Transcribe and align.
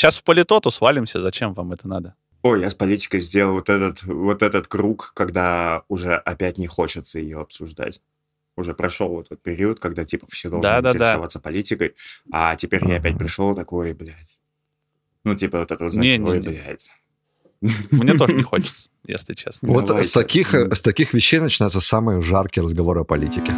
Сейчас 0.00 0.18
в 0.18 0.24
политоту 0.24 0.70
свалимся, 0.70 1.20
зачем 1.20 1.52
вам 1.52 1.72
это 1.72 1.86
надо? 1.86 2.14
Ой, 2.40 2.62
я 2.62 2.70
с 2.70 2.74
политикой 2.74 3.20
сделал 3.20 3.52
вот 3.52 3.68
этот, 3.68 4.02
вот 4.04 4.42
этот 4.42 4.66
круг, 4.66 5.12
когда 5.14 5.82
уже 5.88 6.14
опять 6.14 6.56
не 6.56 6.66
хочется 6.66 7.18
ее 7.18 7.38
обсуждать. 7.42 8.00
Уже 8.56 8.72
прошел 8.72 9.10
вот 9.10 9.26
этот 9.26 9.42
период, 9.42 9.78
когда 9.78 10.06
типа 10.06 10.26
все 10.30 10.48
должны 10.48 10.62
Да, 10.62 10.80
да, 10.80 10.94
да. 10.94 10.96
интересоваться 10.96 11.38
политикой, 11.38 11.96
а 12.32 12.56
теперь 12.56 12.82
я 12.88 12.96
опять 12.96 13.18
пришел 13.18 13.54
такой, 13.54 13.92
блядь. 13.92 14.38
Ну, 15.24 15.34
типа 15.34 15.58
вот 15.58 15.70
это, 15.70 15.84
вот, 15.84 15.92
Не-не-не. 15.92 16.30
ой, 16.30 16.40
блядь. 16.40 16.90
Мне 17.90 18.14
тоже 18.14 18.32
не 18.32 18.42
хочется, 18.42 18.88
если 19.06 19.34
честно. 19.34 19.68
Вот 19.68 19.90
с 19.90 20.12
таких, 20.12 20.54
с 20.54 20.80
таких 20.80 21.12
вещей 21.12 21.40
начинаются 21.40 21.82
самые 21.82 22.22
жаркие 22.22 22.64
разговоры 22.64 23.02
о 23.02 23.04
политике. 23.04 23.52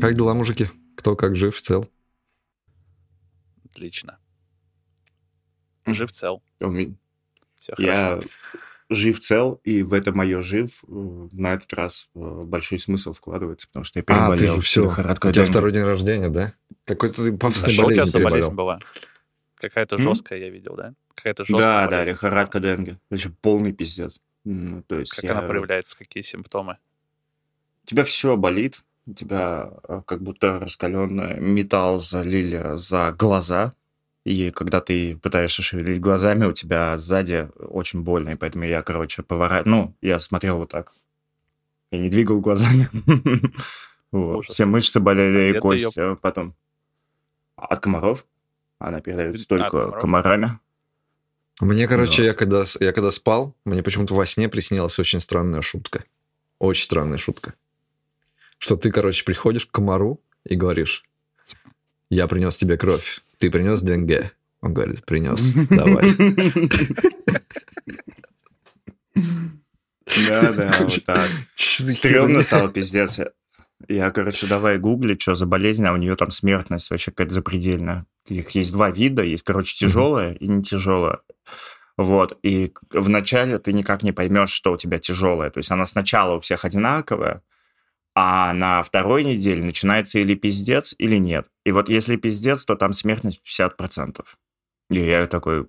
Как 0.00 0.14
дела, 0.16 0.34
мужики? 0.34 0.68
Кто 0.96 1.16
как 1.16 1.36
жив, 1.36 1.60
цел? 1.60 1.88
Отлично. 3.64 4.18
Жив 5.86 6.12
цел. 6.12 6.42
Все 7.58 7.74
хорошо. 7.74 7.82
Я 7.82 8.20
жив 8.90 9.20
цел, 9.20 9.60
и 9.64 9.82
в 9.82 9.92
это 9.92 10.12
мое 10.12 10.40
жив 10.42 10.82
э, 10.86 11.28
на 11.32 11.54
этот 11.54 11.72
раз 11.74 12.08
э, 12.14 12.18
большой 12.44 12.78
смысл 12.78 13.12
вкладывается, 13.12 13.66
потому 13.68 13.84
что 13.84 13.98
я 13.98 14.02
А, 14.02 14.04
ты 14.04 14.14
переболел 14.38 14.54
же 14.56 14.60
все. 14.62 14.82
У 14.88 15.32
тебя 15.32 15.44
второй 15.44 15.72
день 15.72 15.82
рождения, 15.84 16.28
да? 16.28 16.54
Какой-то 16.84 17.24
ты 17.24 17.32
А 17.34 17.36
пафосной 17.38 17.72
что 17.72 17.86
у 17.86 17.92
тебя 17.92 18.04
болезнь 18.04 18.12
переболел. 18.12 18.50
была? 18.52 18.78
Какая-то 19.56 19.96
М? 19.96 20.02
жесткая, 20.02 20.38
я 20.38 20.48
видел, 20.50 20.74
да? 20.76 20.94
Какая-то 21.14 21.44
жесткая 21.44 21.60
Да, 21.66 21.86
да, 21.88 21.96
болезнь. 21.98 22.10
лихорадка 22.12 22.60
денге. 22.60 22.98
Вообще 23.10 23.30
полный 23.30 23.72
пиздец. 23.72 24.20
Ну, 24.44 24.82
то 24.84 24.98
есть 25.00 25.12
Как 25.12 25.24
я- 25.24 25.32
она 25.32 25.42
проявляется, 25.42 25.96
какие 25.98 26.22
симптомы? 26.22 26.78
У 27.84 27.86
тебя 27.86 28.04
все 28.04 28.36
болит, 28.36 28.80
у 29.08 29.14
тебя 29.14 29.70
э, 29.88 30.02
как 30.06 30.22
будто 30.22 30.60
раскаленный 30.60 31.40
металл 31.40 31.98
залили 31.98 32.76
за 32.76 33.12
глаза, 33.12 33.74
и 34.24 34.50
когда 34.50 34.80
ты 34.80 35.16
пытаешься 35.16 35.62
шевелить 35.62 36.00
глазами, 36.00 36.44
у 36.44 36.52
тебя 36.52 36.98
сзади 36.98 37.48
очень 37.56 38.02
больно, 38.02 38.30
и 38.30 38.36
поэтому 38.36 38.64
я, 38.64 38.82
короче, 38.82 39.22
поворачиваю, 39.22 39.70
ну, 39.70 39.94
я 40.02 40.18
смотрел 40.18 40.58
вот 40.58 40.70
так. 40.70 40.92
Я 41.90 42.00
не 42.00 42.10
двигал 42.10 42.40
глазами. 42.40 42.88
Вот. 44.10 44.46
Все 44.46 44.64
мышцы 44.64 45.00
болели, 45.00 45.52
А 45.52 45.56
и 45.56 45.60
кость 45.60 45.98
э, 45.98 46.16
потом. 46.22 46.54
От 47.56 47.80
комаров. 47.80 48.24
Она 48.78 49.02
передается 49.02 49.46
только 49.46 49.68
комаров? 49.68 50.00
комарами. 50.00 50.50
Мне, 51.60 51.86
короче, 51.86 52.22
Да. 52.22 52.28
я 52.28 52.32
когда, 52.32 52.64
я 52.80 52.92
когда 52.94 53.10
спал, 53.10 53.54
мне 53.66 53.82
почему-то 53.82 54.14
во 54.14 54.24
сне 54.24 54.48
приснилась 54.48 54.98
очень 54.98 55.20
странная 55.20 55.60
шутка. 55.60 56.04
Очень 56.58 56.84
странная 56.84 57.18
шутка. 57.18 57.52
Что 58.58 58.76
ты, 58.76 58.90
короче, 58.90 59.24
приходишь 59.24 59.66
к 59.66 59.70
комару 59.70 60.20
и 60.44 60.54
говоришь, 60.56 61.04
я 62.10 62.26
принес 62.26 62.56
тебе 62.56 62.76
кровь, 62.76 63.20
ты 63.38 63.50
принес 63.50 63.82
деньги. 63.82 64.30
Он 64.60 64.74
говорит, 64.74 65.04
принес, 65.04 65.40
давай. 65.70 66.12
Да, 70.26 70.52
да, 70.52 70.76
вот 70.80 71.04
так. 71.04 71.28
Стремно 71.54 72.42
стало, 72.42 72.68
пиздец. 72.68 73.20
Я, 73.86 74.10
короче, 74.10 74.46
давай 74.46 74.78
гуглить, 74.78 75.22
что 75.22 75.34
за 75.34 75.46
болезнь, 75.46 75.86
а 75.86 75.92
у 75.92 75.96
нее 75.96 76.16
там 76.16 76.30
смертность 76.30 76.90
вообще 76.90 77.12
какая-то 77.12 77.34
запредельная. 77.34 78.06
Их 78.26 78.50
есть 78.50 78.72
два 78.72 78.90
вида, 78.90 79.22
есть, 79.22 79.44
короче, 79.44 79.76
тяжелая 79.76 80.34
и 80.34 80.48
не 80.48 80.62
тяжелая. 80.62 81.20
Вот, 81.96 82.38
и 82.42 82.72
вначале 82.90 83.58
ты 83.58 83.72
никак 83.72 84.02
не 84.02 84.12
поймешь, 84.12 84.50
что 84.50 84.72
у 84.72 84.76
тебя 84.76 84.98
тяжелая. 84.98 85.50
То 85.50 85.58
есть 85.58 85.70
она 85.70 85.86
сначала 85.86 86.36
у 86.36 86.40
всех 86.40 86.64
одинаковая, 86.64 87.42
а 88.20 88.52
на 88.52 88.82
второй 88.82 89.22
неделе 89.22 89.62
начинается 89.62 90.18
или 90.18 90.34
пиздец, 90.34 90.92
или 90.98 91.18
нет. 91.18 91.46
И 91.64 91.70
вот 91.70 91.88
если 91.88 92.16
пиздец, 92.16 92.64
то 92.64 92.74
там 92.74 92.92
смертность 92.92 93.40
50%. 93.46 94.24
И 94.90 94.98
я 94.98 95.28
такой... 95.28 95.68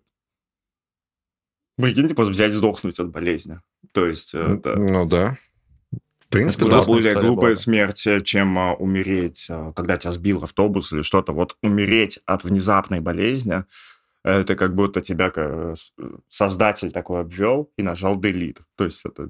Прикиньте, 1.78 2.16
просто 2.16 2.32
взять 2.32 2.52
сдохнуть 2.52 2.98
от 2.98 3.09
болезни. 3.12 3.62
То 3.92 4.08
есть 4.08 4.34
это... 4.34 4.76
Ну 4.78 5.06
да. 5.06 5.38
В 5.92 6.28
принципе, 6.30 6.64
Куда 6.64 6.82
более 6.82 7.14
глупая 7.14 7.36
была 7.36 7.50
бы. 7.50 7.56
смерть, 7.56 8.08
э, 8.08 8.22
чем 8.22 8.58
а, 8.58 8.74
умереть, 8.74 9.46
а, 9.52 9.72
когда 9.74 9.98
тебя 9.98 10.12
сбил 10.12 10.44
автобус 10.44 10.92
или 10.92 11.04
что-то. 11.04 11.34
Вот 11.34 11.56
умереть 11.62 12.20
от 12.26 12.44
внезапной 12.44 13.00
болезни, 13.00 13.64
это 14.24 14.56
как 14.56 14.74
будто 14.74 15.02
тебя 15.02 15.30
ка- 15.30 15.76
с- 15.76 15.94
создатель 16.28 16.92
такой 16.92 17.22
обвел 17.22 17.72
и 17.78 17.84
нажал 17.84 18.20
delete. 18.20 18.62
То 18.76 18.86
есть 18.86 19.06
это 19.06 19.30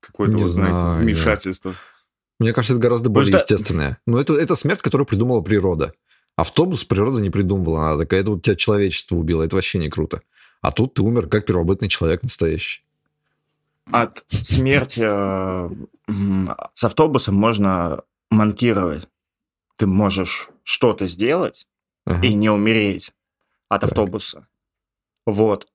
какое-то, 0.00 0.36
вот, 0.36 0.48
знаете, 0.48 0.76
знаю, 0.76 1.02
вмешательство. 1.02 1.74
Мне 2.38 2.52
кажется, 2.52 2.74
это 2.74 2.82
гораздо 2.82 3.08
более 3.10 3.32
Потому 3.32 3.40
что- 3.46 3.54
естественное. 3.54 3.98
Но 4.06 4.20
это, 4.20 4.34
это 4.34 4.54
смерть, 4.54 4.80
которую 4.80 5.06
придумала 5.06 5.40
природа. 5.40 5.92
Автобус 6.36 6.84
природа 6.84 7.20
не 7.20 7.30
придумывала. 7.30 7.90
Она 7.90 8.02
такая, 8.02 8.20
это 8.20 8.30
вот 8.30 8.42
тебя 8.42 8.54
человечество 8.54 9.16
убило. 9.16 9.42
Это 9.42 9.56
вообще 9.56 9.78
не 9.78 9.88
круто. 9.88 10.22
А 10.60 10.70
тут 10.70 10.94
ты 10.94 11.02
умер 11.02 11.28
как 11.28 11.46
первобытный 11.46 11.88
человек 11.88 12.22
настоящий. 12.22 12.84
От 13.90 14.24
смерти 14.28 15.02
э, 15.04 15.70
с 16.74 16.84
автобусом 16.84 17.34
можно 17.34 18.02
манкировать. 18.30 19.08
Ты 19.76 19.86
можешь 19.86 20.50
что-то 20.62 21.06
сделать, 21.06 21.66
Ага. 22.04 22.26
и 22.26 22.34
не 22.34 22.50
умереть 22.50 23.12
от 23.68 23.80
Так. 23.80 23.90
автобуса. 23.90 24.46
Вот. 25.26 25.68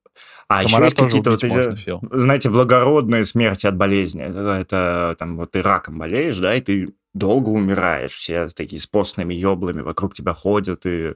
А 0.47 0.63
еще 0.63 0.71
Комара 0.71 0.85
есть 0.85 0.97
тоже 0.97 1.09
какие-то 1.09 1.31
вот 1.31 1.43
эти, 1.43 1.55
можно, 1.55 1.75
Фил. 1.75 2.01
знаете, 2.11 2.49
благородные 2.49 3.25
смерти 3.25 3.65
от 3.65 3.75
болезни. 3.75 4.21
Это, 4.59 5.15
там 5.17 5.37
вот 5.37 5.51
ты 5.51 5.61
раком 5.61 5.97
болеешь, 5.97 6.37
да, 6.37 6.53
и 6.53 6.61
ты 6.61 6.93
долго 7.13 7.49
умираешь. 7.49 8.13
Все 8.13 8.47
такие 8.49 8.81
с 8.81 8.87
постными 8.87 9.33
еблами 9.33 9.81
вокруг 9.81 10.13
тебя 10.13 10.33
ходят, 10.33 10.85
и 10.85 11.09
у 11.09 11.15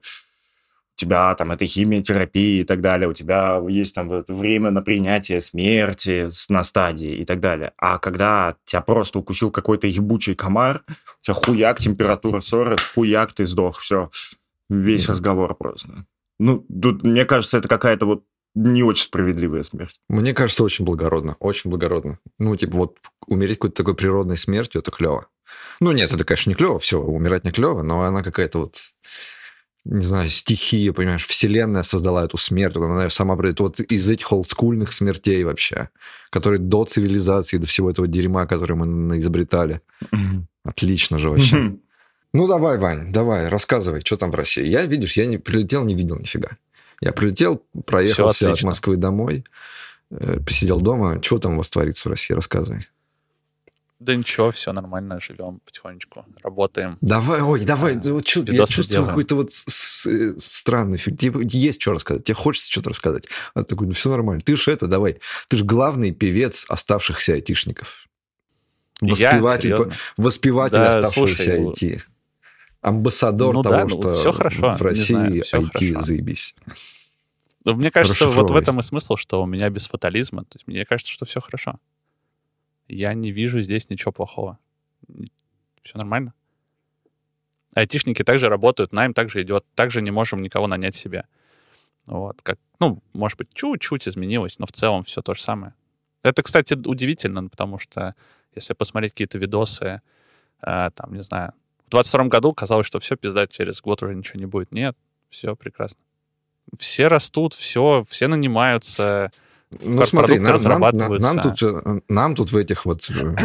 тебя 0.96 1.36
там 1.36 1.52
это 1.52 1.66
химиотерапия 1.66 2.62
и 2.62 2.63
так 2.63 2.81
далее. 2.81 3.07
У 3.07 3.13
тебя 3.13 3.62
есть 3.68 3.94
там 3.94 4.09
вот 4.09 4.30
время 4.30 4.72
на 4.72 4.81
принятие 4.81 5.41
смерти 5.41 6.30
на 6.50 6.63
стадии 6.63 7.18
и 7.18 7.25
так 7.25 7.40
далее. 7.40 7.74
А 7.78 8.00
когда 8.00 8.56
тебя 8.66 8.81
просто 8.81 9.19
укусил 9.19 9.52
какой-то 9.52 9.86
ебучий 9.88 10.34
комар, 10.34 10.84
у 10.88 11.24
тебя 11.24 11.36
хуяк, 11.36 11.80
температура 11.80 12.40
40, 12.40 12.80
хуяк, 12.96 13.34
ты 13.34 13.46
сдох, 13.46 13.80
все. 13.80 14.09
Весь 14.69 15.07
разговор 15.07 15.56
просто. 15.56 16.06
Ну, 16.40 16.66
тут, 16.81 17.03
мне 17.03 17.25
кажется, 17.25 17.57
это 17.57 17.68
какая-то 17.68 18.06
вот 18.06 18.24
не 18.57 18.84
очень 18.84 19.03
справедливая 19.03 19.63
смерть. 19.63 20.00
Мне 20.09 20.34
кажется, 20.34 20.63
очень 20.63 20.84
благородно. 20.84 21.35
Очень 21.40 21.69
благородно. 21.69 22.18
Ну, 22.40 22.56
типа, 22.56 22.75
вот 22.78 22.97
умереть 23.28 23.59
какой-то 23.59 23.75
такой 23.75 23.95
природной 23.95 24.38
смертью, 24.38 24.81
это 24.81 24.90
клево. 24.91 25.28
Ну, 25.79 25.91
нет, 25.91 26.12
это, 26.12 26.23
конечно, 26.23 26.50
не 26.50 26.56
клево, 26.56 26.79
все, 26.79 27.00
умирать 27.00 27.44
не 27.44 27.51
клево, 27.51 27.84
но 27.84 28.01
она 28.01 28.23
какая-то 28.23 28.59
вот, 28.59 28.78
не 29.85 30.01
знаю, 30.01 30.28
стихия, 30.28 30.91
понимаешь, 30.91 31.25
вселенная 31.28 31.84
создала 31.84 32.25
эту 32.25 32.38
смерть, 32.38 32.75
она 32.75 33.01
её 33.01 33.09
сама 33.09 33.35
придет. 33.35 33.59
Вот 33.59 33.79
из 33.79 34.09
этих 34.09 34.31
олдскульных 34.34 34.91
смертей 34.91 35.44
вообще, 35.44 35.89
которые 36.31 36.59
до 36.59 36.84
цивилизации, 36.85 37.57
до 37.57 37.68
всего 37.68 37.91
этого 37.91 38.07
дерьма, 38.07 38.47
которое 38.47 38.74
мы 38.74 39.19
изобретали. 39.19 39.81
Отлично 40.63 41.19
же 41.19 41.29
вообще. 41.29 41.75
Ну, 42.34 42.47
давай, 42.47 42.78
Вань, 42.78 43.12
давай, 43.13 43.47
рассказывай, 43.47 44.01
что 44.01 44.18
там 44.18 44.31
в 44.31 44.35
России. 44.35 44.66
Я, 44.66 44.85
видишь, 44.85 45.13
я 45.13 45.25
не 45.25 45.38
прилетел, 45.38 45.85
не 45.85 45.94
видел 45.94 46.18
нифига. 46.19 46.50
Я 47.02 47.12
прилетел, 47.13 47.63
проехался 47.85 48.52
от. 48.52 48.63
Москвы 48.63 48.97
домой, 48.97 49.46
э, 50.09 50.40
посидел 50.46 50.81
дома. 50.81 51.22
Что 51.22 51.38
там 51.38 51.53
у 51.53 51.58
вас 51.58 51.69
творится 51.69 52.08
в 52.08 52.12
России? 52.12 52.34
Рассказывай. 52.34 52.88
Да 54.00 54.16
ничего, 54.16 54.52
все 54.52 54.74
нормально, 54.74 55.19
живем 55.19 55.59
потихонечку, 55.66 56.24
работаем. 56.44 57.00
Давай, 57.02 57.41
ой, 57.41 57.66
давай. 57.66 57.97
А, 57.97 58.13
вот 58.13 58.25
чё- 58.25 58.44
я 58.44 58.68
чувствую 58.68 59.07
какой-то 59.07 59.36
вот 59.36 59.50
э, 60.06 60.34
странный 60.38 61.00
фильм. 61.00 61.18
Тебе 61.18 61.40
есть 61.50 61.81
что 61.81 61.94
рассказать, 61.94 62.24
тебе 62.24 62.36
хочется 62.36 62.72
что-то 62.72 62.92
рассказать. 62.92 63.25
А 63.56 63.63
ты 63.63 63.69
такой, 63.69 63.88
ну 63.88 63.94
все 63.94 64.12
нормально. 64.12 64.42
Ты 64.45 64.56
же 64.56 64.72
это, 64.72 64.86
давай. 64.86 65.19
Ты 65.48 65.57
же 65.57 65.66
главный 65.66 66.12
певец 66.12 66.66
оставшихся 66.69 67.33
айтишников. 67.33 68.07
Я? 69.01 69.31
Воспеватель, 69.31 69.62
Серьезно? 69.72 69.94
воспеватель 70.18 70.77
Да, 70.77 70.89
оставшегося 70.89 71.36
слушай, 71.36 71.60
IT. 71.60 72.01
Амбассадор 72.88 73.54
Ну 73.54 73.62
того, 73.63 73.75
да, 73.75 73.84
ну 73.84 73.89
что 73.89 74.13
всё 74.13 74.31
хорошо, 74.31 74.74
в 74.74 74.81
России 74.81 75.13
знаю, 75.13 75.44
всё 75.44 75.62
IT 75.62 75.94
хорошо. 75.94 76.01
заебись. 76.01 76.56
Ну, 77.66 77.74
Мне 77.75 77.92
кажется, 77.92 78.28
вот 78.30 78.50
в 78.50 78.56
этом 78.56 78.80
и 78.80 78.84
смысл, 78.84 79.18
что 79.18 79.44
у 79.44 79.45
меня 79.45 79.69
без 79.69 79.88
фатализма. 79.88 80.44
То 80.44 80.56
есть 80.56 80.68
мне 80.68 80.86
кажется, 80.86 81.12
что 81.12 81.25
все 81.25 81.42
хорошо. 81.42 81.80
Я 82.88 83.13
не 83.13 83.31
вижу 83.31 83.62
здесь 83.62 83.89
ничего 83.89 84.13
плохого. 84.13 84.57
Все 85.84 85.98
нормально. 85.98 86.34
Айтишники 87.75 88.24
также 88.24 88.48
работают, 88.48 88.94
найм 88.94 89.13
также 89.13 89.42
идет. 89.42 89.66
Также 89.75 90.01
не 90.01 90.12
можем 90.12 90.42
никого 90.42 90.68
нанять 90.68 90.95
себе. 90.95 91.25
Вот, 92.06 92.42
как, 92.42 92.57
ну, 92.80 93.04
может 93.12 93.38
быть, 93.38 93.54
чуть-чуть 93.54 94.07
изменилось, 94.07 94.60
но 94.60 94.66
в 94.66 94.72
целом 94.72 95.04
все 95.04 95.22
то 95.22 95.34
же 95.34 95.42
самое. 95.42 95.74
Это, 96.24 96.42
кстати, 96.44 96.74
удивительно, 96.74 97.50
потому 97.50 97.80
что 97.80 98.16
если 98.56 98.74
посмотреть 98.74 99.12
какие-то 99.12 99.38
видосы, 99.38 100.01
э, 100.62 100.89
там, 100.95 101.13
не 101.13 101.22
знаю, 101.22 101.54
в 101.88 101.92
22 101.92 102.25
году 102.25 102.54
казалось, 102.54 102.86
что 102.86 103.00
все, 103.00 103.16
пизда, 103.16 103.48
через 103.48 103.81
год 103.81 104.04
уже 104.04 104.13
ничего 104.13 104.39
не 104.39 104.45
будет. 104.45 104.72
Нет, 104.72 104.95
все 105.30 105.56
прекрасно. 105.56 106.00
Все 106.78 107.07
растут, 107.07 107.54
все, 107.54 108.04
все 108.10 108.28
нанимаются. 108.28 109.31
Ну 109.81 110.06
смотри, 110.06 110.36
нам, 110.36 110.44
нам, 110.44 110.54
разрабатываются. 110.54 111.34
нам 111.34 111.42
тут, 111.42 111.63
э, 111.63 112.01
нам 112.10 112.36
тут 112.36 112.51
в 112.51 112.57
этих 112.57 112.86
вот 112.86 113.10
э, 113.10 113.36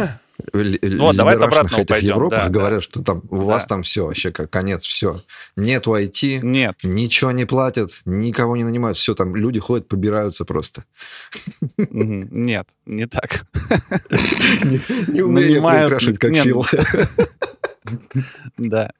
Ну, 0.51 1.03
вот 1.05 1.15
давай 1.15 1.35
от 1.35 1.41
либерашных 1.41 1.43
обратного 1.43 1.81
этих 1.81 1.89
пойдем, 1.89 2.09
Европах 2.09 2.39
да, 2.39 2.45
да. 2.45 2.49
говорят, 2.51 2.83
что 2.83 3.03
там 3.03 3.21
у 3.29 3.37
Да. 3.37 3.43
вас 3.43 3.65
там 3.65 3.83
все, 3.83 4.05
вообще 4.07 4.31
как 4.31 4.49
конец, 4.49 4.83
все. 4.83 5.21
Нету 5.55 5.95
IT, 5.95 6.39
Нет, 6.41 6.77
ничего 6.83 7.31
не 7.31 7.45
платят, 7.45 8.01
никого 8.05 8.57
не 8.57 8.63
нанимают, 8.63 8.97
все, 8.97 9.13
там 9.13 9.35
люди 9.35 9.59
ходят, 9.59 9.87
побираются 9.87 10.43
просто. 10.43 10.85
нет, 11.77 12.67
не 12.85 13.05
так. 13.05 13.45
Не 15.07 15.21
умею 15.21 15.61
приукрашивать, 15.63 16.17
как 16.17 16.31
нет, 16.31 16.43
Фил. 16.43 16.65
Да. 18.57 18.91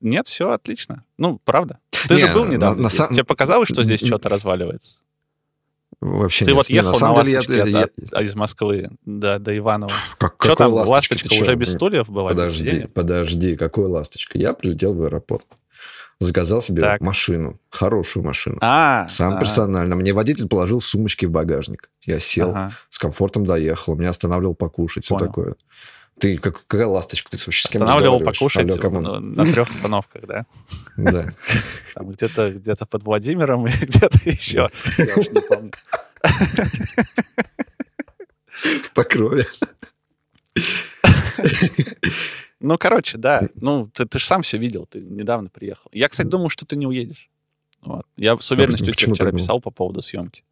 Нет, 0.00 0.28
все 0.28 0.50
отлично. 0.50 1.04
Ну, 1.18 1.40
правда. 1.44 1.78
Ты 2.08 2.16
же 2.16 2.32
был 2.32 2.44
недавно 2.44 2.90
Тебе 2.90 3.24
показалось, 3.24 3.68
что 3.68 3.82
здесь 3.82 4.04
что-то 4.04 4.28
разваливается? 4.28 4.98
Вообще 6.00 6.44
Ты 6.44 6.50
нет. 6.50 6.56
вот 6.56 6.68
ехал 6.70 6.92
на, 6.92 6.98
самом 6.98 7.24
деле, 7.24 7.32
я- 7.32 7.38
ласточке 7.38 7.70
я- 7.70 7.84
от- 7.84 8.12
от- 8.12 8.22
из 8.22 8.34
Москвы 8.34 8.90
до, 9.06 9.38
до 9.38 9.56
Иванова. 9.56 9.92
Как- 10.18 10.34
Что 10.42 10.54
там, 10.54 10.72
ласточка? 10.74 11.14
ласточка 11.14 11.34
уже 11.42 11.54
без 11.54 11.72
стульев 11.72 12.08
была? 12.10 12.28
Подожди, 12.30 12.86
подожди, 12.94 13.56
какой 13.56 13.86
ласточка? 13.86 14.36
Я 14.38 14.52
прилетел 14.52 14.92
в 14.92 15.02
аэропорт, 15.02 15.46
заказал 16.20 16.60
себе 16.60 16.82
Так. 16.82 17.00
машину, 17.00 17.58
хорошую 17.70 18.24
машину. 18.24 18.58
А, 18.60 19.08
Сам 19.08 19.36
а, 19.36 19.40
персонально. 19.40 19.96
Мне 19.96 20.12
водитель 20.12 20.48
положил 20.48 20.82
сумочки 20.82 21.24
в 21.24 21.30
багажник. 21.30 21.90
Я 22.04 22.18
сел, 22.20 22.50
ага. 22.50 22.72
с 22.90 22.98
комфортом 22.98 23.46
доехал, 23.46 23.96
меня 23.96 24.10
останавливал 24.10 24.54
покушать, 24.54 25.04
все 25.06 25.16
Понял. 25.16 25.26
такое. 25.28 25.54
Ты 26.18 26.38
как, 26.38 26.66
какая 26.66 26.86
ласточка? 26.86 27.30
Ты 27.30 27.36
вообще 27.44 27.68
с 27.68 27.70
кем 27.70 27.82
Останавливал 27.82 28.20
покушать 28.20 28.70
Алло, 28.70 29.20
на 29.20 29.44
трех 29.44 29.68
остановках, 29.68 30.26
да? 30.26 30.46
Да. 30.96 31.34
Там 31.94 32.10
где-то 32.10 32.52
где 32.52 32.74
под 32.74 33.02
Владимиром 33.02 33.66
и 33.66 33.70
где-то 33.80 34.18
еще. 34.24 34.70
Я 34.96 35.14
уж 35.16 35.28
не 35.28 35.40
помню. 35.40 35.72
В 38.82 38.90
покрове. 38.94 39.46
Ну, 42.60 42.78
короче, 42.78 43.18
да. 43.18 43.42
Ну, 43.54 43.90
ты, 43.92 44.06
ты 44.06 44.18
же 44.18 44.24
сам 44.24 44.40
все 44.40 44.56
видел, 44.56 44.86
ты 44.86 45.00
недавно 45.00 45.50
приехал. 45.50 45.90
Я, 45.92 46.08
кстати, 46.08 46.26
думал, 46.26 46.48
что 46.48 46.64
ты 46.64 46.76
не 46.76 46.86
уедешь. 46.86 47.28
Вот. 47.82 48.06
Я 48.16 48.38
с 48.38 48.50
уверенностью 48.50 48.86
тебе 48.86 48.94
почему 48.94 49.14
вчера 49.14 49.32
писал 49.32 49.60
по 49.60 49.70
поводу 49.70 50.00
съемки. 50.00 50.42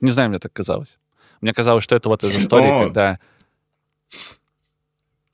Не 0.00 0.10
знаю, 0.10 0.28
мне 0.28 0.38
так 0.38 0.52
казалось. 0.52 0.98
Мне 1.40 1.54
казалось, 1.54 1.82
что 1.82 1.96
это 1.96 2.10
вот 2.10 2.22
из 2.24 2.36
истории, 2.36 2.70
О. 2.70 2.84
когда... 2.84 3.18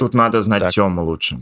Тут 0.01 0.15
надо 0.15 0.41
знать 0.41 0.63
Так. 0.63 0.73
Тему 0.73 1.05
лучше. 1.05 1.39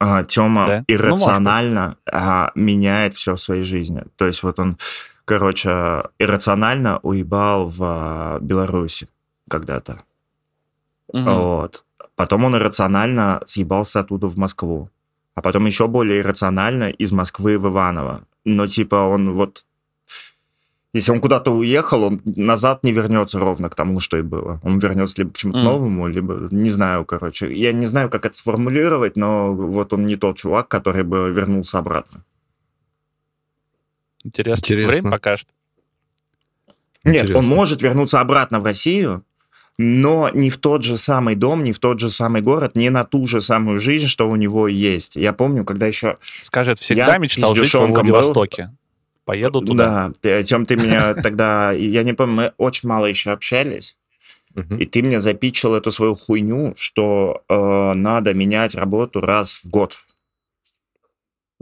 А, 0.00 0.24
Тема 0.24 0.66
Да? 0.66 0.78
Ну, 0.78 0.84
иррационально 0.88 1.96
а, 2.10 2.50
меняет 2.56 3.14
все 3.14 3.36
в 3.36 3.40
своей 3.40 3.62
жизни. 3.62 4.02
То 4.16 4.26
есть 4.26 4.42
вот 4.42 4.58
он, 4.58 4.76
короче, 5.24 6.02
иррационально 6.18 6.98
уебал 7.04 7.68
в 7.68 7.78
а, 7.80 8.38
Беларуси 8.40 9.06
когда-то. 9.48 10.02
Мгм. 11.12 11.32
Вот. 11.32 11.84
Потом 12.16 12.44
он 12.44 12.56
иррационально 12.56 13.40
съебался 13.46 14.00
оттуда 14.00 14.26
в 14.26 14.36
Москву. 14.36 14.90
А 15.36 15.40
потом 15.40 15.66
еще 15.66 15.86
более 15.86 16.18
иррационально 16.18 16.90
из 16.90 17.12
Москвы 17.12 17.56
в 17.56 17.68
Иваново. 17.68 18.22
Но 18.44 18.66
типа 18.66 18.96
он 18.96 19.30
вот... 19.30 19.64
Если 20.94 21.10
он 21.10 21.20
куда-то 21.20 21.50
уехал, 21.50 22.04
он 22.04 22.22
назад 22.24 22.82
не 22.82 22.92
вернется 22.92 23.38
ровно 23.38 23.68
к 23.68 23.74
тому, 23.74 24.00
что 24.00 24.16
и 24.16 24.22
было. 24.22 24.60
Он 24.62 24.78
вернется 24.78 25.16
либо 25.18 25.32
к 25.32 25.36
чему-то 25.36 25.58
Мгм. 25.58 25.66
новому, 25.66 26.08
либо... 26.08 26.48
Не 26.50 26.70
знаю, 26.70 27.04
короче. 27.04 27.52
Я 27.52 27.72
не 27.72 27.86
знаю, 27.86 28.08
как 28.08 28.24
это 28.24 28.34
сформулировать, 28.34 29.16
но 29.16 29.52
вот 29.52 29.92
он 29.92 30.06
не 30.06 30.16
тот 30.16 30.38
чувак, 30.38 30.68
который 30.68 31.04
бы 31.04 31.30
вернулся 31.30 31.78
обратно. 31.78 32.24
Интересно. 34.24 34.64
Интересно. 34.64 34.92
Время 34.92 35.10
покажет. 35.10 35.48
Нет, 37.04 37.30
он 37.30 37.46
может 37.46 37.82
вернуться 37.82 38.20
обратно 38.20 38.58
в 38.58 38.64
Россию, 38.64 39.24
но 39.78 40.30
не 40.32 40.50
в 40.50 40.56
тот 40.56 40.82
же 40.82 40.96
самый 40.96 41.34
дом, 41.34 41.62
не 41.62 41.72
в 41.72 41.78
тот 41.78 42.00
же 42.00 42.10
самый 42.10 42.40
город, 42.40 42.74
не 42.74 42.90
на 42.90 43.04
ту 43.04 43.26
же 43.26 43.40
самую 43.40 43.78
жизнь, 43.80 44.06
что 44.06 44.28
у 44.28 44.36
него 44.36 44.66
есть. 44.66 45.16
Я 45.16 45.32
помню, 45.32 45.64
когда 45.64 45.86
еще... 45.86 46.16
Скажет, 46.40 46.78
всегда 46.78 47.12
Я 47.12 47.18
мечтал 47.18 47.54
жить 47.54 47.72
во 47.74 47.86
пиздюшонком 47.86 48.06
был. 48.06 48.70
Поеду 49.26 49.60
туда. 49.60 50.12
Да, 50.22 50.36
о 50.38 50.44
чем 50.44 50.64
ты 50.64 50.76
меня 50.76 51.12
тогда... 51.22 51.72
Я 51.72 52.02
не 52.04 52.14
помню, 52.14 52.34
мы 52.34 52.52
очень 52.56 52.88
мало 52.88 53.04
еще 53.06 53.32
общались, 53.32 53.98
и 54.78 54.86
ты 54.86 55.02
мне 55.02 55.20
запичил 55.20 55.74
эту 55.74 55.92
свою 55.92 56.14
хуйню, 56.14 56.72
что 56.78 57.42
э, 57.48 57.92
надо 57.94 58.32
менять 58.32 58.74
работу 58.74 59.20
раз 59.20 59.60
в 59.62 59.68
год. 59.68 59.98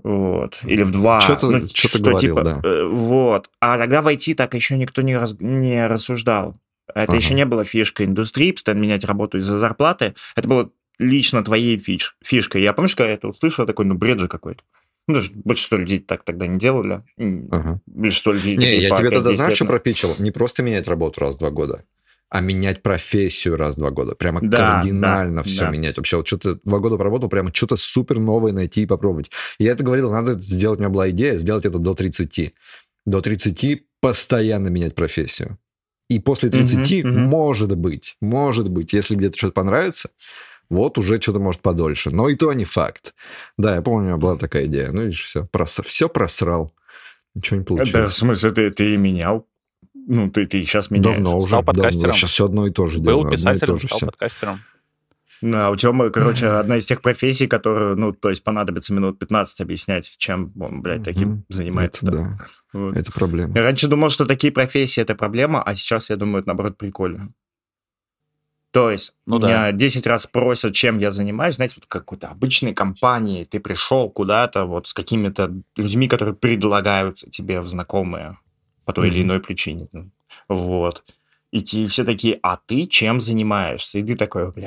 Вот. 0.02 0.58
Или 0.64 0.82
в 0.82 0.90
два. 0.90 1.20
Чё-то- 1.20 1.50
Ну, 1.50 1.66
чё-то 1.68 1.98
что 1.98 1.98
говорил, 2.10 2.18
типа, 2.20 2.42
да. 2.42 2.60
э, 2.64 2.84
вот. 2.86 3.50
А 3.60 3.78
тогда 3.78 4.02
в 4.02 4.08
IT 4.08 4.34
так 4.34 4.54
еще 4.54 4.76
никто 4.76 5.02
не, 5.02 5.16
раз- 5.16 5.36
не 5.40 5.86
рассуждал. 5.86 6.56
Это 6.88 7.12
Ага. 7.12 7.16
еще 7.16 7.34
не 7.34 7.46
было 7.46 7.64
фишкой 7.64 8.06
индустрии, 8.06 8.52
постоянно 8.52 8.82
менять 8.82 9.04
работу 9.04 9.38
из-за 9.38 9.58
зарплаты. 9.58 10.14
Это 10.36 10.48
было 10.48 10.70
лично 10.98 11.42
твоей 11.42 11.78
фиш, 11.78 12.16
фишкой. 12.22 12.62
Я 12.62 12.72
помню, 12.74 12.90
когда 12.90 13.06
я 13.08 13.14
это 13.14 13.28
услышал, 13.28 13.66
такой, 13.66 13.86
ну, 13.86 13.94
бред 13.94 14.18
же 14.20 14.28
какой-то. 14.28 14.62
Ну, 15.06 15.20
большинство 15.44 15.76
людей 15.76 15.98
так 15.98 16.24
тогда 16.24 16.46
не 16.46 16.58
делали. 16.58 17.02
Ага. 17.50 17.80
Большинство 17.86 18.32
людей... 18.32 18.56
Не, 18.56 18.80
я 18.80 18.96
тебе 18.96 19.10
тогда 19.10 19.30
5-10 19.30 19.34
знаешь, 19.36 19.54
что 19.54 19.64
на- 19.64 19.70
пропичил? 19.70 20.14
Не 20.18 20.30
просто 20.30 20.62
менять 20.62 20.88
работу 20.88 21.20
раз 21.20 21.36
в 21.36 21.38
два 21.40 21.50
года, 21.50 21.84
а 22.30 22.40
менять 22.40 22.82
профессию 22.82 23.56
раз 23.56 23.74
в 23.74 23.78
два 23.80 23.90
года. 23.90 24.14
Прямо 24.14 24.40
Да, 24.40 24.80
кардинально 24.80 25.36
да, 25.36 25.42
все 25.42 25.60
да. 25.66 25.70
менять. 25.70 25.98
Вообще, 25.98 26.16
вот 26.16 26.26
что-то 26.26 26.58
два 26.64 26.78
года 26.78 26.96
поработал, 26.96 27.28
прямо 27.28 27.52
что-то 27.52 27.76
супер 27.76 28.18
новое 28.18 28.52
найти 28.52 28.82
и 28.82 28.86
попробовать. 28.86 29.30
И 29.58 29.64
я 29.64 29.72
это 29.72 29.84
говорил, 29.84 30.10
надо 30.10 30.34
сделать, 30.40 30.78
у 30.78 30.82
меня 30.82 30.90
была 30.90 31.10
идея 31.10 31.36
сделать 31.36 31.66
это 31.66 31.78
до 31.78 31.94
30. 31.94 32.54
До 33.04 33.20
30 33.20 33.82
постоянно 34.00 34.68
менять 34.68 34.94
профессию. 34.94 35.58
И 36.08 36.18
после 36.18 36.48
30, 36.50 37.04
Мгм, 37.04 37.10
мгм. 37.14 37.22
может 37.28 37.76
быть, 37.76 38.16
может 38.22 38.68
быть, 38.70 38.92
если 38.94 39.16
где-то 39.16 39.36
что-то 39.36 39.52
понравится, 39.54 40.10
вот 40.70 40.98
уже 40.98 41.20
что-то 41.20 41.38
может 41.38 41.60
подольше. 41.62 42.10
Но 42.10 42.28
и 42.28 42.36
то 42.36 42.52
не 42.52 42.64
факт. 42.64 43.14
Да, 43.58 43.74
я 43.76 43.82
помню, 43.82 44.00
у 44.00 44.08
меня 44.08 44.16
была 44.16 44.36
такая 44.36 44.66
идея. 44.66 44.90
Ну, 44.92 45.02
видишь, 45.04 45.24
все, 45.24 45.48
все 45.84 46.08
просрал. 46.08 46.72
Ничего 47.34 47.58
не 47.58 47.64
Да, 47.64 47.74
в 47.74 47.76
получилось. 47.76 48.14
смысле, 48.14 48.50
ты, 48.52 48.70
ты 48.70 48.94
и 48.94 48.96
менял? 48.96 49.46
Ну, 50.06 50.30
ты, 50.30 50.46
ты 50.46 50.60
сейчас 50.62 50.90
меняешь. 50.90 51.16
Давно 51.16 51.36
уже. 51.38 51.46
Стал 51.48 51.62
давно. 51.64 51.82
подкастером. 51.82 52.12
Сейчас 52.14 52.30
все 52.30 52.44
одно 52.46 52.66
и 52.66 52.70
то 52.70 52.86
же 52.86 52.98
Был 52.98 53.04
делаю, 53.20 53.30
писателем, 53.30 53.78
стал 53.78 53.96
всё. 53.98 54.06
подкастером. 54.06 54.60
Ну, 55.42 55.58
а 55.58 55.70
у 55.70 55.76
Тёмы, 55.76 56.10
короче, 56.12 56.46
одна 56.46 56.76
из 56.76 56.86
тех 56.86 57.02
профессий, 57.02 57.46
которую, 57.46 57.96
ну, 57.96 58.12
то 58.12 58.30
есть 58.30 58.44
понадобится 58.44 58.92
минут 58.94 59.18
15 59.18 59.60
объяснять, 59.60 60.12
чем 60.18 60.52
он, 60.60 60.80
блядь, 60.82 61.02
таким 61.02 61.28
Мгм. 61.30 61.44
занимается. 61.48 62.06
Это 62.06 62.12
да, 62.16 62.38
Вот. 62.72 62.96
это 62.96 63.12
проблема. 63.12 63.54
Я 63.56 63.62
раньше 63.62 63.88
думал, 63.88 64.10
что 64.10 64.26
такие 64.26 64.52
профессии 64.52 65.00
это 65.00 65.14
проблема, 65.14 65.62
а 65.62 65.74
сейчас 65.74 66.10
я 66.10 66.16
думаю, 66.16 66.40
это 66.40 66.48
наоборот 66.48 66.76
прикольно. 66.78 67.28
То 68.74 68.90
есть 68.90 69.14
Ну 69.24 69.38
меня 69.38 69.70
10 69.70 70.04
раз 70.04 70.26
просят, 70.26 70.74
чем 70.74 70.98
я 70.98 71.12
занимаюсь, 71.12 71.54
знаете, 71.54 71.76
вот 71.76 71.86
какой-то 71.86 72.26
обычной 72.26 72.74
компании, 72.74 73.44
ты 73.44 73.60
пришел 73.60 74.10
куда-то 74.10 74.64
вот 74.64 74.88
с 74.88 74.92
какими-то 74.92 75.54
людьми, 75.76 76.08
которые 76.08 76.34
предлагаются 76.34 77.30
тебе 77.30 77.60
в 77.60 77.68
знакомые 77.68 78.36
по 78.84 78.92
той 78.92 79.06
или 79.06 79.18
Мгм. 79.18 79.26
иной 79.26 79.40
причине. 79.40 79.86
Вот. 80.48 81.04
И 81.52 81.62
те 81.62 81.86
все 81.86 82.02
такие, 82.02 82.40
а 82.42 82.56
ты 82.56 82.86
чем 82.88 83.20
занимаешься? 83.20 83.98
И 83.98 84.02
ты 84.02 84.16
такой, 84.16 84.50
бля, 84.50 84.66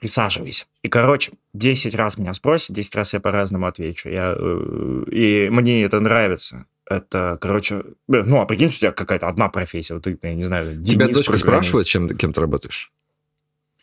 присаживайся. 0.00 0.64
И, 0.82 0.88
короче, 0.88 1.32
10 1.52 1.94
раз 1.94 2.16
меня 2.16 2.32
спросят, 2.32 2.74
10 2.74 2.94
раз 2.94 3.12
я 3.12 3.20
по-разному 3.20 3.66
отвечу. 3.66 4.08
Я, 4.08 4.34
э, 4.34 5.02
и 5.12 5.50
мне 5.50 5.82
это 5.82 6.00
нравится. 6.00 6.64
Это, 6.88 7.36
короче, 7.40 7.74
э, 7.76 7.82
ну, 8.22 8.40
а 8.40 8.46
прикинь, 8.46 8.68
у 8.68 8.70
тебя 8.70 8.92
какая-то 8.92 9.26
одна 9.28 9.48
профессия, 9.48 9.94
вот 9.94 10.04
ты, 10.04 10.16
я 10.22 10.34
не 10.34 10.44
знаю, 10.44 10.82
Тебя 10.84 11.06
Денис 11.06 11.16
дочка 11.16 11.32
программист. 11.32 11.68
спрашивает, 11.68 11.86
чем, 11.86 12.16
кем 12.16 12.32
ты 12.32 12.40
работаешь? 12.40 12.92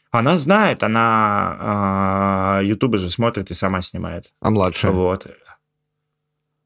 Она 0.10 0.38
знает, 0.38 0.84
она 0.84 2.60
э, 2.62 2.66
ютубы 2.66 3.00
же 3.00 3.10
смотрит 3.10 3.52
и 3.52 3.54
сама 3.54 3.82
снимает. 3.82 4.32
А 4.40 4.52
младшая? 4.52 4.92
Вот. 4.92 5.28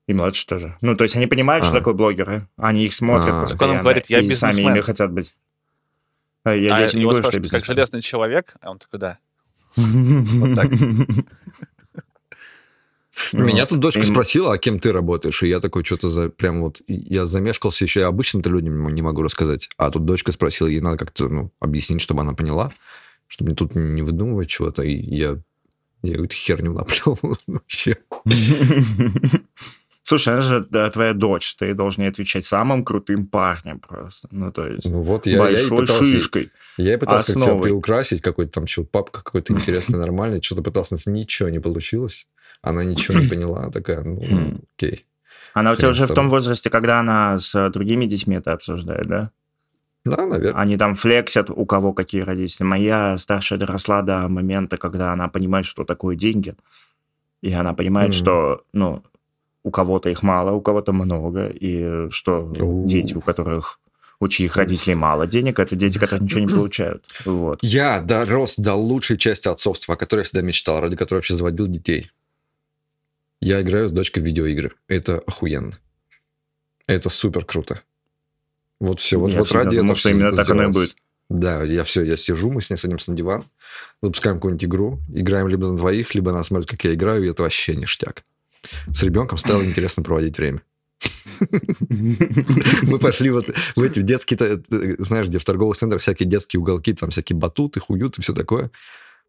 И 0.05 0.13
младше 0.13 0.45
тоже. 0.45 0.77
Ну, 0.81 0.95
то 0.95 1.03
есть 1.03 1.15
они 1.15 1.27
понимают, 1.27 1.65
что 1.65 1.73
А. 1.73 1.77
такое 1.79 1.93
блогеры. 1.93 2.47
Они 2.55 2.85
их 2.85 2.93
смотрят 2.93 3.33
А. 3.33 3.41
постоянно. 3.41 3.77
Он 3.77 3.83
говорит, 3.83 4.05
«Я 4.07 4.19
и 4.19 4.31
сами 4.33 4.51
бизнесмен». 4.51 4.73
ими 4.73 4.81
хотят 4.81 5.11
быть. 5.11 5.35
А 6.43 6.53
Я 6.53 6.75
а 6.75 6.79
здесь 6.79 6.93
не 6.93 7.01
его 7.01 7.11
говорю, 7.11 7.27
что 7.29 7.39
я 7.39 7.49
как 7.49 7.65
железный 7.65 8.01
человек, 8.01 8.55
а 8.61 8.71
он 8.71 8.79
такой, 8.79 8.99
да. 8.99 9.17
так. 9.75 10.71
Меня 13.33 13.65
тут 13.65 13.79
дочка 13.79 14.01
Им- 14.01 14.05
спросила, 14.05 14.53
а 14.53 14.57
кем 14.57 14.79
ты 14.79 14.91
работаешь? 14.91 15.41
И 15.43 15.47
я 15.47 15.59
такой, 15.59 15.83
что-то 15.83 16.09
за... 16.09 16.29
Прям 16.29 16.61
вот... 16.61 16.81
Я 16.87 17.25
замешкался 17.25 17.83
еще, 17.83 18.01
я 18.01 18.07
обычным-то 18.07 18.49
людям 18.49 18.87
не 18.93 19.01
могу 19.01 19.21
рассказать. 19.23 19.69
А 19.77 19.91
тут 19.91 20.05
дочка 20.05 20.31
спросила, 20.31 20.67
ей 20.67 20.81
надо 20.81 20.97
как-то 20.97 21.27
ну, 21.27 21.51
объяснить, 21.59 22.01
чтобы 22.01 22.21
она 22.21 22.33
поняла, 22.33 22.71
чтобы 23.27 23.49
мне 23.49 23.55
тут 23.55 23.75
не 23.75 24.01
выдумывать 24.01 24.49
чего-то. 24.49 24.83
И 24.83 24.93
я... 24.93 25.37
Я 26.03 26.11
какую-то 26.11 26.35
херню 26.35 26.73
наплел 26.73 27.19
вообще. 27.47 27.97
Слушай, 30.07 30.35
она 30.35 30.41
же 30.41 30.65
да, 30.69 30.89
твоя 30.89 31.13
дочь, 31.13 31.53
ты 31.55 31.73
должен 31.73 32.03
ей 32.03 32.09
отвечать 32.09 32.45
самым 32.45 32.85
крутым 32.85 33.25
парнем 33.25 33.81
просто. 33.81 34.29
Ну, 34.31 34.53
то 34.53 34.65
есть 34.65 34.89
Ну 34.89 35.01
вот 35.01 35.25
я, 35.25 35.49
я 35.49 35.49
и 35.49 35.53
большой 35.69 35.79
пытался... 35.79 36.03
шишкой. 36.05 36.51
Я 36.77 36.93
и 36.93 36.97
пытался 36.97 37.33
как-то 37.33 37.41
себя 37.41 37.61
приукрасить, 37.61 38.21
какой-то 38.21 38.53
там 38.53 38.67
что 38.67 38.85
папка 38.85 39.21
какой-то 39.21 39.51
интересный, 39.51 39.99
нормальный, 39.99 40.41
что-то 40.41 40.61
пытался, 40.61 40.95
ничего 41.11 41.49
не 41.49 41.59
получилось. 41.59 42.25
Она 42.61 42.83
ничего 42.83 43.19
не 43.19 43.27
поняла, 43.29 43.69
такая, 43.71 44.03
ну, 44.03 44.19
Хм. 44.21 44.61
окей. 44.77 45.03
Она 45.53 45.71
у 45.71 45.75
тебя 45.75 45.89
уже 45.89 46.05
в 46.05 46.13
том 46.13 46.29
возрасте, 46.29 46.69
когда 46.69 46.99
она 46.99 47.37
с 47.39 47.69
другими 47.71 48.05
детьми 48.05 48.35
это 48.35 48.53
обсуждает, 48.53 49.07
да? 49.07 49.31
Да, 50.05 50.25
наверное. 50.25 50.61
Они 50.61 50.77
там 50.77 50.95
флексят, 50.95 51.49
у 51.49 51.65
кого 51.65 51.93
какие 51.93 52.21
родители. 52.21 52.63
Моя 52.63 53.17
старшая 53.17 53.57
доросла 53.59 54.01
до 54.03 54.27
момента, 54.27 54.77
когда 54.77 55.11
она 55.13 55.27
понимает, 55.27 55.65
что 55.65 55.83
такое 55.83 56.15
деньги. 56.15 56.55
И 57.41 57.51
она 57.51 57.73
понимает, 57.73 58.09
Мгм. 58.09 58.17
что, 58.17 58.61
ну, 58.73 59.03
у 59.63 59.71
кого-то 59.71 60.09
их 60.09 60.23
мало, 60.23 60.51
у 60.51 60.61
кого-то 60.61 60.93
много, 60.93 61.47
и 61.47 62.09
что 62.09 62.51
дети, 62.85 63.15
у 63.15 63.21
которых 63.21 63.79
у 64.19 64.27
чьих 64.29 64.55
родителей 64.55 64.95
мало 64.95 65.27
денег, 65.27 65.59
это 65.59 65.75
дети, 65.75 65.97
которые 65.97 66.23
ничего 66.23 66.39
не 66.39 66.47
получают. 66.55 67.03
Вот. 67.25 67.59
Я 67.61 68.01
дорос 68.01 68.55
до 68.57 68.75
лучшей 68.75 69.17
части 69.17 69.47
отцовства, 69.47 69.95
о 69.95 69.97
которой 69.97 70.21
я 70.21 70.23
всегда 70.23 70.41
мечтал, 70.41 70.81
ради 70.81 70.95
которой 70.95 71.19
вообще 71.19 71.35
заводил 71.35 71.67
детей. 71.67 72.11
Я 73.39 73.61
играю 73.61 73.87
с 73.87 73.91
дочкой 73.91 74.23
в 74.23 74.25
видеоигры. 74.25 74.71
Это 74.87 75.19
охуенно. 75.19 75.77
Это 76.87 77.09
супер 77.09 77.45
круто. 77.45 77.81
Вот 78.79 78.99
все. 78.99 79.19
Вот, 79.19 79.31
Я 79.31 79.39
вот 79.39 79.51
ради 79.51 79.77
думал, 79.77 79.93
этого 79.93 79.95
что 79.95 80.09
именно 80.09 80.35
так 80.35 80.49
оно 80.49 80.63
и 80.63 80.71
будет. 80.71 80.95
Да, 81.29 81.63
я 81.63 81.83
все, 81.83 82.03
я 82.03 82.15
сижу, 82.15 82.49
мы 82.49 82.61
с 82.61 82.69
ней 82.69 82.77
садимся 82.77 83.11
на 83.11 83.17
диван, 83.17 83.43
запускаем 84.01 84.37
какую-нибудь 84.37 84.63
игру, 84.63 84.99
играем 85.13 85.49
либо 85.49 85.67
на 85.67 85.75
двоих, 85.75 86.15
либо 86.15 86.31
она 86.31 86.41
смотрит, 86.43 86.69
как 86.69 86.85
я 86.85 86.93
играю, 86.93 87.25
и 87.25 87.29
это 87.29 87.43
вообще 87.43 87.75
ништяк. 87.75 88.23
С 88.93 89.03
ребенком 89.03 89.37
стало 89.37 89.63
интересно 89.65 90.03
проводить 90.03 90.37
время. 90.37 90.61
Мы 91.89 92.97
пошли 92.99 93.29
вот 93.29 93.49
в 93.75 93.81
эти 93.81 93.99
детские, 93.99 94.63
знаешь, 94.99 95.27
где 95.27 95.37
в 95.37 95.45
торговых 95.45 95.77
центрах 95.77 96.01
всякие 96.01 96.29
детские 96.29 96.61
уголки, 96.61 96.93
там 96.93 97.09
всякие 97.09 97.37
батуты, 97.37 97.81
хуют 97.81 98.17
и 98.17 98.21
все 98.21 98.33
такое. 98.33 98.71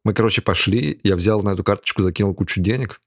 Мы, 0.05 0.15
короче, 0.15 0.41
пошли, 0.41 1.00
я 1.03 1.17
взял 1.17 1.43
на 1.43 1.50
эту 1.50 1.65
карточку, 1.65 2.03
закинул 2.03 2.33
кучу 2.33 2.61
денег, 2.61 3.00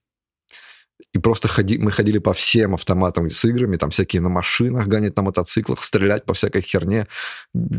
и 1.12 1.18
просто 1.18 1.48
ходи, 1.48 1.78
мы 1.78 1.90
ходили 1.90 2.18
по 2.18 2.32
всем 2.32 2.74
автоматам 2.74 3.30
с 3.30 3.44
играми, 3.44 3.76
там 3.76 3.90
всякие 3.90 4.22
на 4.22 4.28
машинах 4.28 4.86
гонять, 4.86 5.16
на 5.16 5.22
мотоциклах, 5.22 5.82
стрелять 5.82 6.24
по 6.24 6.34
всякой 6.34 6.62
херне, 6.62 7.08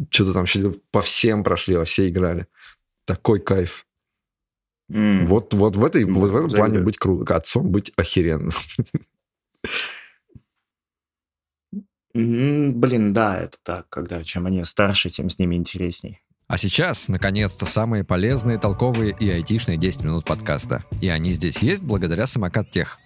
что-то 0.09 0.33
там 0.33 0.45
по 0.91 1.01
всем 1.01 1.43
прошли, 1.43 1.75
во 1.75 1.85
все 1.85 2.09
играли. 2.09 2.47
Такой 3.05 3.39
кайф. 3.39 3.85
М. 4.91 5.25
Вот, 5.27 5.53
вот 5.53 5.75
в, 5.75 5.85
этой, 5.85 6.05
Ну, 6.05 6.19
вот 6.19 6.29
в 6.29 6.37
этом 6.37 6.49
плане 6.49 6.79
быть 6.79 6.97
круто, 6.97 7.35
отцом 7.35 7.71
быть 7.71 7.91
охеренно. 7.95 8.51
М, 12.15 12.79
Блин, 12.79 13.13
да, 13.13 13.39
это 13.39 13.57
так, 13.63 13.89
когда 13.89 14.23
чем 14.23 14.45
они 14.45 14.63
старше, 14.63 15.09
тем 15.09 15.29
с 15.29 15.39
ними 15.39 15.55
интересней. 15.55 16.19
А 16.47 16.57
сейчас, 16.57 17.07
наконец-то, 17.07 17.65
самые 17.65 18.03
полезные, 18.03 18.59
толковые 18.59 19.15
и 19.19 19.29
айтишные 19.29 19.77
10 19.77 20.03
минут 20.03 20.25
подкаста. 20.25 20.83
И 21.01 21.09
они 21.09 21.33
здесь 21.33 21.57
есть 21.57 21.81
благодаря 21.81 22.27
Самокат 22.27 22.69
Тех. 22.69 22.99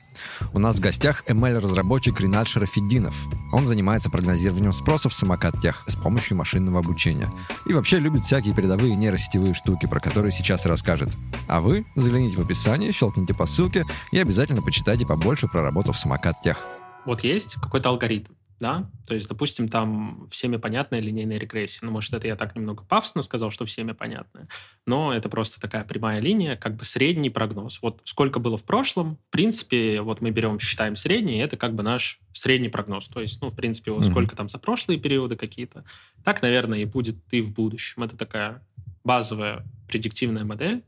У 0.54 0.60
нас 0.60 0.78
в 0.78 0.80
гостях 0.80 1.24
ML-разработчик 1.28 2.20
Ринат 2.20 2.48
Шарафиддинов. 2.48 3.16
Он 3.52 3.68
занимается 3.68 4.10
прогнозированием 4.10 4.74
спроса 4.74 5.10
в 5.10 5.14
Самокат 5.14 5.60
Тех 5.62 5.84
с 5.88 5.96
помощью 5.96 6.38
машинного 6.38 6.80
обучения. 6.80 7.30
И 7.66 7.74
вообще 7.74 8.00
любит 8.00 8.26
всякие 8.26 8.54
передовые 8.54 8.96
нейросетевые 8.96 9.54
штуки, 9.54 9.86
про 9.86 10.00
которые 10.00 10.32
сейчас 10.32 10.66
расскажет. 10.66 11.10
А 11.48 11.62
вы 11.62 11.86
загляните 11.96 12.38
в 12.38 12.40
описание, 12.40 12.92
щелкните 12.92 13.34
по 13.34 13.46
ссылке 13.46 13.86
и 14.12 14.20
обязательно 14.20 14.62
почитайте 14.62 15.06
побольше 15.06 15.48
про 15.48 15.62
работу 15.62 15.92
в 15.92 15.98
Самокат 15.98 16.42
Тех. 16.42 16.58
вот 17.06 17.24
есть 17.24 17.56
какой-то 17.56 17.90
алгоритм, 17.90 18.34
да, 18.60 18.90
то 19.08 19.14
есть, 19.14 19.28
допустим, 19.28 19.68
там 19.68 20.28
всеми 20.32 20.58
понятная 20.58 21.00
линейная 21.00 21.38
регрессия. 21.38 21.80
Ну, 21.84 21.92
может, 21.92 22.14
это 22.14 22.28
я 22.28 22.36
так 22.36 22.56
немного 22.56 22.84
пафосно 22.84 23.22
сказал, 23.22 23.52
что 23.52 23.66
всеми 23.66 23.92
понятная, 23.92 24.48
но 24.86 25.14
это 25.14 25.30
просто 25.30 25.62
такая 25.62 25.84
прямая 25.84 26.20
линия, 26.20 26.56
как 26.56 26.76
бы 26.76 26.84
средний 26.84 27.30
прогноз. 27.30 27.80
Вот 27.82 28.02
сколько 28.04 28.40
было 28.40 28.58
в 28.58 28.64
прошлом, 28.64 29.18
в 29.28 29.32
принципе, 29.32 30.02
вот 30.02 30.22
мы 30.22 30.32
берем, 30.32 30.60
считаем 30.60 30.96
средний, 30.96 31.36
и 31.38 31.42
это 31.42 31.56
как 31.56 31.76
бы 31.76 31.84
наш 31.84 32.20
средний 32.34 32.70
прогноз. 32.70 33.08
То 33.10 33.22
есть, 33.22 33.42
ну, 33.42 33.50
в 33.50 33.56
принципе, 33.56 33.92
вот 33.92 34.04
Мгм. 34.04 34.12
сколько 34.12 34.36
там 34.36 34.50
за 34.50 34.58
прошлые 34.58 35.00
периоды 35.00 35.36
какие-то, 35.36 35.86
так, 36.24 36.42
наверное, 36.42 36.80
и 36.80 36.86
будет 36.86 37.18
и 37.32 37.42
в 37.42 37.54
будущем. 37.54 38.04
Это 38.04 38.18
такая 38.18 38.66
базовая 39.04 39.66
предиктивная 39.88 40.44
модель, 40.46 40.84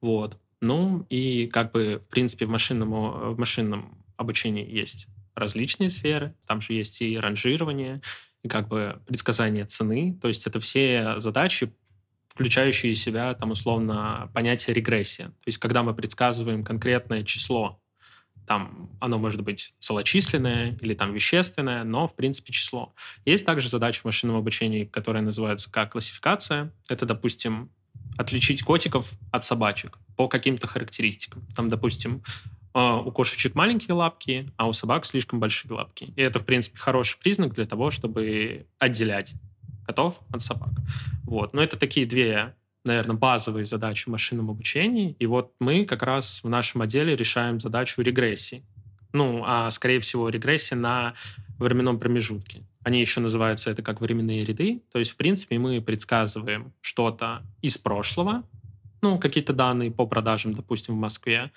вот. 0.00 0.38
Ну, 0.60 1.06
и 1.08 1.46
как 1.46 1.72
бы, 1.72 2.02
в 2.04 2.08
принципе, 2.08 2.46
в 2.46 2.50
машинном, 2.50 2.90
в 3.34 3.38
машинном 3.38 3.98
обучении 4.16 4.68
есть 4.68 5.06
различные 5.34 5.90
сферы. 5.90 6.34
Там 6.46 6.60
же 6.60 6.72
есть 6.72 7.00
и 7.00 7.18
ранжирование, 7.18 8.00
и 8.42 8.48
как 8.48 8.68
бы 8.68 9.00
предсказание 9.06 9.64
цены. 9.64 10.18
То 10.20 10.28
есть 10.28 10.46
это 10.46 10.60
все 10.60 11.18
задачи, 11.18 11.72
включающие 12.28 12.94
в 12.94 12.98
себя, 12.98 13.34
там, 13.34 13.50
условно, 13.50 14.30
понятие 14.34 14.74
регрессия. 14.74 15.28
То 15.28 15.46
есть 15.46 15.58
когда 15.58 15.82
мы 15.82 15.94
предсказываем 15.94 16.64
конкретное 16.64 17.24
число, 17.24 17.78
там 18.46 18.90
оно 19.00 19.18
может 19.18 19.42
быть 19.42 19.74
целочисленное 19.78 20.76
или 20.80 20.94
там 20.94 21.12
вещественное, 21.12 21.84
но, 21.84 22.08
в 22.08 22.16
принципе, 22.16 22.52
число. 22.52 22.94
Есть 23.24 23.46
также 23.46 23.68
задача 23.68 24.00
в 24.00 24.04
машинном 24.04 24.36
обучении, 24.36 24.84
которая 24.84 25.22
называется 25.22 25.70
как 25.70 25.92
классификация. 25.92 26.72
Это, 26.88 27.06
допустим, 27.06 27.70
отличить 28.18 28.62
котиков 28.62 29.10
от 29.30 29.44
собачек 29.44 29.98
по 30.16 30.28
каким-то 30.28 30.66
характеристикам. 30.66 31.46
Там, 31.54 31.68
допустим, 31.68 32.22
у 32.74 33.10
кошечек 33.10 33.54
маленькие 33.54 33.94
лапки, 33.94 34.50
а 34.56 34.68
у 34.68 34.72
собак 34.72 35.04
слишком 35.04 35.40
большие 35.40 35.72
лапки. 35.72 36.12
И 36.16 36.22
это, 36.22 36.38
в 36.38 36.46
принципе, 36.46 36.78
хороший 36.78 37.18
признак 37.18 37.54
для 37.54 37.66
того, 37.66 37.90
чтобы 37.90 38.66
отделять 38.78 39.34
котов 39.86 40.20
от 40.30 40.40
собак. 40.40 40.70
Вот. 41.24 41.52
Но 41.52 41.62
это 41.62 41.76
такие 41.76 42.06
две, 42.06 42.54
наверное, 42.84 43.16
базовые 43.16 43.66
задачи 43.66 44.04
в 44.04 44.08
машинном 44.08 44.50
обучении. 44.50 45.16
И 45.18 45.26
вот 45.26 45.52
мы 45.60 45.84
как 45.84 46.02
раз 46.02 46.40
в 46.42 46.48
нашем 46.48 46.82
отделе 46.82 47.14
решаем 47.16 47.60
задачу 47.60 48.00
регрессии. 48.00 48.64
Ну, 49.12 49.42
а 49.44 49.70
скорее 49.70 50.00
всего 50.00 50.28
регрессия 50.30 50.76
на 50.76 51.14
временном 51.58 51.98
промежутке. 51.98 52.62
Они 52.82 53.00
еще 53.00 53.20
называются 53.20 53.70
это 53.70 53.82
как 53.82 54.00
временные 54.00 54.42
ряды. 54.42 54.82
То 54.90 54.98
есть, 54.98 55.12
в 55.12 55.16
принципе, 55.16 55.58
мы 55.58 55.80
предсказываем 55.80 56.72
что-то 56.80 57.42
из 57.60 57.76
прошлого, 57.78 58.44
ну, 59.02 59.18
какие-то 59.18 59.52
данные 59.52 59.90
по 59.90 60.06
продажам, 60.06 60.52
допустим, 60.52 60.94
в 60.94 60.98
Москве, 60.98 61.50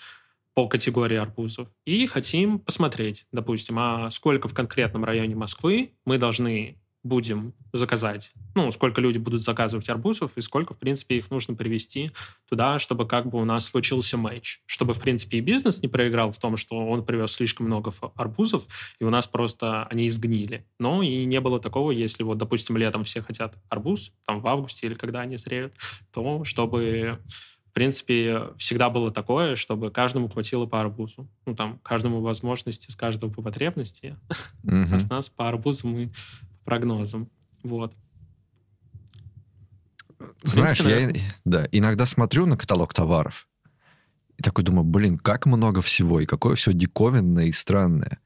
по 0.55 0.67
категории 0.67 1.17
арбузов. 1.17 1.67
И 1.85 2.07
хотим 2.07 2.59
посмотреть, 2.59 3.25
допустим, 3.31 3.77
а 3.77 4.09
сколько 4.09 4.47
в 4.47 4.53
конкретном 4.53 5.03
районе 5.03 5.35
Москвы 5.35 5.91
мы 6.05 6.17
должны 6.17 6.77
будем 7.05 7.53
заказать, 7.71 8.31
ну, 8.55 8.71
сколько 8.71 8.99
люди 8.99 9.19
будут 9.19 9.41
заказывать 9.41 9.87
арбузов 9.89 10.31
и 10.35 10.41
сколько, 10.41 10.73
в 10.73 10.79
принципе, 10.79 11.17
их 11.17 11.29
нужно 11.29 11.53
привести 11.53 12.09
туда, 12.49 12.79
чтобы 12.79 13.07
как 13.07 13.27
бы 13.27 13.39
у 13.39 13.45
нас 13.45 13.65
случился 13.65 14.17
матч. 14.17 14.61
Чтобы, 14.65 14.93
в 14.95 14.99
принципе, 14.99 15.37
и 15.37 15.41
бизнес 15.41 15.83
не 15.83 15.87
проиграл 15.87 16.31
в 16.31 16.39
том, 16.39 16.57
что 16.57 16.75
он 16.75 17.05
привез 17.05 17.33
слишком 17.33 17.67
много 17.67 17.93
арбузов, 18.15 18.63
и 18.99 19.03
у 19.03 19.11
нас 19.11 19.27
просто 19.27 19.83
они 19.83 20.07
изгнили. 20.07 20.65
Но 20.79 21.03
и 21.03 21.25
не 21.25 21.39
было 21.39 21.59
такого, 21.59 21.91
если 21.91 22.23
вот, 22.23 22.39
допустим, 22.39 22.75
летом 22.75 23.03
все 23.03 23.21
хотят 23.21 23.55
арбуз, 23.69 24.11
там 24.25 24.39
в 24.39 24.47
августе 24.47 24.87
или 24.87 24.95
когда 24.95 25.21
они 25.21 25.37
зреют, 25.37 25.73
то 26.11 26.43
чтобы 26.43 27.19
принципе, 27.75 28.49
всегда 28.57 28.89
было 28.89 29.11
такое, 29.11 29.55
чтобы 29.55 29.91
каждому 29.91 30.29
хватило 30.29 30.65
по 30.65 30.79
арбузу. 30.79 31.27
Ну, 31.45 31.55
там, 31.55 31.79
каждому 31.83 32.21
возможности, 32.21 32.89
с 32.89 32.95
каждого 32.95 33.29
по 33.29 33.41
потребности. 33.41 34.17
Мгм. 34.63 34.95
А 34.95 34.99
с 34.99 35.09
нас 35.09 35.29
по 35.29 35.47
арбузу 35.47 35.87
мы 35.89 36.07
по 36.07 36.71
прогнозам. 36.71 37.29
Вот. 37.63 37.93
Знаешь, 40.41 40.79
принципе, 40.79 41.19
я 41.19 41.23
да, 41.43 41.67
иногда 41.71 42.05
смотрю 42.05 42.45
на 42.45 42.57
каталог 42.57 42.93
товаров 42.93 43.47
и 44.37 44.43
такой 44.43 44.63
думаю, 44.63 44.85
блин, 44.85 45.17
как 45.17 45.45
много 45.45 45.81
всего, 45.81 46.19
и 46.19 46.25
какое 46.25 46.55
все 46.55 46.73
диковинное 46.73 47.45
и 47.45 47.51
странное. 47.51 48.19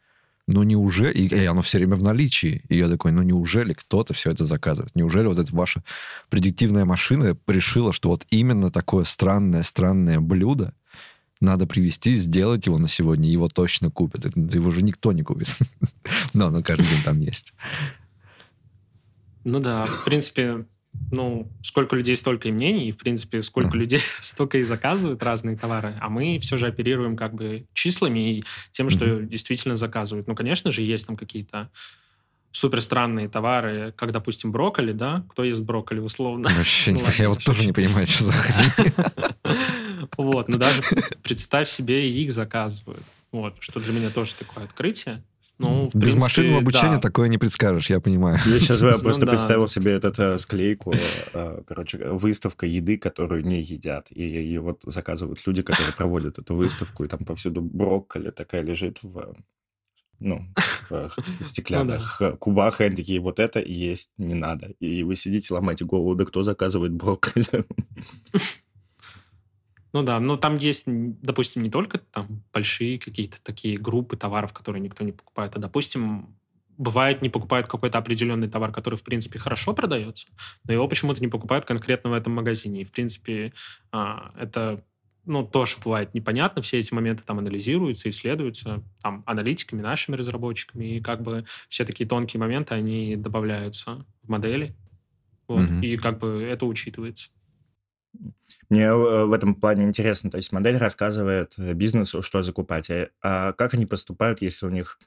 Ну, 0.51 0.63
неужели... 0.63 1.13
И, 1.13 1.27
и 1.27 1.45
оно 1.45 1.61
все 1.61 1.77
время 1.77 1.95
в 1.95 2.01
наличии. 2.01 2.63
И 2.69 2.77
я 2.77 2.89
такой, 2.89 3.11
ну, 3.11 3.21
неужели 3.21 3.73
кто-то 3.73 4.15
все 4.15 4.31
это 4.31 4.45
заказывает? 4.45 4.95
Неужели 4.95 5.27
вот 5.27 5.37
эта 5.37 5.55
ваша 5.55 5.83
предиктивная 6.29 6.85
машина 6.85 7.37
решила, 7.47 7.93
что 7.93 8.09
вот 8.09 8.25
именно 8.31 8.71
такое 8.71 9.03
странное-странное 9.03 10.19
блюдо 10.19 10.73
надо 11.39 11.67
привезти, 11.67 12.15
сделать 12.15 12.65
его 12.65 12.79
на 12.79 12.87
сегодня, 12.87 13.29
его 13.29 13.47
точно 13.47 13.91
купят. 13.91 14.25
Это- 14.25 14.39
Его 14.39 14.71
же 14.71 14.81
никто 14.81 15.11
не 15.11 15.21
купит. 15.21 15.55
Но 16.33 16.47
оно 16.47 16.63
каждый 16.63 16.87
день 16.87 17.03
там 17.05 17.19
есть. 17.21 17.53
Ну 19.43 19.59
да, 19.59 19.85
в 19.85 20.03
принципе, 20.03 20.65
ну, 21.11 21.51
сколько 21.63 21.95
людей, 21.95 22.15
столько 22.17 22.49
и 22.49 22.51
мнений, 22.51 22.89
и, 22.89 22.91
в 22.91 22.97
принципе, 22.97 23.41
сколько 23.41 23.77
людей, 23.77 23.99
столько 24.21 24.57
и 24.57 24.61
заказывают 24.63 25.23
разные 25.23 25.57
товары, 25.57 25.97
а 26.01 26.09
мы 26.09 26.39
все 26.39 26.57
же 26.57 26.67
оперируем 26.67 27.15
как 27.17 27.33
бы 27.33 27.65
числами 27.73 28.37
и 28.37 28.43
тем, 28.71 28.89
что 28.89 29.21
действительно 29.21 29.75
заказывают. 29.75 30.27
Ну, 30.27 30.35
конечно 30.35 30.71
же, 30.71 30.81
есть 30.81 31.07
там 31.07 31.15
какие-то 31.17 31.69
супер 32.51 32.81
странные 32.81 33.29
товары, 33.29 33.93
как, 33.95 34.11
допустим, 34.11 34.51
брокколи, 34.51 34.91
да? 34.91 35.23
Кто 35.29 35.43
ест 35.43 35.61
брокколи, 35.61 35.99
условно? 35.99 36.49
Вообще, 36.57 36.93
не- 36.93 37.03
я 37.19 37.29
вот 37.29 37.43
тоже 37.43 37.65
не 37.65 37.73
понимаю, 37.73 38.07
что 38.07 38.25
за 38.25 38.31
хрень. 38.31 38.93
Вот, 40.17 40.47
но 40.47 40.57
даже 40.57 40.81
представь 41.23 41.69
себе, 41.69 42.09
и 42.09 42.23
их 42.23 42.31
заказывают. 42.31 43.03
Вот, 43.31 43.55
что 43.59 43.79
для 43.79 43.93
меня 43.93 44.09
тоже 44.09 44.33
такое 44.35 44.63
открытие. 44.63 45.23
Ну, 45.59 45.89
в 45.89 45.95
Без 45.95 45.99
принципе, 45.99 46.21
машинного 46.21 46.57
обучения 46.59 46.95
да. 46.95 47.01
такое 47.01 47.27
не 47.27 47.37
предскажешь, 47.37 47.89
я 47.89 47.99
понимаю. 47.99 48.39
Я 48.45 48.59
сейчас 48.59 48.79
Ну 48.81 48.97
просто 48.99 49.25
да. 49.25 49.33
представил 49.33 49.67
себе 49.67 49.91
этот 49.91 50.17
э, 50.17 50.37
склейку, 50.39 50.93
э, 51.33 51.61
короче, 51.67 51.97
выставка 51.97 52.65
еды, 52.65 52.97
которую 52.97 53.45
не 53.45 53.61
едят. 53.61 54.07
И, 54.09 54.23
и 54.23 54.57
вот 54.57 54.83
заказывают 54.85 55.45
люди, 55.45 55.61
которые 55.61 55.93
проводят 55.93 56.39
эту 56.39 56.55
выставку, 56.55 57.03
и 57.03 57.09
там 57.09 57.19
повсюду 57.25 57.61
брокколи 57.61 58.31
такая 58.31 58.61
лежит 58.61 58.99
в 59.03 59.35
ну, 60.21 60.45
в 60.89 61.11
стеклянных 61.41 62.21
кубах, 62.39 62.81
и 62.81 62.85
они 62.85 62.95
такие, 62.95 63.19
вот 63.19 63.39
это 63.39 63.59
есть 63.61 64.11
не 64.17 64.35
надо. 64.35 64.73
И 64.79 65.03
вы 65.03 65.15
сидите, 65.15 65.53
ломаете 65.53 65.85
голову, 65.85 66.15
да 66.15 66.25
кто 66.25 66.43
заказывает 66.43 66.93
брокколи? 66.93 67.45
Ну 69.91 70.03
да, 70.03 70.19
но 70.19 70.35
там 70.35 70.55
есть, 70.57 70.83
допустим, 70.85 71.63
не 71.63 71.71
только 71.71 71.97
там 71.97 72.43
большие 72.53 72.99
какие-то 72.99 73.37
такие 73.41 73.77
группы 73.77 74.17
товаров, 74.17 74.53
которые 74.53 74.81
никто 74.81 75.03
не 75.03 75.11
покупает, 75.11 75.55
а, 75.55 75.59
допустим, 75.59 76.35
бывает, 76.77 77.21
не 77.21 77.29
покупают 77.29 77.67
какой-то 77.67 77.97
определенный 77.97 78.47
товар, 78.47 78.71
который, 78.71 78.95
в 78.95 79.03
принципе, 79.03 79.39
хорошо 79.39 79.73
продается, 79.73 80.27
но 80.65 80.73
его 80.73 80.87
почему-то 80.87 81.21
не 81.21 81.27
покупают 81.27 81.65
конкретно 81.65 82.11
в 82.11 82.13
этом 82.13 82.33
магазине. 82.33 82.81
И, 82.81 82.85
в 82.85 82.91
принципе, 82.91 83.53
а, 83.91 84.31
это 84.39 84.83
ну, 85.25 85.43
тоже 85.43 85.77
бывает 85.83 86.13
непонятно, 86.13 86.61
все 86.61 86.79
эти 86.79 86.93
моменты 86.93 87.23
там 87.23 87.39
анализируются, 87.39 88.09
исследуются 88.09 88.83
там 89.01 89.23
аналитиками, 89.25 89.81
нашими 89.81 90.15
разработчиками, 90.15 90.97
и 90.97 91.01
как 91.01 91.21
бы 91.21 91.45
все 91.67 91.85
такие 91.85 92.07
тонкие 92.07 92.39
моменты, 92.39 92.73
они 92.73 93.15
добавляются 93.15 94.05
в 94.23 94.29
модели, 94.29 94.75
вот, 95.47 95.69
mm-hmm. 95.69 95.81
и 95.81 95.97
как 95.97 96.19
бы 96.19 96.41
это 96.41 96.65
учитывается. 96.65 97.29
Мне 98.69 98.83
э, 98.83 99.25
в 99.25 99.33
этом 99.33 99.55
плане 99.55 99.85
интересно, 99.85 100.29
то 100.29 100.37
есть 100.37 100.51
модель 100.51 100.77
рассказывает 100.77 101.53
э, 101.57 101.73
бизнесу, 101.73 102.21
что 102.21 102.41
закупать, 102.41 102.89
а, 102.89 103.09
а 103.21 103.53
как 103.53 103.73
они 103.73 103.85
поступают, 103.85 104.41
если 104.41 104.65
у 104.65 104.69
них, 104.69 104.99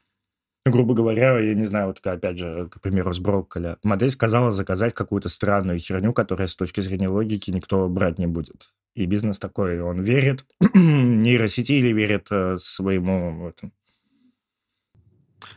грубо 0.66 0.94
говоря, 0.94 1.38
я 1.38 1.54
не 1.54 1.64
знаю, 1.64 1.88
вот 1.88 2.04
опять 2.04 2.38
же, 2.38 2.68
к 2.68 2.80
примеру, 2.80 3.12
с 3.12 3.21
брокколи, 3.21 3.76
модель 3.82 4.11
сказала 4.11 4.50
заказать 4.50 4.94
какую-то 4.94 5.28
странную 5.28 5.78
херню, 5.78 6.12
которая 6.12 6.49
с 6.49 6.56
точки 6.56 6.80
зрения 6.80 7.09
логики 7.09 7.50
никто 7.50 7.88
брать 7.88 8.18
не 8.18 8.26
будет. 8.26 8.73
И 8.94 9.06
бизнес 9.06 9.38
такой, 9.38 9.80
он 9.80 10.02
верит 10.02 10.44
нейросети 10.75 11.73
или 11.73 11.92
верит 11.92 12.26
э, 12.30 12.59
своему 12.59 13.49
этому, 13.49 13.73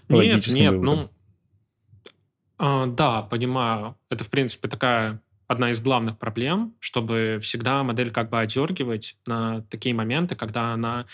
нет, 0.10 0.48
нет, 0.48 0.74
выводам? 0.74 0.84
ну, 0.84 1.10
а, 2.58 2.86
да, 2.86 3.22
понимаю. 3.24 3.98
Это, 4.10 4.24
в 4.24 4.30
принципе, 4.30 4.68
такая 4.68 5.22
одна 5.48 5.72
из 5.72 5.80
главных 5.80 6.18
проблем, 6.18 6.75
чтобы 6.80 7.40
всегда 7.42 7.84
модель 7.84 8.12
как 8.12 8.30
бы 8.30 8.40
одергивать 8.40 9.18
на 9.28 9.62
такие 9.70 9.94
моменты, 9.94 10.36
когда 10.36 10.74
она 10.74 11.06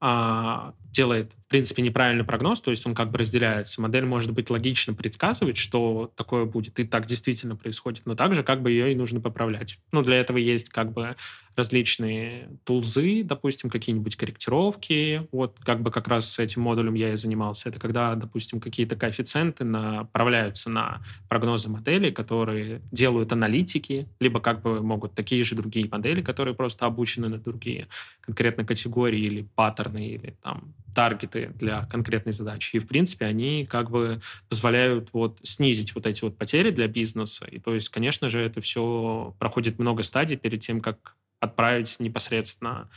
а, 0.00 0.74
делает, 0.90 1.32
в 1.46 1.48
принципе, 1.48 1.80
неправильный 1.80 2.24
прогноз, 2.24 2.60
то 2.60 2.72
есть 2.72 2.84
он 2.86 2.94
как 2.96 3.12
бы 3.12 3.18
разделяется. 3.18 3.80
Модель 3.80 4.04
может 4.04 4.32
быть 4.32 4.50
логично 4.50 4.94
предсказывать, 4.94 5.56
что 5.56 6.10
такое 6.16 6.44
будет, 6.44 6.80
и 6.80 6.84
так 6.84 7.06
действительно 7.06 7.54
происходит, 7.54 8.02
но 8.04 8.16
также 8.16 8.42
как 8.42 8.62
бы 8.62 8.72
ее 8.72 8.90
и 8.90 8.96
нужно 8.96 9.20
поправлять. 9.20 9.78
Ну, 9.92 10.02
для 10.02 10.16
этого 10.16 10.38
есть 10.38 10.70
как 10.70 10.92
бы 10.92 11.14
различные 11.54 12.50
тулзы, 12.64 13.22
допустим, 13.22 13.70
какие-нибудь 13.70 14.16
корректировки. 14.16 15.26
Вот 15.32 15.56
как 15.64 15.82
бы 15.82 15.90
как 15.90 16.06
раз 16.08 16.30
с 16.30 16.38
этим 16.38 16.62
модулем 16.62 16.94
я 16.94 17.12
и 17.12 17.16
занимался. 17.16 17.68
Это 17.68 17.78
когда, 17.78 18.14
допустим, 18.14 18.60
какие-то 18.60 18.96
коэффициенты 18.96 19.64
направляются 19.64 20.68
на 20.68 21.00
прогнозы 21.28 21.70
модели, 21.70 22.10
которые 22.10 22.82
делают 22.92 23.32
аналитики, 23.32 24.06
либо 24.20 24.40
как 24.40 24.62
бы 24.62 24.82
могут 24.82 25.14
такие 25.14 25.42
же 25.44 25.54
другие 25.54 25.88
модели, 25.88 26.20
которые 26.22 26.54
просто 26.54 26.86
обучены 26.86 27.28
на 27.28 27.38
другие 27.38 27.86
конкретно 28.20 28.64
категории 28.64 29.20
или 29.20 29.48
паттерны, 29.54 30.06
или 30.06 30.36
там 30.42 30.74
таргеты 30.94 31.35
для 31.44 31.86
конкретной 31.86 32.32
задачи. 32.32 32.76
И, 32.76 32.78
в 32.78 32.88
принципе, 32.88 33.26
они 33.26 33.66
как 33.66 33.90
бы 33.90 34.20
позволяют 34.48 35.10
вот 35.12 35.38
снизить 35.42 35.94
вот 35.94 36.06
эти 36.06 36.22
вот 36.24 36.36
потери 36.36 36.70
для 36.70 36.88
бизнеса. 36.88 37.44
И 37.44 37.58
то 37.58 37.74
есть, 37.74 37.90
конечно 37.90 38.28
же, 38.28 38.40
это 38.40 38.60
все 38.60 39.34
проходит 39.38 39.78
много 39.78 40.02
стадий 40.02 40.36
перед 40.36 40.60
тем, 40.60 40.80
как 40.80 41.16
отправить 41.40 41.96
непосредственно 41.98 42.88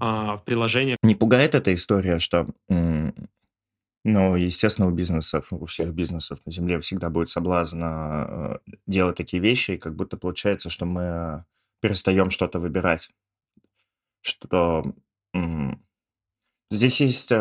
а, 0.00 0.36
в 0.36 0.44
приложение. 0.44 0.96
Не 1.02 1.14
пугает 1.14 1.54
эта 1.54 1.72
история, 1.72 2.18
что 2.18 2.48
ну, 4.06 4.36
естественно, 4.36 4.86
у 4.88 4.90
бизнесов, 4.90 5.50
у 5.50 5.64
всех 5.64 5.94
бизнесов 5.94 6.38
на 6.44 6.52
Земле 6.52 6.78
всегда 6.80 7.08
будет 7.08 7.30
соблазн 7.30 7.82
э, 7.82 8.58
делать 8.86 9.16
такие 9.16 9.42
вещи, 9.42 9.72
и 9.72 9.78
как 9.78 9.96
будто 9.96 10.18
получается, 10.18 10.68
что 10.68 10.84
мы 10.84 11.46
перестаем 11.80 12.28
что-то 12.30 12.58
выбирать. 12.58 13.08
Что 14.20 14.94
здесь 16.74 17.00
есть 17.00 17.32
э, 17.32 17.34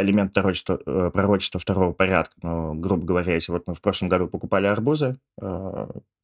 элемент 0.00 0.32
пророчества, 0.32 0.80
э, 0.84 1.10
пророчества 1.12 1.60
второго 1.60 1.92
порядка. 1.92 2.34
Ну, 2.42 2.74
грубо 2.74 3.04
говоря, 3.04 3.34
если 3.34 3.52
вот 3.52 3.66
мы 3.66 3.74
в 3.74 3.80
прошлом 3.80 4.08
году 4.08 4.28
покупали 4.28 4.66
арбузы, 4.66 5.18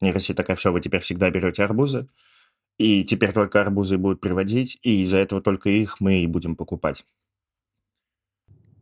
нейросеть 0.01 0.35
такая, 0.35 0.55
все, 0.55 0.71
вы 0.71 0.81
теперь 0.81 1.01
всегда 1.01 1.29
берете 1.29 1.63
арбузы, 1.63 2.07
и 2.77 3.03
теперь 3.03 3.31
только 3.31 3.61
арбузы 3.61 3.97
будут 3.97 4.19
приводить, 4.19 4.77
и 4.83 5.01
из-за 5.01 5.17
этого 5.17 5.41
только 5.41 5.69
их 5.69 5.99
мы 6.01 6.23
и 6.23 6.27
будем 6.27 6.55
покупать. 6.55 7.05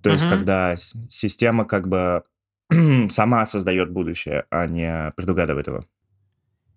То 0.01 0.09
есть, 0.09 0.27
когда 0.27 0.75
система 1.09 1.63
как 1.65 1.87
бы 1.87 2.23
сама 3.09 3.45
создает 3.45 3.91
будущее, 3.91 4.45
а 4.49 4.67
не 4.67 5.13
предугадывает 5.15 5.67
его. 5.67 5.85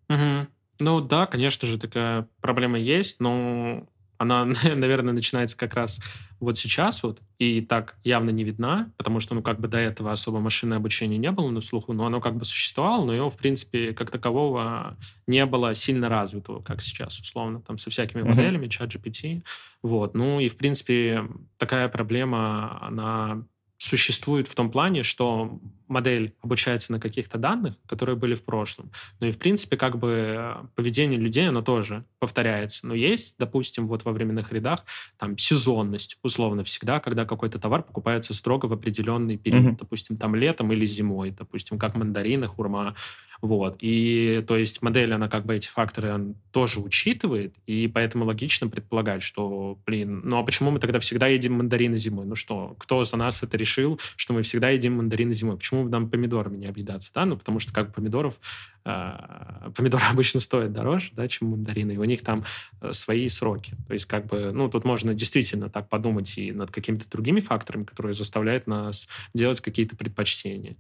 Угу. 0.09 0.47
Ну 0.79 1.01
да, 1.01 1.27
конечно 1.27 1.67
же, 1.67 1.79
такая 1.79 2.29
проблема 2.41 2.79
есть, 2.79 3.19
но 3.19 3.89
она, 4.19 4.45
наверное, 4.65 5.15
начинается 5.15 5.57
как 5.57 5.75
раз 5.75 6.01
вот 6.39 6.59
сейчас 6.59 7.03
вот, 7.03 7.21
и 7.39 7.63
так 7.63 7.97
явно 8.05 8.31
не 8.31 8.45
видна, 8.45 8.93
потому 8.97 9.21
что, 9.21 9.35
ну, 9.35 9.43
как 9.43 9.59
бы 9.59 9.69
до 9.69 9.79
этого 9.79 10.13
особо 10.13 10.39
машинное 10.41 10.77
обучение 10.77 11.19
не 11.19 11.31
было 11.31 11.51
на 11.51 11.61
слуху, 11.61 11.93
но 11.93 12.05
оно 12.05 12.21
как 12.21 12.37
бы 12.37 12.45
существовало, 12.45 13.07
но 13.07 13.15
его, 13.15 13.31
в 13.31 13.37
принципе, 13.37 13.95
как 13.95 14.11
такового 14.11 14.97
не 15.27 15.45
было 15.47 15.75
сильно 15.75 16.09
развитого, 16.09 16.61
как 16.61 16.83
сейчас, 16.83 17.19
условно, 17.19 17.63
там, 17.63 17.79
со 17.79 17.91
всякими 17.91 18.23
моделями, 18.23 18.69
чат 18.69 18.95
GPT, 18.95 19.43
вот. 19.83 20.15
Ну, 20.15 20.41
и, 20.41 20.49
в 20.49 20.57
принципе, 20.57 21.27
такая 21.57 21.89
проблема, 21.89 22.79
она 22.83 23.45
существует 23.79 24.49
в 24.49 24.55
том 24.55 24.71
плане, 24.71 25.03
что 25.03 25.59
модель 25.89 26.35
обучается 26.43 26.93
на 26.93 27.01
каких-то 27.01 27.39
данных, 27.39 27.77
которые 27.87 28.17
были 28.17 28.35
в 28.35 28.45
прошлом. 28.45 28.91
Ну 29.21 29.27
и, 29.27 29.31
в 29.31 29.39
принципе, 29.39 29.77
как 29.77 29.99
бы 29.99 30.57
поведение 30.75 31.19
людей, 31.19 31.49
оно 31.49 31.63
тоже 31.63 32.05
повторяется. 32.19 32.87
Но 32.87 32.95
есть, 32.95 33.37
допустим, 33.39 33.87
вот 33.89 34.05
во 34.05 34.13
временных 34.13 34.53
рядах 34.53 34.85
там 35.19 35.39
сезонность, 35.39 36.19
условно, 36.23 36.65
всегда, 36.65 37.01
когда 37.01 37.25
какой-то 37.25 37.59
товар 37.59 37.83
покупается 37.83 38.35
строго 38.35 38.67
в 38.67 38.73
определенный 38.73 39.37
период, 39.37 39.75
mm-hmm. 39.75 39.79
допустим, 39.79 40.17
там 40.17 40.35
летом 40.35 40.73
или 40.73 40.87
зимой, 40.87 41.31
допустим, 41.31 41.79
как 41.79 41.97
мандарины, 41.97 42.47
хурма, 42.47 42.95
вот. 43.41 43.79
И 43.81 44.45
то 44.47 44.57
есть 44.57 44.83
модель, 44.83 45.13
она 45.13 45.29
как 45.29 45.45
бы 45.45 45.55
эти 45.55 45.69
факторы 45.69 46.35
тоже 46.53 46.81
учитывает, 46.81 47.55
и 47.67 47.89
поэтому 47.89 48.25
логично 48.25 48.69
предполагать, 48.69 49.23
что, 49.23 49.79
блин, 49.87 50.23
ну 50.25 50.39
а 50.39 50.43
почему 50.43 50.71
мы 50.71 50.79
тогда 50.79 50.99
всегда 50.99 51.27
едим 51.27 51.55
мандарины 51.55 51.97
зимой? 51.97 52.27
Ну 52.27 52.35
что, 52.35 52.75
кто 52.79 53.05
за 53.05 53.17
нас 53.17 53.43
это 53.43 53.57
решил, 53.57 54.01
что 54.17 54.33
мы 54.33 54.43
всегда 54.43 54.71
едим 54.71 54.97
мандарины 54.97 55.35
зимой? 55.35 55.57
Почему 55.57 55.76
бы 55.85 55.91
нам 55.91 56.11
помидорами 56.11 56.57
не 56.57 56.67
объедаться, 56.67 57.11
да? 57.15 57.25
Ну 57.25 57.37
потому 57.37 57.59
что 57.59 57.73
как 57.73 57.89
бы 57.89 57.93
помидоров 57.93 58.39
э, 58.85 59.71
помидоры 59.75 60.05
обычно 60.11 60.41
стоят 60.41 60.73
дороже, 60.73 61.11
да, 61.13 61.29
чем 61.29 61.49
мандарины, 61.49 61.93
и 61.93 61.99
у 61.99 62.05
них 62.05 62.23
там 62.23 62.45
э, 62.81 62.93
свои 62.93 63.29
сроки. 63.29 63.77
То 63.87 63.93
есть, 63.93 64.07
как 64.07 64.27
бы, 64.27 64.53
ну, 64.53 64.69
тут 64.69 64.85
можно 64.85 65.15
действительно 65.15 65.69
так 65.69 65.89
подумать 65.89 66.37
и 66.39 66.53
над 66.53 66.71
какими-то 66.71 67.09
другими 67.11 67.41
факторами, 67.41 67.85
которые 67.85 68.15
заставляют 68.15 68.67
нас 68.67 69.09
делать 69.35 69.61
какие-то 69.61 69.97
предпочтения. 69.97 70.77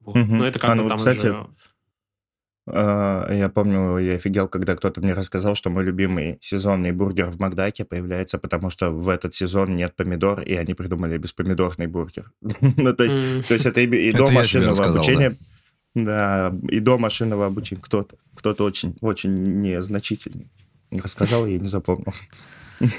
Вот. 0.00 0.16
Угу. 0.16 0.36
Но 0.36 0.46
это 0.46 0.58
как 0.58 0.70
а, 0.70 0.76
бы 0.76 0.82
ну, 0.82 0.88
там 0.88 0.98
кстати, 0.98 1.26
уже 1.26 1.46
я 2.66 3.50
помню, 3.54 3.98
я 3.98 4.14
офигел, 4.14 4.48
когда 4.48 4.74
кто-то 4.74 5.00
мне 5.02 5.12
рассказал, 5.12 5.54
что 5.54 5.68
мой 5.68 5.84
любимый 5.84 6.38
сезонный 6.40 6.92
бургер 6.92 7.30
в 7.30 7.38
Макдаке 7.38 7.84
появляется, 7.84 8.38
потому 8.38 8.70
что 8.70 8.90
в 8.90 9.08
этот 9.10 9.34
сезон 9.34 9.76
нет 9.76 9.94
помидор, 9.94 10.40
и 10.40 10.54
они 10.54 10.72
придумали 10.72 11.18
беспомидорный 11.18 11.86
бургер. 11.86 12.32
ну, 12.40 12.94
то 12.94 13.04
есть, 13.04 13.48
то 13.48 13.54
есть 13.54 13.66
это 13.66 13.80
и, 13.80 14.12
до 14.12 14.30
машинного 14.30 14.84
обучения. 14.84 15.36
Да? 15.94 16.52
и 16.70 16.80
до 16.80 16.98
машинного 16.98 17.46
обучения 17.46 17.80
кто-то, 17.80 18.16
кто-то 18.34 18.64
очень, 18.64 18.96
очень 19.00 19.60
незначительный. 19.60 20.50
Рассказал, 20.90 21.46
я 21.46 21.58
не 21.58 21.68
запомнил. 21.68 22.14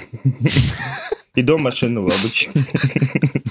и 1.34 1.42
до 1.42 1.58
машинного 1.58 2.12
обучения. 2.14 2.64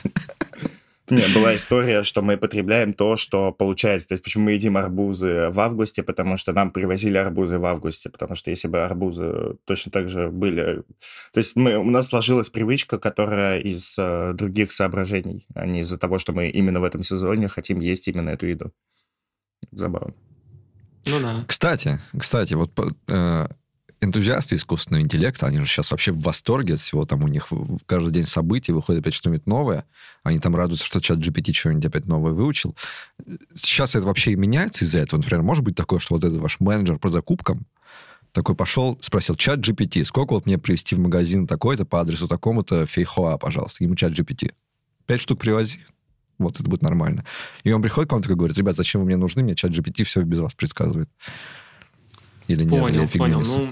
Не, 1.09 1.33
была 1.35 1.55
история, 1.55 2.01
что 2.01 2.23
мы 2.23 2.35
потребляем 2.35 2.93
то, 2.93 3.15
что 3.15 3.51
получается. 3.51 4.07
То 4.07 4.13
есть 4.13 4.23
почему 4.23 4.45
мы 4.45 4.53
едим 4.53 4.75
арбузы 4.75 5.49
в 5.51 5.59
августе, 5.59 6.01
потому 6.01 6.37
что 6.37 6.51
нам 6.51 6.71
привозили 6.71 7.17
арбузы 7.17 7.59
в 7.59 7.65
августе, 7.65 8.09
потому 8.09 8.35
что 8.35 8.49
если 8.49 8.67
бы 8.67 8.83
арбузы 8.83 9.57
точно 9.65 9.91
так 9.91 10.09
же 10.09 10.29
были... 10.29 10.83
То 11.31 11.39
есть 11.39 11.55
мы, 11.55 11.77
у 11.77 11.89
нас 11.91 12.07
сложилась 12.07 12.49
привычка, 12.49 12.97
которая 12.97 13.59
из 13.59 13.95
э, 13.99 14.33
других 14.33 14.71
соображений, 14.71 15.45
а 15.53 15.67
не 15.67 15.81
из-за 15.81 15.99
того, 15.99 16.17
что 16.17 16.33
мы 16.33 16.49
именно 16.49 16.79
в 16.79 16.83
этом 16.83 17.03
сезоне 17.03 17.47
хотим 17.49 17.81
есть 17.81 18.07
именно 18.07 18.31
эту 18.31 18.47
еду. 18.47 18.71
Забавно. 19.71 20.15
Ну 21.05 21.19
да. 21.19 21.45
Кстати, 21.47 21.99
кстати, 22.17 22.55
вот 22.55 22.71
э, 23.09 23.47
энтузиасты 24.05 24.55
искусственного 24.55 25.03
интеллекта, 25.03 25.47
они 25.47 25.57
же 25.57 25.65
сейчас 25.65 25.91
вообще 25.91 26.11
в 26.11 26.21
восторге 26.21 26.75
от 26.75 26.79
всего, 26.79 27.05
там 27.05 27.23
у 27.23 27.27
них 27.27 27.49
каждый 27.85 28.11
день 28.11 28.25
событий, 28.25 28.71
выходит 28.71 29.01
опять 29.01 29.13
что-нибудь 29.13 29.45
новое, 29.45 29.85
они 30.23 30.39
там 30.39 30.55
радуются, 30.55 30.85
что 30.85 31.01
чат 31.01 31.19
GPT 31.19 31.53
что-нибудь 31.53 31.85
опять 31.85 32.05
новое 32.05 32.33
выучил. 32.33 32.75
Сейчас 33.55 33.95
это 33.95 34.05
вообще 34.05 34.35
меняется 34.35 34.85
из-за 34.85 34.99
этого? 34.99 35.19
Например, 35.19 35.43
может 35.43 35.63
быть 35.63 35.75
такое, 35.75 35.99
что 35.99 36.15
вот 36.15 36.23
этот 36.23 36.39
ваш 36.39 36.59
менеджер 36.59 36.97
по 36.97 37.09
закупкам 37.09 37.65
такой 38.31 38.55
пошел, 38.55 38.97
спросил, 39.01 39.35
чат 39.35 39.59
GPT, 39.59 40.03
сколько 40.03 40.33
вот 40.33 40.45
мне 40.45 40.57
привезти 40.57 40.93
в 40.93 40.99
магазин 40.99 41.47
такой-то 41.47 41.85
по 41.85 42.01
адресу 42.01 42.27
такому-то 42.27 42.85
фейхоа, 42.85 43.37
пожалуйста. 43.37 43.83
Ему 43.83 43.95
чат 43.95 44.11
GPT. 44.11 44.53
Пять 45.05 45.21
штук 45.21 45.39
привози. 45.39 45.79
Вот 46.37 46.59
это 46.59 46.69
будет 46.69 46.81
нормально. 46.81 47.23
И 47.63 47.71
он 47.71 47.81
приходит 47.81 48.09
к 48.09 48.13
вам 48.13 48.21
такой 48.21 48.35
говорит, 48.35 48.57
ребят, 48.57 48.75
зачем 48.75 49.01
вы 49.01 49.07
мне 49.07 49.15
нужны? 49.15 49.41
Мне 49.41 49.55
чат 49.55 49.71
GPT 49.71 50.03
все 50.03 50.21
без 50.21 50.39
вас 50.39 50.53
предсказывает. 50.53 51.09
Или 52.47 52.63
нет, 52.63 52.91
или 52.91 53.17
Понял? 53.17 53.41
Ну, 53.41 53.69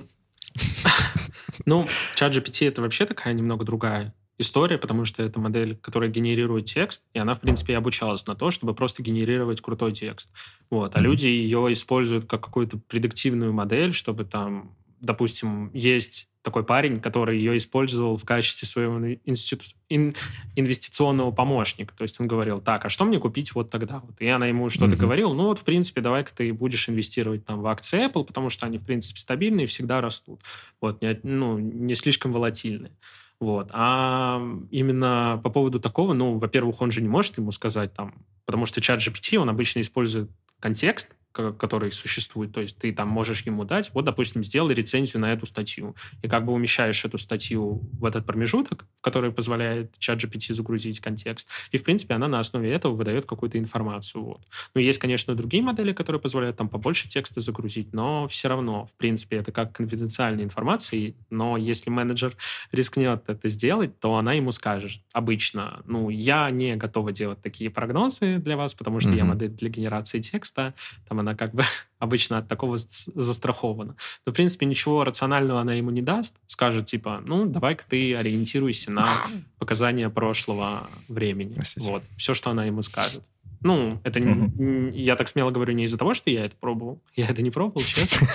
ну, 1.65 1.87
чат 2.15 2.33
GPT 2.35 2.67
это 2.67 2.81
вообще 2.81 3.05
такая 3.05 3.33
немного 3.33 3.65
другая 3.65 4.13
история, 4.39 4.77
потому 4.77 5.05
что 5.05 5.23
это 5.23 5.39
модель, 5.39 5.77
которая 5.77 6.09
генерирует 6.09 6.65
текст, 6.65 7.03
и 7.13 7.19
она, 7.19 7.33
в 7.35 7.39
принципе, 7.39 7.73
и 7.73 7.75
обучалась 7.75 8.25
на 8.25 8.35
то, 8.35 8.51
чтобы 8.51 8.73
просто 8.73 9.03
генерировать 9.03 9.61
крутой 9.61 9.93
текст. 9.93 10.29
Вот. 10.69 10.95
А 10.95 10.99
Мгм. 10.99 11.09
люди 11.09 11.27
ее 11.27 11.71
используют 11.71 12.25
как 12.25 12.43
какую-то 12.43 12.77
предиктивную 12.77 13.53
модель, 13.53 13.93
чтобы 13.93 14.25
там, 14.25 14.75
допустим, 14.99 15.71
есть 15.73 16.27
такой 16.43 16.63
парень, 16.63 16.99
который 16.99 17.37
ее 17.37 17.57
использовал 17.57 18.17
в 18.17 18.25
качестве 18.25 18.67
своего 18.67 18.99
институ- 19.25 19.73
ин- 19.89 20.13
инвестиционного 20.55 21.31
помощника. 21.31 21.95
То 21.97 22.03
есть 22.03 22.19
он 22.19 22.27
говорил, 22.27 22.59
так, 22.61 22.85
а 22.85 22.89
что 22.89 23.05
мне 23.05 23.17
купить 23.17 23.55
вот 23.55 23.71
тогда? 23.71 23.99
Вот. 24.05 24.19
И 24.19 24.27
она 24.27 24.45
ему 24.47 24.69
что-то 24.69 24.91
Мгм. 24.95 24.97
говорила, 24.99 25.33
ну 25.33 25.45
вот, 25.45 25.59
в 25.59 25.63
принципе, 25.63 26.01
давай-ка 26.01 26.31
ты 26.35 26.53
будешь 26.53 26.87
инвестировать 26.89 27.45
там 27.45 27.61
в 27.61 27.67
акции 27.67 28.05
Apple, 28.05 28.25
потому 28.25 28.49
что 28.49 28.65
они, 28.65 28.77
в 28.77 28.85
принципе, 28.85 29.19
стабильные 29.19 29.63
и 29.63 29.67
всегда 29.67 30.01
растут. 30.01 30.41
Вот, 30.81 31.01
не, 31.01 31.19
ну, 31.23 31.57
не 31.57 31.95
слишком 31.95 32.31
волатильные. 32.33 32.91
Вот. 33.39 33.69
А 33.71 34.41
именно 34.69 35.39
по 35.43 35.49
поводу 35.49 35.79
такого, 35.79 36.13
ну, 36.13 36.37
во-первых, 36.37 36.81
он 36.81 36.91
же 36.91 37.01
не 37.01 37.07
может 37.09 37.37
ему 37.37 37.51
сказать 37.51 37.93
там, 37.93 38.13
потому 38.45 38.65
что 38.65 38.81
чат 38.81 38.99
GPT, 38.99 39.37
он 39.37 39.49
обычно 39.49 39.79
использует 39.81 40.29
контекст, 40.59 41.09
ко- 41.09 41.15
который 41.33 41.91
существует. 41.91 42.51
То 42.53 42.61
есть 42.61 42.77
ты 42.77 42.93
там 42.93 43.09
можешь 43.09 43.41
ему 43.45 43.65
дать, 43.65 43.91
вот, 43.93 44.05
допустим, 44.05 44.43
сделай 44.43 44.73
рецензию 44.73 45.21
на 45.21 45.33
эту 45.33 45.45
статью. 45.45 45.95
И 46.21 46.27
как 46.27 46.45
бы 46.45 46.53
умещаешь 46.53 47.03
эту 47.05 47.17
статью 47.17 47.81
в 47.99 48.05
этот 48.05 48.25
промежуток, 48.25 48.85
который 49.01 49.31
позволяет 49.31 49.97
чат 49.99 50.19
GPT 50.19 50.53
загрузить 50.53 50.99
контекст. 50.99 51.49
И, 51.71 51.77
в 51.77 51.83
принципе, 51.83 52.13
она 52.13 52.27
на 52.27 52.39
основе 52.39 52.71
этого 52.71 52.93
выдает 52.95 53.25
какую-то 53.25 53.57
информацию. 53.57 54.23
Вот. 54.23 54.41
Ну, 54.75 54.81
есть, 54.81 54.99
конечно, 54.99 55.35
другие 55.35 55.63
модели, 55.63 55.93
которые 55.93 56.21
позволяют 56.21 56.57
там 56.57 56.69
побольше 56.69 57.09
текста 57.09 57.41
загрузить, 57.41 57.93
но 57.93 58.27
все 58.27 58.47
равно, 58.47 58.85
в 58.85 58.93
принципе, 58.97 59.37
это 59.37 59.51
как 59.51 59.73
конфиденциальная 59.73 60.43
информация, 60.45 61.15
но 61.29 61.57
если 61.57 61.89
менеджер 61.89 62.35
рискнет 62.71 63.23
это 63.27 63.49
сделать, 63.49 63.99
то 63.99 64.15
она 64.15 64.33
ему 64.33 64.51
скажет 64.51 65.01
обычно, 65.13 65.81
ну, 65.85 66.09
я 66.09 66.49
не 66.49 66.75
готова 66.75 67.11
делать 67.11 67.41
такие 67.41 67.69
прогнозы 67.69 68.37
для 68.37 68.57
вас, 68.57 68.73
потому 68.73 68.99
что 68.99 69.15
я 69.15 69.23
Мгм. 69.23 69.29
модель 69.29 69.49
для 69.49 69.69
генерации 69.69 70.19
текста, 70.19 70.73
там 71.07 71.19
она 71.23 71.35
как 71.35 71.53
бы 71.53 71.63
обычно 71.99 72.37
от 72.37 72.47
такого 72.47 72.77
застрахована. 72.77 73.95
Но, 74.25 74.31
в 74.31 74.35
принципе, 74.35 74.65
ничего 74.65 75.03
рационального 75.03 75.61
она 75.61 75.73
ему 75.73 75.89
не 75.91 76.01
даст, 76.01 76.35
скажет, 76.47 76.85
типа, 76.85 77.21
ну, 77.25 77.45
давай-ка 77.45 77.83
ты 77.89 78.15
ориентируйся 78.15 78.91
на 78.91 79.07
показания 79.57 80.09
прошлого 80.09 80.89
времени. 81.07 81.55
Простите. 81.55 81.87
Вот, 81.87 82.03
все, 82.17 82.33
что 82.33 82.51
она 82.51 82.65
ему 82.65 82.81
скажет. 82.81 83.23
Ну, 83.61 83.99
это 84.03 84.19
не- 84.19 84.91
я 85.01 85.15
так 85.15 85.29
смело 85.29 85.49
говорю 85.49 85.73
не 85.73 85.85
из-за 85.85 85.97
того, 85.97 86.13
что 86.13 86.29
я 86.29 86.45
это 86.45 86.55
пробовал. 86.59 87.01
Я 87.15 87.27
это 87.27 87.41
не 87.41 87.49
пробовал, 87.49 87.81
честно. 87.81 88.27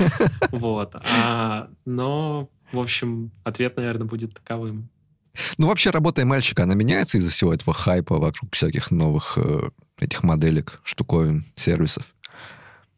Вот. 0.53 0.95
А, 0.95 1.69
но, 1.85 2.49
в 2.73 2.79
общем, 2.79 3.31
ответ, 3.45 3.77
наверное, 3.77 4.07
будет 4.07 4.33
таковым. 4.33 4.89
Ну, 5.59 5.67
вообще, 5.67 5.91
работа 5.91 6.25
мальчика, 6.25 6.63
она 6.65 6.75
меняется 6.75 7.19
из-за 7.19 7.31
всего 7.31 7.53
этого 7.53 7.75
хайпа 7.75 8.19
вокруг 8.19 8.55
всяких 8.55 8.91
новых 8.91 9.35
э, 9.37 9.69
этих 10.01 10.23
моделек, 10.23 10.81
штуковин, 10.83 11.45
сервисов. 11.55 12.05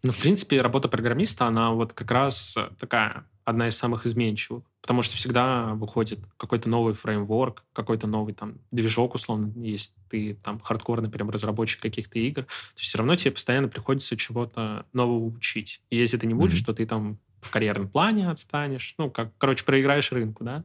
Ну, 0.03 0.13
в 0.13 0.19
принципе, 0.19 0.61
работа 0.63 0.89
программиста, 0.89 1.47
она 1.47 1.73
вот 1.73 1.93
как 1.93 2.11
раз 2.11 2.55
такая, 2.79 3.27
одна 3.45 3.69
из 3.69 3.77
самых 3.77 4.07
изменчивых. 4.07 4.65
Потому 4.81 5.03
что 5.03 5.17
всегда 5.17 5.75
выходит 5.75 6.21
какой-то 6.39 6.69
новый 6.69 6.95
фреймворк, 6.95 7.65
какой-то 7.73 8.07
новый 8.07 8.33
там 8.33 8.55
движок, 8.71 9.15
условно, 9.15 9.53
есть 9.63 9.95
ты 10.09 10.35
там 10.43 10.59
хардкорный 10.61 11.11
прям 11.11 11.29
разработчик 11.31 11.81
каких-то 11.83 12.19
игр, 12.19 12.45
то 12.45 12.81
все 12.81 12.99
равно 12.99 13.15
тебе 13.15 13.33
постоянно 13.33 13.69
приходится 13.69 14.17
чего-то 14.17 14.87
нового 14.93 15.27
учить. 15.27 15.83
И 15.91 15.97
если 15.97 16.17
ты 16.17 16.27
не 16.27 16.35
будешь, 16.35 16.59
Мгм. 16.59 16.65
то 16.65 16.75
ты 16.75 16.87
там 16.87 17.19
в 17.43 17.51
карьерном 17.51 17.89
плане 17.89 18.31
отстанешь, 18.31 18.95
ну, 18.99 19.11
как, 19.11 19.33
короче, 19.39 19.65
проиграешь 19.65 20.13
рынку, 20.13 20.45
да. 20.45 20.65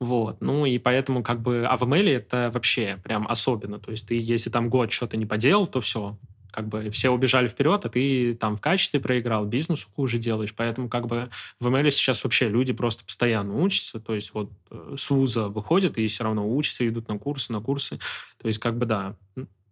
Вот, 0.00 0.40
ну 0.40 0.66
и 0.66 0.78
поэтому 0.78 1.22
как 1.22 1.40
бы, 1.40 1.64
а 1.66 1.76
в 1.76 1.82
ML 1.84 2.08
это 2.08 2.50
вообще 2.52 2.98
прям 3.02 3.26
особенно, 3.28 3.78
то 3.78 3.92
есть 3.92 4.08
ты, 4.08 4.20
если 4.20 4.50
там 4.50 4.68
год 4.68 4.90
что-то 4.92 5.16
не 5.16 5.24
поделал, 5.26 5.66
то 5.68 5.80
все, 5.80 6.18
как 6.54 6.68
бы 6.68 6.88
все 6.90 7.10
убежали 7.10 7.48
вперед, 7.48 7.84
а 7.84 7.88
ты 7.88 8.34
там 8.34 8.56
в 8.56 8.60
качестве 8.60 9.00
проиграл, 9.00 9.44
бизнесу 9.44 9.88
хуже 9.96 10.18
делаешь. 10.18 10.54
Поэтому 10.54 10.88
как 10.88 11.08
бы 11.08 11.28
в 11.58 11.66
ML 11.66 11.90
сейчас 11.90 12.22
вообще 12.22 12.48
люди 12.48 12.72
просто 12.72 13.04
постоянно 13.04 13.60
учатся. 13.60 13.98
То 13.98 14.14
есть 14.14 14.32
вот 14.34 14.52
э, 14.70 14.94
с 14.96 15.10
вуза 15.10 15.48
выходят 15.48 15.98
и 15.98 16.06
все 16.06 16.22
равно 16.22 16.48
учатся, 16.48 16.86
идут 16.86 17.08
на 17.08 17.18
курсы, 17.18 17.52
на 17.52 17.60
курсы. 17.60 17.98
То 18.40 18.46
есть 18.46 18.60
как 18.60 18.78
бы 18.78 18.86
да. 18.86 19.16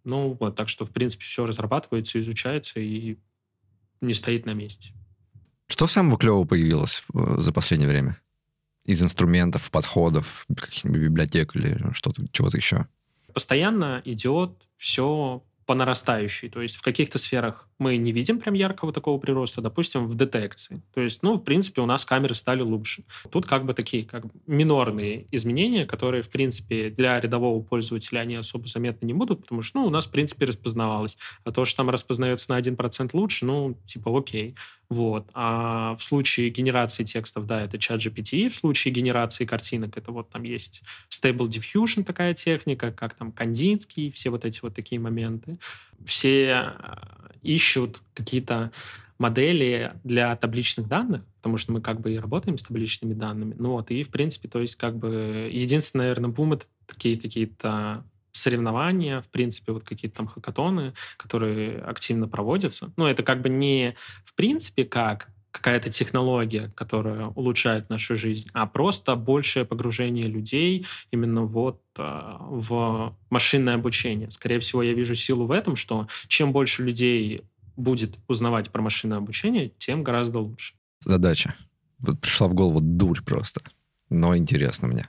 Ну 0.03 0.37
вот, 0.37 0.57
так 0.57 0.67
что 0.67 0.83
в 0.83 0.91
принципе 0.91 1.23
все 1.23 1.45
разрабатывается, 1.45 2.19
изучается 2.19 2.81
и 2.81 3.17
не 4.01 4.13
стоит 4.13 4.45
на 4.45 4.53
месте. 4.53 4.91
Что 5.67 5.87
самого 5.87 6.17
клевого 6.17 6.45
появилось 6.45 7.03
э, 7.13 7.35
за 7.37 7.53
последнее 7.53 7.89
время? 7.89 8.19
Из 8.83 9.01
инструментов, 9.01 9.71
подходов, 9.71 10.45
каких-нибудь 10.53 10.99
библиотек 10.99 11.55
или 11.55 11.79
что-то, 11.93 12.25
чего-то 12.33 12.57
еще? 12.57 12.87
постоянно 13.33 14.01
идет 14.05 14.51
все 14.77 15.43
по 15.65 15.75
нарастающей. 15.75 16.49
То 16.49 16.61
есть 16.61 16.75
в 16.75 16.81
каких-то 16.81 17.17
сферах 17.17 17.67
мы 17.79 17.97
не 17.97 18.11
видим 18.11 18.39
прям 18.39 18.53
яркого 18.53 18.93
такого 18.93 19.19
прироста, 19.19 19.61
допустим, 19.61 20.07
в 20.07 20.15
детекции. 20.15 20.81
То 20.93 21.01
есть, 21.01 21.23
ну, 21.23 21.35
в 21.35 21.43
принципе, 21.43 21.81
у 21.81 21.85
нас 21.85 22.05
камеры 22.05 22.35
стали 22.35 22.61
лучше. 22.61 23.03
Тут 23.31 23.45
как 23.45 23.65
бы 23.65 23.73
такие 23.73 24.05
как 24.05 24.25
бы 24.25 24.31
минорные 24.47 25.27
изменения, 25.31 25.85
которые, 25.85 26.23
в 26.23 26.29
принципе, 26.29 26.89
для 26.89 27.19
рядового 27.19 27.61
пользователя 27.61 28.19
они 28.19 28.35
особо 28.35 28.67
заметны 28.67 29.05
не 29.05 29.13
будут, 29.13 29.41
потому 29.41 29.61
что, 29.61 29.79
ну, 29.79 29.87
у 29.87 29.89
нас, 29.89 30.05
в 30.05 30.11
принципе, 30.11 30.45
распознавалось. 30.45 31.17
А 31.43 31.51
то, 31.51 31.65
что 31.65 31.77
там 31.77 31.89
распознается 31.89 32.51
на 32.51 32.59
1% 32.59 33.09
лучше, 33.13 33.45
ну, 33.45 33.77
типа, 33.85 34.17
окей. 34.17 34.55
Вот. 34.93 35.27
А 35.33 35.95
в 35.95 36.03
случае 36.03 36.51
генерации 36.51 37.03
текстов, 37.03 37.47
да, 37.47 37.61
это 37.61 37.79
чат 37.79 37.99
GPT. 37.99 38.47
В 38.47 38.55
случае 38.55 38.93
генерации 38.93 39.43
картинок, 39.43 39.97
это 39.97 40.11
вот 40.11 40.29
там 40.29 40.43
есть 40.43 40.83
Stable 41.09 41.49
Diffusion 41.49 42.03
такая 42.03 42.35
техника, 42.35 42.91
как 42.91 43.15
там 43.15 43.31
Кандинский, 43.31 44.11
все 44.11 44.29
вот 44.29 44.45
эти 44.45 44.59
вот 44.61 44.75
такие 44.75 45.01
моменты. 45.01 45.57
Все 46.05 46.75
э, 46.77 46.95
ищут 47.41 48.01
какие-то 48.13 48.71
модели 49.17 49.93
для 50.03 50.35
табличных 50.35 50.87
данных, 50.87 51.23
потому 51.37 51.57
что 51.57 51.71
мы 51.71 51.81
как 51.81 51.99
бы 51.99 52.13
и 52.13 52.19
работаем 52.19 52.59
с 52.59 52.63
табличными 52.63 53.15
данными. 53.15 53.55
Ну 53.57 53.71
вот, 53.71 53.89
и 53.89 54.03
в 54.03 54.09
принципе, 54.09 54.47
то 54.47 54.59
есть 54.59 54.75
как 54.75 54.95
бы 54.95 55.49
единственный, 55.51 56.01
наверное, 56.01 56.29
бум— 56.29 56.53
это 56.53 56.65
такие 56.85 57.19
какие-то 57.19 58.05
соревнования, 58.33 59.21
в 59.21 59.29
принципе, 59.29 59.71
вот 59.71 59.83
какие-то 59.83 60.17
там 60.17 60.27
хакатоны, 60.27 60.93
которые 61.17 61.79
активно 61.79 62.27
проводятся. 62.27 62.91
Ну, 62.97 63.05
это 63.05 63.23
как 63.23 63.41
бы 63.41 63.49
не 63.49 63.95
в 64.25 64.35
принципе 64.35 64.83
как 64.83 65.29
какая-то 65.51 65.91
технология, 65.91 66.71
которая 66.75 67.27
улучшает 67.27 67.89
нашу 67.89 68.15
жизнь, 68.15 68.49
а 68.53 68.65
просто 68.65 69.15
большее 69.15 69.65
погружение 69.65 70.25
людей 70.25 70.85
именно 71.11 71.43
вот 71.43 71.79
э, 71.97 72.01
в 72.39 73.15
машинное 73.29 73.75
обучение. 73.75 74.31
Скорее 74.31 74.59
всего, 74.59 74.81
я 74.81 74.93
вижу 74.93 75.13
силу 75.13 75.45
в 75.45 75.51
этом, 75.51 75.75
что 75.75 76.07
чем 76.27 76.51
больше 76.51 76.83
людей 76.83 77.43
будет 77.77 78.17
узнавать 78.27 78.71
про 78.71 78.81
машинное 78.81 79.19
обучение, 79.19 79.71
тем 79.77 80.03
гораздо 80.03 80.39
лучше. 80.39 80.73
Задача. 81.05 81.55
Вот 81.99 82.19
пришла 82.19 82.47
в 82.47 82.55
голову 82.55 82.81
дурь 82.81 83.21
просто. 83.21 83.61
Но 84.09 84.35
интересно 84.35 84.87
мне. 84.87 85.07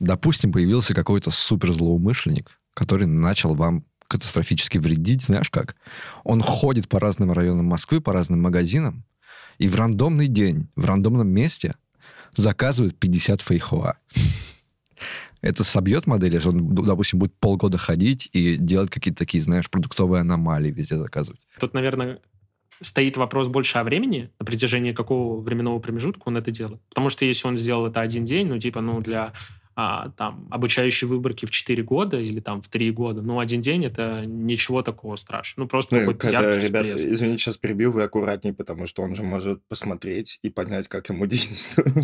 Допустим, 0.00 0.52
появился 0.52 0.94
какой-то 0.94 1.30
суперзлоумышленник, 1.30 2.58
который 2.74 3.06
начал 3.06 3.54
вам 3.54 3.84
катастрофически 4.06 4.78
вредить, 4.78 5.24
знаешь 5.24 5.50
как? 5.50 5.76
Он 6.24 6.40
ходит 6.40 6.88
по 6.88 6.98
разным 6.98 7.32
районам 7.32 7.66
Москвы, 7.66 8.00
по 8.00 8.12
разным 8.12 8.40
магазинам, 8.40 9.04
и 9.58 9.68
в 9.68 9.74
рандомный 9.74 10.28
день, 10.28 10.68
в 10.76 10.84
рандомном 10.84 11.28
месте 11.28 11.74
заказывает 12.34 12.98
50 12.98 13.42
фейхоа. 13.42 13.98
Это 15.40 15.62
собьет 15.62 16.06
модель, 16.06 16.34
если 16.34 16.48
он, 16.48 16.74
допустим, 16.74 17.20
будет 17.20 17.34
полгода 17.34 17.78
ходить 17.78 18.28
и 18.32 18.56
делать 18.56 18.90
какие-то 18.90 19.18
такие, 19.18 19.42
знаешь, 19.42 19.70
продуктовые 19.70 20.22
аномалии 20.22 20.72
везде 20.72 20.96
заказывать. 20.96 21.40
Тут, 21.60 21.74
наверное, 21.74 22.18
стоит 22.80 23.16
вопрос 23.16 23.46
больше 23.48 23.78
о 23.78 23.84
времени, 23.84 24.30
на 24.38 24.46
протяжении 24.46 24.92
какого 24.92 25.40
временного 25.40 25.78
промежутка 25.78 26.22
он 26.24 26.36
это 26.36 26.50
делает. 26.50 26.80
Потому 26.88 27.10
что 27.10 27.24
если 27.24 27.46
он 27.46 27.56
сделал 27.56 27.86
это 27.86 28.00
один 28.00 28.24
день, 28.24 28.48
ну, 28.48 28.58
типа, 28.58 28.80
ну, 28.80 29.00
для 29.00 29.32
а, 29.80 30.10
там, 30.16 30.48
обучающей 30.50 31.06
выборки 31.06 31.46
в 31.46 31.52
4 31.52 31.84
года 31.84 32.18
или 32.18 32.40
там 32.40 32.60
в 32.60 32.66
3 32.66 32.90
года, 32.90 33.22
ну, 33.22 33.38
один 33.38 33.60
день 33.60 33.84
это 33.84 34.24
ничего 34.26 34.82
такого 34.82 35.14
страшного. 35.14 35.66
Ну, 35.66 35.68
просто 35.68 35.94
Ну, 35.94 36.00
какой-то 36.00 36.26
это, 36.26 36.50
яркий 36.50 36.66
ребят, 36.66 36.84
всплеск. 36.84 37.06
извините, 37.14 37.42
сейчас 37.44 37.58
перебью, 37.58 37.92
вы 37.92 38.02
аккуратнее, 38.02 38.52
потому 38.52 38.88
что 38.88 39.04
он 39.04 39.14
же 39.14 39.22
может 39.22 39.62
посмотреть 39.68 40.40
и 40.42 40.50
понять, 40.50 40.88
как 40.88 41.08
ему 41.10 41.26
действует. 41.26 41.94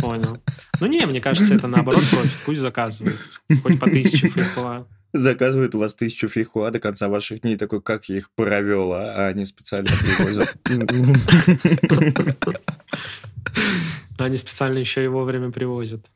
Понял. 0.00 0.40
Ну, 0.78 0.86
не, 0.86 1.04
мне 1.06 1.20
кажется, 1.20 1.52
это 1.52 1.66
наоборот 1.66 2.04
профит. 2.12 2.38
Пусть 2.44 2.60
заказывает. 2.60 3.16
Хоть 3.64 3.80
по 3.80 3.90
тысяче 3.90 4.28
фейхоа. 4.28 4.86
Заказывает 5.12 5.74
у 5.74 5.80
вас 5.80 5.96
тысячу 5.96 6.28
фейхуа 6.28 6.70
до 6.70 6.78
конца 6.78 7.08
ваших 7.08 7.40
дней, 7.40 7.56
такой, 7.56 7.82
как 7.82 8.04
я 8.08 8.18
их 8.18 8.30
провел, 8.36 8.92
а 8.92 9.14
а 9.16 9.26
они 9.26 9.46
специально 9.46 9.90
привозят. 9.90 10.54
Но 14.18 14.24
они 14.24 14.36
специально 14.36 14.78
еще 14.78 15.04
и 15.04 15.08
вовремя 15.08 15.50
привозят. 15.50 16.10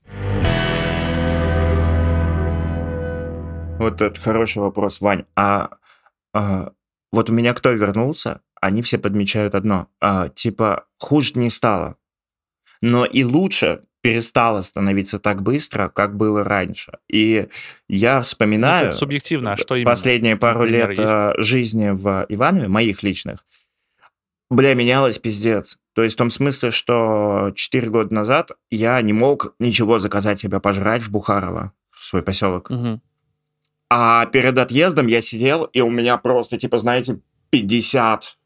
Вот 3.78 4.02
это 4.02 4.20
хороший 4.20 4.58
вопрос, 4.58 5.00
Вань. 5.00 5.24
А, 5.36 5.70
а 6.34 6.72
вот 7.12 7.30
у 7.30 7.32
меня 7.32 7.54
кто 7.54 7.70
вернулся, 7.70 8.42
они 8.60 8.82
все 8.82 8.98
подмечают 8.98 9.54
одно. 9.54 9.88
А, 10.00 10.28
типа, 10.28 10.86
хуже 10.98 11.32
не 11.36 11.50
стало. 11.50 11.96
Но 12.82 13.04
и 13.04 13.24
лучше 13.24 13.80
перестало 14.02 14.62
становиться 14.62 15.18
так 15.18 15.42
быстро, 15.42 15.88
как 15.88 16.16
было 16.16 16.44
раньше. 16.44 16.98
И 17.08 17.48
я 17.88 18.20
вспоминаю... 18.22 18.88
Это 18.88 18.96
субъективно, 18.96 19.52
а 19.52 19.56
что 19.56 19.74
именно? 19.74 19.90
Последние 19.90 20.36
пару 20.36 20.60
Например, 20.60 20.90
лет 20.90 20.98
есть? 20.98 21.12
э, 21.12 21.34
жизни 21.38 21.90
в 21.90 22.26
Иванове, 22.28 22.68
моих 22.68 23.02
личных, 23.02 23.44
бля, 24.50 24.74
менялось 24.74 25.18
пиздец. 25.18 25.78
То 26.00 26.04
есть 26.04 26.14
в 26.14 26.18
том 26.18 26.30
смысле, 26.30 26.70
что 26.70 27.52
4 27.54 27.90
года 27.90 28.14
назад 28.14 28.52
я 28.70 29.02
не 29.02 29.12
мог 29.12 29.54
ничего 29.58 29.98
заказать 29.98 30.38
себе 30.38 30.58
пожрать 30.58 31.02
в 31.02 31.10
Бухарово, 31.10 31.74
в 31.90 32.06
свой 32.06 32.22
поселок. 32.22 32.70
Мгм. 32.70 33.02
А 33.90 34.24
перед 34.24 34.56
отъездом 34.56 35.08
я 35.08 35.20
сидел, 35.20 35.64
и 35.64 35.82
у 35.82 35.90
меня 35.90 36.16
просто, 36.16 36.56
типа, 36.56 36.78
знаете, 36.78 37.20
50 37.50 38.38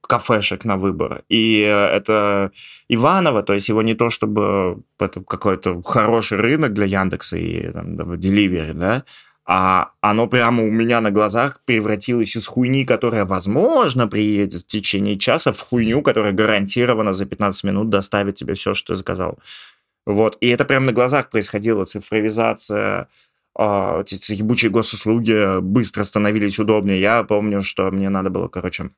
кафешек 0.00 0.64
на 0.64 0.76
выбор. 0.76 1.22
И 1.28 1.62
э, 1.62 1.70
это 1.70 2.50
Иваново, 2.88 3.44
то 3.44 3.52
есть 3.52 3.68
его 3.68 3.82
не 3.82 3.94
то 3.94 4.10
чтобы 4.10 4.82
это 4.98 5.22
какой-то 5.22 5.80
хороший 5.84 6.38
рынок 6.38 6.72
для 6.72 6.86
Яндекса 6.86 7.36
и 7.36 7.70
там, 7.70 7.94
Delivery, 8.14 8.72
да, 8.72 9.04
а 9.48 9.92
оно 10.00 10.26
прямо 10.26 10.64
у 10.64 10.70
меня 10.70 11.00
на 11.00 11.12
глазах 11.12 11.60
превратилось 11.64 12.34
из 12.34 12.46
хуйни, 12.48 12.84
которая, 12.84 13.24
возможно, 13.24 14.08
приедет 14.08 14.62
в 14.62 14.66
течение 14.66 15.16
часа, 15.18 15.52
в 15.52 15.60
хуйню, 15.60 16.02
которая 16.02 16.32
гарантированно 16.32 17.12
за 17.12 17.26
15 17.26 17.62
минут 17.62 17.88
доставит 17.88 18.34
тебе 18.34 18.54
все, 18.54 18.74
что 18.74 18.92
ты 18.92 18.96
заказал. 18.96 19.38
Вот. 20.04 20.36
И 20.40 20.48
это 20.48 20.64
прямо 20.64 20.86
на 20.86 20.92
глазах 20.92 21.30
происходило. 21.30 21.84
Цифровизация, 21.84 23.08
а, 23.56 24.02
эти 24.02 24.32
ебучие 24.32 24.70
госуслуги 24.70 25.60
быстро 25.60 26.02
становились 26.02 26.58
удобнее. 26.58 27.00
Я 27.00 27.22
помню, 27.22 27.62
что 27.62 27.88
мне 27.92 28.08
надо 28.08 28.30
было, 28.30 28.48
короче, 28.48 28.90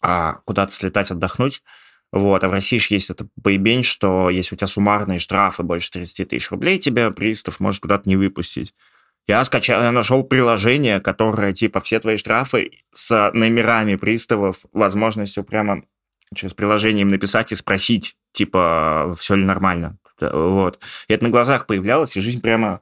а, 0.00 0.40
куда-то 0.44 0.72
слетать 0.72 1.12
отдохнуть. 1.12 1.62
Вот, 2.10 2.42
а 2.42 2.48
в 2.48 2.52
России 2.52 2.78
ж 2.78 2.88
есть 2.88 3.10
это 3.10 3.28
поебень, 3.44 3.84
что 3.84 4.28
если 4.28 4.56
у 4.56 4.58
тебя 4.58 4.66
суммарные 4.66 5.20
штрафы 5.20 5.62
больше 5.62 5.92
30 5.92 6.28
тысяч 6.28 6.50
рублей, 6.50 6.78
тебя 6.78 7.10
пристав 7.12 7.60
может 7.60 7.82
куда-то 7.82 8.08
не 8.08 8.16
выпустить. 8.16 8.74
Я 9.28 9.44
скачал, 9.44 9.82
я 9.82 9.92
нашел 9.92 10.24
приложение, 10.24 11.00
которое, 11.00 11.52
типа, 11.52 11.80
все 11.80 12.00
твои 12.00 12.16
штрафы 12.16 12.70
с 12.92 13.30
номерами 13.34 13.96
приставов, 13.96 14.64
возможностью 14.72 15.44
прямо 15.44 15.82
через 16.34 16.54
приложение 16.54 17.02
им 17.02 17.10
написать 17.10 17.52
и 17.52 17.54
спросить, 17.54 18.16
типа, 18.32 19.14
все 19.20 19.34
ли 19.34 19.44
нормально. 19.44 19.98
Вот. 20.20 20.80
И 21.08 21.12
это 21.12 21.24
на 21.24 21.30
глазах 21.30 21.66
появлялось, 21.66 22.16
и 22.16 22.20
жизнь 22.20 22.40
прямо... 22.40 22.80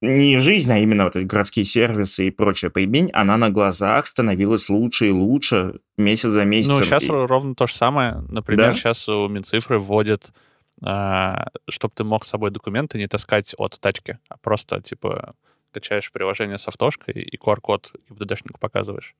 Не 0.00 0.38
жизнь, 0.38 0.70
а 0.72 0.78
именно 0.78 1.04
вот 1.04 1.16
эти 1.16 1.24
городские 1.24 1.64
сервисы 1.64 2.28
и 2.28 2.30
прочая 2.30 2.70
поебень, 2.70 3.10
она 3.12 3.36
на 3.36 3.50
глазах 3.50 4.06
становилась 4.06 4.68
лучше 4.68 5.08
и 5.08 5.10
лучше 5.10 5.80
месяц 5.96 6.28
за 6.28 6.44
месяцем. 6.44 6.76
Ну, 6.78 6.84
сейчас 6.84 7.02
И- 7.02 7.08
ровно 7.10 7.56
то 7.56 7.66
же 7.66 7.74
самое. 7.74 8.22
Например, 8.28 8.66
Да? 8.66 8.74
сейчас 8.74 9.08
у 9.08 9.26
Минцифры 9.26 9.80
вводят, 9.80 10.32
чтобы 10.80 11.92
ты 11.94 12.04
мог 12.04 12.24
с 12.24 12.28
собой 12.28 12.50
документы 12.50 12.98
не 12.98 13.08
таскать 13.08 13.54
от 13.58 13.78
тачки, 13.80 14.18
а 14.28 14.36
просто, 14.38 14.80
типа, 14.80 15.34
качаешь 15.72 16.10
приложение 16.12 16.58
с 16.58 16.68
автошкой 16.68 17.14
и 17.14 17.36
QR-код 17.36 17.94
ГИБДДшнику 18.08 18.58
показываешь. 18.58 19.14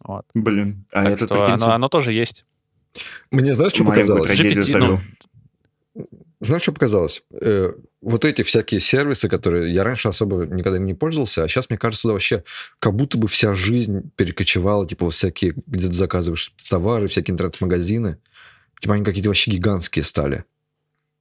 Вот. 0.00 0.26
Блин, 0.34 0.84
а 0.92 1.02
так 1.02 1.12
это, 1.12 1.26
что 1.26 1.34
прикиньте, 1.34 1.64
оно, 1.64 1.74
оно 1.74 1.88
тоже 1.88 2.12
есть. 2.12 2.44
Мне 3.30 3.54
знаешь, 3.54 3.72
что 3.72 3.84
маленькую 3.84 4.22
показалось? 4.22 4.40
GPT, 4.40 5.00
ну, 5.94 6.04
Знаешь, 6.40 6.62
что 6.62 6.72
показалось? 6.72 7.24
Э, 7.32 7.72
вот 8.00 8.24
эти 8.24 8.42
всякие 8.42 8.80
сервисы, 8.80 9.28
которые 9.28 9.72
я 9.72 9.82
раньше 9.82 10.08
особо 10.08 10.44
никогда 10.46 10.78
не 10.78 10.94
пользовался, 10.94 11.44
а 11.44 11.48
сейчас, 11.48 11.70
мне 11.70 11.78
кажется, 11.78 12.02
туда 12.02 12.12
вообще 12.12 12.44
как 12.78 12.94
будто 12.94 13.18
бы 13.18 13.28
вся 13.28 13.54
жизнь 13.54 14.10
перекочевала, 14.16 14.86
типа, 14.86 15.06
вот 15.06 15.14
всякие, 15.14 15.54
где 15.66 15.86
ты 15.86 15.92
заказываешь 15.92 16.52
товары, 16.68 17.06
всякие 17.06 17.32
интернет-магазины. 17.32 18.18
Типа, 18.80 18.94
они 18.94 19.04
какие-то 19.04 19.28
вообще 19.30 19.50
гигантские 19.52 20.04
стали. 20.04 20.44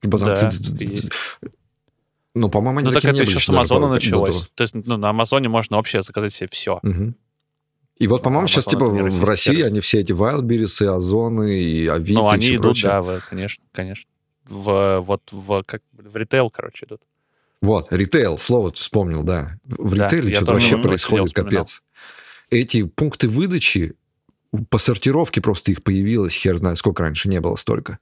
Типа, 0.02 0.20
там 0.20 0.28
Да, 0.30 0.50
ты- 0.50 0.86
и. 0.86 1.02
Ну, 2.36 2.50
по-моему, 2.50 2.80
они 2.80 2.88
Ну, 2.89 2.94
так 2.94 3.06
это 3.06 3.22
еще 3.22 3.39
с 3.39 3.48
Амазона 3.50 3.88
началось. 3.88 4.48
То 4.56 4.63
есть, 4.63 4.74
ну, 4.74 4.98
на 4.98 5.10
Амазоне 5.10 5.50
можно 5.50 5.78
вообще 5.78 6.02
заказать 6.02 6.34
себе 6.34 6.50
все. 6.52 6.80
Мгм. 6.82 7.16
И 7.98 8.08
вот, 8.08 8.24
по-моему, 8.24 8.48
сейчас, 8.48 8.66
типа, 8.66 8.86
в 8.88 9.24
России 9.24 9.52
сервис. 9.52 9.68
они 9.68 9.80
все 9.82 10.00
эти 10.00 10.12
Wildberries, 10.13 10.84
и 10.84 10.88
Озоны, 10.88 11.62
и 11.62 11.88
Авито, 11.88 12.22
Ну, 12.22 12.30
и 12.32 12.34
они 12.34 12.42
всё 12.46 12.54
идут, 12.56 12.62
прочее. 12.63 12.89
да, 12.92 13.02
в, 13.04 13.22
конечно, 13.30 13.63
конечно. 13.72 14.10
В, 14.46 15.00
вот 15.02 15.22
в, 15.32 15.63
как, 15.63 15.82
в 15.94 16.18
ритейл, 16.18 16.50
короче, 16.50 16.86
идут. 16.88 17.02
Вот, 17.62 17.88
ритейл, 17.94 18.38
слово 18.39 18.74
вспомнил, 18.74 19.24
да. 19.24 19.58
В 19.66 19.96
Да, 19.96 20.06
ритейле 20.08 20.34
что-то 20.36 20.54
вообще 20.54 20.78
происходит, 20.78 21.34
капец. 21.34 21.82
Эти 22.50 22.84
пункты 22.84 23.30
выдачи, 23.30 23.94
по 24.70 24.78
сортировке 24.78 25.42
просто 25.42 25.72
их 25.72 25.84
появилось, 25.84 26.34
хер 26.34 26.58
знает, 26.58 26.78
сколько 26.78 27.04
раньше 27.04 27.30
не 27.30 27.39
было 27.42 27.56
столько. 27.56 28.00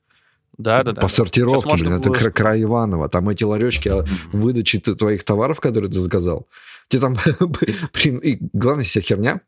Да, 0.57 0.83
да, 0.83 0.91
да. 0.91 1.01
по 1.01 1.07
сортировке, 1.07 1.61
Сейчас 1.69 1.79
блин, 1.81 1.93
это 1.93 2.09
было- 2.09 2.17
кра- 2.17 2.31
край 2.31 2.63
Иванова. 2.63 3.09
Там 3.09 3.29
эти 3.29 3.43
ларечки 3.43 3.91
выдачи 4.33 4.79
твоих 4.79 5.23
товаров, 5.23 5.59
которые 5.59 5.89
ты 5.89 5.99
заказал. 5.99 6.47
Тебе 6.89 7.01
там, 7.01 7.17
блин, 7.93 8.17
и 8.17 8.37
главная 8.53 8.83
вся 8.83 8.99
херня. 9.01 9.41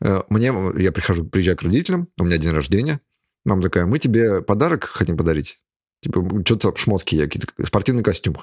Э, 0.00 0.22
Мне, 0.28 0.52
я 0.78 0.90
прихожу, 0.92 1.24
приезжаю 1.24 1.56
к 1.56 1.62
родителям, 1.62 2.08
у 2.18 2.24
меня 2.24 2.38
день 2.38 2.52
рождения. 2.52 3.00
Мама 3.44 3.62
такая, 3.62 3.86
мы 3.86 3.98
тебе 4.00 4.42
подарок 4.42 4.84
хотим 4.84 5.16
подарить. 5.16 5.58
Типа, 6.02 6.28
что-то 6.44 6.74
шмотки, 6.76 7.14
я 7.14 7.24
какие-то, 7.26 7.48
спортивный 7.64 8.02
костюм. 8.02 8.36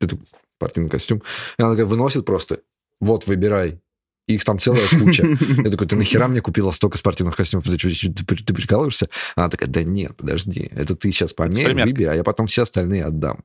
Это 0.00 0.16
спортивный 0.56 0.90
костюм. 0.90 1.22
И 1.58 1.62
она 1.62 1.72
такая 1.72 1.86
выносит 1.86 2.24
просто, 2.24 2.60
вот, 3.00 3.26
выбирай. 3.26 3.80
Их 4.28 4.44
там 4.44 4.58
целая 4.58 4.86
куча. 5.00 5.26
Я 5.64 5.70
такой, 5.70 5.86
ты 5.86 5.96
нахера 5.96 6.28
мне 6.28 6.40
купила 6.40 6.70
столько 6.70 6.98
спортивных 6.98 7.34
костюмов? 7.34 7.64
Ты, 7.64 7.76
ты, 7.78 8.36
ты 8.36 8.54
прикалываешься? 8.54 9.08
Она 9.34 9.48
такая, 9.48 9.68
да 9.70 9.82
нет, 9.82 10.16
подожди, 10.16 10.70
это 10.70 10.94
ты 10.94 11.10
сейчас 11.10 11.32
померь, 11.32 11.74
выбери, 11.74 12.04
а 12.04 12.14
я 12.14 12.22
потом 12.22 12.46
все 12.46 12.62
остальные 12.62 13.06
отдам. 13.06 13.40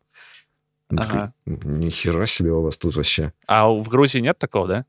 Ага. 0.90 1.34
Нихера 1.46 2.26
себе 2.26 2.52
у 2.52 2.62
вас 2.62 2.78
тут 2.78 2.96
вообще. 2.98 3.34
А 3.48 3.70
в 3.70 3.88
Грузии 3.88 4.20
нет 4.20 4.38
такого, 4.38 4.68
да? 4.68 4.86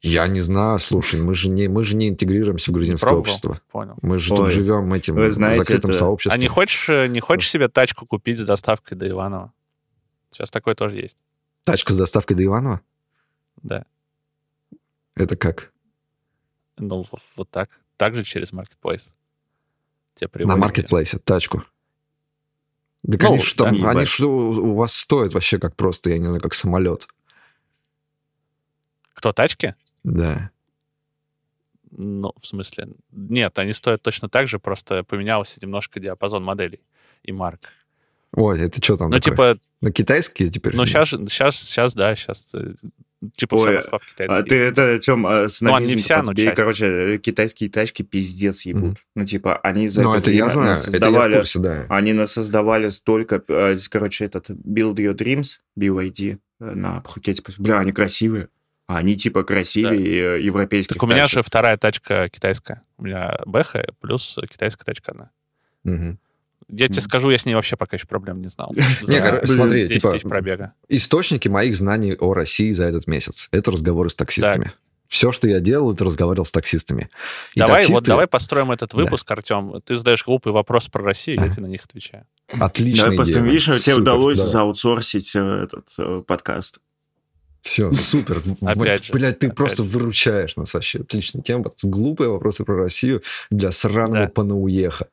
Я 0.00 0.28
не 0.28 0.40
знаю, 0.40 0.78
слушай, 0.78 1.20
мы 1.20 1.34
же 1.34 1.50
не, 1.50 1.66
мы 1.68 1.82
же 1.82 1.96
не 1.96 2.08
интегрируемся 2.08 2.70
в 2.70 2.74
грузинское 2.74 3.08
пробовал? 3.08 3.22
общество. 3.22 3.60
Понял. 3.72 3.96
Мы 4.02 4.18
же 4.18 4.32
Ой, 4.32 4.38
тут 4.38 4.52
живем 4.52 4.92
этим 4.92 5.16
вы 5.16 5.30
знаете, 5.30 5.64
закрытым 5.64 5.90
это- 5.90 5.98
сообществом. 5.98 6.38
А 6.38 6.40
не 6.40 6.46
хочешь, 6.48 6.88
э, 6.88 7.08
не 7.08 7.18
хочешь 7.18 7.50
себе 7.50 7.68
тачку 7.68 8.06
купить 8.06 8.38
с 8.38 8.44
доставкой 8.44 8.96
до 8.96 9.08
Иванова? 9.08 9.52
Сейчас 10.30 10.50
такое 10.50 10.76
тоже 10.76 10.96
есть. 10.96 11.16
Тачка 11.64 11.92
с 11.92 11.96
доставкой 11.96 12.36
до 12.36 12.44
Иванова? 12.44 12.80
Да. 13.62 13.84
Это 15.16 15.36
как? 15.36 15.72
Ну, 16.76 17.04
вот 17.36 17.50
так. 17.50 17.70
Также 17.96 18.22
через 18.22 18.52
Marketplace. 18.52 19.08
Тебе 20.14 20.44
На 20.46 20.56
маркетплейсе 20.56 21.18
тачку. 21.18 21.64
Да, 23.02 23.18
Ну, 23.20 23.28
конечно, 23.30 23.64
там, 23.64 23.80
да. 23.80 23.90
они 23.90 24.04
что 24.04 24.28
у 24.28 24.74
вас 24.74 24.92
стоят 24.94 25.32
вообще 25.34 25.58
как 25.58 25.74
просто, 25.76 26.10
я 26.10 26.18
не 26.18 26.26
знаю, 26.26 26.40
как 26.40 26.54
самолет. 26.54 27.08
Кто, 29.14 29.32
тачки? 29.32 29.74
Да. 30.04 30.50
Ну, 31.90 32.32
в 32.40 32.46
смысле, 32.46 32.88
нет, 33.12 33.58
они 33.58 33.72
стоят 33.72 34.02
точно 34.02 34.28
так 34.28 34.48
же, 34.48 34.58
просто 34.58 35.02
поменялся 35.04 35.58
немножко 35.62 35.98
диапазон 36.00 36.44
моделей 36.44 36.80
и 37.22 37.32
марк. 37.32 37.70
Ой, 38.32 38.60
это 38.60 38.82
что 38.82 38.96
там 38.98 39.10
Ну, 39.10 39.18
такое? 39.20 39.54
типа, 39.54 39.65
На 39.80 39.92
китайские 39.92 40.48
теперь? 40.48 40.74
ну, 40.74 40.86
сейчас, 40.86 41.10
сейчас, 41.10 41.56
сейчас, 41.56 41.94
да, 41.94 42.14
сейчас, 42.14 42.46
типа, 43.36 43.56
вся 43.56 43.68
Ой, 43.68 43.74
Москва 43.76 43.98
в 43.98 44.06
Китае. 44.06 44.28
А 44.28 44.42
ты 44.42 44.54
это, 44.56 44.98
Тем, 44.98 45.26
с 45.26 45.60
Ну, 45.60 45.74
они 45.74 45.86
набизм 45.86 46.04
вся, 46.04 46.22
но 46.22 46.34
часть. 46.34 46.54
Короче, 46.54 47.18
китайские 47.18 47.70
тачки 47.70 48.02
пиздец 48.02 48.62
ебут. 48.62 48.82
Мгм. 48.82 48.98
Ну, 49.14 49.24
типа, 49.24 49.56
они 49.58 49.88
за 49.88 50.02
Ну, 50.02 50.10
это 50.10 50.18
это 50.18 50.30
я 50.30 50.46
время 50.46 50.54
знаю, 50.54 50.76
это 50.76 50.80
я 50.80 50.88
в 50.88 50.90
создавали... 50.90 51.34
курсе, 51.36 51.58
да. 51.58 51.86
Они 51.88 52.12
нас 52.12 52.32
создавали 52.32 52.88
столько, 52.90 53.42
э, 53.48 53.76
короче, 53.90 54.24
этот 54.24 54.50
Build 54.50 54.96
Your 54.96 55.14
Dreams, 55.14 55.58
BYD, 55.78 56.38
э, 56.60 56.64
на 56.74 57.00
Пхукете. 57.00 57.42
Бля, 57.58 57.78
они 57.78 57.92
красивые. 57.92 58.48
А 58.88 58.98
Они 58.98 59.16
типа 59.16 59.42
красивее 59.42 60.36
э, 60.36 60.42
европейских 60.42 60.94
Так 60.94 61.02
у 61.02 61.06
меня 61.06 61.22
тачек. 61.22 61.34
же 61.34 61.42
вторая 61.42 61.76
тачка 61.76 62.28
китайская. 62.28 62.82
У 62.98 63.04
меня 63.04 63.36
Бэха 63.44 63.84
плюс 64.00 64.38
китайская 64.48 64.84
тачка 64.84 65.10
одна. 65.10 65.30
Мгм. 65.82 66.18
Я 66.68 66.88
тебе 66.88 67.00
скажу, 67.00 67.30
я 67.30 67.38
с 67.38 67.46
ней 67.46 67.54
вообще 67.54 67.76
пока 67.76 67.96
еще 67.96 68.06
проблем 68.06 68.40
не 68.42 68.48
знал. 68.48 68.74
Не, 69.06 69.46
смотри, 69.46 69.86
10 69.88 70.02
типа, 70.02 70.28
пробега. 70.28 70.72
источники 70.88 71.48
моих 71.48 71.76
знаний 71.76 72.14
о 72.14 72.34
России 72.34 72.72
за 72.72 72.84
этот 72.86 73.06
месяц. 73.06 73.48
Это 73.52 73.70
разговоры 73.70 74.10
с 74.10 74.14
таксистами. 74.14 74.72
Все, 75.08 75.30
что 75.30 75.46
я 75.46 75.60
делал, 75.60 75.92
это 75.92 76.04
разговаривал 76.04 76.44
с 76.46 76.50
таксистами. 76.50 77.08
И 77.54 77.60
Давай, 77.60 77.86
вот 77.86 77.98
таксисты- 78.00 78.06
давай 78.08 78.26
построим 78.26 78.72
этот 78.72 78.90
Да. 78.90 78.98
выпуск, 78.98 79.30
Артем. 79.30 79.80
Ты 79.84 79.96
задаешь 79.96 80.24
глупый 80.24 80.52
вопрос 80.52 80.88
про 80.88 81.04
Россию, 81.04 81.44
я 81.44 81.48
тебе 81.48 81.62
на 81.62 81.68
них 81.68 81.84
отвечаю. 81.84 82.26
Отличная 82.48 83.04
Давай 83.04 83.16
просто, 83.18 83.34
идея. 83.34 83.44
видишь, 83.44 83.84
тебе 83.84 83.94
удалось 83.94 84.36
давай. 84.38 84.52
заутсорсить 84.52 85.36
э, 85.36 85.38
этот 85.62 85.88
э, 85.98 86.22
подкаст. 86.26 86.78
Все, 87.66 87.92
супер. 87.92 88.40
Опять 88.62 89.06
же, 89.06 89.12
Блядь, 89.12 89.40
ты 89.40 89.46
опять 89.48 89.56
просто 89.56 89.82
же. 89.82 89.88
выручаешь 89.88 90.54
нас 90.56 90.72
вообще. 90.72 91.00
Отличная 91.00 91.42
тема. 91.42 91.72
Глупые 91.82 92.30
вопросы 92.30 92.64
про 92.64 92.76
Россию 92.76 93.22
для 93.50 93.72
сраного 93.72 94.26
Да. 94.26 94.28
панауеха. 94.28 95.08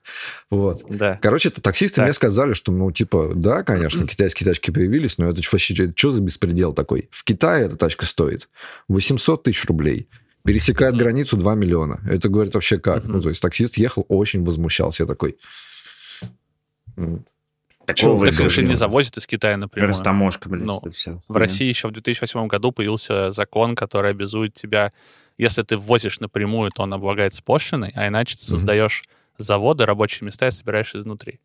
Вот. 0.51 0.83
Да. 0.87 1.17
Короче, 1.19 1.49
таксисты 1.49 1.95
Так. 1.97 2.05
мне 2.05 2.13
сказали, 2.13 2.53
что, 2.53 2.71
ну, 2.71 2.91
типа, 2.91 3.31
да, 3.33 3.63
конечно, 3.63 4.05
китайские 4.07 4.45
тачки 4.47 4.69
появились, 4.69 5.17
но 5.17 5.29
это 5.31 5.41
вообще 5.51 5.91
что 5.95 6.11
за 6.11 6.21
беспредел 6.21 6.73
такой? 6.73 7.09
В 7.09 7.23
Китае 7.23 7.65
эта 7.65 7.75
тачка 7.75 8.05
стоит 8.05 8.47
800 8.87 9.41
тысяч 9.43 9.65
рублей. 9.65 10.07
Пересекает 10.45 10.93
Мгм. 10.93 11.03
границу 11.03 11.37
2 11.37 11.55
миллиона. 11.55 12.01
Это 12.07 12.29
говорит 12.29 12.53
вообще 12.53 12.77
как? 12.77 13.03
Мгм. 13.05 13.13
Ну, 13.13 13.21
то 13.23 13.29
есть 13.29 13.41
таксист 13.41 13.77
ехал, 13.77 14.05
очень 14.09 14.43
возмущался. 14.43 15.03
Я 15.03 15.07
такой... 15.07 15.37
Такого 17.85 18.25
Так 18.25 18.39
их 18.39 18.49
же 18.49 18.63
не 18.63 18.75
завозят 18.75 19.17
из 19.17 19.27
Китая 19.27 19.57
напрямую. 19.57 19.89
Растаможка, 19.89 20.47
блядь, 20.49 20.63
Ну, 20.65 20.81
все. 20.93 21.21
В 21.27 21.35
России 21.35 21.67
еще 21.67 21.89
в 21.89 21.91
2008 21.91 22.47
году 22.47 22.71
появился 22.71 23.31
закон, 23.31 23.75
который 23.75 24.11
обязует 24.11 24.53
тебя, 24.53 24.93
если 25.37 25.63
ты 25.63 25.77
ввозишь 25.77 26.19
напрямую, 26.21 26.71
то 26.71 26.83
он 26.83 26.93
облагается 26.93 27.43
пошлиной, 27.43 27.91
а 27.95 28.07
иначе 28.07 28.37
ты 28.37 28.45
создаешь 28.45 29.03
заводы, 29.37 29.85
рабочие 29.85 30.25
места 30.25 30.47
и 30.47 30.51
собираешь 30.51 30.95
изнутри. 30.95 31.39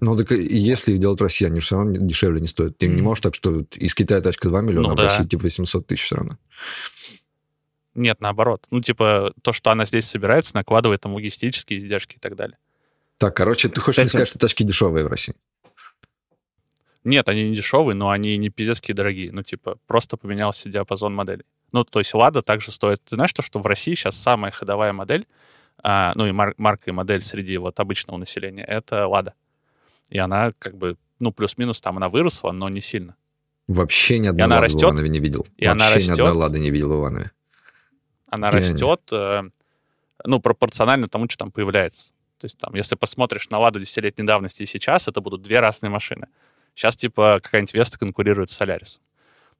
Ну, 0.00 0.16
так 0.16 0.30
если 0.30 0.92
их 0.92 1.00
делать 1.00 1.18
в 1.18 1.22
России, 1.24 1.44
они 1.46 1.58
все 1.60 1.76
равно 1.76 1.96
дешевле 1.98 2.40
не 2.40 2.46
стоят. 2.46 2.78
Ты 2.78 2.86
не 2.86 3.02
можешь 3.02 3.20
так, 3.20 3.34
что 3.34 3.64
из 3.74 3.94
Китая 3.94 4.20
тачка 4.20 4.48
2 4.48 4.60
миллиона, 4.62 4.88
Ну 4.88 4.92
а 4.92 4.94
в 4.94 4.96
да. 4.96 5.02
России 5.04 5.24
типа 5.24 5.42
800 5.42 5.86
тысяч 5.86 6.04
все 6.04 6.14
равно. 6.16 6.38
Нет, 7.94 8.20
наоборот. 8.20 8.64
Ну, 8.70 8.80
типа, 8.80 9.32
то, 9.42 9.52
что 9.52 9.70
она 9.72 9.84
здесь 9.84 10.06
собирается, 10.08 10.54
накладывает 10.54 11.00
там 11.00 11.14
логистические 11.14 11.78
издержки 11.80 12.14
и 12.16 12.18
так 12.20 12.36
далее. 12.36 12.56
Так, 13.18 13.36
короче, 13.36 13.68
ты 13.68 13.80
хочешь 13.80 13.96
Кстати- 13.96 14.08
сказать, 14.10 14.28
что 14.28 14.38
тачки 14.38 14.62
дешевые 14.62 15.04
в 15.04 15.08
России? 15.08 15.34
Нет, 17.08 17.28
они 17.28 17.48
не 17.48 17.56
дешевые, 17.56 17.94
но 17.94 18.10
они 18.10 18.36
не 18.36 18.50
пиздецкие 18.50 18.94
дорогие. 18.94 19.32
Ну, 19.32 19.42
типа, 19.42 19.78
просто 19.86 20.16
поменялся 20.16 20.68
диапазон 20.68 21.14
моделей. 21.14 21.44
Ну, 21.72 21.84
то 21.84 21.98
есть 22.00 22.12
Лада 22.12 22.42
также 22.42 22.70
стоит... 22.70 23.02
Ты 23.04 23.16
знаешь, 23.16 23.32
то, 23.32 23.42
что 23.42 23.60
в 23.60 23.66
России 23.66 23.94
сейчас 23.94 24.16
самая 24.16 24.52
ходовая 24.52 24.92
модель, 24.92 25.26
а, 25.82 26.12
ну, 26.16 26.26
и 26.26 26.32
мар- 26.32 26.54
марка 26.58 26.90
и 26.90 26.92
модель 26.92 27.22
среди 27.22 27.56
вот 27.56 27.80
обычного 27.80 28.18
населения, 28.18 28.62
это 28.62 29.06
Лада. 29.06 29.32
И 30.10 30.18
она 30.18 30.52
как 30.58 30.76
бы, 30.76 30.96
ну, 31.18 31.32
плюс-минус 31.32 31.80
там 31.80 31.96
она 31.96 32.08
выросла, 32.10 32.52
но 32.52 32.68
не 32.68 32.80
сильно. 32.82 33.16
Вообще 33.68 34.18
ни 34.18 34.28
одной 34.28 34.44
она 34.44 34.56
Лады 34.56 34.66
растет, 34.66 34.80
в 34.80 34.84
Иванове 34.84 35.08
не 35.08 35.20
видел. 35.20 35.46
и 35.56 35.64
она 35.64 35.90
Вообще 35.90 36.06
ни 36.06 36.10
одной 36.10 36.26
растет. 36.26 36.36
Лады 36.36 36.60
не 36.60 36.70
видел 36.70 36.88
в 36.94 37.00
Иванове. 37.00 37.30
Она 38.26 38.48
Где 38.50 38.58
растет, 38.58 39.00
э, 39.12 39.42
ну, 40.24 40.40
пропорционально 40.40 41.08
тому, 41.08 41.26
что 41.28 41.38
там 41.38 41.52
появляется. 41.52 42.08
То 42.38 42.44
есть 42.44 42.58
там, 42.58 42.74
если 42.74 42.96
посмотришь 42.96 43.48
на 43.50 43.58
Ладу 43.58 43.80
десятилетней 43.80 44.26
давности 44.26 44.62
и 44.62 44.66
сейчас, 44.66 45.08
это 45.08 45.20
будут 45.20 45.42
две 45.42 45.60
разные 45.60 45.90
машины. 45.90 46.28
Сейчас, 46.78 46.94
типа, 46.94 47.40
какая-нибудь 47.42 47.74
Веста 47.74 47.98
конкурирует 47.98 48.50
с 48.50 48.56
Солярисом. 48.56 49.02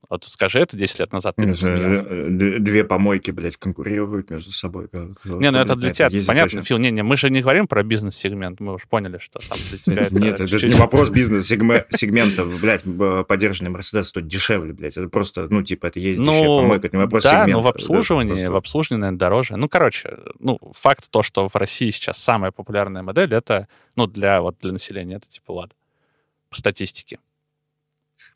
Вот 0.09 0.23
скажи 0.23 0.61
это 0.61 0.77
10 0.77 1.01
лет 1.01 1.13
назад, 1.13 1.35
ты 1.35 1.43
бы 1.43 1.49
посмеялся. 1.51 2.07
э, 2.09 2.27
Д- 2.31 2.59
Две 2.61 2.85
помойки, 2.85 3.33
блядь, 3.33 3.57
конкурируют 3.57 4.31
между 4.31 4.53
собой. 4.53 4.89
Не, 5.25 5.51
ну 5.51 5.59
это 5.59 5.75
для 5.75 5.93
тебя 5.93 6.09
понятно, 6.25 6.63
Фил. 6.63 6.79
Не, 6.79 6.93
не, 6.93 7.03
мы 7.03 7.17
же 7.17 7.29
не 7.29 7.41
говорим 7.43 7.67
про 7.67 7.83
бизнес-сегмент, 7.83 8.61
мы 8.61 8.75
уж 8.75 8.87
поняли, 8.87 9.19
что 9.19 9.41
там 9.41 9.59
для 9.69 9.79
тебя 9.79 10.03
это 10.03 10.15
Нет, 10.21 10.41
это 10.41 10.67
не 10.69 10.75
вопрос 10.75 11.11
бизнес-сегмента. 11.11 12.45
Блядь, 12.45 12.85
подержанный 13.27 13.71
Мерседес 13.73 14.07
стоит 14.07 14.29
дешевле, 14.29 14.73
блядь. 14.73 14.97
Это 14.97 15.09
просто, 15.09 15.49
ну, 15.51 15.65
типа, 15.65 15.87
это 15.87 15.99
ездящая 15.99 16.45
Ну, 16.45 16.61
помойка, 16.61 16.87
это 16.87 16.97
не 16.97 17.03
вопрос 17.03 17.25
да, 17.25 17.31
сегмента. 17.31 17.53
но 17.55 17.61
в 17.63 17.67
обслуживании, 17.67 18.47
в 18.47 18.55
обслуживании, 18.55 19.01
наверное, 19.01 19.19
дороже. 19.19 19.57
Ну, 19.57 19.69
короче, 19.69 20.17
ну, 20.39 20.61
факт 20.73 21.11
то, 21.11 21.23
что 21.25 21.49
в 21.49 21.57
России 21.57 21.91
сейчас 21.91 22.19
самая 22.19 22.53
популярная 22.53 23.03
модель, 23.03 23.35
это, 23.35 23.67
ну, 23.97 24.07
для, 24.07 24.41
вот, 24.41 24.59
для 24.61 24.71
населения, 24.71 25.17
это 25.17 25.29
типа 25.29 25.51
Лада. 25.51 25.73
По 26.51 26.57
статистике. 26.57 27.19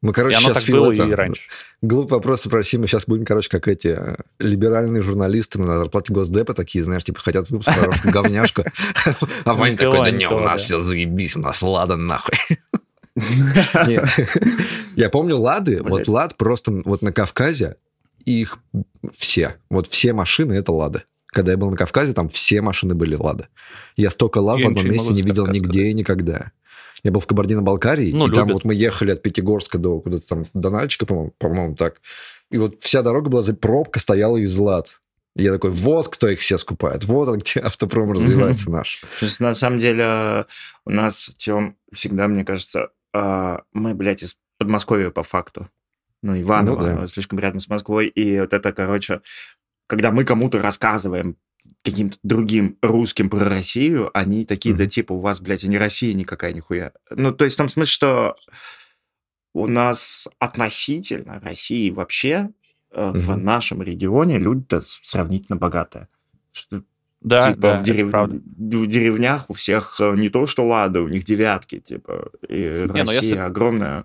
Мы, 0.03 0.13
короче, 0.13 0.35
и 0.35 0.39
оно 0.39 0.49
сейчас 0.49 0.65
так 0.65 0.75
было 0.75 0.93
это, 0.93 1.07
и 1.07 1.13
раньше. 1.13 1.43
Глупый 1.81 2.19
вопрос 2.19 2.43
спроси, 2.43 2.77
мы 2.77 2.89
сейчас 2.89 3.07
будем, 3.07 3.25
короче, 3.25 3.49
как 3.49 3.69
эти 3.69 3.97
э, 3.97 4.17
либеральные 4.41 5.01
журналисты 5.01 5.61
на 5.61 5.79
зарплате 5.79 6.13
Госдепа 6.13 6.55
такие, 6.55 6.83
знаешь, 6.83 7.05
типа 7.05 7.21
хотят 7.21 7.49
выпуск 7.51 7.71
русскую 7.81 8.13
говняшку. 8.13 8.65
А 9.45 9.55
Ваня 9.55 9.77
такой, 9.77 10.05
да 10.05 10.11
не, 10.11 10.29
у 10.29 10.41
нас 10.41 10.63
все 10.63 10.81
заебись, 10.81 11.37
у 11.37 11.41
нас 11.41 11.63
Лада 11.63 11.97
нахуй. 11.97 12.35
Я 14.97 15.11
помню 15.11 15.37
Лады, 15.37 15.83
вот. 15.83 16.09
Лад 16.09 16.37
просто 16.37 16.83
вот 16.85 17.03
на 17.03 17.13
Кавказе, 17.13 17.77
их 18.25 18.59
все, 19.17 19.57
вот 19.71 19.87
все 19.87 20.13
машины 20.13 20.55
это 20.55 20.73
Лада. 20.73 21.05
Когда 21.27 21.53
я 21.53 21.59
был 21.59 21.71
на 21.71 21.77
Кавказе, 21.77 22.13
там 22.13 22.29
все 22.29 22.61
машины 22.61 22.95
были 22.95 23.15
Лада. 23.15 23.49
Я 23.97 24.11
столько 24.11 24.39
Лад 24.39 24.61
в 24.61 24.67
одном 24.67 24.87
месте 24.87 25.15
не 25.15 25.23
видел 25.23 25.47
нигде 25.47 25.89
и 25.89 25.95
никогда. 25.95 26.53
Я 27.05 27.11
был 27.11 27.21
в 27.21 27.27
Кабардино-Балкарии, 27.27 28.13
Ну, 28.13 28.29
и 28.29 28.31
там 28.33 28.47
любят. 28.49 28.55
вот 28.55 28.65
мы 28.65 28.75
ехали 28.75 29.11
от 29.11 29.23
Пятигорска 29.23 29.79
до 29.79 30.01
куда-то 30.01 30.27
там, 30.27 30.45
до 30.55 30.71
Нальчика, 30.71 31.05
по-моему, 31.07 31.35
по-моему, 31.39 31.75
так. 31.75 32.01
И 32.51 32.59
вот 32.59 32.77
вся 32.83 33.03
дорога 33.03 33.29
была, 33.29 33.43
за 33.43 33.55
пробка 33.55 33.99
стояла 33.99 34.37
из 34.37 34.57
Лад. 34.57 35.01
И 35.35 35.43
я 35.43 35.53
такой, 35.53 35.71
вот 35.71 36.09
кто 36.09 36.29
их 36.29 36.41
все 36.41 36.59
скупает, 36.59 37.05
вот 37.05 37.29
он, 37.29 37.39
где 37.39 37.61
автопром 37.61 38.13
развивается 38.13 38.71
наш. 38.71 39.01
То 39.19 39.27
есть, 39.27 39.41
на 39.41 39.55
самом 39.55 39.79
деле, 39.79 40.47
у 40.85 40.91
нас, 40.91 41.31
Тем, 41.39 41.77
всегда, 41.93 42.29
мне 42.29 42.45
кажется, 42.45 42.91
а, 43.15 43.63
мы, 43.73 43.95
блядь, 43.95 44.23
из 44.23 44.37
Подмосковья 44.59 45.11
по 45.11 45.23
факту. 45.23 45.69
Ну, 46.23 46.41
Иваново, 46.41 46.87
Ну 46.87 47.01
да. 47.01 47.07
слишком 47.09 47.41
рядом 47.41 47.59
с 47.59 47.69
Москвой. 47.69 48.07
И 48.07 48.39
вот 48.39 48.53
это, 48.53 48.73
короче, 48.73 49.23
когда 49.89 50.13
мы 50.13 50.25
кому-то 50.25 50.63
рассказываем 50.63 51.37
каким-то 51.85 52.17
другим 52.23 52.79
русским 52.81 53.29
про 53.29 53.45
Россию, 53.45 54.11
они 54.15 54.45
такие, 54.45 54.75
да 54.75 54.85
Мгм. 54.85 54.91
типа, 54.91 55.13
у 55.15 55.19
вас, 55.19 55.41
блядь, 55.41 55.65
и 55.65 55.69
не 55.69 55.79
Россия 55.79 56.15
никакая 56.15 56.53
нихуя. 56.53 56.93
Ну, 57.11 57.33
то 57.33 57.45
есть 57.45 57.55
в 57.57 57.59
том 57.59 57.69
смысле, 57.69 57.91
что 57.93 58.37
у 59.55 59.67
нас 59.67 60.29
относительно 60.39 61.41
России 61.41 61.91
вообще 61.91 62.51
э, 62.93 63.11
в 63.15 63.37
нашем 63.37 63.83
регионе 63.83 64.39
люди-то 64.39 64.81
сравнительно 65.03 65.57
богатые. 65.57 66.09
Что 66.53 66.83
Да, 67.21 67.51
типа, 67.51 67.61
да, 67.61 67.79
в, 67.81 67.83
дерев- 67.83 68.11
правда. 68.11 68.37
в 68.37 68.87
деревнях 68.87 69.51
у 69.51 69.55
всех 69.55 69.97
э, 70.01 70.15
не 70.17 70.29
то 70.29 70.47
что 70.47 70.67
лада, 70.67 71.01
у 71.03 71.09
них 71.09 71.25
девятки, 71.25 71.81
типа, 71.81 72.31
и 72.49 72.55
Не, 72.55 72.87
ну 72.87 72.95
Россия 72.95 73.21
если- 73.23 73.37
огромная. 73.37 74.05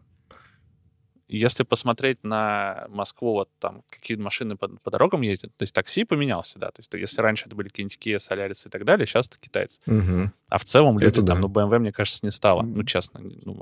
Если 1.30 1.64
посмотреть 1.64 2.24
на 2.24 2.86
Москву, 2.90 3.34
вот 3.34 3.50
там 3.60 3.84
какие 3.90 4.16
машины 4.16 4.56
по, 4.56 4.70
по 4.70 4.92
дорогам 4.92 5.22
ездят, 5.22 5.54
то 5.58 5.64
есть 5.64 5.74
такси 5.74 6.06
поменялся, 6.06 6.58
да, 6.58 6.68
то 6.68 6.80
есть 6.80 6.94
если 6.94 7.22
раньше 7.22 7.48
это 7.48 7.56
были 7.56 7.68
какие-нибудь 7.68 7.98
Kia, 8.02 8.18
Solaris 8.18 8.66
и 8.68 8.70
так 8.70 8.86
далее, 8.86 9.06
сейчас 9.06 9.28
это 9.28 9.38
китайцы. 9.38 9.80
Мгм. 9.88 10.32
А 10.48 10.58
в 10.58 10.64
целом 10.64 11.00
люди 11.00 11.12
Это 11.12 11.24
там, 11.24 11.42
да. 11.42 11.42
ну, 11.42 11.48
BMW, 11.50 11.80
мне 11.80 11.92
кажется, 11.92 12.20
не 12.24 12.32
стало. 12.32 12.62
Ну, 12.62 12.84
честно, 12.86 13.20
ну, 13.22 13.62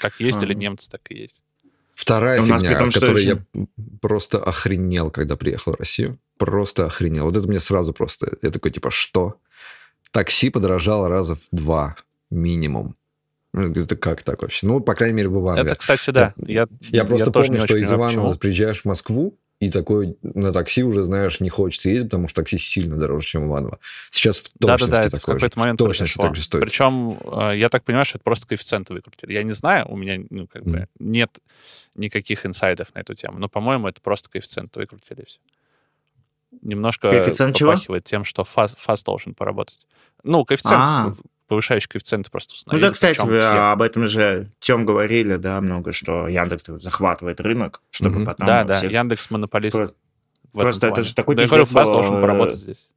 как 0.00 0.18
ездили 0.18 0.52
Ага. 0.52 0.60
немцы, 0.60 0.90
так 0.90 1.02
и 1.10 1.14
есть. 1.18 1.44
Вторая 1.94 2.40
У 2.40 2.44
фигня, 2.44 2.78
том, 2.78 2.88
от 2.88 2.94
которой 2.94 3.22
еще- 3.22 3.44
я 3.54 3.66
просто 4.00 4.42
охренел, 4.42 5.10
когда 5.10 5.36
приехал 5.36 5.72
в 5.74 5.76
Россию. 5.76 6.18
Просто 6.38 6.86
охренел. 6.86 7.26
Вот 7.26 7.36
это 7.36 7.46
мне 7.46 7.60
сразу 7.60 7.92
просто... 7.92 8.38
Я 8.42 8.50
такой, 8.50 8.70
типа, 8.72 8.90
что? 8.90 9.36
Такси 10.10 10.50
подорожало 10.50 11.08
раза 11.08 11.36
в 11.36 11.46
два 11.52 11.96
минимум. 12.30 12.96
Ну, 13.52 13.70
Это 13.70 13.96
как 13.96 14.22
так 14.22 14.42
вообще? 14.42 14.66
Ну, 14.66 14.80
по 14.80 14.94
крайней 14.94 15.14
мере, 15.16 15.28
в 15.28 15.38
Иванове. 15.38 15.66
Это, 15.66 15.76
кстати, 15.76 16.10
да. 16.10 16.34
Я, 16.36 16.66
Я 16.90 17.04
просто 17.04 17.30
тоже 17.30 17.48
помню, 17.48 17.64
что 17.64 17.76
из 17.76 17.88
понимаю, 17.88 18.12
Иванова 18.12 18.28
почему. 18.30 18.40
приезжаешь 18.40 18.80
в 18.82 18.84
Москву, 18.86 19.38
и 19.60 19.70
такой 19.70 20.16
на 20.22 20.52
такси 20.52 20.82
уже, 20.82 21.02
знаешь, 21.04 21.38
не 21.38 21.48
хочется 21.48 21.88
ездить, 21.90 22.08
потому 22.08 22.26
что 22.26 22.42
такси 22.42 22.58
сильно 22.58 22.96
дороже, 22.96 23.26
чем 23.28 23.46
Иваново. 23.46 23.78
Сейчас 24.10 24.38
в 24.38 24.50
точности 24.58 24.90
Да-да-да, 24.90 25.06
это 25.06 25.16
в 25.16 25.20
такое 25.20 25.34
же. 25.36 25.40
какой-то 25.40 25.60
момент 25.60 25.80
в 25.80 25.84
точности 25.84 26.18
так 26.18 26.34
же 26.34 26.42
стоит. 26.42 26.64
Причем, 26.64 27.18
э, 27.22 27.58
я 27.58 27.68
так 27.68 27.84
понимаю, 27.84 28.04
что 28.04 28.16
это 28.18 28.24
просто 28.24 28.48
коэффициенты 28.48 28.92
выкрутили. 28.94 29.32
Я 29.34 29.42
не 29.44 29.52
знаю, 29.52 29.86
у 29.88 29.96
меня 29.96 30.18
ну, 30.30 30.48
как 30.48 30.64
бы 30.64 30.70
Мгм. 30.78 30.86
нет 30.98 31.38
никаких 31.94 32.44
инсайдов 32.44 32.88
на 32.94 33.00
эту 33.00 33.14
тему, 33.14 33.38
но, 33.38 33.48
по-моему, 33.48 33.86
это 33.86 34.00
просто 34.00 34.28
коэффициенты 34.30 34.80
выкрутили 34.80 35.24
все. 35.28 35.38
Немножко 36.62 37.10
Коэффициент 37.10 37.56
чего? 37.56 37.72
попахивает 37.72 38.04
тем, 38.04 38.24
что 38.24 38.44
ФАС, 38.44 38.74
ФАС 38.78 39.02
должен 39.04 39.34
поработать. 39.34 39.78
Ну, 40.22 40.44
коэффициент, 40.44 40.80
А. 40.80 41.14
повышающий 41.52 41.88
коэффициенты 41.88 42.30
просто 42.30 42.52
Ну 42.52 42.56
установили. 42.56 42.86
да, 42.86 42.92
кстати, 42.92 43.20
вы 43.20 43.38
все. 43.40 43.48
об 43.72 43.82
этом 43.82 44.06
же 44.08 44.50
Тем 44.58 44.86
говорили, 44.86 45.36
да, 45.36 45.60
много, 45.60 45.92
что 45.92 46.26
Яндекс 46.28 46.64
захватывает 46.82 47.40
рынок, 47.40 47.82
чтобы 47.90 48.16
Мгм. 48.16 48.24
потом... 48.26 48.46
Да, 48.46 48.64
да, 48.64 48.74
всех- 48.78 48.90
Яндекс 48.90 49.30
монополист. 49.30 49.76
Просто- 49.76 49.94
этом 50.52 50.60
просто 50.62 50.86
это 50.86 51.02
же 51.02 51.14
такой 51.14 51.34
Да, 51.36 51.42
я 51.42 51.48
говорю, 51.48 51.64
пиздец 51.64 51.74
ФАС 51.78 51.86
был, 51.86 51.92
должен 51.94 52.16
э, 52.16 52.20
поработать 52.22 52.58
здесь. 52.60 52.88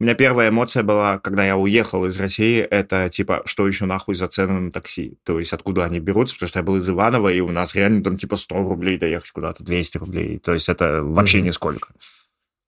У 0.00 0.04
меня 0.04 0.14
первая 0.14 0.48
эмоция 0.48 0.82
была, 0.82 1.18
когда 1.20 1.44
я 1.46 1.56
уехал 1.56 2.04
из 2.06 2.18
России, 2.18 2.58
это 2.58 3.08
типа, 3.08 3.42
что 3.46 3.66
еще 3.68 3.84
нахуй 3.86 4.16
за 4.16 4.26
цены 4.28 4.58
на 4.58 4.70
такси? 4.72 5.16
То 5.22 5.38
есть 5.38 5.52
откуда 5.52 5.84
они 5.84 6.00
берутся? 6.00 6.34
Потому 6.34 6.48
что 6.48 6.58
я 6.58 6.62
был 6.64 6.76
из 6.76 6.88
Иванова, 6.90 7.28
и 7.28 7.40
у 7.40 7.50
нас 7.52 7.74
реально 7.74 8.02
там 8.02 8.16
типа 8.18 8.34
100 8.36 8.56
рублей 8.68 8.98
доехать 8.98 9.30
куда-то, 9.30 9.62
200 9.62 9.98
рублей. 9.98 10.38
То 10.40 10.52
есть 10.54 10.68
это 10.68 11.02
вообще 11.04 11.38
Мгм. 11.38 11.46
нисколько. 11.46 11.88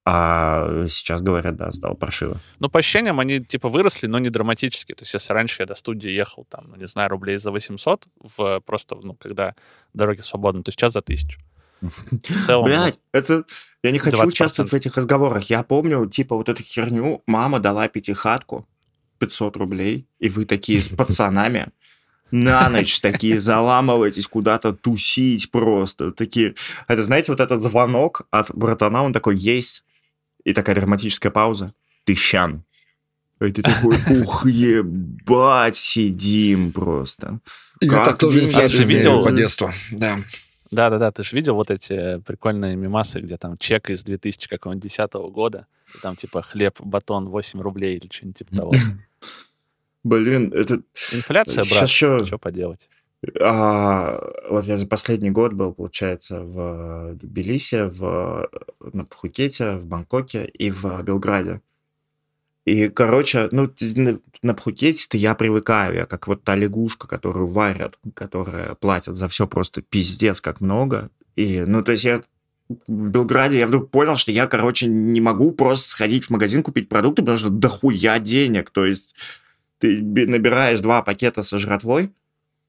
А 0.07 0.87
сейчас 0.89 1.23
говорят, 1.23 1.57
да, 1.57 1.71
стало 1.71 1.95
паршиво. 1.95 2.39
Ну, 2.59 2.69
по 2.69 2.81
ощущениям, 2.81 3.21
они 3.21 3.41
типа 3.41 3.69
выросли, 3.69 4.07
но 4.07 4.19
не 4.19 4.29
драматически. 4.29 4.93
То 4.93 5.03
есть, 5.03 5.15
если 5.15 5.33
раньше 5.33 5.63
я 5.63 5.67
до 5.67 5.75
студии 5.75 6.11
ехал, 6.11 6.45
там, 6.51 6.67
ну, 6.69 6.77
не 6.77 6.87
знаю, 6.87 7.09
рублей 7.09 7.39
за 7.39 7.51
800, 7.51 8.07
в, 8.37 8.61
просто, 8.67 8.97
ну, 8.97 9.15
когда 9.15 9.55
дороги 9.95 10.21
свободны, 10.21 10.63
то 10.63 10.73
сейчас 10.73 10.93
за 10.93 10.99
1000. 10.99 11.39
В 11.81 12.47
целом, 12.47 12.69
ну, 12.69 12.71
Блять, 12.71 12.99
это... 13.13 13.45
Я 13.83 13.91
не 13.93 13.99
хочу 13.99 14.19
20%. 14.19 14.27
участвовать 14.27 14.73
в 14.73 14.75
этих 14.75 14.95
разговорах. 14.97 15.45
Я 15.45 15.63
помню, 15.63 16.07
типа, 16.07 16.37
вот 16.37 16.49
эту 16.51 16.63
херню. 16.63 17.23
Мама 17.27 17.59
дала 17.59 17.89
пятихатку 17.89 18.69
500 19.19 19.57
рублей, 19.57 20.07
и 20.19 20.29
вы 20.29 20.45
такие 20.45 20.83
с 20.83 20.89
пацанами 20.91 21.73
на 22.31 22.69
ночь 22.69 23.01
такие 23.01 23.39
заламываетесь 23.39 24.27
куда-то 24.27 24.73
тусить 24.73 25.51
просто. 25.51 26.11
Такие, 26.11 26.55
это 26.89 27.03
знаете, 27.03 27.31
вот 27.31 27.41
этот 27.41 27.63
звонок 27.63 28.23
от 28.31 28.53
братана, 28.55 29.03
он 29.03 29.13
такой 29.13 29.37
есть, 29.37 29.84
и 30.45 30.53
такая 30.53 30.77
драматическая 30.77 31.33
пауза. 31.33 31.75
Ты 32.05 32.15
щан. 32.15 32.65
И 33.41 33.51
ты 33.51 33.63
такой, 33.63 33.97
ух, 34.23 34.47
ебать, 34.47 35.77
сидим 35.77 36.73
просто. 36.73 37.41
Как 37.81 38.09
это 38.09 38.17
тоже 38.17 38.41
видел? 38.85 39.25
по 39.25 39.33
детству. 39.33 39.73
Да. 39.91 40.19
Да-да-да, 40.71 41.13
ты 41.13 41.23
же 41.23 41.37
видел 41.37 41.55
вот 41.55 41.71
эти 41.71 42.21
прикольные 42.21 42.75
мимасы, 42.75 43.21
где 43.21 43.37
там 43.37 43.59
чек 43.59 43.91
из 43.91 44.03
2010 44.03 45.13
года, 45.31 45.67
и 45.95 45.99
там 45.99 46.17
типа 46.17 46.43
хлеб, 46.43 46.81
батон 46.81 47.29
8 47.29 47.61
рублей 47.61 47.97
или 47.97 48.09
что-нибудь 48.11 48.39
типа 48.39 48.57
того. 48.57 48.75
Блин, 50.03 50.53
это... 50.53 50.83
Инфляция, 51.13 51.65
брат, 51.65 51.83
ещё- 51.89 52.25
что 52.27 52.39
поделать. 52.39 52.89
А, 53.41 54.21
вот 54.49 54.65
я 54.65 54.77
за 54.77 54.87
последний 54.87 55.31
год 55.31 55.53
был, 55.53 55.73
получается, 55.73 56.41
в 56.41 57.15
Тбилиси, 57.15 57.89
в, 57.91 58.49
на 58.93 59.05
Пхукете, 59.05 59.77
в 59.77 59.87
Бангкоке 59.87 60.45
и 60.47 60.71
в 60.71 61.03
Белграде. 61.03 61.61
И, 62.65 62.89
короче, 62.89 63.49
ну, 63.53 63.71
на, 64.43 64.55
Пхукете-то 64.55 65.17
я 65.17 65.35
привыкаю, 65.35 65.95
я 65.95 66.07
как 66.07 66.27
вот 66.27 66.45
та 66.45 66.57
лягушка, 66.57 67.07
которую 67.07 67.47
варят, 67.47 67.99
которая 68.15 68.75
платят 68.75 69.17
за 69.17 69.29
все 69.29 69.47
просто 69.47 69.83
пиздец 69.83 70.41
как 70.41 70.61
много. 70.61 71.11
И, 71.37 71.61
ну, 71.61 71.83
то 71.83 71.93
есть 71.93 72.05
я 72.05 72.23
в 72.69 73.09
Белграде 73.09 73.59
я 73.59 73.67
вдруг 73.67 73.91
понял, 73.91 74.17
что 74.17 74.33
я, 74.33 74.47
короче, 74.47 74.87
не 74.87 75.21
могу 75.21 75.53
просто 75.53 75.91
сходить 75.91 76.25
в 76.25 76.31
магазин 76.31 76.63
купить 76.63 76.89
продукты, 76.89 77.23
потому 77.23 77.39
что 77.39 77.51
дохуя 77.51 78.19
денег. 78.19 78.71
То 78.71 78.87
есть 78.87 79.15
ты 79.79 80.01
набираешь 80.01 80.81
два 80.81 81.03
пакета 81.03 81.43
со 81.43 81.59
жратвой, 81.59 82.13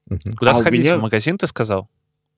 Мгм. 0.08 0.36
Куда 0.36 0.52
А 0.52 0.54
сходить? 0.54 0.80
меня- 0.82 0.98
В 0.98 1.02
магазин 1.02 1.36
ты 1.38 1.46
сказал? 1.46 1.88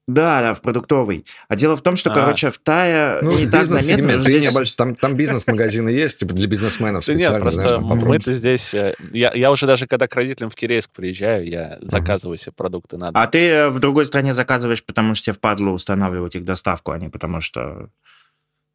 Да, 0.06 0.40
да, 0.40 0.54
в 0.54 0.62
продуктовый. 0.62 1.26
А 1.48 1.54
дело 1.54 1.76
в 1.76 1.82
том, 1.82 1.94
что, 1.96 2.10
А. 2.10 2.14
короче, 2.14 2.50
в 2.50 2.56
Тае 2.58 3.18
Ну, 3.20 3.38
не 3.38 3.46
так 3.46 3.66
заметно. 3.66 4.18
здесь- 4.18 4.40
не 4.42 4.48
обольщ- 4.48 4.74
там, 4.74 4.94
там 4.94 5.14
бизнес-магазины 5.14 5.90
есть, 5.90 6.20
типа 6.20 6.32
для 6.32 6.46
бизнесменов 6.46 7.04
специально. 7.04 7.34
нет, 7.34 7.42
просто 7.42 7.78
мы-то 7.80 8.32
здесь... 8.32 8.72
э, 8.72 8.94
Я, 9.12 9.32
я 9.34 9.50
уже 9.50 9.66
даже 9.66 9.86
когда 9.86 10.08
к 10.08 10.14
родителям 10.16 10.48
в 10.48 10.54
Кирейск 10.54 10.92
приезжаю, 10.92 11.46
я 11.46 11.76
заказываю 11.82 12.38
себе 12.38 12.52
продукты 12.52 12.96
на 12.96 13.12
дом. 13.12 13.22
А 13.22 13.26
ты 13.26 13.48
э, 13.50 13.68
в 13.68 13.80
другой 13.80 14.06
стране 14.06 14.32
заказываешь, 14.32 14.82
потому 14.82 15.14
что 15.14 15.26
тебе 15.26 15.34
впадло 15.34 15.68
устанавливать 15.72 16.36
их 16.36 16.44
доставку, 16.46 16.92
а 16.92 16.98
не 16.98 17.10
потому 17.10 17.42
что... 17.42 17.90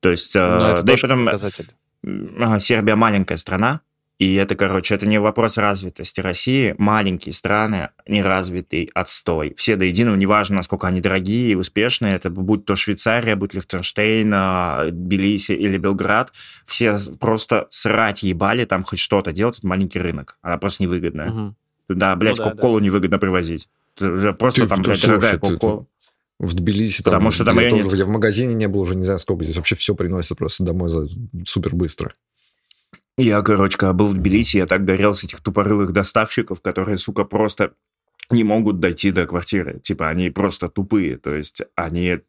То 0.01 0.11
есть, 0.11 0.35
э, 0.35 0.39
Ну, 0.39 0.65
это 0.67 0.83
да 0.83 0.93
и 0.93 0.97
тоже 0.97 1.07
потом 1.07 1.29
ага, 2.43 2.59
Сербия 2.59 2.93
маленькая 2.95 3.37
страна, 3.37 3.81
и 4.23 4.35
это, 4.35 4.55
короче, 4.55 4.95
это 4.95 5.05
не 5.05 5.19
вопрос 5.19 5.57
развитости 5.57 6.21
России. 6.21 6.75
Маленькие 6.77 7.33
страны, 7.33 7.89
неразвитый 8.07 8.89
отстой. 8.93 9.53
Все 9.57 9.75
до 9.75 9.83
единого, 9.83 10.15
неважно, 10.15 10.55
насколько 10.57 10.87
они 10.87 11.01
дорогие 11.01 11.51
и 11.51 11.55
успешные, 11.55 12.15
это 12.15 12.29
будь 12.29 12.63
то 12.63 12.77
Швейцария, 12.77 13.35
будь 13.35 13.53
Лихтенштейн, 13.53 14.31
а, 14.33 14.85
Тбилиси 14.91 15.51
или 15.51 15.77
Белград, 15.77 16.31
все 16.65 16.97
просто 17.19 17.67
срать 17.69 18.23
ебали 18.23 18.63
там 18.63 18.83
хоть 18.83 18.99
что-то 18.99 19.33
делать, 19.33 19.59
это 19.59 19.67
маленький 19.67 19.99
рынок. 19.99 20.37
Она 20.41 20.57
просто 20.57 20.83
невыгодная. 20.83 21.29
Мгм. 21.29 21.55
Да, 21.89 22.15
блядь, 22.15 22.37
Ну 22.37 22.43
да, 22.45 22.49
Кока-Колу 22.51 22.79
невыгодно 22.79 23.19
привозить. 23.19 23.67
Просто 23.97 24.61
Ты- 24.61 24.67
там, 24.67 24.77
ты 24.77 24.83
блядь, 24.83 24.99
слушай, 24.99 25.07
дорогая 25.07 25.37
Кока-Кола. 25.37 25.85
В 26.39 26.53
Тбилиси 26.55 27.03
Потому 27.03 27.31
что 27.31 27.43
там 27.43 27.59
я, 27.59 27.69
тоже, 27.69 27.83
нет. 27.83 27.93
я 27.93 28.05
в 28.05 28.09
магазине 28.09 28.53
не 28.53 28.67
был 28.67 28.79
уже 28.79 28.95
не 28.95 29.03
знаю 29.03 29.19
сколько. 29.19 29.43
Здесь 29.43 29.57
вообще 29.57 29.75
все 29.75 29.95
приносится 29.95 30.35
просто 30.35 30.63
домой 30.63 30.87
за 30.87 31.07
супер 31.45 31.75
быстро. 31.75 32.13
Я, 33.17 33.41
короче, 33.41 33.77
когда 33.77 33.93
был 33.93 34.07
в 34.07 34.13
Тбилиси, 34.15 34.57
я 34.57 34.65
так 34.65 34.85
горел 34.85 35.13
с 35.13 35.23
этих 35.23 35.41
тупорылых 35.41 35.93
доставщиков, 35.93 36.61
которые, 36.61 36.97
сука, 36.97 37.23
просто 37.25 37.73
не 38.31 38.43
могут 38.43 38.79
дойти 38.79 39.11
до 39.11 39.25
квартиры. 39.27 39.79
Типа, 39.79 40.09
они 40.09 40.29
просто 40.29 40.67
тупые. 40.69 41.17
То 41.17 41.35
есть, 41.35 41.61
они... 41.75 42.19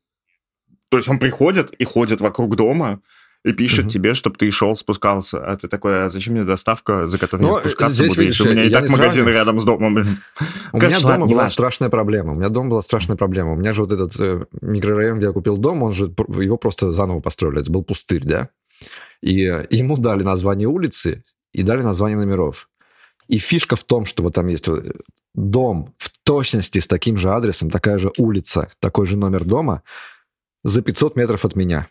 То 0.91 0.99
есть, 0.99 1.09
он 1.09 1.18
приходит 1.18 1.72
и 1.72 1.85
ходит 1.85 2.20
вокруг 2.20 2.57
дома 2.57 3.01
и 3.45 3.53
пишет 3.53 3.85
Мгм. 3.87 3.89
тебе, 3.91 4.14
чтобы 4.14 4.37
ты 4.37 4.51
шел, 4.51 4.74
спускался. 4.76 5.45
А 5.45 5.57
ты 5.57 5.68
такой, 5.68 6.05
а 6.05 6.09
зачем 6.09 6.35
мне 6.35 6.45
доставка, 6.45 7.07
за 7.07 7.18
которой 7.18 7.43
Ну, 7.43 7.53
я 7.55 7.59
спускаться 7.61 7.95
здесь, 7.95 8.09
буду, 8.11 8.20
видишь, 8.22 8.41
если 8.41 8.51
у 8.51 8.53
меня 8.55 8.64
и 8.64 8.70
так 8.70 8.82
магазин 8.89 8.99
сравниваю. 9.12 9.35
рядом 9.35 9.61
с 9.61 9.64
домом, 9.64 9.95
блин. 9.95 10.18
У 10.72 10.78
меня 10.78 11.01
дома 11.01 11.26
была 11.26 11.43
важно. 11.43 11.49
страшная 11.49 11.89
проблема. 11.91 12.32
У 12.32 12.37
меня 12.37 12.49
дома 12.49 12.70
была 12.70 12.82
страшная 12.82 13.16
проблема. 13.16 13.53
У 13.53 13.57
меня 13.57 13.72
же 13.72 13.82
вот 13.82 13.93
этот 13.93 14.18
э, 14.18 14.47
микрорайон, 14.62 15.18
где 15.18 15.26
я 15.26 15.32
купил 15.32 15.57
дом, 15.57 15.82
он 15.82 15.93
же 15.93 16.05
его 16.39 16.57
просто 16.57 16.93
заново 16.93 17.20
построили. 17.20 17.61
Это 17.61 17.70
был 17.70 17.82
пустырь, 17.85 18.22
да? 18.24 18.49
И 19.25 19.37
ему 19.70 19.97
дали 19.97 20.22
название 20.22 20.68
улицы 20.68 21.22
и 21.55 21.62
дали 21.62 21.81
название 21.81 22.18
номеров. 22.18 22.68
И 23.27 23.39
фишка 23.39 23.75
в 23.75 23.85
том, 23.85 24.05
что 24.05 24.22
вот 24.22 24.35
там 24.35 24.49
есть 24.49 24.68
э, 24.68 24.83
дом 25.35 25.95
в 25.97 26.11
точности 26.25 26.79
с 26.79 26.87
таким 26.87 27.16
же 27.16 27.31
адресом, 27.31 27.70
такая 27.70 27.97
же 27.97 28.12
улица, 28.18 28.68
такой 28.81 29.07
же 29.07 29.16
номер 29.16 29.45
дома 29.45 29.83
за 30.62 30.83
500 30.83 31.16
метров 31.16 31.47
от 31.47 31.57
меня. 31.57 31.89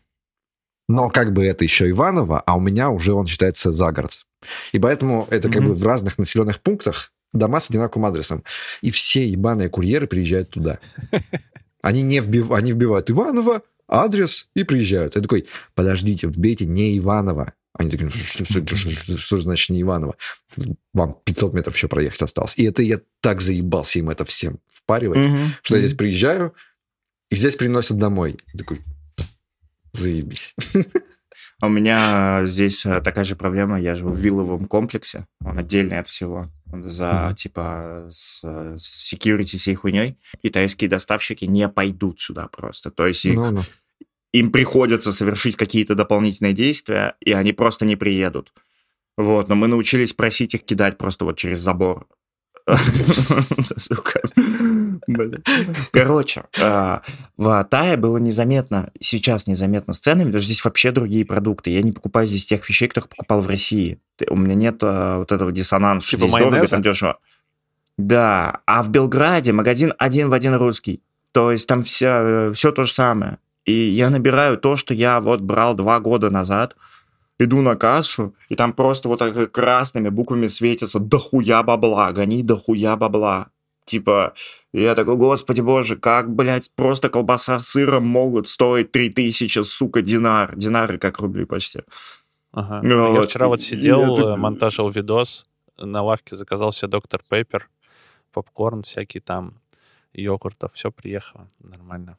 Но 0.87 1.09
как 1.09 1.33
бы 1.33 1.43
это 1.43 1.63
еще 1.63 1.89
Иваново, 1.89 2.39
а 2.39 2.55
у 2.55 2.59
меня 2.59 2.91
уже 2.91 3.13
он 3.13 3.25
считается 3.25 3.71
за 3.71 3.91
город. 3.91 4.27
И 4.71 4.77
поэтому 4.77 5.27
это 5.31 5.49
как 5.49 5.61
Мгм. 5.61 5.69
бы 5.69 5.73
в 5.73 5.83
разных 5.83 6.19
населенных 6.19 6.61
пунктах 6.61 7.11
дома 7.33 7.59
с 7.59 7.67
одинаковым 7.67 8.05
адресом. 8.05 8.43
И 8.81 8.91
все 8.91 9.27
ебаные 9.27 9.69
курьеры 9.69 10.05
приезжают 10.05 10.51
туда. 10.51 10.77
Они 11.81 12.03
не 12.03 12.19
вбив... 12.19 12.51
они 12.51 12.71
вбивают 12.71 13.09
Иваново, 13.09 13.63
адрес 13.87 14.49
и 14.55 14.63
приезжают. 14.63 15.15
Я 15.15 15.21
такой, 15.21 15.47
подождите, 15.75 16.27
вбейте 16.27 16.65
не 16.65 16.97
Иваново. 16.97 17.53
Они 17.75 17.89
такие, 17.89 18.05
«Ну, 18.05 18.11
что, 18.11 18.45
что- 18.45 18.75
что- 18.75 18.91
что- 18.91 19.17
что 19.17 19.37
значит 19.39 19.69
не 19.71 19.81
Иваново? 19.81 20.15
Вам 20.93 21.15
500 21.25 21.53
метров 21.53 21.75
еще 21.75 21.87
проехать 21.87 22.21
осталось. 22.21 22.53
И 22.57 22.63
это 22.63 22.83
я 22.83 23.01
так 23.21 23.41
заебался 23.41 23.99
им 23.99 24.09
это 24.11 24.25
всем 24.25 24.59
впаривать, 24.71 25.17
Мгм. 25.19 25.53
что 25.63 25.75
я 25.75 25.81
здесь 25.81 25.97
приезжаю, 25.97 26.53
и 27.31 27.35
здесь 27.35 27.55
приносят 27.55 27.97
домой. 27.97 28.37
Я 28.53 28.59
такой, 28.59 28.79
заебись. 29.93 30.53
А 31.63 31.67
У 31.67 31.69
меня 31.69 32.41
здесь 32.43 32.85
э, 32.85 32.99
такая 32.99 33.23
же 33.23 33.37
проблема. 33.37 33.79
Я 33.79 33.95
живу 33.95 34.11
в 34.11 34.17
вилловом 34.17 34.65
комплексе. 34.65 35.27
Он 35.45 35.57
отдельный 35.57 35.97
от 35.97 36.09
всего. 36.09 36.47
Он 36.73 36.89
за, 36.89 37.27
Мгм. 37.27 37.35
типа, 37.35 38.07
с, 38.11 38.41
э, 38.43 38.75
с 38.77 39.13
security 39.13 39.57
всей 39.57 39.75
хуйней. 39.75 40.17
Китайские 40.43 40.89
доставщики 40.89 41.45
не 41.45 41.69
пойдут 41.69 42.19
сюда 42.19 42.49
просто. 42.49 42.91
То 42.91 43.07
есть 43.07 43.23
их- 43.23 43.35
Ну, 43.35 43.51
ну. 43.51 43.61
им 44.33 44.51
приходится 44.51 45.13
совершить 45.13 45.55
какие-то 45.55 45.95
дополнительные 45.95 46.51
действия, 46.51 47.15
и 47.21 47.31
они 47.31 47.53
просто 47.53 47.85
не 47.85 47.95
приедут. 47.95 48.51
Вот, 49.15 49.47
но 49.47 49.55
мы 49.55 49.69
научились 49.69 50.11
просить 50.11 50.55
их 50.55 50.65
кидать 50.65 50.97
просто 50.97 51.23
вот 51.23 51.37
через 51.37 51.59
забор. 51.59 52.07
Сука. 53.77 54.21
Короче, 55.91 56.43
э, 56.57 56.99
в 57.37 57.63
Тае 57.65 57.97
было 57.97 58.17
незаметно, 58.17 58.91
сейчас 59.01 59.47
незаметно 59.47 59.93
с 59.93 59.99
ценами, 59.99 60.31
даже 60.31 60.45
здесь 60.45 60.63
вообще 60.63 60.91
другие 60.91 61.25
продукты. 61.25 61.71
Я 61.71 61.81
не 61.81 61.91
покупаю 61.91 62.25
здесь 62.25 62.45
тех 62.45 62.67
вещей, 62.67 62.87
которых 62.87 63.09
покупал 63.09 63.41
в 63.41 63.47
России. 63.47 63.99
У 64.29 64.37
меня 64.37 64.55
нет 64.55 64.81
э, 64.81 65.17
вот 65.17 65.31
этого 65.31 65.51
диссонанса, 65.51 66.07
что 66.07 66.17
Типа 66.17 66.29
здесь 66.29 66.39
дорого, 66.39 66.67
там 66.67 66.81
дешево. 66.81 67.19
Да, 67.97 68.61
а 68.65 68.81
в 68.81 68.89
Белграде 68.89 69.51
магазин 69.51 69.93
один 69.97 70.29
в 70.29 70.33
один 70.33 70.55
русский. 70.55 71.01
То 71.33 71.51
есть 71.51 71.67
там 71.67 71.83
все, 71.83 72.51
все 72.53 72.71
то 72.71 72.85
же 72.85 72.93
самое. 72.93 73.39
И 73.65 73.73
я 73.73 74.09
набираю 74.09 74.57
то, 74.57 74.77
что 74.77 74.93
я 74.93 75.19
вот 75.19 75.41
брал 75.41 75.73
два 75.73 75.99
года 75.99 76.29
назад, 76.29 76.75
иду 77.43 77.61
на 77.61 77.75
кассу, 77.75 78.35
и 78.49 78.55
там 78.55 78.73
просто 78.73 79.09
вот 79.09 79.19
так 79.19 79.51
красными 79.51 80.09
буквами 80.09 80.47
светится 80.47 80.99
«дохуя 80.99 81.63
бабла, 81.63 82.11
гони 82.11 82.43
дохуя 82.43 82.95
бабла». 82.95 83.49
Типа, 83.85 84.33
я 84.71 84.95
такой, 84.95 85.17
господи 85.17 85.59
боже, 85.61 85.97
как, 85.97 86.33
блядь, 86.33 86.71
просто 86.75 87.09
колбаса 87.09 87.59
с 87.59 87.67
сыром 87.67 88.07
могут 88.07 88.47
стоить 88.47 88.91
3000, 88.93 89.63
сука, 89.63 90.01
динар. 90.01 90.55
Динары 90.55 90.97
как 90.97 91.19
рубли 91.19 91.45
почти. 91.45 91.81
Ага. 92.53 92.79
Ну 92.81 93.13
Я 93.13 93.19
вот, 93.19 93.29
вчера 93.29 93.47
вот 93.47 93.61
сидел, 93.61 94.13
это- 94.13 94.37
монтажил 94.37 94.89
видос, 94.89 95.45
на 95.77 96.01
лавке 96.01 96.35
заказал 96.37 96.71
себе 96.71 96.91
доктор 96.91 97.21
Пеппер, 97.27 97.69
попкорн 98.31 98.83
всякий 98.83 99.19
там, 99.19 99.55
йогуртов, 100.13 100.71
все 100.73 100.89
приехало, 100.91 101.49
нормально. 101.59 102.17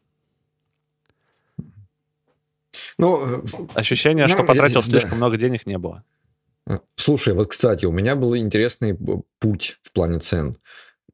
Ну, 2.98 3.24
э, 3.26 3.42
Ощущение, 3.74 4.24
Ну, 4.26 4.32
что 4.32 4.42
я- 4.42 4.46
потратил 4.46 4.80
да. 4.82 4.86
слишком 4.88 5.16
много 5.18 5.36
денег, 5.36 5.66
не 5.66 5.78
было. 5.78 6.02
Э, 6.66 6.78
Слушай, 6.96 7.34
вот, 7.34 7.48
кстати, 7.50 7.84
у 7.86 7.92
меня 7.92 8.16
был 8.16 8.36
интересный 8.36 8.92
б- 8.92 9.22
путь 9.38 9.78
в 9.82 9.92
плане 9.92 10.18
цен. 10.20 10.56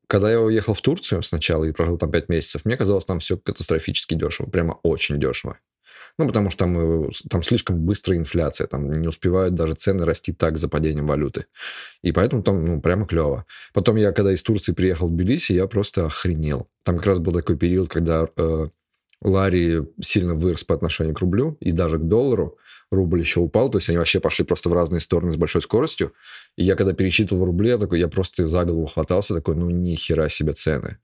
Когда 0.06 0.30
я 0.30 0.40
уехал 0.40 0.74
в 0.74 0.80
Турцию 0.80 1.22
сначала 1.22 1.64
и 1.64 1.72
прожил 1.72 1.96
там 1.98 2.10
5 2.10 2.28
месяцев, 2.28 2.64
мне 2.64 2.76
казалось 2.76 3.04
там 3.04 3.18
все 3.20 3.36
катастрофически 3.36 4.14
дешево, 4.14 4.48
прямо 4.50 4.78
очень 4.82 5.20
дешево. 5.20 5.58
Ну, 6.18 6.26
потому 6.26 6.50
что 6.50 6.58
там, 6.60 7.06
э, 7.06 7.10
там 7.30 7.42
слишком 7.42 7.78
быстрая 7.78 8.18
инфляция, 8.18 8.66
там 8.66 8.90
не 8.92 9.06
успевают 9.08 9.54
даже 9.54 9.74
цены 9.74 10.04
расти 10.04 10.32
так 10.32 10.58
за 10.58 10.68
падением 10.68 11.06
валюты. 11.06 11.46
И 12.02 12.10
поэтому 12.12 12.42
там, 12.42 12.64
ну, 12.64 12.80
прямо 12.80 13.06
клево. 13.06 13.46
Потом 13.72 13.96
я, 13.96 14.10
когда 14.12 14.32
из 14.32 14.42
Турции 14.42 14.72
приехал 14.72 15.06
в 15.08 15.12
Тбилиси, 15.12 15.52
я 15.52 15.66
просто 15.68 16.06
охренел. 16.06 16.68
Там 16.82 16.96
как 16.96 17.06
раз 17.06 17.20
был 17.20 17.32
такой 17.32 17.56
период, 17.56 17.88
когда 17.88 18.26
э, 18.36 18.66
Лари 19.22 19.86
сильно 20.00 20.34
вырос 20.34 20.64
по 20.64 20.74
отношению 20.74 21.14
к 21.14 21.20
рублю 21.20 21.56
и 21.60 21.72
даже 21.72 21.98
к 21.98 22.02
доллару. 22.02 22.56
Рубль 22.90 23.20
еще 23.20 23.40
упал, 23.40 23.70
то 23.70 23.78
есть 23.78 23.88
они 23.88 23.98
вообще 23.98 24.18
пошли 24.18 24.44
просто 24.44 24.68
в 24.68 24.72
разные 24.72 25.00
стороны 25.00 25.32
с 25.32 25.36
большой 25.36 25.62
скоростью. 25.62 26.12
И 26.56 26.64
я 26.64 26.74
когда 26.74 26.92
пересчитывал 26.92 27.44
рубли, 27.44 27.68
я 27.68 27.78
такой, 27.78 28.00
я 28.00 28.08
просто 28.08 28.48
за 28.48 28.64
голову 28.64 28.86
хватался, 28.86 29.34
такой, 29.34 29.54
ну 29.54 29.70
ни 29.70 29.94
хера 29.94 30.28
себе 30.28 30.52
цены. 30.52 30.98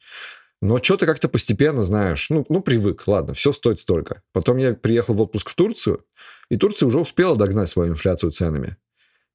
Но 0.62 0.78
что-то 0.78 1.06
как-то 1.06 1.28
постепенно, 1.28 1.84
знаешь, 1.84 2.30
ну, 2.30 2.44
ну, 2.48 2.60
привык, 2.60 3.06
ладно, 3.06 3.34
все 3.34 3.52
стоит 3.52 3.78
столько. 3.78 4.22
Потом 4.32 4.56
я 4.56 4.72
приехал 4.72 5.14
в 5.14 5.20
отпуск 5.20 5.50
в 5.50 5.54
Турцию, 5.54 6.04
и 6.50 6.56
Турция 6.56 6.86
уже 6.86 6.98
успела 6.98 7.36
догнать 7.36 7.68
свою 7.68 7.92
инфляцию 7.92 8.32
ценами. 8.32 8.76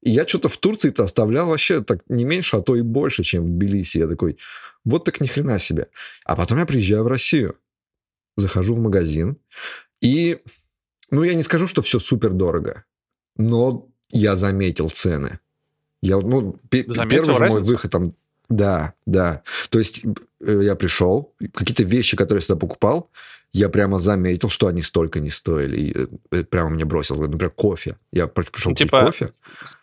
И 0.02 0.10
я 0.10 0.26
что-то 0.26 0.48
в 0.48 0.56
Турции-то 0.56 1.04
оставлял 1.04 1.46
вообще 1.46 1.80
так 1.80 2.00
не 2.08 2.24
меньше, 2.24 2.56
а 2.56 2.60
то 2.60 2.74
и 2.74 2.80
больше, 2.80 3.22
чем 3.22 3.44
в 3.44 3.50
Тбилиси. 3.50 3.98
Я 3.98 4.08
такой, 4.08 4.38
вот 4.84 5.04
так 5.04 5.20
ни 5.20 5.28
хрена 5.28 5.58
себе. 5.58 5.86
А 6.24 6.34
потом 6.34 6.58
я 6.58 6.66
приезжаю 6.66 7.04
в 7.04 7.06
Россию, 7.06 7.54
захожу 8.36 8.74
в 8.74 8.78
магазин, 8.78 9.36
и, 10.00 10.40
ну, 11.10 11.22
я 11.22 11.34
не 11.34 11.42
скажу, 11.42 11.66
что 11.66 11.82
все 11.82 11.98
супер 11.98 12.30
дорого, 12.30 12.84
но 13.36 13.88
я 14.10 14.36
заметил 14.36 14.88
цены. 14.90 15.38
Я, 16.02 16.18
ну, 16.18 16.58
Заметил 16.70 17.08
первый 17.08 17.24
же 17.26 17.32
мой 17.32 17.40
разницу? 17.40 17.64
выход 17.70 17.90
там... 17.90 18.12
Да, 18.48 18.92
да. 19.06 19.42
То 19.70 19.78
есть 19.78 20.02
э, 20.40 20.60
я 20.64 20.74
пришел, 20.74 21.32
какие-то 21.54 21.84
вещи, 21.84 22.16
которые 22.16 22.40
я 22.42 22.46
сюда 22.46 22.58
покупал, 22.58 23.08
я 23.54 23.68
прямо 23.68 23.98
заметил, 23.98 24.48
что 24.48 24.66
они 24.66 24.82
столько 24.82 25.20
не 25.20 25.30
стоили. 25.30 25.76
И 25.80 26.08
э, 26.32 26.44
прямо 26.44 26.70
мне 26.70 26.84
бросил, 26.84 27.16
например, 27.16 27.50
кофе. 27.50 27.96
Я 28.12 28.26
пр- 28.26 28.50
пришел 28.50 28.70
Ну, 28.70 28.76
типа- 28.76 29.04
кофе. 29.04 29.32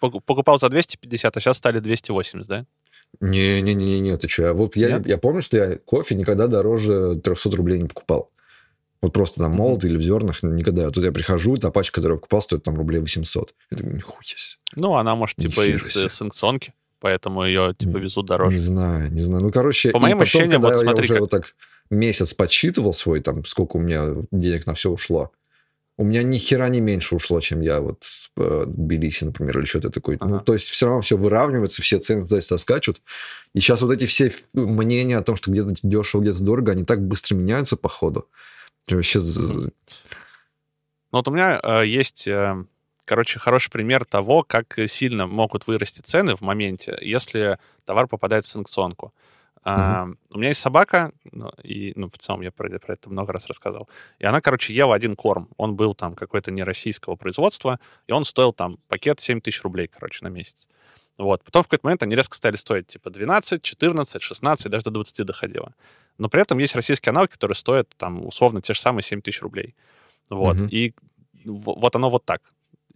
Пок- 0.02 0.22
Покупал 0.26 0.60
за 0.60 0.70
250, 0.70 1.38
а 1.38 1.40
сейчас 1.40 1.58
стали 1.58 1.80
280, 1.80 2.48
да? 2.48 2.66
Не-не-не, 3.22 4.18
ты 4.18 4.28
что? 4.28 4.54
Вот 4.54 4.76
я, 4.76 5.02
я 5.06 5.18
помню, 5.18 5.42
что 5.42 5.58
я 5.58 5.78
кофе 5.78 6.16
никогда 6.16 6.48
дороже 6.48 7.20
300 7.24 7.50
рублей 7.56 7.80
не 7.82 7.88
покупал. 7.88 8.30
Вот 9.02 9.14
просто 9.14 9.40
там 9.40 9.52
молот 9.54 9.86
или 9.86 9.96
в 9.96 10.02
зернах 10.02 10.40
ну, 10.44 10.52
никогда. 10.52 10.90
Тут 10.92 11.04
я 11.06 11.12
прихожу, 11.12 11.56
та 11.56 11.72
пачка, 11.72 11.96
которую 11.96 12.18
я 12.18 12.20
покупал, 12.20 12.42
стоит 12.42 12.64
там 12.64 12.76
рублей 12.76 13.00
800. 13.00 13.54
Я 13.72 13.78
думаю, 13.78 13.96
нихуя. 13.96 14.20
Ну, 14.76 14.96
она, 14.96 15.16
может, 15.16 15.38
типа 15.38 15.66
из 15.66 15.96
э, 15.96 16.10
санкционки, 16.10 16.74
поэтому 17.00 17.46
ее, 17.46 17.74
типа, 17.78 17.98
везут 17.98 18.26
Не 18.26 18.28
дороже. 18.28 18.60
знаю, 18.60 19.12
не 19.12 19.22
знаю. 19.22 19.44
Ну, 19.44 19.52
короче, 19.52 19.92
По 19.92 20.00
моим 20.00 20.18
потом, 20.18 20.24
ощущениям, 20.24 20.62
вот 20.62 20.72
я 20.74 20.80
смотри, 20.80 21.04
уже 21.06 21.14
как- 21.14 21.22
вот 21.22 21.30
так 21.30 21.56
месяц 21.90 22.34
подсчитывал 22.34 22.94
свой, 22.94 23.22
там, 23.22 23.46
сколько 23.46 23.78
у 23.78 23.80
меня 23.80 24.16
денег 24.32 24.66
на 24.68 24.74
все 24.74 24.92
ушло, 24.92 25.32
у 25.98 26.04
меня 26.04 26.22
ни 26.24 26.38
хера 26.38 26.68
не 26.70 26.82
меньше 26.82 27.16
ушло, 27.16 27.40
чем 27.40 27.62
я 27.62 27.80
вот 27.82 28.04
в 28.04 28.30
э, 28.42 28.66
Тбилиси, 28.68 29.24
например, 29.26 29.58
или 29.60 29.66
что-то 29.66 29.90
такое. 29.90 30.18
Ну, 30.22 30.36
Ага. 30.36 30.40
то 30.46 30.54
есть 30.54 30.68
все 30.70 30.86
равно 30.88 31.02
все 31.02 31.18
выравнивается, 31.18 31.82
все 31.82 32.00
цены 32.00 32.28
туда 32.28 32.42
скачут. 32.42 33.02
И 33.54 33.60
сейчас 33.62 33.82
вот 33.82 33.92
эти 33.92 34.06
все 34.06 34.28
ф- 34.28 34.44
мнения 34.54 35.18
о 35.18 35.24
том, 35.24 35.36
что 35.38 35.52
где-то 35.52 35.74
дешево, 35.84 36.22
где-то 36.22 36.44
дорого, 36.44 36.72
они 36.74 36.84
так 36.86 37.02
быстро 37.06 37.36
меняются 37.36 37.76
по 37.78 37.90
ходу. 37.90 38.28
Вообще, 38.96 39.20
Ну, 41.12 41.18
вот 41.18 41.28
у 41.28 41.32
меня 41.32 41.60
э, 41.62 41.86
есть, 41.86 42.28
э, 42.28 42.64
короче, 43.06 43.40
хороший 43.40 43.72
пример 43.72 44.06
того, 44.06 44.44
как 44.44 44.78
сильно 44.88 45.28
могут 45.28 45.68
вырасти 45.68 46.02
цены 46.02 46.36
в 46.36 46.42
моменте, 46.42 46.98
если 47.02 47.58
товар 47.86 48.08
попадает 48.08 48.46
в 48.46 48.50
санкционку. 48.50 49.14
А, 49.64 50.08
У 50.32 50.38
меня 50.38 50.50
есть 50.50 50.62
собака, 50.62 51.12
ну, 51.32 51.52
и, 51.64 51.92
ну, 51.96 52.10
в 52.10 52.18
целом 52.18 52.42
я 52.42 52.52
про, 52.52 52.70
про 52.80 52.94
это 52.94 53.10
много 53.10 53.34
раз 53.34 53.46
рассказывал. 53.48 53.90
И 54.18 54.26
она, 54.26 54.42
короче, 54.42 54.74
ела 54.74 54.96
один 54.96 55.16
корм. 55.16 55.50
Он 55.58 55.76
был 55.76 55.96
там 55.96 56.16
какой-то 56.16 56.52
не 56.52 56.64
российского 56.64 57.16
производства, 57.16 57.80
и 58.08 58.12
он 58.14 58.24
стоил 58.24 58.54
там 58.54 58.78
пакет 58.88 59.20
7 59.20 59.42
тысяч 59.42 59.62
рублей, 59.64 59.88
короче, 59.88 60.24
на 60.24 60.30
месяц. 60.30 60.68
Вот. 61.18 61.44
Потом 61.44 61.64
в 61.64 61.68
какой-то 61.68 61.86
момент 61.86 62.04
они 62.04 62.16
резко 62.16 62.36
стали 62.36 62.56
стоить 62.56 62.88
типа 62.88 63.10
12, 63.10 63.62
14, 63.62 64.22
16, 64.22 64.72
даже 64.72 64.86
до 64.86 64.92
20 64.92 65.26
доходило. 65.26 65.76
Но 66.20 66.30
при 66.30 66.42
этом 66.42 66.60
есть 66.60 66.76
российские 66.76 67.12
аналоги, 67.12 67.32
которые 67.32 67.56
стоят 67.56 67.90
там 67.98 68.26
условно 68.26 68.62
те 68.62 68.74
же 68.74 68.80
самые 68.80 69.04
7 69.04 69.22
тысяч 69.22 69.42
рублей. 69.42 69.74
Вот. 70.30 70.58
Мгм. 70.58 70.68
И 70.68 70.94
вот 71.46 71.96
оно 71.96 72.10
вот 72.10 72.26
так. 72.26 72.42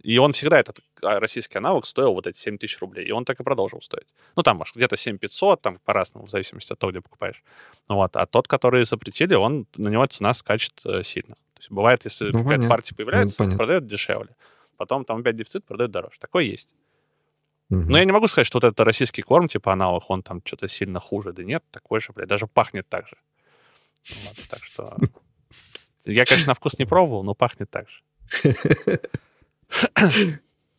И 0.02 0.18
он 0.18 0.32
всегда, 0.32 0.60
этот 0.60 0.80
а, 1.02 1.18
российский 1.18 1.56
аналог, 1.56 1.86
стоил 1.86 2.12
вот 2.12 2.26
эти 2.26 2.38
7 2.38 2.58
тысяч 2.58 2.78
рублей. 2.80 3.06
И 3.06 3.10
он 3.10 3.24
так 3.24 3.40
и 3.40 3.42
продолжил 3.42 3.80
стоить. 3.80 4.06
Ну, 4.36 4.42
там, 4.42 4.58
может, 4.58 4.76
где-то 4.76 4.96
7 4.96 5.16
500, 5.16 5.62
там, 5.62 5.78
по-разному, 5.84 6.26
в 6.26 6.30
зависимости 6.30 6.72
от 6.74 6.78
того, 6.78 6.90
где 6.90 7.00
покупаешь. 7.00 7.42
Вот. 7.88 8.14
А 8.14 8.26
тот, 8.26 8.46
который 8.46 8.84
запретили, 8.84 9.34
он, 9.34 9.66
на 9.76 9.88
него 9.88 10.04
цена 10.06 10.34
скачет 10.34 10.74
э, 10.84 11.02
сильно. 11.02 11.34
То 11.54 11.60
есть 11.60 11.70
бывает, 11.70 12.04
если 12.04 12.26
Ну, 12.26 12.32
какая-то 12.32 12.48
понятно. 12.48 12.68
партия 12.68 12.94
появляется, 12.94 13.38
понятно. 13.38 13.56
продает 13.56 13.86
дешевле. 13.86 14.36
Потом 14.76 15.06
там 15.06 15.20
опять 15.20 15.36
дефицит, 15.36 15.64
продает 15.64 15.90
дороже. 15.90 16.18
Такое 16.20 16.44
есть. 16.44 16.74
Мгм. 17.74 17.90
Но 17.90 17.98
я 17.98 18.04
не 18.04 18.12
могу 18.12 18.28
сказать, 18.28 18.46
что 18.46 18.58
вот 18.58 18.64
этот 18.64 18.80
российский 18.80 19.22
корм, 19.22 19.48
типа 19.48 19.72
аналог, 19.72 20.08
он 20.08 20.22
там 20.22 20.40
что-то 20.44 20.68
сильно 20.68 21.00
хуже. 21.00 21.32
Да 21.32 21.42
нет, 21.42 21.64
такой 21.70 22.00
же, 22.00 22.12
блядь, 22.12 22.28
даже 22.28 22.46
пахнет 22.46 22.88
так 22.88 23.08
же. 23.08 23.16
Вот, 24.24 24.36
так 24.48 24.62
что... 24.62 24.96
Я, 26.04 26.24
конечно, 26.24 26.48
на 26.48 26.54
вкус 26.54 26.78
не 26.78 26.84
пробовал, 26.84 27.24
но 27.24 27.34
пахнет 27.34 27.70
так 27.70 27.86
же. 27.88 28.02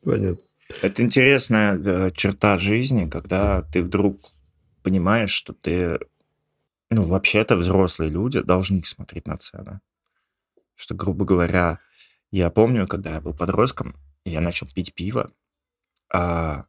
Понятно. 0.03 0.37
Это 0.81 1.03
интересная 1.03 1.77
э, 1.77 2.11
черта 2.11 2.57
жизни, 2.57 3.09
когда 3.09 3.63
ты 3.63 3.83
вдруг 3.83 4.19
понимаешь, 4.83 5.31
что 5.31 5.53
ты, 5.53 5.99
ну, 6.89 7.03
вообще-то 7.03 7.55
взрослые 7.55 8.09
люди 8.09 8.41
должны 8.41 8.83
смотреть 8.83 9.27
на 9.27 9.37
цены. 9.37 9.79
Что, 10.75 10.95
грубо 10.95 11.25
говоря, 11.25 11.79
я 12.31 12.49
помню, 12.49 12.87
когда 12.87 13.15
я 13.15 13.21
был 13.21 13.33
подростком, 13.33 13.95
и 14.25 14.31
я 14.31 14.41
начал 14.41 14.67
пить 14.67 14.93
пиво, 14.93 15.31
а, 16.11 16.65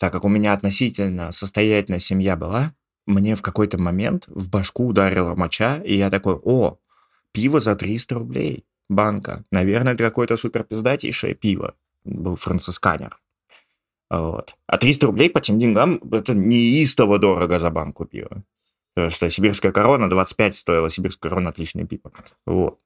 так 0.00 0.14
как 0.14 0.24
у 0.24 0.28
меня 0.28 0.54
относительно 0.54 1.30
состоятельная 1.30 1.98
семья 1.98 2.34
была, 2.34 2.72
мне 3.06 3.36
в 3.36 3.42
какой-то 3.42 3.76
момент 3.76 4.24
в 4.28 4.48
башку 4.48 4.86
ударила 4.86 5.34
моча, 5.34 5.76
и 5.84 5.94
я 5.94 6.08
такой, 6.08 6.36
о, 6.42 6.78
пиво 7.32 7.60
за 7.60 7.76
300 7.76 8.14
рублей, 8.14 8.64
банка. 8.88 9.44
Наверное, 9.52 9.92
это 9.92 10.02
какое-то 10.04 10.38
супер 10.38 10.64
пиздатейшее 10.64 11.34
пиво 11.34 11.74
был 12.04 12.36
францисканер. 12.36 13.20
Вот. 14.08 14.56
А 14.66 14.78
300 14.78 15.06
рублей 15.06 15.28
по 15.28 15.42
тем 15.42 15.58
деньгам 15.58 16.00
это 16.10 16.34
неистово 16.34 17.18
дорого 17.18 17.58
за 17.58 17.68
банку 17.68 18.06
пива. 18.06 18.42
Потому 18.94 19.10
что 19.10 19.28
сибирская 19.28 19.70
корона 19.70 20.08
25 20.08 20.54
стоила, 20.54 20.88
сибирская 20.88 21.28
корона 21.28 21.50
отличное 21.50 21.84
пиво. 21.84 22.10
Вот. 22.46 22.80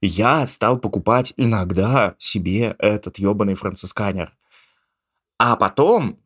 Я 0.00 0.46
стал 0.46 0.78
покупать 0.78 1.34
иногда 1.36 2.14
себе 2.18 2.76
этот 2.78 3.18
ебаный 3.18 3.56
францисканер. 3.56 4.32
А 5.38 5.56
потом, 5.56 6.18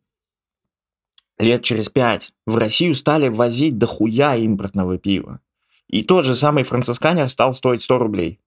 лет 1.41 1.63
через 1.63 1.89
пять, 1.89 2.33
в 2.45 2.57
Россию 2.57 2.95
стали 2.95 3.27
возить 3.27 3.77
дохуя 3.77 4.35
импортного 4.35 4.97
пива. 4.97 5.39
И 5.87 6.03
тот 6.03 6.25
же 6.25 6.35
самый 6.35 6.63
францисканер 6.63 7.27
стал 7.29 7.53
стоить 7.53 7.81
100 7.81 7.97
рублей. 7.97 8.39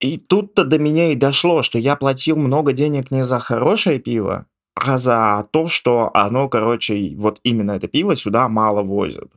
И 0.00 0.18
тут-то 0.18 0.64
до 0.64 0.78
меня 0.78 1.12
и 1.12 1.14
дошло, 1.14 1.62
что 1.62 1.78
я 1.78 1.96
платил 1.96 2.36
много 2.36 2.72
денег 2.72 3.10
не 3.10 3.24
за 3.24 3.38
хорошее 3.38 3.98
пиво, 3.98 4.46
а 4.74 4.98
за 4.98 5.48
то, 5.50 5.68
что 5.68 6.10
оно, 6.14 6.48
короче, 6.48 7.14
вот 7.16 7.40
именно 7.42 7.72
это 7.72 7.88
пиво 7.88 8.14
сюда 8.14 8.48
мало 8.48 8.82
возят. 8.82 9.32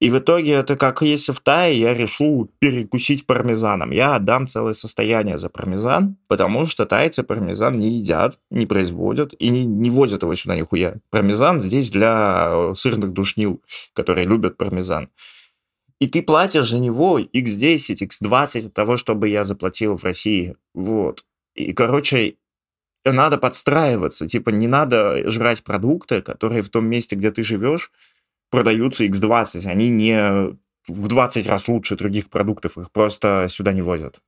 И 0.00 0.10
в 0.10 0.18
итоге 0.18 0.52
это 0.52 0.76
как 0.76 1.02
если 1.02 1.32
в 1.32 1.40
Тае 1.40 1.78
я 1.78 1.92
решу 1.92 2.50
перекусить 2.58 3.26
пармезаном. 3.26 3.90
Я 3.90 4.16
отдам 4.16 4.48
целое 4.48 4.72
состояние 4.72 5.36
за 5.36 5.50
пармезан, 5.50 6.16
потому 6.26 6.66
что 6.66 6.86
тайцы 6.86 7.22
пармезан 7.22 7.78
не 7.78 7.98
едят, 7.98 8.38
не 8.50 8.64
производят 8.64 9.34
и 9.38 9.50
не, 9.50 9.66
не 9.66 9.90
возят 9.90 10.22
его 10.22 10.34
сюда 10.34 10.56
нихуя. 10.56 10.96
Пармезан 11.10 11.60
здесь 11.60 11.90
для 11.90 12.48
э, 12.50 12.74
сырных 12.74 13.12
душнил, 13.12 13.62
которые 13.92 14.26
любят 14.26 14.56
пармезан. 14.56 15.10
И 16.00 16.08
ты 16.08 16.22
платишь 16.22 16.70
за 16.70 16.78
него 16.78 17.20
x10, 17.20 18.08
x20 18.08 18.68
от 18.68 18.72
того, 18.72 18.96
чтобы 18.96 19.28
я 19.28 19.44
заплатил 19.44 19.98
в 19.98 20.04
России. 20.04 20.56
Вот. 20.72 21.26
И, 21.54 21.74
короче, 21.74 22.36
надо 23.04 23.36
подстраиваться. 23.36 24.26
Типа, 24.26 24.48
не 24.48 24.66
надо 24.66 25.30
жрать 25.30 25.62
продукты, 25.62 26.22
которые 26.22 26.62
в 26.62 26.70
том 26.70 26.86
месте, 26.86 27.16
где 27.16 27.30
ты 27.30 27.42
живешь, 27.42 27.92
продаются 28.50 29.04
x20. 29.04 29.66
Они 29.66 29.88
не 29.88 30.56
в 30.88 31.08
20 31.08 31.46
раз 31.46 31.68
лучше 31.68 31.96
других 31.96 32.30
продуктов, 32.30 32.78
их 32.78 32.90
просто 32.90 33.46
сюда 33.48 33.72
не 33.72 33.82
возят. 33.82 34.20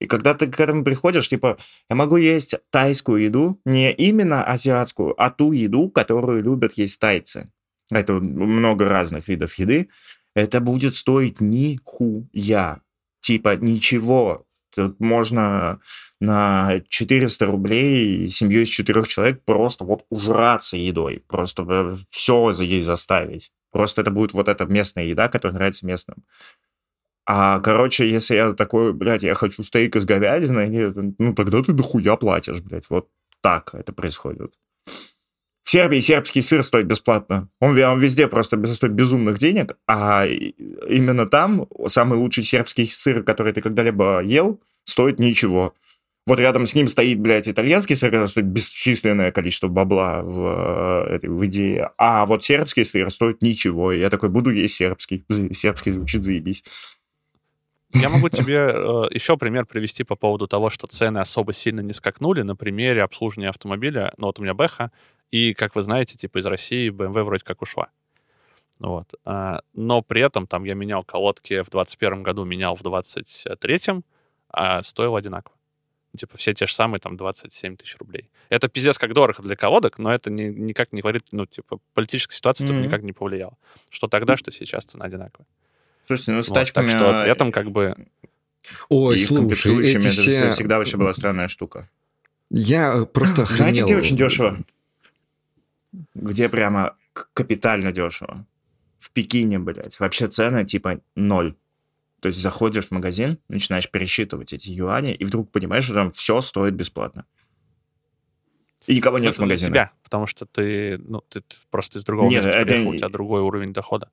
И 0.00 0.06
когда 0.06 0.32
ты 0.34 0.46
к 0.46 0.58
этому 0.58 0.82
приходишь, 0.82 1.28
типа, 1.28 1.58
я 1.90 1.96
могу 1.96 2.16
есть 2.16 2.54
тайскую 2.70 3.22
еду, 3.22 3.60
не 3.66 3.92
именно 3.92 4.42
азиатскую, 4.42 5.14
а 5.22 5.30
ту 5.30 5.52
еду, 5.52 5.90
которую 5.90 6.42
любят 6.42 6.74
есть 6.78 6.98
тайцы. 6.98 7.52
Это 7.90 8.14
много 8.14 8.88
разных 8.88 9.28
видов 9.28 9.54
еды. 9.54 9.90
Это 10.34 10.60
будет 10.60 10.94
стоить 10.94 11.40
нихуя. 11.40 12.80
Типа, 13.20 13.56
ничего. 13.56 14.46
Тут 14.74 15.00
можно 15.00 15.80
на 16.20 16.80
400 16.88 17.46
рублей 17.46 18.28
семью 18.28 18.62
из 18.62 18.68
четырех 18.68 19.08
человек 19.08 19.44
просто 19.44 19.84
вот 19.84 20.04
ужраться 20.10 20.76
едой. 20.76 21.24
Просто 21.26 21.96
все 22.10 22.52
за 22.52 22.64
ей 22.64 22.82
заставить. 22.82 23.50
Просто 23.72 24.02
это 24.02 24.10
будет 24.10 24.32
вот 24.32 24.48
эта 24.48 24.66
местная 24.66 25.04
еда, 25.04 25.28
которая 25.28 25.56
нравится 25.56 25.86
местным. 25.86 26.24
А, 27.26 27.60
короче, 27.60 28.10
если 28.10 28.34
я 28.34 28.52
такой, 28.52 28.92
блядь, 28.92 29.22
я 29.22 29.34
хочу 29.34 29.62
стейк 29.62 29.94
из 29.96 30.04
говядины, 30.04 31.14
ну, 31.18 31.34
тогда 31.34 31.62
ты 31.62 31.72
дохуя 31.72 32.16
платишь, 32.16 32.60
блядь. 32.60 32.90
Вот 32.90 33.08
так 33.40 33.74
это 33.74 33.92
происходит. 33.92 34.54
В 35.70 35.72
Сербии 35.72 36.00
сербский 36.00 36.42
сыр 36.42 36.64
стоит 36.64 36.86
бесплатно. 36.86 37.48
Он, 37.60 37.80
он 37.80 38.00
везде 38.00 38.26
просто 38.26 38.60
стоит 38.74 38.90
безумных 38.90 39.38
денег, 39.38 39.76
а 39.86 40.26
именно 40.26 41.26
там 41.28 41.68
самый 41.86 42.18
лучший 42.18 42.42
сербский 42.42 42.86
сыр, 42.86 43.22
который 43.22 43.52
ты 43.52 43.60
когда-либо 43.60 44.20
ел, 44.20 44.60
стоит 44.82 45.20
ничего. 45.20 45.74
Вот 46.26 46.40
рядом 46.40 46.66
с 46.66 46.74
ним 46.74 46.88
стоит, 46.88 47.20
блядь, 47.20 47.46
итальянский 47.46 47.94
сыр, 47.94 48.10
который 48.10 48.26
стоит 48.26 48.46
бесчисленное 48.46 49.30
количество 49.30 49.68
бабла 49.68 50.22
в, 50.22 51.18
э, 51.22 51.28
в 51.28 51.46
идее. 51.46 51.92
А 51.98 52.26
вот 52.26 52.42
сербский 52.42 52.82
сыр 52.82 53.08
стоит 53.08 53.40
ничего. 53.40 53.92
И 53.92 54.00
я 54.00 54.10
такой, 54.10 54.28
буду 54.28 54.50
есть 54.50 54.74
сербский. 54.74 55.24
Сербский 55.52 55.92
звучит 55.92 56.24
заебись. 56.24 56.64
Я 57.94 58.08
могу 58.08 58.28
тебе 58.28 58.56
э, 58.56 59.08
еще 59.12 59.36
пример 59.36 59.66
привести 59.66 60.02
по 60.02 60.16
поводу 60.16 60.48
того, 60.48 60.68
что 60.68 60.88
цены 60.88 61.18
особо 61.18 61.52
сильно 61.52 61.80
не 61.80 61.92
скакнули 61.92 62.42
на 62.42 62.56
примере 62.56 63.04
обслуживания 63.04 63.50
автомобиля. 63.50 64.12
Ну, 64.16 64.26
вот 64.26 64.40
у 64.40 64.42
меня 64.42 64.54
Бэха, 64.54 64.90
и, 65.30 65.54
как 65.54 65.74
вы 65.76 65.82
знаете, 65.82 66.16
типа 66.16 66.38
из 66.38 66.46
России 66.46 66.90
BMW 66.90 67.22
вроде 67.22 67.44
как 67.44 67.62
ушла. 67.62 67.88
Вот. 68.78 69.12
А, 69.24 69.60
но 69.74 70.00
при 70.02 70.22
этом 70.22 70.46
там 70.46 70.64
я 70.64 70.74
менял 70.74 71.02
колодки 71.04 71.62
в 71.62 71.68
21 71.70 72.22
году, 72.22 72.44
менял 72.44 72.76
в 72.76 72.82
23-м, 72.82 74.04
а 74.50 74.82
стоило 74.82 75.18
одинаково. 75.18 75.54
Типа 76.18 76.36
все 76.36 76.54
те 76.54 76.66
же 76.66 76.74
самые 76.74 76.98
там 77.00 77.16
27 77.16 77.76
тысяч 77.76 77.96
рублей. 77.98 78.30
Это 78.48 78.68
пиздец 78.68 78.98
как 78.98 79.12
дорого 79.12 79.42
для 79.42 79.54
колодок, 79.54 79.98
но 79.98 80.12
это 80.12 80.28
ни- 80.30 80.48
никак 80.48 80.92
не 80.92 81.02
говорит, 81.02 81.26
ну, 81.30 81.46
типа, 81.46 81.78
политическая 81.94 82.34
ситуация 82.34 82.66
тут 82.66 82.74
Мгм. 82.76 82.86
никак 82.86 83.02
не 83.02 83.12
повлияла. 83.12 83.56
Что 83.90 84.08
тогда, 84.08 84.36
что 84.36 84.50
сейчас 84.50 84.84
цена 84.86 85.04
одинаковая. 85.04 85.46
Слушайте, 86.06 86.32
ну 86.32 86.42
с 86.42 86.48
Вот, 86.48 86.54
тачками... 86.54 86.88
так 86.88 86.96
что 86.96 87.10
э, 87.12 87.22
при 87.24 87.30
этом 87.32 87.52
как 87.52 87.70
бы 87.70 87.94
Ой, 88.88 89.16
и 89.20 89.24
слушай, 89.24 89.90
эти 89.90 89.98
это 89.98 90.10
все... 90.10 90.50
всегда 90.50 90.78
вообще 90.78 90.96
была 90.96 91.14
странная 91.14 91.46
штука. 91.48 91.88
Я 92.50 93.04
просто 93.04 93.44
Знаете, 93.46 93.82
охренел. 93.82 93.86
где 93.86 93.96
очень 93.96 94.16
дешево? 94.16 94.58
Где 96.14 96.48
прямо 96.48 96.96
капитально 97.34 97.92
дешево? 97.92 98.46
В 98.98 99.10
Пекине, 99.12 99.58
блядь. 99.58 99.98
Вообще 99.98 100.26
цены 100.28 100.64
типа 100.64 101.00
ноль. 101.14 101.56
То 102.20 102.28
есть 102.28 102.40
заходишь 102.40 102.86
в 102.86 102.90
магазин, 102.90 103.38
начинаешь 103.48 103.90
пересчитывать 103.90 104.52
эти 104.52 104.68
юани, 104.68 105.12
и 105.12 105.24
вдруг 105.24 105.50
понимаешь, 105.50 105.84
что 105.84 105.94
там 105.94 106.12
все 106.12 106.40
стоит 106.42 106.74
бесплатно. 106.74 107.24
И 108.86 108.96
никого 108.96 109.18
нет 109.18 109.34
это 109.34 109.36
в 109.36 109.38
для 109.38 109.46
магазине. 109.46 109.70
тебя, 109.70 109.92
потому 110.02 110.26
что 110.26 110.46
ты, 110.46 110.98
ну, 110.98 111.22
ты, 111.28 111.42
просто 111.70 111.98
из 111.98 112.04
другого 112.04 112.28
Нет, 112.28 112.44
места 112.44 112.58
это 112.58 112.72
приехал, 112.72 112.90
у 112.90 112.96
тебя 112.96 113.08
другой 113.08 113.42
уровень 113.42 113.72
дохода. 113.72 114.10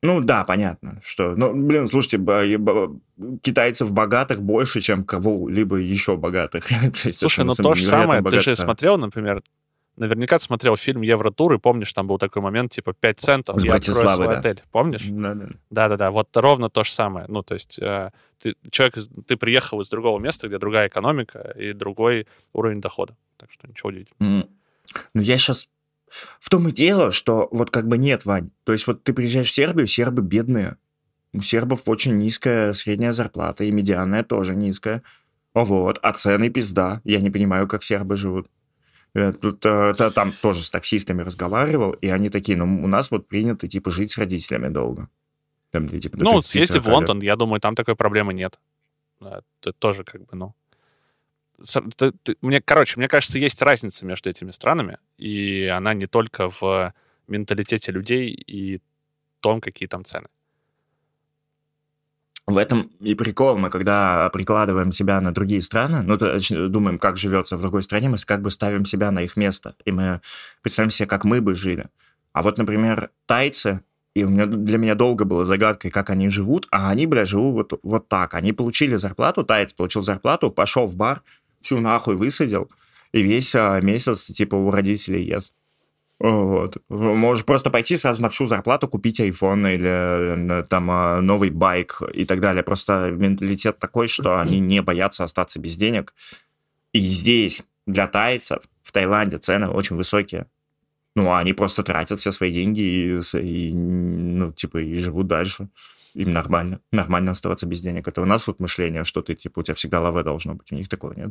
Ну 0.00 0.20
да, 0.20 0.44
понятно, 0.44 1.00
что... 1.04 1.34
Ну, 1.34 1.52
блин, 1.52 1.88
слушайте, 1.88 2.18
китайцев 3.42 3.92
богатых 3.92 4.42
больше, 4.42 4.80
чем 4.80 5.04
кого-либо 5.04 5.76
еще 5.76 6.16
богатых. 6.16 6.68
Слушай, 7.12 7.44
ну 7.44 7.54
то 7.54 7.74
же 7.74 7.84
самое, 7.84 8.22
ты 8.22 8.40
же 8.40 8.54
смотрел, 8.56 8.96
например, 8.96 9.42
наверняка 9.98 10.38
ты 10.38 10.44
смотрел 10.44 10.76
фильм 10.76 11.02
«Евротур», 11.02 11.52
и 11.54 11.58
помнишь, 11.58 11.92
там 11.92 12.06
был 12.06 12.18
такой 12.18 12.42
момент, 12.42 12.72
типа, 12.72 12.92
5 12.92 13.20
центов, 13.20 13.60
С 13.60 13.64
я 13.64 13.74
открою 13.74 14.08
свой 14.08 14.28
да. 14.28 14.38
отель. 14.38 14.62
Помнишь? 14.70 15.04
Да-да. 15.08 15.48
Да-да-да, 15.70 16.10
вот 16.10 16.34
ровно 16.36 16.70
то 16.70 16.84
же 16.84 16.90
самое. 16.90 17.26
Ну, 17.28 17.42
то 17.42 17.54
есть 17.54 17.78
э, 17.78 18.10
ты, 18.40 18.54
человек, 18.70 18.96
ты 19.26 19.36
приехал 19.36 19.80
из 19.80 19.88
другого 19.88 20.18
места, 20.18 20.48
где 20.48 20.58
другая 20.58 20.88
экономика 20.88 21.54
и 21.56 21.72
другой 21.72 22.26
уровень 22.52 22.80
дохода. 22.80 23.16
Так 23.36 23.50
что 23.52 23.68
ничего 23.68 23.90
удивительного. 23.90 24.40
М. 24.42 24.48
Ну, 25.14 25.20
я 25.20 25.36
сейчас... 25.38 25.68
В 26.40 26.48
том 26.48 26.66
и 26.68 26.72
дело, 26.72 27.10
что 27.10 27.48
вот 27.50 27.70
как 27.70 27.86
бы 27.86 27.98
нет, 27.98 28.24
Вань. 28.24 28.50
То 28.64 28.72
есть 28.72 28.86
вот 28.86 29.04
ты 29.04 29.12
приезжаешь 29.12 29.50
в 29.50 29.54
Сербию, 29.54 29.86
сербы 29.86 30.22
бедные. 30.22 30.76
У 31.34 31.42
сербов 31.42 31.82
очень 31.86 32.16
низкая 32.16 32.72
средняя 32.72 33.12
зарплата, 33.12 33.64
и 33.64 33.70
медианная 33.70 34.24
тоже 34.24 34.56
низкая. 34.56 35.02
Вот, 35.52 35.98
а 36.02 36.12
цены 36.12 36.48
пизда. 36.50 37.00
Я 37.04 37.20
не 37.20 37.30
понимаю, 37.30 37.68
как 37.68 37.82
сербы 37.82 38.16
живут. 38.16 38.48
Э, 39.14 39.32
Тут 39.32 39.64
э, 39.66 39.94
та- 39.94 40.10
там 40.10 40.32
тоже 40.32 40.62
с 40.62 40.70
таксистами 40.70 41.22
разговаривал, 41.22 41.92
и 41.92 42.08
они 42.08 42.30
такие, 42.30 42.56
ну, 42.58 42.84
у 42.84 42.86
нас 42.86 43.10
вот 43.10 43.26
принято, 43.28 43.66
типа, 43.68 43.90
жить 43.90 44.10
с 44.12 44.18
родителями 44.18 44.68
долго. 44.68 45.08
Там, 45.70 45.86
где, 45.86 45.98
типа, 46.00 46.16
Ну, 46.18 46.38
30-40 46.38 46.42
съезди 46.42 46.72
в 46.78 46.86
лет. 46.86 46.94
Лондон, 46.94 47.20
я 47.22 47.36
думаю, 47.36 47.60
там 47.60 47.74
такой 47.74 47.94
проблемы 47.96 48.34
нет. 48.34 48.58
Э, 49.20 49.40
Это 49.60 49.72
тоже 49.72 50.04
как 50.04 50.20
бы, 50.24 50.36
ну... 50.36 50.54
ты- 51.96 52.12
ты- 52.22 52.36
мне, 52.42 52.60
короче, 52.60 52.98
мне 52.98 53.08
кажется, 53.08 53.38
есть 53.38 53.62
разница 53.62 54.06
между 54.06 54.30
этими 54.30 54.50
странами, 54.52 54.98
и 55.16 55.64
она 55.66 55.94
не 55.94 56.06
только 56.06 56.50
в 56.60 56.92
менталитете 57.26 57.92
людей 57.92 58.30
и 58.30 58.80
том, 59.40 59.60
какие 59.60 59.88
там 59.88 60.04
цены. 60.04 60.28
В 62.48 62.56
этом 62.56 62.90
и 63.00 63.14
прикол. 63.14 63.58
Мы 63.58 63.68
когда 63.68 64.30
прикладываем 64.30 64.90
себя 64.90 65.20
на 65.20 65.34
другие 65.34 65.60
страны, 65.60 66.00
ну, 66.00 66.16
то 66.16 66.34
есть 66.34 66.50
думаем, 66.50 66.98
как 66.98 67.18
живется 67.18 67.58
в 67.58 67.60
другой 67.60 67.82
стране, 67.82 68.08
мы 68.08 68.16
как 68.24 68.40
бы 68.40 68.48
ставим 68.50 68.86
себя 68.86 69.10
на 69.10 69.20
их 69.20 69.36
место. 69.36 69.74
И 69.84 69.92
мы 69.92 70.22
представляем 70.62 70.90
себе, 70.90 71.06
как 71.06 71.26
мы 71.26 71.42
бы 71.42 71.54
жили. 71.54 71.88
А 72.32 72.42
вот, 72.42 72.56
например, 72.56 73.10
тайцы, 73.26 73.82
и 74.14 74.24
у 74.24 74.30
меня, 74.30 74.46
для 74.46 74.78
меня 74.78 74.94
долго 74.94 75.26
было 75.26 75.44
загадкой, 75.44 75.90
как 75.90 76.08
они 76.08 76.30
живут, 76.30 76.66
а 76.70 76.88
они, 76.88 77.06
бля, 77.06 77.26
живут 77.26 77.72
вот, 77.72 77.80
вот 77.82 78.08
так. 78.08 78.32
Они 78.32 78.54
получили 78.54 78.96
зарплату, 78.96 79.44
таец 79.44 79.74
получил 79.74 80.02
зарплату, 80.02 80.50
пошел 80.50 80.86
в 80.86 80.96
бар, 80.96 81.22
всю 81.60 81.78
нахуй 81.80 82.16
высадил, 82.16 82.70
и 83.12 83.22
весь 83.22 83.54
а, 83.54 83.78
месяц, 83.82 84.24
типа, 84.24 84.54
у 84.54 84.70
родителей 84.70 85.22
ест. 85.22 85.52
Вот. 86.20 86.78
Можешь 86.88 87.44
просто 87.44 87.70
пойти 87.70 87.96
сразу 87.96 88.22
на 88.22 88.28
всю 88.28 88.46
зарплату 88.46 88.88
купить 88.88 89.20
iPhone 89.20 89.72
или 89.72 90.60
э, 90.60 90.62
там 90.64 90.90
а, 90.90 91.20
новый 91.20 91.50
байк 91.50 92.02
и 92.12 92.24
так 92.24 92.40
далее. 92.40 92.64
Просто 92.64 93.10
менталитет 93.10 93.78
такой, 93.78 94.08
что 94.08 94.40
они 94.40 94.58
не 94.58 94.82
боятся 94.82 95.24
остаться 95.24 95.60
без 95.60 95.76
денег. 95.76 96.14
И 96.92 96.98
здесь 96.98 97.62
для 97.86 98.08
тайцев 98.08 98.64
в 98.82 98.90
Таиланде 98.90 99.38
цены 99.38 99.68
очень 99.68 99.96
высокие. 99.96 100.46
Ну, 101.14 101.30
а 101.30 101.38
они 101.38 101.52
просто 101.52 101.82
тратят 101.82 102.20
все 102.20 102.32
свои 102.32 102.52
деньги 102.52 102.80
и, 102.80 103.20
и, 103.38 103.72
ну, 103.72 104.52
типа, 104.52 104.78
и 104.78 104.96
живут 104.96 105.28
дальше. 105.28 105.68
Им 106.14 106.32
нормально. 106.32 106.80
Нормально 106.90 107.32
оставаться 107.32 107.66
без 107.66 107.80
денег. 107.80 108.08
Это 108.08 108.22
у 108.22 108.24
нас 108.24 108.46
вот 108.46 108.60
мышление, 108.60 109.04
что 109.04 109.22
ты, 109.22 109.34
типа, 109.34 109.60
у 109.60 109.62
тебя 109.62 109.74
всегда 109.74 110.00
лаве 110.00 110.22
должно 110.22 110.54
быть. 110.54 110.72
У 110.72 110.74
них 110.74 110.88
такого 110.88 111.12
нет. 111.14 111.30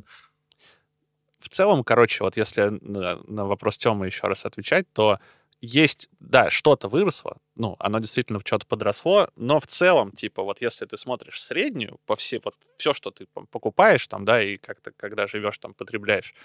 В 1.39 1.49
целом, 1.49 1.83
короче, 1.83 2.23
вот 2.23 2.37
если 2.37 2.77
на, 2.81 3.17
на 3.23 3.45
вопрос 3.45 3.77
Тёмы 3.77 4.07
еще 4.07 4.27
раз 4.27 4.45
отвечать, 4.45 4.91
то 4.93 5.19
есть, 5.61 6.09
да, 6.19 6.49
что-то 6.49 6.87
выросло, 6.87 7.37
ну, 7.55 7.75
оно 7.79 7.99
действительно 7.99 8.39
в 8.39 8.43
что-то 8.45 8.67
подросло, 8.67 9.29
но 9.35 9.59
в 9.59 9.65
целом, 9.65 10.11
типа, 10.11 10.43
вот 10.43 10.61
если 10.61 10.85
ты 10.85 10.97
смотришь 10.97 11.41
среднюю, 11.41 11.99
по 12.05 12.15
все, 12.15 12.39
вот 12.43 12.55
все, 12.77 12.93
что 12.93 13.11
ты 13.11 13.27
покупаешь 13.51 14.07
там, 14.07 14.23
да, 14.25 14.41
и 14.41 14.57
как-то, 14.57 14.91
когда 14.95 15.25
живешь 15.27 15.57
там, 15.57 15.73
потребляешь, 15.73 16.35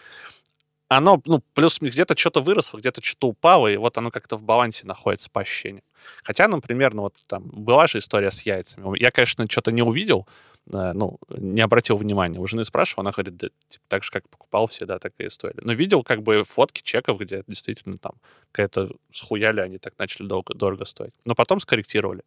оно, 0.88 1.20
ну, 1.24 1.42
плюс 1.54 1.78
где-то 1.80 2.16
что-то 2.16 2.40
выросло, 2.40 2.78
где-то 2.78 3.02
что-то 3.02 3.28
упало, 3.28 3.68
и 3.68 3.76
вот 3.76 3.96
оно 3.98 4.10
как-то 4.10 4.36
в 4.36 4.42
балансе 4.42 4.86
находится 4.86 5.30
по 5.30 5.40
ощущениям. 5.40 5.84
Хотя, 6.22 6.48
например, 6.48 6.94
ну, 6.94 7.02
вот 7.02 7.16
там 7.26 7.44
была 7.48 7.86
же 7.86 7.98
история 7.98 8.30
с 8.30 8.42
яйцами. 8.42 8.98
Я, 8.98 9.10
конечно, 9.10 9.46
что-то 9.48 9.72
не 9.72 9.82
увидел, 9.82 10.26
ну, 10.70 11.18
не 11.28 11.60
обратил 11.60 11.96
внимания. 11.96 12.38
У 12.38 12.46
жены 12.46 12.64
спрашивал, 12.64 13.02
она 13.02 13.10
говорит, 13.10 13.36
да, 13.36 13.48
типа, 13.68 13.84
так 13.88 14.04
же, 14.04 14.10
как 14.10 14.28
покупал 14.28 14.68
всегда, 14.68 14.98
так 14.98 15.12
и 15.18 15.28
стоили. 15.28 15.60
Но 15.62 15.72
видел 15.72 16.02
как 16.02 16.22
бы 16.22 16.44
фотки 16.44 16.82
чеков, 16.82 17.20
где 17.20 17.42
действительно 17.46 17.98
там 17.98 18.12
какая-то 18.52 18.90
схуяли, 19.10 19.60
они 19.60 19.78
так 19.78 19.94
начали 19.98 20.26
долго, 20.26 20.54
дорого 20.54 20.84
стоить. 20.84 21.14
Но 21.24 21.34
потом 21.34 21.60
скорректировали. 21.60 22.22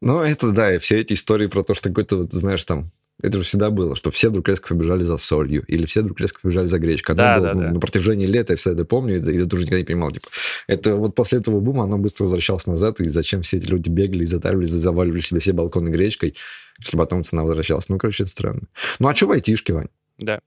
Ну, 0.00 0.20
это 0.20 0.52
да, 0.52 0.74
и 0.74 0.78
все 0.78 1.00
эти 1.00 1.14
истории 1.14 1.46
про 1.46 1.62
то, 1.62 1.74
что 1.74 1.88
какой-то, 1.88 2.24
знаешь, 2.30 2.64
там, 2.64 2.90
это 3.22 3.38
же 3.38 3.44
всегда 3.44 3.70
было, 3.70 3.96
что 3.96 4.10
все 4.10 4.28
вдруг 4.28 4.48
резко 4.48 4.68
побежали 4.68 5.02
за 5.02 5.16
солью, 5.16 5.64
или 5.66 5.86
все 5.86 6.00
вдруг 6.02 6.20
резко 6.20 6.40
побежали 6.42 6.66
за 6.66 6.78
гречкой. 6.78 7.14
Оно 7.14 7.22
Да, 7.22 7.38
было, 7.38 7.48
да, 7.48 7.54
ну, 7.54 7.60
да. 7.62 7.70
На 7.72 7.80
протяжении 7.80 8.26
лета 8.26 8.52
я 8.52 8.56
всегда 8.56 8.74
это 8.74 8.84
помню, 8.84 9.16
и, 9.16 9.32
и 9.32 9.38
я 9.38 9.46
тоже 9.46 9.62
никогда 9.62 9.78
не 9.78 9.84
понимал, 9.84 10.10
типа, 10.10 10.28
это 10.66 10.96
вот 10.96 11.14
после 11.14 11.38
этого 11.38 11.60
бума 11.60 11.84
оно 11.84 11.96
быстро 11.98 12.24
возвращалось 12.24 12.66
назад, 12.66 13.00
и 13.00 13.08
зачем 13.08 13.42
все 13.42 13.56
эти 13.56 13.66
люди 13.66 13.88
бегали 13.88 14.24
и 14.24 14.26
затаривались, 14.26 14.68
и 14.70 14.72
заваливали 14.72 15.20
себе 15.20 15.40
все 15.40 15.52
балконы 15.52 15.88
гречкой, 15.88 16.34
если 16.78 16.96
потом 16.96 17.24
цена 17.24 17.42
возвращалась. 17.42 17.88
Ну, 17.88 17.98
короче, 17.98 18.24
это 18.24 18.32
странно. 18.32 18.62
Ну, 18.98 19.08
а 19.08 19.14
что 19.14 19.26
в 19.26 19.30
айтишке, 19.32 19.72
Вань? 19.72 19.88
Да. 20.18 20.40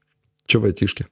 Что 0.46 0.60
в 0.60 0.66
айтишке? 0.66 1.08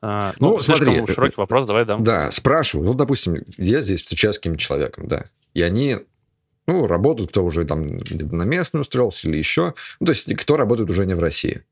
А, 0.00 0.34
ну, 0.40 0.50
Ну, 0.50 0.58
смотри, 0.58 1.06
широкий 1.06 1.34
вопрос, 1.36 1.66
давай 1.66 1.84
дам. 1.84 2.02
Да, 2.02 2.30
спрашиваю. 2.32 2.88
Вот, 2.88 2.96
допустим, 2.96 3.44
я 3.56 3.80
здесь 3.80 4.02
встречаюсь 4.02 4.36
с 4.36 4.38
каким-то 4.38 4.58
человеком, 4.58 5.06
да, 5.06 5.26
и 5.54 5.62
они, 5.62 5.98
ну, 6.66 6.86
работают, 6.86 7.30
кто 7.30 7.44
уже 7.44 7.64
там 7.64 7.86
на 7.86 8.44
местную 8.44 8.82
устроился 8.82 9.28
или 9.28 9.36
еще, 9.36 9.74
ну, 10.00 10.06
то 10.06 10.12
есть 10.12 10.34
кто 10.36 10.56
работает 10.56 10.90
уже 10.90 11.06
не 11.06 11.14
в 11.14 11.20
России. 11.20 11.62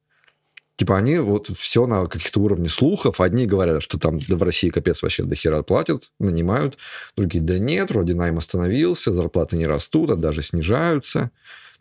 Типа 0.80 0.96
они 0.96 1.18
вот 1.18 1.48
все 1.48 1.86
на 1.86 2.06
каких-то 2.06 2.40
уровнях 2.40 2.70
слухов. 2.70 3.20
Одни 3.20 3.44
говорят, 3.44 3.82
что 3.82 3.98
там 3.98 4.18
да 4.18 4.36
в 4.36 4.42
России 4.42 4.70
капец 4.70 5.02
вообще 5.02 5.24
до 5.24 5.34
хера 5.34 5.62
платят, 5.62 6.10
нанимают. 6.18 6.78
Другие, 7.18 7.44
да 7.44 7.58
нет, 7.58 7.90
вроде 7.90 8.14
найм 8.14 8.38
остановился, 8.38 9.12
зарплаты 9.12 9.58
не 9.58 9.66
растут, 9.66 10.10
а 10.10 10.16
даже 10.16 10.40
снижаются. 10.40 11.32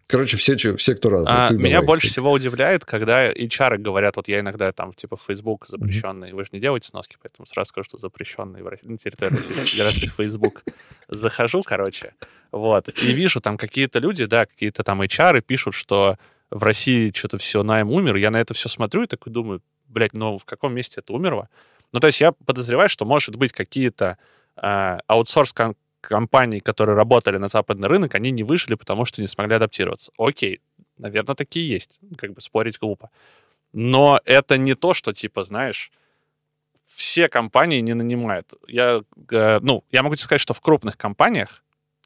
Короче, 0.10 0.38
все, 0.38 0.58
все 0.58 0.96
кто 0.96 1.12
разные. 1.12 1.38
А, 1.38 1.48
Ты 1.50 1.54
меня 1.54 1.76
давай. 1.76 1.86
больше 1.86 2.08
всего 2.08 2.32
удивляет, 2.32 2.84
когда 2.84 3.32
HR 3.32 3.78
говорят, 3.78 4.16
вот 4.16 4.28
я 4.28 4.40
иногда 4.40 4.72
там, 4.72 4.92
типа, 4.92 5.18
Facebook 5.18 5.68
запрещенный, 5.68 6.34
вы 6.34 6.46
же 6.46 6.50
не 6.52 6.60
делаете 6.60 6.88
сноски, 6.88 7.18
поэтому 7.22 7.46
сразу 7.46 7.70
скажу, 7.70 7.86
что 7.86 8.00
запрещенный 8.00 8.64
в 8.64 8.68
России, 8.68 8.88
на 8.88 8.98
территории 8.98 9.34
Российской 9.34 9.66
Федерации 9.66 10.08
Facebook. 10.08 10.64
Захожу, 11.10 11.62
короче, 11.62 12.16
вот, 12.52 12.90
и 13.04 13.14
вижу 13.14 13.40
там 13.40 13.56
какие-то 13.56 14.00
люди, 14.00 14.26
да, 14.26 14.48
какие-то 14.48 14.84
там 14.84 15.00
HR 15.04 15.42
пишут, 15.42 15.76
что 15.76 16.18
в 16.50 16.64
России 16.64 17.12
что-то 17.16 17.38
все, 17.38 17.62
найм 17.62 17.92
умер, 17.92 18.16
я 18.16 18.32
на 18.32 18.38
это 18.38 18.56
все 18.56 18.68
смотрю 18.68 19.04
и 19.04 19.08
такой 19.08 19.32
думаю, 19.32 19.62
блядь, 19.88 20.14
ну 20.14 20.40
в 20.40 20.46
каком 20.46 20.74
месте 20.74 21.02
это 21.02 21.14
умерло? 21.14 21.50
Ну, 21.92 22.00
то 22.00 22.08
есть 22.08 22.20
я 22.20 22.32
подозреваю, 22.32 22.90
что, 22.90 23.06
может 23.06 23.36
быть, 23.36 23.52
какие-то 23.52 24.18
э, 24.58 24.98
аутсорс-компании, 25.06 25.78
которые 26.02 26.96
работали 26.96 27.38
на 27.38 27.48
западный 27.48 27.88
рынок, 27.88 28.16
они 28.16 28.32
не 28.32 28.44
выжили, 28.44 28.76
потому 28.76 29.06
что 29.06 29.22
не 29.22 29.28
смогли 29.28 29.56
адаптироваться. 29.56 30.12
Окей, 30.18 30.62
наверное, 30.98 31.36
такие 31.36 31.68
есть. 31.68 32.00
Как 32.18 32.34
бы 32.34 32.42
спорить 32.42 32.80
глупо. 32.80 33.10
Но 33.74 34.20
это 34.26 34.58
не 34.58 34.76
то, 34.76 34.94
что, 34.94 35.14
типа, 35.14 35.44
знаешь, 35.44 35.92
все 36.88 37.30
компании 37.30 37.82
не 37.82 37.94
нанимают. 37.94 38.54
Я, 38.68 39.04
э, 39.32 39.60
ну, 39.62 39.84
я 39.92 40.02
могу 40.04 40.16
тебе 40.16 40.24
сказать, 40.24 40.42
что 40.42 40.54
в 40.54 40.62
крупных 40.62 40.98
компаниях 40.98 41.64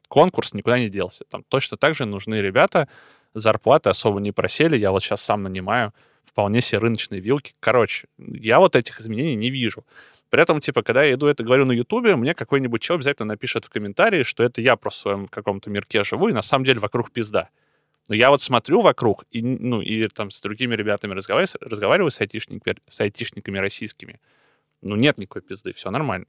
конкурс 0.08 0.52
никуда 0.52 0.78
не 0.78 0.90
делся. 0.90 1.24
Там 1.30 1.42
точно 1.42 1.76
так 1.76 1.94
же 1.94 2.04
нужны 2.04 2.36
ребята, 2.36 2.88
зарплаты 3.32 3.90
особо 3.90 4.20
не 4.20 4.32
просели. 4.32 4.76
Я 4.76 4.90
вот 4.90 5.02
сейчас 5.02 5.22
сам 5.22 5.42
нанимаю 5.42 5.92
вполне 6.24 6.60
себе 6.60 6.80
рыночные 6.80 7.20
вилки. 7.20 7.54
Короче, 7.60 8.08
я 8.18 8.58
вот 8.58 8.76
этих 8.76 9.00
изменений 9.00 9.36
не 9.36 9.50
вижу. 9.50 9.84
При 10.34 10.42
этом, 10.42 10.58
типа, 10.58 10.82
когда 10.82 11.04
я 11.04 11.14
иду 11.14 11.28
это 11.28 11.44
говорю 11.44 11.64
на 11.64 11.70
Ютубе, 11.70 12.16
мне 12.16 12.34
какой-нибудь 12.34 12.82
человек 12.82 13.02
обязательно 13.02 13.34
напишет 13.34 13.66
в 13.66 13.68
комментарии, 13.68 14.24
что 14.24 14.42
это 14.42 14.60
я 14.60 14.74
просто 14.74 14.98
в 14.98 15.02
своем 15.02 15.28
каком-то 15.28 15.70
мирке 15.70 16.02
живу, 16.02 16.28
и 16.28 16.32
на 16.32 16.42
самом 16.42 16.64
деле 16.64 16.80
вокруг 16.80 17.12
пизда. 17.12 17.50
Но 18.08 18.16
я 18.16 18.30
вот 18.30 18.42
смотрю 18.42 18.80
вокруг, 18.80 19.26
и, 19.30 19.40
ну, 19.40 19.80
и 19.80 20.08
там 20.08 20.32
с 20.32 20.40
другими 20.40 20.74
ребятами 20.74 21.14
разговариваю, 21.14 21.56
разговариваю 21.60 22.10
с, 22.10 22.20
айтишниками, 22.20 22.78
с 22.88 23.00
айтишниками 23.00 23.58
российскими. 23.58 24.18
Ну, 24.82 24.96
нет 24.96 25.18
никакой 25.18 25.42
пизды, 25.42 25.72
все 25.72 25.92
нормально. 25.92 26.26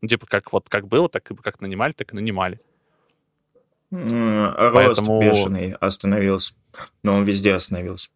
Ну, 0.00 0.08
типа, 0.08 0.24
как 0.24 0.50
вот 0.54 0.70
как 0.70 0.88
было, 0.88 1.10
так 1.10 1.30
и 1.30 1.34
как 1.34 1.60
нанимали, 1.60 1.92
так 1.92 2.10
и 2.14 2.16
нанимали. 2.16 2.58
Рост 3.90 4.74
Поэтому... 4.74 5.20
бешеный 5.20 5.72
остановился. 5.72 6.54
Но 7.02 7.16
он 7.16 7.24
везде 7.26 7.52
остановился. 7.52 8.08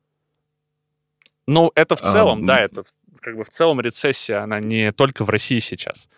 Ну, 1.47 1.73
это 1.75 1.95
в 1.95 2.01
целом, 2.01 2.45
а, 2.45 2.47
да, 2.47 2.59
это 2.61 2.87
как 3.21 3.37
бы 3.37 3.45
в 3.45 3.51
целом 3.51 3.81
рецессия, 3.81 4.43
она 4.43 4.61
не 4.61 4.93
только 4.93 5.25
в 5.25 5.31
России 5.31 5.59
сейчас. 5.59 6.09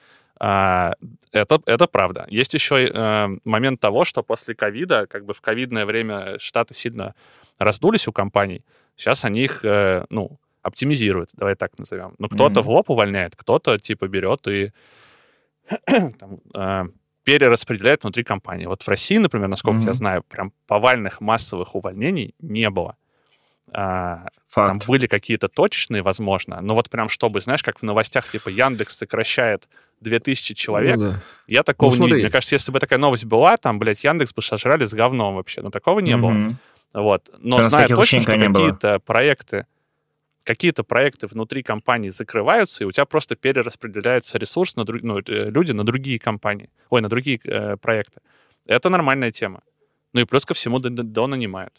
А, 0.41 0.95
это, 1.33 1.61
это 1.67 1.87
правда. 1.87 2.27
Есть 2.29 2.55
еще 2.55 2.87
э, 2.87 3.29
момент 3.45 3.81
того, 3.81 4.05
что 4.05 4.23
после 4.23 4.55
ковида, 4.55 5.07
как 5.07 5.25
бы 5.25 5.35
в 5.35 5.41
ковидное 5.41 5.85
время 5.85 6.39
Штаты 6.39 6.75
сильно 6.75 7.15
раздулись 7.59 8.07
у 8.09 8.13
компаний. 8.13 8.65
Сейчас 8.97 9.25
они 9.25 9.43
их, 9.43 9.65
э, 9.65 10.05
ну, 10.11 10.39
оптимизируют, 10.63 11.31
давай 11.33 11.55
так 11.55 11.79
назовем. 11.79 12.15
Но 12.19 12.29
кто-то 12.29 12.61
mm-hmm. 12.61 12.65
в 12.65 12.69
лоб 12.71 12.91
увольняет, 12.91 13.37
кто-то 13.37 13.79
типа 13.79 14.07
берет 14.07 14.47
и 14.47 14.73
там, 16.19 16.41
э, 16.55 16.85
перераспределяет 17.25 18.05
внутри 18.05 18.23
компании. 18.23 18.67
Вот 18.67 18.83
в 18.83 18.89
России, 18.89 19.19
например, 19.19 19.49
насколько 19.49 19.81
mm-hmm. 19.81 19.87
я 19.87 19.93
знаю, 19.93 20.23
прям 20.23 20.53
повальных 20.67 21.21
массовых 21.21 21.75
увольнений 21.75 22.35
не 22.41 22.71
было. 22.71 22.97
А, 23.73 24.27
там 24.55 24.81
были 24.87 25.07
какие-то 25.07 25.49
точечные, 25.49 26.03
возможно, 26.03 26.61
но 26.61 26.75
вот 26.75 26.89
прям 26.89 27.09
чтобы, 27.09 27.41
знаешь, 27.41 27.63
как 27.63 27.81
в 27.81 27.83
новостях, 27.83 28.29
типа 28.29 28.49
Яндекс 28.49 28.97
сокращает 28.97 29.69
2000 30.01 30.55
человек, 30.55 30.97
ну, 30.97 31.11
да. 31.11 31.23
я 31.47 31.63
такого 31.63 31.95
ну, 31.95 32.03
не 32.03 32.07
видел. 32.07 32.19
Мне 32.21 32.31
кажется, 32.31 32.55
если 32.55 32.73
бы 32.73 32.79
такая 32.79 32.99
новость 32.99 33.25
была, 33.25 33.57
там, 33.57 33.79
блядь, 33.79 34.05
Яндекс 34.05 34.33
бы 34.33 34.43
сожрали 34.43 34.85
с 34.85 34.95
говном 34.95 35.35
вообще, 35.35 35.61
но 35.61 35.71
такого 35.71 36.01
не 36.01 36.13
mm-hmm. 36.13 36.21
было. 36.21 36.57
Вот. 36.95 37.31
Но 37.39 37.59
Прям 37.59 37.71
зная 37.71 37.89
точно, 37.89 38.23
что 38.23 38.33
какие-то 38.33 38.99
проекты, 39.01 39.67
какие-то 40.45 40.83
проекты 40.83 41.27
внутри 41.27 41.63
компании 41.63 42.11
закрываются, 42.11 42.85
и 42.85 42.87
у 42.87 42.93
тебя 42.93 43.05
просто 43.05 43.37
перераспределяется 43.37 44.39
ресурс 44.39 44.77
на 44.77 44.85
друг, 44.85 45.03
ну, 45.03 45.19
э, 45.19 45.51
люди 45.51 45.73
на 45.73 45.85
другие 45.85 46.19
компании, 46.19 46.71
ой, 46.89 47.03
на 47.03 47.09
другие 47.09 47.39
э, 47.45 47.77
проекты. 47.77 48.21
Это 48.67 48.89
нормальная 48.89 49.31
тема. 49.31 49.63
Ну 50.15 50.21
и 50.21 50.25
плюс 50.25 50.47
ко 50.47 50.55
всему 50.55 50.79
до, 50.79 50.89
до 50.91 51.27
нанимают. 51.27 51.75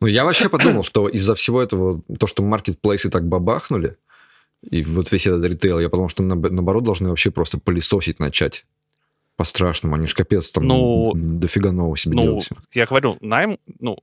Ну, 0.00 0.06
я 0.06 0.24
вообще 0.24 0.48
подумал, 0.48 0.84
что 0.84 1.08
из-за 1.08 1.34
всего 1.34 1.62
этого, 1.62 2.02
то, 2.18 2.26
что 2.26 2.42
маркетплейсы 2.42 3.10
так 3.10 3.26
бабахнули, 3.26 3.96
и 4.62 4.82
вот 4.82 5.10
весь 5.10 5.26
этот 5.26 5.44
ритейл, 5.44 5.80
я 5.80 5.88
подумал, 5.88 6.10
что 6.10 6.22
наоборот 6.22 6.84
должны 6.84 7.08
вообще 7.08 7.30
просто 7.30 7.58
пылесосить 7.58 8.20
начать. 8.20 8.66
По-страшному, 9.36 9.94
они 9.94 10.06
ж 10.06 10.14
капец 10.14 10.50
там 10.50 10.66
ну, 10.66 11.12
дофига 11.14 11.72
нового 11.72 11.96
себе 11.96 12.14
ну, 12.14 12.22
делают. 12.22 12.48
Я 12.74 12.84
говорю, 12.84 13.16
найм, 13.22 13.58
ну, 13.78 13.96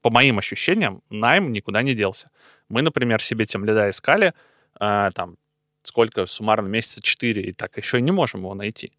по 0.00 0.08
моим 0.08 0.38
ощущениям, 0.38 1.02
найм 1.10 1.52
никуда 1.52 1.82
не 1.82 1.94
делся. 1.94 2.30
Мы, 2.70 2.80
например, 2.80 3.20
себе 3.20 3.44
тем 3.44 3.66
лида 3.66 3.90
искали, 3.90 4.32
э, 4.80 5.10
там, 5.14 5.36
сколько 5.82 6.24
суммарно, 6.24 6.66
месяца 6.66 7.02
4, 7.02 7.42
и 7.42 7.52
так 7.52 7.76
еще 7.76 7.98
и 7.98 8.02
не 8.02 8.10
можем 8.10 8.40
его 8.40 8.54
найти. 8.54 8.92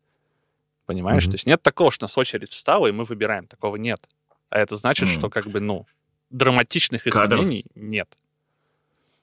Понимаешь? 0.85 1.23
Mm-hmm. 1.23 1.31
То 1.31 1.35
есть 1.35 1.47
нет 1.47 1.63
такого, 1.63 1.89
что 1.89 2.03
нас 2.03 2.15
очередь 2.15 2.51
встала, 2.51 2.85
и 2.85 2.91
мы 2.91 3.03
выбираем. 3.03 3.47
Такого 3.47 3.75
нет. 3.77 4.07
А 4.51 4.59
это 4.59 4.75
значит, 4.75 5.09
mm-hmm. 5.09 5.19
что 5.19 5.29
как 5.31 5.47
бы, 5.47 5.61
ну, 5.61 5.87
драматичных 6.29 7.07
изменений 7.07 7.63
Кадров. 7.63 7.83
нет. 7.83 8.17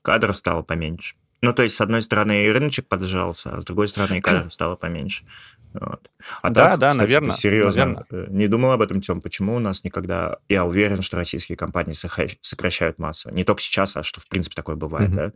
Кадров 0.03 0.37
стало 0.37 0.63
поменьше. 0.63 1.17
Ну, 1.43 1.53
то 1.53 1.63
есть, 1.63 1.75
с 1.75 1.81
одной 1.81 2.03
стороны, 2.03 2.45
и 2.45 2.49
рыночек 2.49 2.87
поджался, 2.87 3.57
а 3.57 3.61
с 3.61 3.65
другой 3.65 3.89
стороны, 3.89 4.19
и 4.19 4.21
кадров 4.21 4.53
стало 4.53 4.77
поменьше. 4.77 5.25
Вот. 5.75 6.11
А 6.43 6.51
да, 6.51 6.71
так, 6.71 6.79
да, 6.79 6.91
кстати, 6.91 7.01
наверное. 7.01 7.37
Серьезно, 7.37 7.85
наверное. 7.87 8.07
Э, 8.11 8.27
не 8.31 8.47
думал 8.47 8.73
об 8.73 8.83
этом, 8.83 9.01
Тем, 9.01 9.21
почему 9.21 9.57
у 9.57 9.59
нас 9.59 9.85
никогда... 9.85 10.37
Я 10.49 10.65
уверен, 10.65 11.03
что 11.03 11.17
российские 11.17 11.57
компании 11.57 11.95
сокращают 11.95 12.99
массу. 12.99 13.31
Не 13.31 13.45
только 13.45 13.61
сейчас, 13.61 13.97
а 13.97 14.03
что, 14.03 14.21
в 14.21 14.29
принципе, 14.29 14.55
такое 14.55 14.77
бывает, 14.77 15.11
mm-hmm. 15.11 15.15
да? 15.15 15.33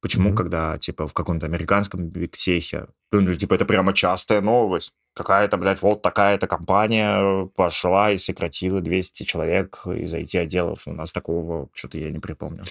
Почему, 0.00 0.30
mm-hmm. 0.30 0.36
когда, 0.36 0.78
типа, 0.78 1.06
в 1.06 1.12
каком-то 1.12 1.46
американском 1.46 2.08
бигтехе, 2.08 2.86
ну, 3.10 3.34
типа, 3.34 3.54
это 3.54 3.64
прямо 3.64 3.92
частая 3.92 4.40
новость. 4.40 4.92
Какая-то, 5.14 5.56
блядь, 5.56 5.82
вот 5.82 6.02
такая-то 6.02 6.46
компания 6.46 7.48
пошла 7.56 8.12
и 8.12 8.18
сократила 8.18 8.80
200 8.80 9.24
человек 9.24 9.80
из 9.86 10.14
IT-отделов. 10.14 10.82
У 10.86 10.92
нас 10.92 11.10
такого 11.10 11.68
что-то 11.74 11.98
я 11.98 12.10
не 12.10 12.20
припомню. 12.20 12.62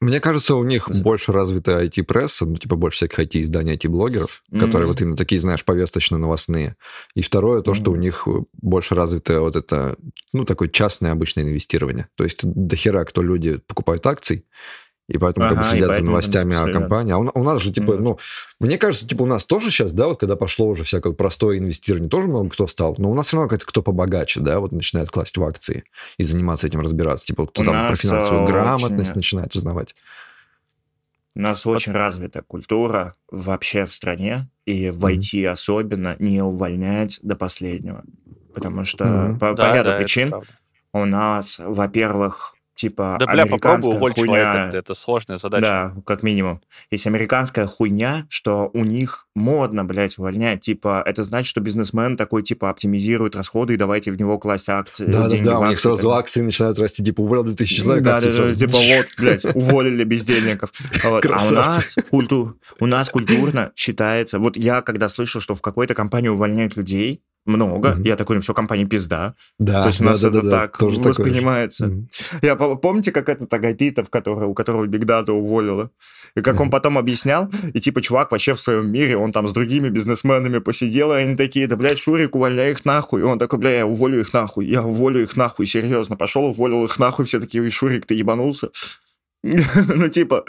Мне 0.00 0.20
кажется, 0.20 0.56
у 0.56 0.64
них 0.64 0.86
За... 0.88 1.02
больше 1.02 1.32
развитая 1.32 1.86
IT-пресса, 1.86 2.44
ну, 2.44 2.56
типа, 2.56 2.76
больше 2.76 2.98
всяких 2.98 3.20
IT-изданий, 3.20 3.76
IT-блогеров, 3.76 4.42
mm-hmm. 4.52 4.60
которые 4.60 4.86
вот 4.88 5.00
именно 5.00 5.16
такие, 5.16 5.40
знаешь, 5.40 5.64
повесточно-новостные. 5.64 6.76
И 7.14 7.22
второе, 7.22 7.62
то, 7.62 7.70
mm-hmm. 7.70 7.74
что 7.74 7.92
у 7.92 7.96
них 7.96 8.28
больше 8.52 8.94
развитое 8.94 9.40
вот 9.40 9.56
это, 9.56 9.96
ну, 10.34 10.44
такое 10.44 10.68
частное 10.68 11.12
обычное 11.12 11.44
инвестирование. 11.44 12.08
То 12.16 12.24
есть 12.24 12.40
дохера 12.44 13.04
кто 13.04 13.22
люди 13.22 13.56
покупают 13.56 14.06
акций, 14.06 14.44
и 15.08 15.18
поэтому 15.18 15.46
ага, 15.46 15.56
как 15.56 15.64
бы 15.64 15.70
следят 15.70 15.96
за 15.96 16.04
новостями 16.04 16.54
о 16.56 16.72
компании. 16.72 17.12
А 17.12 17.18
у, 17.18 17.30
у 17.34 17.42
нас 17.42 17.60
же, 17.60 17.72
типа, 17.72 17.92
mm. 17.92 17.98
ну, 17.98 18.18
мне 18.58 18.78
кажется, 18.78 19.06
типа, 19.06 19.22
у 19.22 19.26
нас 19.26 19.44
тоже 19.44 19.70
сейчас, 19.70 19.92
да, 19.92 20.08
вот 20.08 20.20
когда 20.20 20.36
пошло 20.36 20.66
уже 20.66 20.84
всякое 20.84 21.12
простое 21.12 21.58
инвестирование, 21.58 22.08
тоже 22.08 22.28
много 22.28 22.48
кто 22.48 22.66
стал, 22.66 22.94
но 22.98 23.10
у 23.10 23.14
нас 23.14 23.26
все 23.26 23.36
равно 23.36 23.48
какой-то 23.48 23.66
кто 23.66 23.82
побогаче, 23.82 24.40
да, 24.40 24.60
вот 24.60 24.72
начинает 24.72 25.10
класть 25.10 25.36
в 25.36 25.44
акции 25.44 25.84
и 26.16 26.24
заниматься 26.24 26.66
этим, 26.66 26.80
разбираться. 26.80 27.26
Типа, 27.26 27.46
кто 27.46 27.62
у 27.62 27.64
там 27.66 27.88
про 27.88 27.96
финансовую 27.96 28.46
грамотность 28.46 29.10
очень... 29.10 29.18
начинает 29.18 29.54
узнавать. 29.54 29.94
У 31.36 31.40
нас 31.40 31.64
вот. 31.64 31.76
очень 31.76 31.92
развита 31.92 32.42
культура 32.42 33.14
вообще 33.30 33.84
в 33.84 33.92
стране, 33.92 34.48
и 34.64 34.88
в 34.90 35.04
mm 35.04 35.16
IT 35.16 35.46
особенно, 35.48 36.16
не 36.18 36.40
увольнять 36.40 37.18
до 37.22 37.36
последнего. 37.36 38.04
Потому 38.54 38.84
что 38.84 39.04
mm 39.04 39.38
по, 39.38 39.52
да, 39.52 39.70
по 39.70 39.76
ряду 39.76 39.90
да, 39.90 39.98
причин 39.98 40.34
у 40.92 41.04
нас, 41.04 41.58
во-первых, 41.58 42.53
типа 42.74 43.16
да, 43.18 43.26
бля, 43.26 43.46
попробуй 43.46 43.94
уволь 43.94 44.12
хуйня... 44.12 44.26
человека, 44.26 44.76
это 44.76 44.94
сложная 44.94 45.38
задача. 45.38 45.62
Да, 45.62 45.94
как 46.04 46.22
минимум. 46.22 46.60
Есть 46.90 47.06
американская 47.06 47.66
хуйня, 47.66 48.26
что 48.28 48.70
у 48.72 48.84
них 48.84 49.26
модно, 49.34 49.84
блядь, 49.84 50.18
увольнять. 50.18 50.60
Типа, 50.60 51.02
это 51.04 51.22
значит, 51.22 51.50
что 51.50 51.60
бизнесмен 51.60 52.16
такой, 52.16 52.42
типа, 52.42 52.70
оптимизирует 52.70 53.36
расходы, 53.36 53.74
и 53.74 53.76
давайте 53.76 54.12
в 54.12 54.18
него 54.18 54.38
класть 54.38 54.68
акции, 54.68 55.06
да, 55.06 55.28
деньги 55.28 55.44
да, 55.44 55.52
да, 55.52 55.58
у 55.60 55.66
них 55.68 55.80
сразу 55.80 56.08
так. 56.08 56.20
акции 56.20 56.40
начинают 56.40 56.78
расти, 56.78 57.02
типа, 57.04 57.20
уволил 57.20 57.44
2000 57.44 57.74
человек, 57.74 58.04
Да, 58.04 58.20
да, 58.20 58.30
да, 58.30 58.54
типа, 58.54 58.78
вот, 58.78 59.06
блядь, 59.18 59.44
уволили 59.54 60.04
бездельников. 60.04 60.72
Вот. 61.02 61.24
А 61.26 61.48
у 61.48 61.50
нас, 61.50 61.96
культу... 62.10 62.58
у 62.80 62.86
нас 62.86 63.08
культурно 63.10 63.72
считается... 63.76 64.38
Вот 64.38 64.56
я, 64.56 64.82
когда 64.82 65.08
слышал, 65.08 65.40
что 65.40 65.54
в 65.54 65.62
какой-то 65.62 65.94
компании 65.94 66.28
увольняют 66.28 66.76
людей, 66.76 67.22
много. 67.44 67.90
Mm-hmm. 67.90 68.06
Я 68.06 68.16
такой, 68.16 68.40
все, 68.40 68.54
компания 68.54 68.86
пизда. 68.86 69.34
Да, 69.58 69.82
То 69.82 69.88
есть 69.88 70.00
у 70.00 70.04
нас 70.04 70.20
да, 70.20 70.28
это 70.28 70.42
да, 70.42 70.50
так 70.50 70.78
тоже 70.78 71.00
воспринимается. 71.00 71.86
Mm-hmm. 71.86 72.06
Я 72.42 72.56
помните, 72.56 73.12
как 73.12 73.28
этот 73.28 73.52
Агапитов, 73.52 74.10
который, 74.10 74.46
у 74.46 74.54
которого 74.54 74.86
Биг 74.86 75.04
Дата 75.04 75.32
уволила? 75.32 75.90
И 76.36 76.40
как 76.40 76.56
mm-hmm. 76.56 76.62
он 76.62 76.70
потом 76.70 76.98
объяснял, 76.98 77.50
и 77.72 77.80
типа 77.80 78.02
чувак 78.02 78.32
вообще 78.32 78.54
в 78.54 78.60
своем 78.60 78.90
мире, 78.90 79.16
он 79.16 79.32
там 79.32 79.46
с 79.46 79.52
другими 79.52 79.88
бизнесменами 79.88 80.58
посидел, 80.58 81.12
и 81.12 81.16
они 81.16 81.36
такие, 81.36 81.66
да, 81.66 81.76
блядь, 81.76 81.98
Шурик, 81.98 82.34
увольняй 82.34 82.72
их 82.72 82.84
нахуй. 82.84 83.20
И 83.20 83.24
он 83.24 83.38
такой, 83.38 83.58
бля, 83.58 83.78
я 83.78 83.86
уволю 83.86 84.20
их 84.20 84.32
нахуй, 84.32 84.66
я 84.66 84.82
уволю 84.82 85.22
их 85.22 85.36
нахуй, 85.36 85.66
серьезно. 85.66 86.16
Пошел, 86.16 86.44
уволил 86.44 86.84
их 86.84 86.98
нахуй, 86.98 87.24
все 87.24 87.40
такие, 87.40 87.70
Шурик, 87.70 88.06
ты 88.06 88.14
ебанулся? 88.14 88.70
ну, 89.42 90.08
типа, 90.08 90.44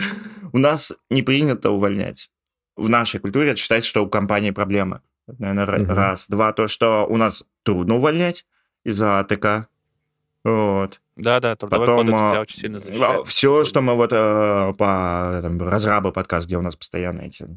у 0.54 0.58
нас 0.58 0.94
не 1.10 1.22
принято 1.22 1.72
увольнять. 1.72 2.30
В 2.78 2.90
нашей 2.90 3.20
культуре 3.20 3.56
считается, 3.56 3.90
что 3.90 4.04
у 4.04 4.10
компании 4.10 4.52
проблемы. 4.52 5.02
Наверное, 5.28 5.84
угу. 5.84 5.94
раз. 5.94 6.28
Два, 6.28 6.54
то, 6.54 6.68
что 6.68 7.06
у 7.08 7.18
нас 7.18 7.44
трудно 7.64 7.96
увольнять 7.96 8.46
из-за 8.84 9.20
АТК. 9.20 9.68
Вот. 10.44 11.02
Да, 11.16 11.40
да, 11.40 11.56
трудовой 11.56 11.88
Потом, 11.88 12.06
кодекс 12.06 12.20
тебя 12.32 12.42
очень 12.42 12.60
сильно 12.60 12.80
защищает. 12.80 13.28
Все, 13.28 13.64
что 13.64 13.82
мы 13.82 13.96
вот 13.96 14.12
э, 14.12 14.74
по 14.78 15.40
там, 15.42 15.62
разрабы 15.62 16.12
подкаст, 16.12 16.46
где 16.46 16.58
у 16.58 16.62
нас 16.62 16.76
постоянно 16.76 17.22
эти 17.22 17.48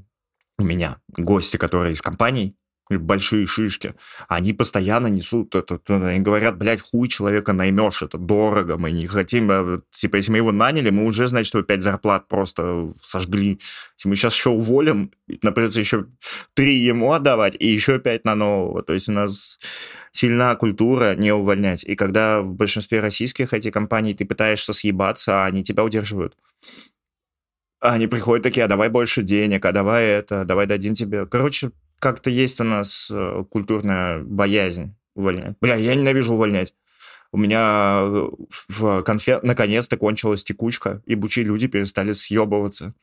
у 0.58 0.64
меня 0.64 0.98
гости, 1.08 1.56
которые 1.56 1.92
из 1.92 2.02
компаний, 2.02 2.56
большие 2.96 3.46
шишки, 3.46 3.94
они 4.28 4.52
постоянно 4.52 5.08
несут 5.08 5.54
это, 5.54 5.80
они 5.86 6.20
говорят, 6.20 6.56
блядь, 6.56 6.80
хуй 6.80 7.08
человека 7.08 7.52
наймешь, 7.52 8.02
это 8.02 8.18
дорого, 8.18 8.78
мы 8.78 8.90
не 8.90 9.06
хотим, 9.06 9.50
э, 9.50 9.80
типа, 9.90 10.16
если 10.16 10.32
мы 10.32 10.38
его 10.38 10.52
наняли, 10.52 10.90
мы 10.90 11.04
уже, 11.04 11.28
значит, 11.28 11.54
его 11.54 11.62
пять 11.62 11.82
зарплат 11.82 12.28
просто 12.28 12.92
сожгли. 13.02 13.60
Если 13.96 14.08
мы 14.08 14.16
сейчас 14.16 14.34
еще 14.34 14.50
уволим, 14.50 15.10
нам 15.42 15.54
придется 15.54 15.80
еще 15.80 16.06
три 16.54 16.76
ему 16.78 17.12
отдавать 17.12 17.56
и 17.58 17.66
еще 17.66 17.98
пять 17.98 18.24
на 18.24 18.34
нового. 18.34 18.82
То 18.82 18.94
есть 18.94 19.08
у 19.08 19.12
нас 19.12 19.58
сильна 20.12 20.54
культура 20.56 21.14
не 21.14 21.32
увольнять. 21.32 21.84
И 21.84 21.94
когда 21.96 22.40
в 22.40 22.54
большинстве 22.54 23.00
российских 23.00 23.52
этих 23.52 23.72
компаний 23.72 24.14
ты 24.14 24.24
пытаешься 24.24 24.72
съебаться, 24.72 25.42
а 25.42 25.46
они 25.46 25.62
тебя 25.64 25.84
удерживают. 25.84 26.36
Они 27.80 28.08
приходят 28.08 28.42
такие, 28.42 28.64
а 28.64 28.68
давай 28.68 28.88
больше 28.88 29.22
денег, 29.22 29.64
а 29.64 29.72
давай 29.72 30.06
это, 30.06 30.44
давай 30.44 30.66
дадим 30.66 30.94
тебе. 30.94 31.26
Короче, 31.26 31.70
как-то 31.98 32.30
есть 32.30 32.60
у 32.60 32.64
нас 32.64 33.10
э, 33.10 33.44
культурная 33.50 34.22
боязнь 34.22 34.94
увольнять. 35.14 35.56
Бля, 35.60 35.74
я 35.76 35.94
ненавижу 35.94 36.34
увольнять. 36.34 36.74
У 37.32 37.38
меня 37.38 38.00
э, 38.02 38.28
в 38.68 39.02
конфе 39.02 39.40
наконец-то 39.42 39.96
кончилась 39.96 40.44
текучка, 40.44 41.02
и 41.06 41.14
бучи 41.14 41.42
люди 41.42 41.66
перестали 41.66 42.12
съебываться. 42.12 42.94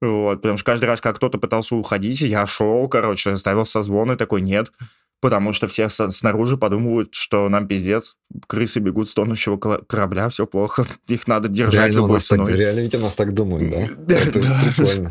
Вот, 0.00 0.42
потому 0.42 0.58
что 0.58 0.64
каждый 0.64 0.86
раз, 0.86 1.00
как 1.00 1.16
кто-то 1.16 1.38
пытался 1.38 1.76
уходить, 1.76 2.20
я 2.22 2.44
шел, 2.46 2.88
короче, 2.88 3.36
ставил 3.36 3.64
созвоны, 3.64 4.16
такой, 4.16 4.40
нет, 4.40 4.72
потому 5.20 5.52
что 5.52 5.68
все 5.68 5.88
снаружи 5.88 6.56
подумывают, 6.56 7.14
что 7.14 7.48
нам 7.48 7.68
пиздец, 7.68 8.16
крысы 8.48 8.80
бегут 8.80 9.08
с 9.08 9.14
тонущего 9.14 9.56
корабля, 9.58 10.28
все 10.28 10.44
плохо, 10.44 10.84
их 11.06 11.28
надо 11.28 11.48
держать 11.48 11.92
Реально, 11.92 11.96
любой 11.96 12.14
нас 12.14 12.26
так, 12.26 12.38
ценой. 12.40 12.52
реально 12.54 12.80
ведь 12.80 12.94
у 12.96 12.98
нас 12.98 13.14
так 13.14 13.32
думают, 13.32 13.70
да? 13.70 14.14
Это 14.16 14.40
прикольно. 14.40 15.10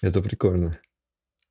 Это 0.00 0.20
прикольно. 0.20 0.78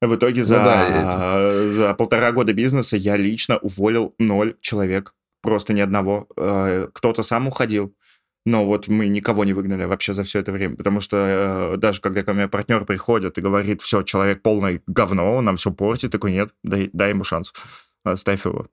В 0.01 0.15
итоге 0.15 0.43
за, 0.43 0.57
Ну 0.57 0.63
да, 0.63 1.71
за 1.73 1.93
полтора 1.93 2.31
года 2.31 2.53
бизнеса 2.53 2.97
я 2.97 3.17
лично 3.17 3.57
уволил 3.57 4.15
ноль 4.17 4.55
человек. 4.59 5.13
Просто 5.43 5.73
ни 5.73 5.79
одного. 5.79 6.27
Э, 6.35 6.87
Кто-то 6.91 7.21
сам 7.21 7.47
уходил, 7.47 7.95
но 8.45 8.65
вот 8.65 8.87
мы 8.87 9.07
никого 9.07 9.45
не 9.45 9.53
выгнали 9.53 9.85
вообще 9.85 10.15
за 10.15 10.23
все 10.23 10.39
это 10.39 10.51
время. 10.51 10.75
Потому 10.75 11.01
что 11.01 11.17
э, 11.73 11.77
даже 11.77 12.01
когда 12.01 12.23
ко 12.23 12.33
мне 12.33 12.47
партнер 12.47 12.83
приходит 12.85 13.37
и 13.37 13.41
говорит, 13.41 13.81
все, 13.81 14.01
человек 14.01 14.41
полное 14.41 14.81
говно, 14.87 15.35
он 15.35 15.45
нам 15.45 15.57
все 15.57 15.71
портит, 15.71 16.11
такой, 16.11 16.31
нет, 16.31 16.51
дай, 16.63 16.89
дай 16.93 17.09
ему 17.09 17.23
шанс, 17.23 17.53
оставь 18.03 18.45
его. 18.45 18.67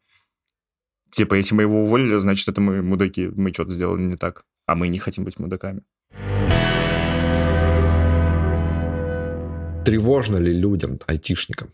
Типа, 1.11 1.35
если 1.35 1.55
мы 1.55 1.63
его 1.63 1.83
уволили, 1.83 2.15
значит, 2.17 2.49
это 2.49 2.61
мы 2.61 2.83
мудаки, 2.83 3.31
мы 3.35 3.53
что-то 3.53 3.73
сделали 3.73 4.03
не 4.03 4.17
так. 4.17 4.45
А 4.67 4.75
мы 4.75 4.89
не 4.89 4.99
хотим 4.99 5.25
быть 5.25 5.39
мудаками. 5.39 5.83
Тревожно 9.91 10.37
ли 10.37 10.53
людям, 10.53 10.99
айтишникам? 11.07 11.71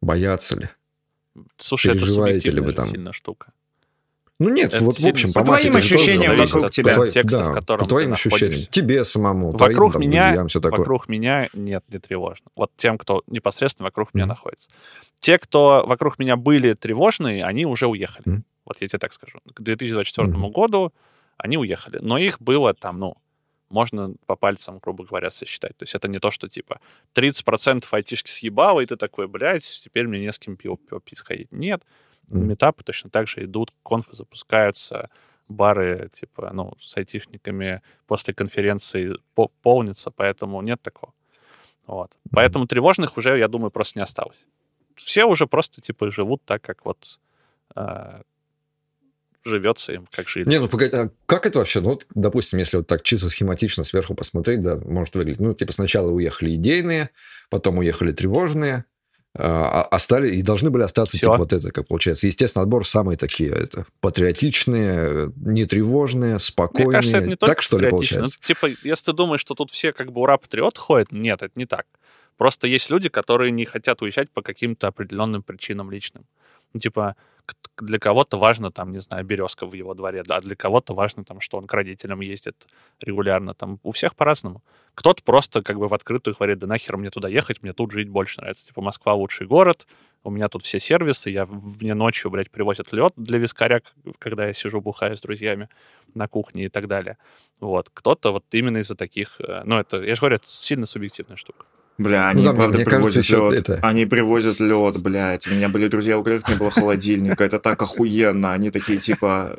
Боятся 0.00 0.58
ли? 0.58 0.68
Слушай, 1.56 1.92
это 1.92 2.00
Переживаете 2.00 2.34
ли 2.34 2.40
субъективная 2.40 2.66
вы 2.68 2.72
там? 2.74 2.86
сильно 2.88 3.12
штука. 3.12 3.52
Ну 4.40 4.50
нет, 4.50 4.72
Это 4.72 4.84
вот 4.84 4.98
в 5.00 5.06
общем, 5.06 5.32
по 5.32 5.40
по 5.40 5.46
твоим 5.46 5.74
ощущениям 5.76 6.36
вокруг 6.36 6.70
тебя. 6.70 6.94
твоей- 6.94 7.10
Текста, 7.12 7.38
да, 7.38 7.50
в 7.50 7.54
котором 7.54 7.82
по 7.82 7.88
твоим 7.88 8.12
ощущениям. 8.12 8.66
Тебе 8.70 9.04
самому, 9.04 9.50
Вокруг 9.50 9.92
твоим, 9.92 9.92
там, 9.92 10.02
меня, 10.02 10.26
друзьям, 10.28 10.48
все 10.48 10.60
такое. 10.60 10.78
вокруг 10.78 11.08
меня 11.08 11.48
нет, 11.52 11.84
не 11.88 11.98
тревожно. 11.98 12.46
Вот 12.54 12.70
тем, 12.76 12.98
кто 12.98 13.22
непосредственно 13.26 13.86
вокруг 13.86 14.14
меня 14.14 14.26
Мгм. 14.26 14.30
находится. 14.30 14.68
Те, 15.18 15.38
кто 15.38 15.84
вокруг 15.86 16.20
меня 16.20 16.36
были 16.36 16.74
тревожные, 16.74 17.44
они 17.44 17.66
уже 17.66 17.86
уехали. 17.88 18.22
Мгм. 18.26 18.44
Вот 18.64 18.76
я 18.80 18.86
тебе 18.88 18.98
так 19.00 19.12
скажу. 19.12 19.40
К 19.54 19.60
2024 19.60 20.28
Мгм. 20.38 20.52
году 20.52 20.92
они 21.36 21.56
уехали. 21.58 21.98
Но 22.00 22.16
их 22.18 22.40
было 22.40 22.74
там, 22.74 22.98
ну, 23.00 23.16
можно 23.70 24.14
по 24.26 24.36
пальцам, 24.36 24.78
грубо 24.78 25.04
говоря, 25.04 25.30
сосчитать. 25.30 25.76
То 25.76 25.84
есть 25.84 25.94
это 25.94 26.08
не 26.08 26.18
то, 26.18 26.30
что 26.30 26.48
типа 26.48 26.80
30% 27.14 27.84
айтишки 27.90 28.30
съебало, 28.30 28.80
и 28.80 28.86
ты 28.86 28.96
такой, 28.96 29.28
блядь, 29.28 29.64
теперь 29.84 30.06
мне 30.06 30.20
не 30.20 30.32
с 30.32 30.38
кем 30.38 30.56
пиво, 30.56 30.78
пить 31.04 31.18
сходить. 31.18 31.52
Нет. 31.52 31.82
Метапы 32.28 32.84
точно 32.84 33.10
так 33.10 33.28
же 33.28 33.44
идут, 33.44 33.72
конфы 33.82 34.14
запускаются, 34.14 35.10
бары, 35.48 36.10
типа, 36.12 36.50
ну, 36.52 36.74
с 36.78 36.96
айтишниками 36.96 37.80
после 38.06 38.34
конференции 38.34 39.14
по- 39.34 39.50
полнится, 39.62 40.10
поэтому 40.10 40.60
нет 40.62 40.80
такого. 40.82 41.14
Вот. 41.86 42.16
Поэтому 42.30 42.66
тревожных 42.66 43.16
уже, 43.16 43.38
я 43.38 43.48
думаю, 43.48 43.70
просто 43.70 43.98
не 43.98 44.02
осталось. 44.02 44.46
Все 44.94 45.24
уже 45.24 45.46
просто, 45.46 45.80
типа, 45.80 46.10
живут 46.10 46.42
так, 46.44 46.62
как 46.62 46.84
вот 46.84 47.18
э, 47.76 48.22
живется 49.48 49.92
им, 49.92 50.06
как 50.12 50.28
жили. 50.28 50.48
Не, 50.48 50.60
ну 50.60 50.68
погоди, 50.68 50.94
а 50.94 51.10
как 51.26 51.46
это 51.46 51.58
вообще? 51.58 51.80
Ну, 51.80 51.90
вот, 51.90 52.06
допустим, 52.14 52.58
если 52.58 52.76
вот 52.76 52.86
так 52.86 53.02
чисто 53.02 53.28
схематично 53.28 53.84
сверху 53.84 54.14
посмотреть, 54.14 54.62
да, 54.62 54.76
может 54.76 55.14
выглядеть. 55.14 55.40
Ну, 55.40 55.54
типа 55.54 55.72
сначала 55.72 56.10
уехали 56.10 56.54
идейные, 56.54 57.10
потом 57.50 57.78
уехали 57.78 58.12
тревожные, 58.12 58.84
а, 59.36 59.82
остались 59.82 60.32
и 60.32 60.42
должны 60.42 60.70
были 60.70 60.82
остаться 60.82 61.16
Всё. 61.16 61.26
типа 61.26 61.36
вот 61.38 61.52
это, 61.52 61.70
как 61.70 61.86
получается. 61.86 62.26
Естественно, 62.26 62.62
отбор 62.62 62.86
самые 62.86 63.16
такие 63.16 63.50
это 63.50 63.86
патриотичные, 64.00 65.32
нетревожные, 65.36 66.38
спокойные. 66.38 66.86
Мне 66.86 66.96
кажется, 66.96 67.16
это 67.18 67.26
не 67.26 67.36
только 67.36 67.54
так 67.54 67.62
что 67.62 67.78
ли 67.78 67.84
патриотично. 67.84 68.16
получается? 68.16 68.38
Ну, 68.40 68.46
типа, 68.46 68.78
если 68.82 69.04
ты 69.04 69.12
думаешь, 69.12 69.40
что 69.40 69.54
тут 69.54 69.70
все 69.70 69.92
как 69.92 70.12
бы 70.12 70.22
ура-патриот 70.22 70.78
ходят, 70.78 71.12
нет, 71.12 71.42
это 71.42 71.52
не 71.56 71.66
так. 71.66 71.86
Просто 72.36 72.68
есть 72.68 72.88
люди, 72.88 73.08
которые 73.08 73.50
не 73.50 73.64
хотят 73.64 74.00
уезжать 74.00 74.30
по 74.30 74.42
каким-то 74.42 74.86
определенным 74.86 75.42
причинам 75.42 75.90
личным. 75.90 76.24
Ну, 76.72 76.80
типа, 76.80 77.16
для 77.78 77.98
кого-то 77.98 78.38
важно, 78.38 78.70
там, 78.70 78.92
не 78.92 79.00
знаю, 79.00 79.24
березка 79.24 79.66
в 79.66 79.72
его 79.72 79.94
дворе, 79.94 80.22
а 80.28 80.40
для 80.40 80.56
кого-то 80.56 80.94
важно, 80.94 81.24
там, 81.24 81.40
что 81.40 81.56
он 81.56 81.66
к 81.66 81.72
родителям 81.72 82.20
ездит 82.20 82.66
регулярно. 83.00 83.54
Там, 83.54 83.78
у 83.82 83.92
всех 83.92 84.16
по-разному. 84.16 84.62
Кто-то 84.94 85.22
просто 85.22 85.62
как 85.62 85.78
бы 85.78 85.88
в 85.88 85.94
открытую 85.94 86.34
говорит, 86.34 86.58
да 86.58 86.66
нахер 86.66 86.96
мне 86.96 87.10
туда 87.10 87.28
ехать, 87.28 87.62
мне 87.62 87.72
тут 87.72 87.92
жить 87.92 88.08
больше 88.08 88.40
нравится. 88.40 88.66
Типа, 88.66 88.82
Москва 88.82 89.14
лучший 89.14 89.46
город, 89.46 89.86
у 90.24 90.30
меня 90.30 90.48
тут 90.48 90.64
все 90.64 90.80
сервисы, 90.80 91.30
я 91.30 91.46
мне 91.46 91.94
ночью, 91.94 92.30
блядь, 92.30 92.50
привозят 92.50 92.92
лед 92.92 93.12
для 93.16 93.38
вискаря, 93.38 93.80
когда 94.18 94.46
я 94.46 94.52
сижу, 94.52 94.80
бухаю 94.80 95.16
с 95.16 95.20
друзьями 95.20 95.68
на 96.14 96.28
кухне 96.28 96.64
и 96.64 96.68
так 96.68 96.88
далее. 96.88 97.16
Вот. 97.60 97.90
Кто-то 97.94 98.32
вот 98.32 98.44
именно 98.50 98.78
из-за 98.78 98.96
таких... 98.96 99.40
э, 99.40 99.62
Ну, 99.64 99.78
это, 99.78 100.02
я 100.02 100.14
же 100.14 100.20
говорю, 100.20 100.36
это 100.36 100.48
сильно 100.48 100.84
субъективная 100.84 101.36
штука. 101.36 101.64
Бля, 101.98 102.28
они 102.28 102.44
да, 102.44 102.50
мне- 102.50 102.56
правда 102.56 102.76
мне 102.76 102.84
кажется, 102.84 102.96
привозят 103.20 103.24
еще 103.24 103.50
лед. 103.50 103.68
это- 103.68 103.80
Они 103.86 104.06
привозят 104.06 104.60
лед, 104.60 104.98
блядь. 105.00 105.46
У 105.48 105.50
меня 105.50 105.68
были 105.68 105.88
друзья, 105.88 106.16
у 106.18 106.22
которых 106.22 106.48
не 106.48 106.54
было 106.54 106.70
холодильника. 106.70 107.42
Это 107.44 107.58
так 107.58 107.82
охуенно. 107.82 108.52
Они 108.52 108.70
такие 108.70 108.98
типа, 108.98 109.58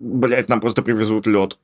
блядь, 0.00 0.48
нам 0.48 0.60
просто 0.60 0.82
привезут 0.82 1.26
лед. 1.28 1.56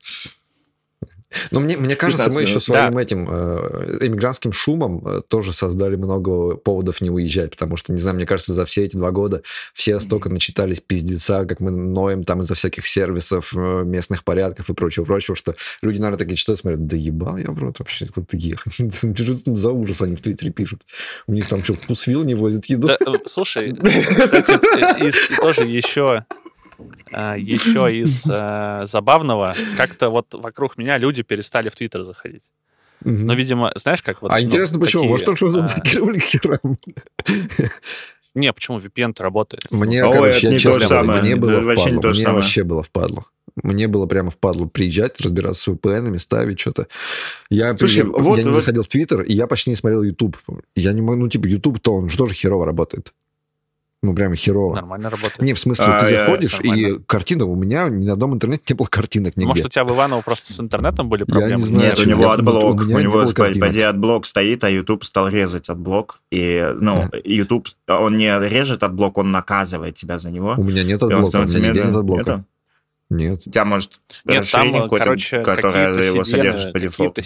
Но 1.50 1.60
мне, 1.60 1.76
мне 1.76 1.96
кажется, 1.96 2.24
15 2.24 2.36
мы 2.36 2.42
еще 2.42 2.60
своим 2.60 2.98
этим 2.98 3.28
э, 3.28 3.98
эмигрантским 4.00 4.52
шумом 4.52 5.06
э, 5.06 5.22
тоже 5.26 5.52
создали 5.52 5.96
много 5.96 6.56
поводов 6.56 7.00
не 7.00 7.10
уезжать, 7.10 7.50
потому 7.50 7.76
что, 7.76 7.92
не 7.92 8.00
знаю, 8.00 8.16
мне 8.16 8.26
кажется, 8.26 8.52
за 8.52 8.64
все 8.64 8.84
эти 8.84 8.96
два 8.96 9.10
года 9.10 9.42
все 9.74 9.98
столько 10.00 10.28
начитались 10.28 10.80
пиздеца, 10.80 11.44
как 11.44 11.60
мы 11.60 11.70
ноем 11.70 12.24
там 12.24 12.40
из-за 12.40 12.54
всяких 12.54 12.86
сервисов, 12.86 13.52
э, 13.56 13.82
местных 13.84 14.24
порядков 14.24 14.70
и 14.70 14.74
прочего-прочего, 14.74 15.36
что 15.36 15.56
люди, 15.82 15.98
наверное, 15.98 16.18
такие 16.18 16.36
читают, 16.36 16.60
смотрят, 16.60 16.86
да 16.86 16.96
ебал 16.96 17.36
я 17.36 17.50
в 17.50 17.58
рот 17.62 17.78
вообще, 17.80 18.06
вот 18.14 18.32
ехать. 18.32 18.74
За 19.56 19.70
ужас 19.70 20.02
они 20.02 20.16
в 20.16 20.22
Твиттере 20.22 20.52
пишут? 20.52 20.82
У 21.26 21.32
них 21.32 21.48
там 21.48 21.62
что, 21.62 21.74
вкусвилл 21.74 22.24
не 22.24 22.34
возит 22.34 22.66
еду? 22.66 22.88
Да, 22.88 22.96
слушай, 23.26 23.74
кстати, 24.22 24.58
тоже 25.40 25.62
еще 25.62 26.24
еще 27.10 27.96
из 27.96 28.24
э, 28.28 28.82
забавного, 28.86 29.54
как-то 29.76 30.10
вот 30.10 30.34
вокруг 30.34 30.76
меня 30.76 30.98
люди 30.98 31.22
перестали 31.22 31.68
в 31.68 31.76
Твиттер 31.76 32.02
заходить. 32.02 32.42
Но, 33.02 33.34
видимо, 33.34 33.72
знаешь, 33.76 34.02
как 34.02 34.22
вот... 34.22 34.30
А 34.30 34.38
ну, 34.38 34.40
интересно, 34.40 34.80
почему? 34.80 35.04
Может, 35.04 35.28
он 35.28 35.36
что 35.36 35.46
а, 35.46 35.50
заблокировали 35.50 36.18
херам? 36.18 36.78
Не, 38.34 38.52
почему 38.52 38.78
VPN-то 38.78 39.22
работает? 39.22 39.66
Мне, 39.70 40.02
короче, 40.02 40.48
это 40.48 40.58
честно 40.58 40.88
самое. 40.88 41.22
мне 41.22 41.36
было 41.36 41.62
впадло. 41.62 42.10
Мне 42.10 42.24
самое. 42.24 42.42
вообще 42.42 42.64
было 42.64 42.82
впадло. 42.82 43.24
Мне 43.62 43.88
было 43.88 44.04
прямо 44.04 44.30
впадло 44.30 44.66
приезжать, 44.66 45.18
разбираться 45.22 45.62
с 45.62 45.68
VPN-ами, 45.68 46.18
ставить 46.18 46.60
что-то. 46.60 46.88
Я, 47.48 47.74
Слушай, 47.78 47.98
я, 47.98 48.04
вот- 48.04 48.36
я 48.36 48.42
не 48.42 48.50
вот- 48.50 48.56
заходил 48.56 48.82
в 48.82 48.88
Твиттер, 48.88 49.22
и 49.22 49.32
я 49.32 49.46
почти 49.46 49.70
не 49.70 49.76
смотрел 49.76 50.02
YouTube. 50.02 50.36
Я 50.74 50.92
не 50.92 51.00
могу, 51.00 51.18
ну, 51.20 51.28
типа, 51.28 51.46
YouTube-то 51.46 51.94
он 51.94 52.10
же 52.10 52.18
тоже 52.18 52.34
херово 52.34 52.66
работает. 52.66 53.14
Ну, 54.06 54.14
прямо 54.14 54.36
херово. 54.36 54.76
Нормально 54.76 55.10
работает. 55.10 55.42
Не, 55.42 55.52
в 55.52 55.58
смысле, 55.58 55.84
А, 55.88 55.98
ты 56.00 56.12
я- 56.12 56.18
заходишь, 56.20 56.60
и 56.62 56.68
нормально. 56.68 57.02
картина... 57.06 57.44
У 57.44 57.54
меня 57.56 57.88
ни 57.88 58.06
на 58.06 58.12
одном 58.12 58.34
интернете 58.34 58.62
не 58.68 58.74
было 58.76 58.86
картинок 58.86 59.36
нигде. 59.36 59.48
Может, 59.48 59.66
у 59.66 59.68
тебя 59.68 59.84
в 59.84 59.90
Иваново 59.90 60.20
просто 60.20 60.52
с 60.52 60.60
интернетом 60.60 61.08
были 61.08 61.22
Я 61.22 61.26
не 61.26 61.32
проблемы? 61.32 61.62
знаю, 61.64 61.84
Нет, 61.90 61.98
у 61.98 62.08
него 62.08 62.30
адблок. 62.30 62.80
у 62.80 62.84
У, 62.84 62.98
него, 63.00 63.24
поди, 63.34 63.80
адблок 63.80 64.26
стоит, 64.26 64.62
а 64.62 64.70
YouTube 64.70 65.02
стал 65.04 65.28
резать 65.28 65.68
адблок. 65.68 66.20
И, 66.30 66.72
ну, 66.80 67.10
YouTube, 67.24 67.68
он 67.88 68.16
не 68.16 68.28
режет 68.48 68.82
адблок, 68.84 69.18
он 69.18 69.32
наказывает 69.32 69.96
тебя 69.96 70.18
за 70.20 70.30
него. 70.30 70.54
У 70.56 70.62
меня 70.62 70.84
нет 70.84 71.02
И 71.02 71.04
адблока, 71.06 71.36
у 71.38 71.42
меня 71.44 71.58
нигде 71.68 71.84
нет 71.84 71.96
адблока. 71.96 72.44
Нет. 73.10 73.42
У 73.46 73.50
тебя, 73.50 73.64
может, 73.64 73.92
Нет, 74.24 74.48
там, 74.50 74.88
короче, 74.88 75.42
которое 75.42 75.94
его 76.02 76.24
содержит 76.24 76.72
по 76.72 76.78
дефолту. 76.80 77.22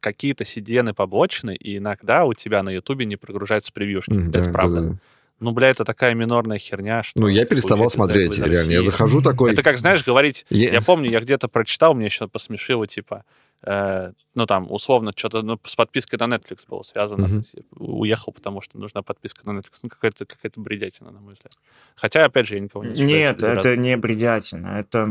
какие-то 0.00 0.44
CDN 0.44 0.94
побочные, 0.94 1.56
и 1.56 1.78
иногда 1.78 2.24
у 2.24 2.32
тебя 2.34 2.62
на 2.62 2.70
Ютубе 2.70 3.04
не 3.04 3.16
прогружаются 3.16 3.72
превьюшки. 3.72 4.12
М, 4.12 4.28
это 4.30 4.44
да, 4.44 4.52
правда. 4.52 4.80
да, 4.80 4.88
да. 4.90 4.94
Ну, 5.40 5.52
бля, 5.52 5.68
это 5.70 5.84
такая 5.84 6.14
минорная 6.14 6.58
херня, 6.58 7.02
что... 7.02 7.20
Ну, 7.20 7.28
я 7.28 7.44
переставал 7.46 7.88
смотреть, 7.90 8.36
реально. 8.38 8.70
Я 8.72 8.82
захожу 8.82 9.22
такой... 9.22 9.52
Это 9.52 9.62
как, 9.62 9.78
знаешь, 9.78 10.04
говорить... 10.04 10.44
Я- 10.50 10.72
Я 10.72 10.80
помню, 10.82 11.10
я 11.10 11.20
где-то 11.20 11.48
прочитал, 11.48 11.94
мне 11.94 12.06
еще 12.06 12.26
посмешило, 12.26 12.86
типа, 12.88 13.24
э, 13.62 14.12
ну, 14.34 14.46
там, 14.46 14.66
условно, 14.70 15.12
что-то 15.14 15.42
ну, 15.42 15.58
с 15.64 15.76
подпиской 15.76 16.18
на 16.18 16.34
Netflix 16.34 16.66
было 16.68 16.82
связано. 16.82 17.28
То 17.28 17.34
есть 17.34 17.50
я 17.54 17.62
уехал, 17.76 18.32
потому 18.32 18.60
что 18.62 18.78
нужна 18.78 19.02
подписка 19.02 19.40
на 19.50 19.56
Netflix. 19.58 19.78
Ну, 19.82 19.88
какая-то 19.90 20.24
какая 20.26 20.50
бредятина, 20.56 21.12
на 21.12 21.20
мой 21.20 21.34
взгляд. 21.34 21.52
Хотя, 21.94 22.24
опять 22.24 22.48
же, 22.48 22.54
я 22.54 22.60
никого 22.60 22.82
не 22.84 22.90
осуждаю, 22.92 23.08
Нет, 23.16 23.42
это 23.42 23.76
не 23.76 23.96
бредятина. 23.96 24.66
Это, 24.80 25.06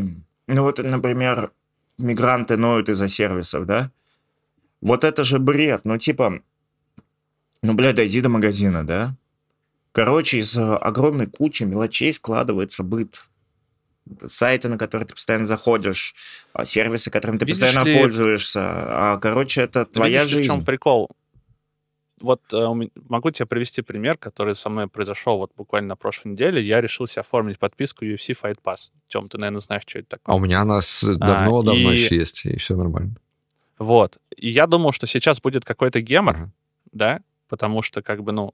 ну 0.47 0.63
вот, 0.63 0.80
например, 0.80 1.51
мигранты 1.97 2.57
ноют 2.57 2.89
из-за 2.89 3.07
сервисов, 3.07 3.65
да? 3.65 3.91
Вот 4.82 5.03
это 5.05 5.23
же 5.23 5.39
бред. 5.39 5.82
Ну, 5.86 5.97
типа, 5.97 6.41
ну, 7.61 7.73
блядь, 7.73 7.95
дойди 7.95 8.21
до 8.21 8.30
магазина, 8.30 8.86
да? 8.86 9.15
Короче, 9.97 10.37
из 10.37 10.55
э, 10.55 10.61
огромной 10.75 11.25
кучи 11.25 11.63
мелочей 11.63 12.13
складывается 12.13 12.83
быт. 12.83 13.23
Сайты, 14.27 14.69
на 14.69 14.77
которые 14.77 15.07
ты 15.07 15.15
постоянно 15.15 15.47
заходишь, 15.47 16.13
а, 16.53 16.65
сервисы, 16.65 17.09
которыми 17.09 17.39
ты 17.39 17.45
Видишь 17.45 17.59
постоянно 17.61 17.87
ли- 17.87 17.99
пользуешься. 17.99 18.59
А, 18.63 19.17
короче, 19.17 19.61
это 19.61 19.87
твоя 19.87 20.21
Видишь 20.23 20.35
ли, 20.35 20.43
в 20.43 20.45
чем 20.45 20.55
жизнь. 20.57 20.65
прикол? 20.67 21.09
Вот 22.21 22.41
э, 22.53 22.67
могу 23.09 23.31
тебе 23.31 23.47
привести 23.47 23.81
пример, 23.81 24.19
который 24.19 24.55
со 24.55 24.69
мной 24.69 24.87
произошел 24.87 25.39
вот 25.39 25.51
буквально 25.57 25.89
на 25.89 25.95
прошлой 25.95 26.33
неделе. 26.33 26.61
Я 26.61 26.79
решил 26.79 27.07
себе 27.07 27.21
оформить 27.21 27.57
подписку 27.57 28.05
UFC 28.05 28.37
Fight 28.39 28.59
Pass. 28.63 28.91
Тем, 29.07 29.29
ты, 29.29 29.39
наверное, 29.39 29.61
знаешь, 29.61 29.81
что 29.87 29.97
это 29.97 30.09
такое. 30.09 30.31
А 30.31 30.37
у 30.37 30.39
меня 30.39 30.61
она 30.61 30.79
с- 30.79 31.01
давно-давно 31.03 31.91
и- 31.91 31.97
еще 31.97 32.17
есть, 32.17 32.45
и 32.45 32.55
все 32.59 32.75
нормально. 32.75 33.15
Вот. 33.79 34.19
И 34.35 34.47
я 34.47 34.67
думал, 34.67 34.91
что 34.91 35.07
сейчас 35.07 35.41
будет 35.41 35.65
какой-то 35.65 36.01
гемор, 36.01 36.35
Ага. 36.35 36.51
да, 36.91 37.19
потому 37.49 37.81
что, 37.81 38.03
как 38.03 38.21
бы, 38.21 38.31
ну, 38.31 38.53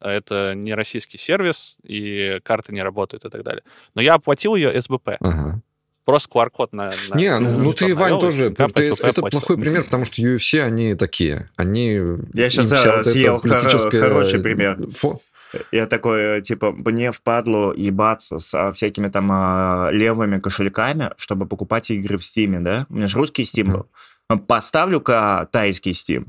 это 0.00 0.54
не 0.54 0.74
российский 0.74 1.18
сервис, 1.18 1.76
и 1.82 2.38
карты 2.42 2.72
не 2.72 2.82
работают 2.82 3.24
и 3.24 3.28
так 3.28 3.42
далее. 3.42 3.62
Но 3.94 4.02
я 4.02 4.14
оплатил 4.14 4.54
ее 4.54 4.80
СБП. 4.80 5.10
Ага. 5.20 5.60
Просто 6.04 6.28
QR-код 6.30 6.72
на... 6.72 6.92
на- 7.10 7.16
Не, 7.16 7.38
ну, 7.38 7.50
ну 7.50 7.58
монитор 7.58 7.88
ты, 7.88 7.94
Вань, 7.94 8.04
навел, 8.14 8.18
тоже, 8.20 8.50
ты- 8.50 8.62
это 8.64 8.64
оплатил. 8.64 9.24
плохой 9.30 9.58
пример, 9.58 9.84
потому 9.84 10.04
что 10.04 10.22
UFC, 10.22 10.60
они 10.60 10.94
такие, 10.94 11.50
они... 11.56 12.00
Я 12.34 12.48
вся 12.48 12.62
э, 12.62 12.96
вот 12.96 13.06
съел 13.06 13.36
хоро- 13.36 13.40
политическая 13.42 14.00
хороший 14.00 14.40
пример. 14.40 14.76
фо- 14.88 15.20
Я 15.70 15.86
такой, 15.86 16.38
э, 16.38 16.40
типа, 16.40 16.72
мне 16.72 17.12
впадло 17.12 17.72
ебаться 17.74 18.38
с 18.38 18.52
а, 18.54 18.72
всякими 18.72 19.08
там 19.08 19.30
а, 19.32 19.90
левыми 19.92 20.38
кошельками, 20.40 21.10
чтобы 21.16 21.46
покупать 21.46 21.90
игры 21.90 22.16
в 22.18 22.24
Стиме, 22.24 22.60
да? 22.60 22.86
У 22.88 22.94
меня 22.94 23.06
же 23.06 23.18
русский 23.18 23.42
Steam 23.42 23.70
был. 23.70 23.86
Поставлю-ка 24.46 25.48
тайский 25.52 25.92
Steam. 25.92 26.26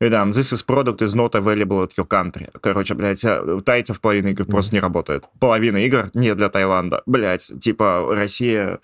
И 0.00 0.10
там, 0.10 0.32
this 0.32 0.52
is 0.52 0.62
product 0.62 1.00
is 1.00 1.14
not 1.14 1.32
available 1.32 1.82
at 1.82 1.92
your 1.96 2.06
country. 2.06 2.50
Короче, 2.60 2.94
блядь, 2.94 3.24
у 3.24 3.62
тайцев 3.62 4.00
половина 4.00 4.28
игр 4.28 4.44
просто 4.44 4.74
не 4.74 4.80
работает. 4.80 5.24
Половина 5.40 5.78
игр 5.78 6.10
не 6.12 6.34
для 6.34 6.50
Таиланда. 6.50 7.02
Блядь, 7.06 7.50
типа, 7.60 8.14
Россия 8.14 8.80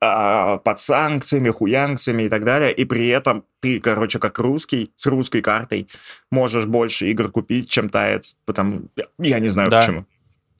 а, 0.00 0.58
под 0.58 0.78
санкциями, 0.78 1.48
хуянкциями 1.48 2.24
и 2.24 2.28
так 2.28 2.44
далее. 2.44 2.74
И 2.74 2.84
при 2.84 3.08
этом 3.08 3.44
ты, 3.60 3.80
короче, 3.80 4.18
как 4.18 4.38
русский, 4.38 4.92
с 4.96 5.06
русской 5.06 5.40
картой, 5.40 5.88
можешь 6.30 6.66
больше 6.66 7.10
игр 7.10 7.30
купить, 7.30 7.70
чем 7.70 7.88
таец. 7.88 8.36
Потому... 8.44 8.82
Я 9.18 9.38
не 9.38 9.48
знаю 9.48 9.70
Да. 9.70 9.80
почему. 9.80 10.04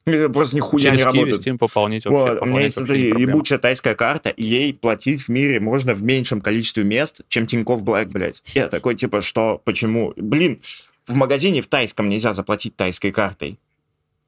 Просто 0.03 0.55
нихуя 0.55 0.83
Через 0.83 0.99
не 0.99 1.03
работает. 1.03 1.47
Steam 1.47 1.57
пополнить 1.57 2.05
вообще, 2.05 2.33
Вот, 2.33 2.41
у 2.41 2.45
меня 2.45 2.61
есть 2.61 2.77
эта 2.77 2.95
ебучая 2.95 3.59
тайская 3.59 3.93
карта, 3.93 4.33
ей 4.35 4.73
платить 4.73 5.23
в 5.23 5.29
мире 5.29 5.59
можно 5.59 5.93
в 5.93 6.01
меньшем 6.01 6.41
количестве 6.41 6.83
мест, 6.83 7.21
чем 7.27 7.45
Тинькофф 7.45 7.83
Блэк, 7.83 8.07
блядь. 8.07 8.41
Я 8.53 8.67
такой, 8.67 8.95
типа, 8.95 9.21
что, 9.21 9.61
почему? 9.63 10.13
Блин, 10.15 10.61
в 11.05 11.15
магазине 11.15 11.61
в 11.61 11.67
тайском 11.67 12.09
нельзя 12.09 12.33
заплатить 12.33 12.75
тайской 12.75 13.11
картой. 13.11 13.59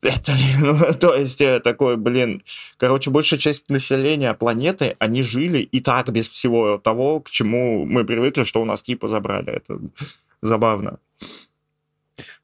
Это, 0.04 0.34
ну, 0.60 0.94
то 1.00 1.16
есть, 1.16 1.42
такой, 1.64 1.98
блин, 1.98 2.44
короче, 2.78 3.10
большая 3.10 3.40
часть 3.40 3.70
населения 3.70 4.34
планеты, 4.34 4.96
они 5.00 5.24
жили 5.24 5.60
и 5.60 5.80
так 5.80 6.12
без 6.12 6.28
всего 6.28 6.78
того, 6.78 7.22
к 7.22 7.32
чему 7.32 7.86
мы 7.86 8.06
привыкли, 8.06 8.44
что 8.44 8.62
у 8.62 8.66
нас 8.66 8.82
типа 8.82 9.08
забрали. 9.08 9.54
Это 9.54 9.80
забавно. 10.42 11.00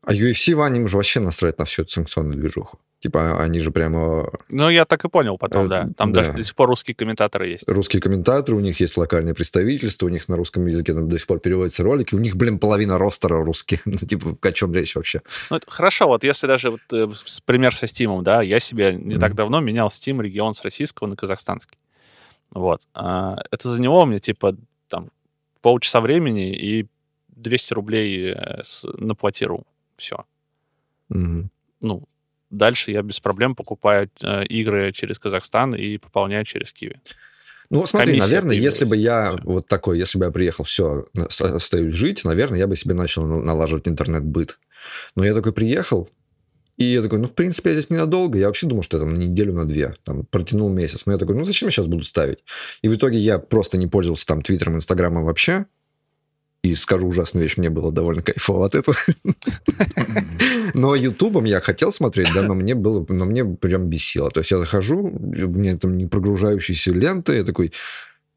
А 0.02 0.14
UFC, 0.14 0.56
Вань, 0.56 0.78
им 0.78 0.88
же 0.88 0.96
вообще 0.96 1.20
насрать 1.20 1.60
на 1.60 1.66
всю 1.66 1.84
эту 1.84 1.92
санкционную 1.92 2.40
движуху. 2.40 2.80
Типа, 3.02 3.42
они 3.42 3.60
же 3.60 3.72
прямо 3.72 4.30
Ну, 4.50 4.70
я 4.70 4.84
так 4.84 5.06
и 5.06 5.10
понял 5.10 5.38
потом, 5.38 5.68
Э, 5.68 5.70
да. 5.70 5.90
Там 5.96 6.12
да. 6.12 6.20
даже 6.20 6.34
до 6.34 6.44
сих 6.44 6.54
пор 6.54 6.68
русские 6.68 6.96
комментаторы 6.96 7.48
есть. 7.48 7.64
русские 7.68 8.02
комментаторы, 8.02 8.58
у 8.58 8.60
них 8.60 8.80
есть 8.82 8.98
локальное 8.98 9.34
представительство, 9.34 10.06
у 10.06 10.10
них 10.10 10.28
на 10.28 10.36
русском 10.36 10.66
языке 10.66 10.94
там 10.94 11.08
до 11.08 11.18
сих 11.18 11.26
пор 11.26 11.40
переводятся 11.40 11.84
ролики, 11.84 12.14
у 12.14 12.20
них, 12.20 12.36
блин, 12.36 12.60
половина 12.60 12.98
ростера 12.98 13.42
русские. 13.44 13.80
Ну, 13.86 13.96
типа, 13.98 14.38
о 14.42 14.52
чем 14.52 14.74
речь 14.74 14.96
вообще? 14.96 15.22
Ну, 15.50 15.58
это 15.58 15.72
хорошо, 15.72 16.08
вот 16.08 16.24
если 16.26 16.46
даже 16.48 16.72
вот, 16.72 16.82
э, 16.92 17.08
пример 17.46 17.74
со 17.74 17.88
Стимом, 17.88 18.24
да, 18.24 18.42
я 18.42 18.60
себе 18.60 18.94
не 18.94 19.14
Мгм. 19.16 19.20
так 19.22 19.34
давно 19.34 19.62
менял 19.62 19.88
Steam 19.88 20.22
регион 20.22 20.54
с 20.54 20.62
российского 20.64 21.08
на 21.08 21.16
казахстанский. 21.16 21.78
Вот. 22.52 22.82
А, 22.94 23.38
это 23.52 23.70
за 23.70 23.82
него 23.82 24.06
мне, 24.06 24.20
типа, 24.20 24.58
там, 24.90 25.10
полчаса 25.62 26.02
времени 26.02 26.54
и 26.54 26.86
200 27.30 27.74
рублей 27.76 28.34
э, 28.34 28.62
с, 28.64 28.86
на 28.98 29.16
платиру. 29.16 29.64
Все. 29.96 30.26
Мгм. 31.08 31.50
Ну, 31.82 32.04
дальше 32.50 32.92
я 32.92 33.02
без 33.02 33.20
проблем 33.20 33.56
покупаю 33.56 34.10
э, 34.22 34.46
игры 34.46 34.92
через 34.92 35.20
Казахстан 35.20 35.76
и 35.76 35.98
пополняю 35.98 36.46
через 36.46 36.72
Киви. 36.72 37.02
Ну, 37.70 37.86
смотри, 37.86 38.14
Комиссия 38.14 38.28
наверное, 38.28 38.56
если 38.56 38.86
бы 38.86 38.98
я 38.98 39.28
появилась. 39.28 39.46
вот 39.46 39.68
такой, 39.68 40.00
если 40.00 40.18
бы 40.18 40.26
я 40.26 40.32
приехал, 40.32 40.64
все, 40.64 41.06
остаюсь 41.40 41.94
жить, 41.94 42.24
наверное, 42.26 42.58
я 42.58 42.66
бы 42.68 42.76
себе 42.76 42.96
начал 42.96 43.26
на- 43.26 43.42
налаживать 43.44 43.88
интернет-быт. 43.88 44.60
Но 45.16 45.24
я 45.24 45.36
такой 45.36 45.54
приехал, 45.54 46.10
и 46.78 46.86
я 46.86 47.02
такой, 47.02 47.20
ну, 47.20 47.28
в 47.28 47.36
принципе, 47.36 47.72
я 47.72 47.76
здесь 47.76 47.90
ненадолго. 47.90 48.40
Я 48.40 48.48
вообще 48.48 48.66
думал, 48.66 48.84
что 48.84 48.98
я 48.98 49.02
там 49.04 49.14
на 49.14 49.18
неделю, 49.18 49.54
на 49.54 49.68
две. 49.68 49.96
Там 50.04 50.26
протянул 50.26 50.70
месяц. 50.70 51.06
Но 51.06 51.12
я 51.12 51.18
такой, 51.18 51.36
ну, 51.36 51.44
зачем 51.44 51.68
я 51.68 51.72
сейчас 51.72 51.88
буду 51.88 52.04
ставить? 52.04 52.40
И 52.82 52.88
в 52.88 52.96
итоге 52.96 53.20
я 53.20 53.38
просто 53.38 53.78
не 53.78 53.86
пользовался 53.88 54.26
там 54.26 54.42
Твиттером, 54.42 54.78
Инстаграмом 54.78 55.26
вообще. 55.26 55.66
И 56.62 56.76
скажу 56.76 57.08
ужасную 57.08 57.44
вещь, 57.44 57.56
мне 57.56 57.70
было 57.70 57.92
довольно 57.92 58.22
кайфово 58.22 58.66
от 58.66 58.76
этого. 58.76 58.98
Но 60.74 60.94
Ютубом 60.94 61.46
я 61.46 61.62
хотел 61.62 61.92
смотреть, 61.92 62.30
да, 62.36 62.42
но 62.44 62.54
мне 62.54 62.76
было, 62.76 63.06
но 63.08 63.26
мне 63.26 63.46
прям 63.46 63.88
бесило. 63.88 64.30
То 64.30 64.42
есть 64.42 64.52
я 64.52 64.58
захожу, 64.58 65.00
у 65.00 65.10
меня 65.10 65.78
там 65.78 65.98
не 65.98 66.06
прогружающиеся 66.06 66.92
ленты, 66.92 67.36
я 67.36 67.44
такой, 67.44 67.72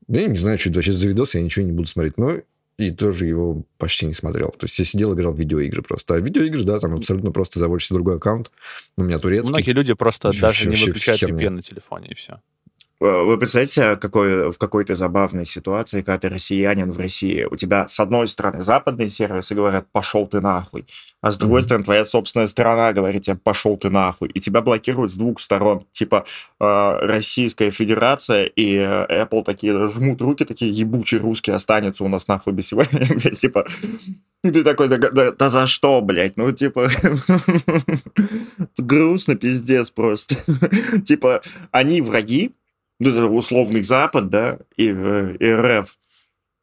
«Да 0.07 0.21
я 0.21 0.29
не 0.29 0.37
знаю, 0.37 0.59
что 0.59 0.69
это 0.69 0.79
вообще 0.79 0.93
за 0.93 1.09
видос, 1.09 1.35
я 1.35 1.43
ничего 1.43 1.65
не 1.65 1.73
буду 1.73 1.89
смотреть. 1.89 2.17
Но 2.17 2.39
и 2.79 2.91
тоже 2.91 3.27
его 3.27 3.65
почти 3.79 4.07
не 4.07 4.13
смотрел. 4.13 4.51
То 4.51 4.65
есть 4.65 4.79
я 4.79 4.85
сидел, 4.85 5.15
играл 5.15 5.33
в 5.33 5.39
видеоигры 5.39 5.83
просто. 5.83 6.15
А 6.15 6.19
видеоигры, 6.19 6.65
да, 6.65 6.79
там 6.79 6.95
абсолютно 6.95 7.31
просто 7.31 7.59
заводишься 7.59 7.95
другой 7.95 8.17
аккаунт. 8.17 8.51
У 8.97 9.03
меня 9.03 9.19
турецкий. 9.19 9.51
Многие 9.51 9.73
люди 9.73 9.93
просто 9.95 10.33
даже 10.39 10.69
не 10.69 10.77
выключают. 10.77 11.23
VPN 11.23 11.51
на 11.51 11.63
телефоне, 11.63 12.09
и 12.09 12.15
все. 12.15 12.41
Э, 13.03 13.25
Вы 13.25 13.37
представляете, 13.37 13.97
какой, 13.97 14.53
в 14.53 14.59
какой-то 14.59 14.95
забавной 14.95 15.45
ситуации, 15.45 16.03
когда 16.03 16.19
ты 16.19 16.29
россиянин 16.29 16.93
в 16.93 16.99
России, 16.99 17.47
у 17.51 17.57
тебя 17.57 17.89
с 17.89 17.99
одной 17.99 18.29
стороны 18.29 18.61
западные 18.61 19.11
сервисы 19.11 19.55
говорят 19.57 19.87
«пошел 19.91 20.27
ты 20.29 20.41
нахуй», 20.41 20.87
а 21.21 21.33
с 21.33 21.37
другой 21.37 21.61
Мгм. 21.61 21.65
стороны 21.65 21.85
твоя 21.85 22.05
собственная 22.07 22.47
страна 22.47 22.93
говорит 22.93 23.23
тебе 23.23 23.35
«пошел 23.37 23.77
ты 23.77 23.91
нахуй», 23.91 24.29
и 24.29 24.39
тебя 24.41 24.61
блокируют 24.61 25.11
с 25.11 25.17
двух 25.17 25.41
сторон. 25.41 25.85
Типа 25.91 26.25
э, 26.61 26.99
Российская 27.03 27.71
Федерация 27.73 28.45
и 28.45 28.77
э, 28.77 29.25
Apple 29.25 29.43
такие 29.43 29.89
жмут 29.89 30.23
руки, 30.23 30.45
такие 30.45 30.71
ебучий 30.71 31.19
русский 31.19 31.51
останется 31.51 32.05
у 32.05 32.09
нас 32.09 32.29
нахуй 32.29 32.53
без 32.53 32.67
всего. 32.67 32.83
Блядь, 32.93 33.41
Типа, 33.41 33.67
ты 34.43 34.63
такой, 34.63 34.87
да, 34.89 34.99
да- 34.99 35.33
да 35.33 35.51
за 35.51 35.67
что, 35.67 36.01
блядь? 36.03 36.37
Ну, 36.37 36.53
типа, 36.53 36.89
грустно, 38.79 39.35
пиздец 39.35 39.91
просто. 39.91 40.37
Типа, 41.05 41.43
они 41.71 42.01
враги, 42.01 42.53
ну, 43.01 43.11
это 43.11 43.27
условный 43.27 43.83
Запад, 43.83 44.29
да, 44.31 44.59
и, 44.77 44.89
э, 44.95 45.37
и 45.41 45.53
РФ. 45.53 45.97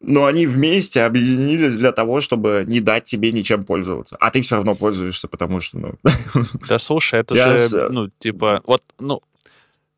Но 0.01 0.25
они 0.25 0.47
вместе 0.47 1.01
объединились 1.03 1.75
для 1.77 1.91
того, 1.91 2.21
чтобы 2.21 2.63
не 2.65 2.80
дать 2.80 3.03
тебе 3.03 3.34
ничем 3.34 3.65
пользоваться. 3.65 4.15
А 4.21 4.32
ты 4.32 4.41
все 4.41 4.55
равно 4.55 4.73
пользуешься, 4.75 5.27
потому 5.27 5.59
что, 5.59 5.77
ну... 5.77 5.93
Да 6.69 6.80
слушай, 6.80 7.19
это 7.19 7.36
Я 7.36 7.57
же, 7.57 7.67
с- 7.67 7.89
ну, 7.89 8.09
типа, 8.19 8.61
вот, 8.65 8.82
ну, 8.99 9.21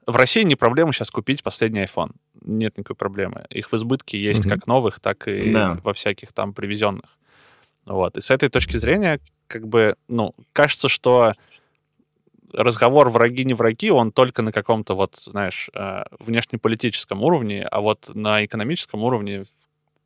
в 0.08 0.16
России 0.16 0.42
не 0.42 0.56
проблема 0.56 0.92
сейчас 0.92 1.12
купить 1.12 1.44
последний 1.44 1.84
iPhone. 1.84 2.12
Нет 2.44 2.78
никакой 2.80 2.96
проблемы. 2.96 3.46
Их 3.52 3.72
в 3.72 3.76
избытке 3.76 4.20
есть 4.20 4.46
Мгм. 4.46 4.50
как 4.50 4.66
новых, 4.68 5.00
так 5.00 5.28
и 5.28 5.52
Да. 5.54 5.80
во 5.84 5.94
всяких 5.94 6.34
там 6.34 6.54
привезенных. 6.54 7.06
Вот. 7.86 8.18
И 8.18 8.22
с 8.22 8.32
этой 8.32 8.50
точки 8.50 8.78
зрения, 8.78 9.20
как 9.46 9.68
бы, 9.68 9.96
ну, 10.08 10.34
кажется, 10.54 10.90
что 10.90 11.34
разговор 12.54 13.10
враги 13.10 13.46
не 13.46 13.54
враги, 13.54 13.92
он 13.92 14.12
только 14.12 14.42
на 14.42 14.52
каком-то 14.52 14.96
вот, 14.96 15.18
знаешь, 15.18 15.70
э, 15.74 16.04
внешнеполитическом 16.20 17.24
уровне, 17.24 17.64
а 17.64 17.82
вот 17.82 18.12
на 18.14 18.46
экономическом 18.46 19.04
уровне 19.04 19.46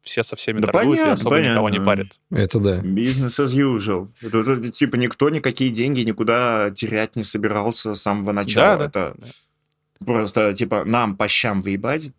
все 0.05 0.23
со 0.23 0.35
всеми 0.35 0.59
Да 0.59 0.67
торгуют 0.67 0.99
и 0.99 1.03
понятно, 1.03 1.13
особо 1.13 1.41
никого 1.41 1.69
не 1.69 1.79
понятно. 1.79 1.85
парят. 2.29 2.47
Это 2.47 2.59
да. 2.59 2.77
Business 2.77 3.43
as 3.43 3.55
usual. 3.55 4.09
Это, 4.21 4.39
это, 4.39 4.71
типа 4.71 4.95
никто 4.95 5.29
никакие 5.29 5.71
деньги 5.71 6.01
никуда 6.01 6.71
терять 6.71 7.15
не 7.15 7.23
собирался 7.23 7.95
с 7.95 8.01
самого 8.01 8.31
начала. 8.31 8.77
Да, 8.77 8.77
да. 8.77 8.85
Это 8.85 9.15
да. 9.17 10.05
просто, 10.05 10.53
типа, 10.53 10.83
нам 10.85 11.17
по 11.17 11.27
щам 11.27 11.61
выебать, 11.61 12.11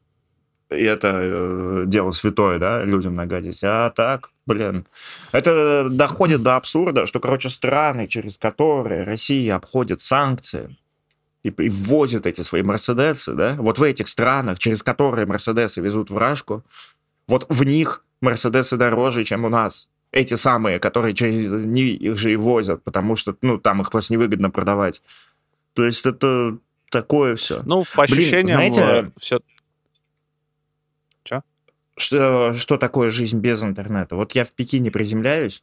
и 0.70 0.82
это 0.82 1.08
э, 1.12 1.82
дело 1.86 2.10
святое, 2.10 2.58
да, 2.58 2.84
людям 2.84 3.14
нагадить. 3.14 3.60
А 3.62 3.90
так, 3.90 4.30
блин, 4.46 4.86
это 5.32 5.88
доходит 5.88 6.42
до 6.42 6.56
абсурда, 6.56 7.06
что, 7.06 7.20
короче, 7.20 7.48
страны, 7.48 8.08
через 8.08 8.38
которые 8.38 9.04
Россия 9.04 9.54
обходит 9.54 10.02
санкции, 10.02 10.76
и, 11.42 11.48
и 11.48 11.68
ввозят 11.68 12.26
эти 12.26 12.40
свои 12.40 12.62
Мерседесы, 12.62 13.32
да, 13.34 13.54
вот 13.58 13.78
в 13.78 13.82
этих 13.82 14.08
странах, 14.08 14.58
через 14.58 14.82
которые 14.82 15.26
Мерседесы 15.26 15.80
везут 15.80 16.10
в 16.10 16.18
Рашку, 16.18 16.64
вот 17.28 17.46
в 17.48 17.62
них 17.64 18.04
Мерседесы 18.20 18.76
дороже, 18.76 19.24
чем 19.24 19.44
у 19.44 19.48
нас. 19.48 19.88
Эти 20.12 20.34
самые, 20.34 20.78
которые 20.78 21.14
через 21.14 21.52
них 21.52 22.00
их 22.00 22.16
же 22.16 22.32
и 22.32 22.36
возят, 22.36 22.82
потому 22.82 23.16
что, 23.16 23.36
ну, 23.42 23.58
там 23.58 23.82
их 23.82 23.90
просто 23.90 24.14
невыгодно 24.14 24.50
продавать. 24.50 25.02
То 25.74 25.84
есть 25.84 26.06
это 26.06 26.56
такое 26.90 27.34
все. 27.34 27.60
Ну, 27.64 27.84
по 27.94 28.06
Блин, 28.06 28.18
ощущениям, 28.18 28.58
знаете- 28.58 29.12
все... 29.18 29.40
что, 31.96 32.52
что 32.52 32.76
такое 32.76 33.10
жизнь 33.10 33.38
без 33.38 33.62
интернета. 33.62 34.16
Вот 34.16 34.32
я 34.32 34.44
в 34.44 34.52
Пекине 34.52 34.90
приземляюсь, 34.90 35.62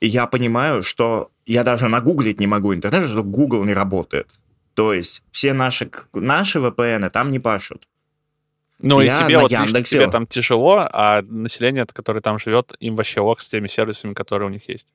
и 0.00 0.06
я 0.06 0.26
понимаю, 0.26 0.82
что 0.82 1.30
я 1.46 1.64
даже 1.64 1.88
нагуглить 1.88 2.40
не 2.40 2.46
могу 2.46 2.74
интернет, 2.74 3.08
что 3.08 3.22
Google 3.22 3.64
не 3.64 3.74
работает. 3.74 4.28
То 4.74 4.92
есть 4.92 5.22
все 5.30 5.52
наши, 5.52 5.90
наши 6.12 6.58
VPN 6.58 7.08
там 7.10 7.30
не 7.30 7.38
пашут. 7.38 7.86
Ну, 8.80 9.00
и 9.00 9.06
Я 9.06 9.22
тебе 9.22 9.36
на 9.36 9.42
вот 9.42 9.50
Яндексе. 9.50 9.96
тебе 9.96 10.10
там 10.10 10.26
тяжело, 10.26 10.86
а 10.92 11.22
население, 11.22 11.86
которое 11.86 12.20
там 12.20 12.38
живет, 12.38 12.74
им 12.80 12.96
вообще 12.96 13.20
ок 13.20 13.40
с 13.40 13.48
теми 13.48 13.68
сервисами, 13.68 14.14
которые 14.14 14.48
у 14.48 14.52
них 14.52 14.68
есть. 14.68 14.88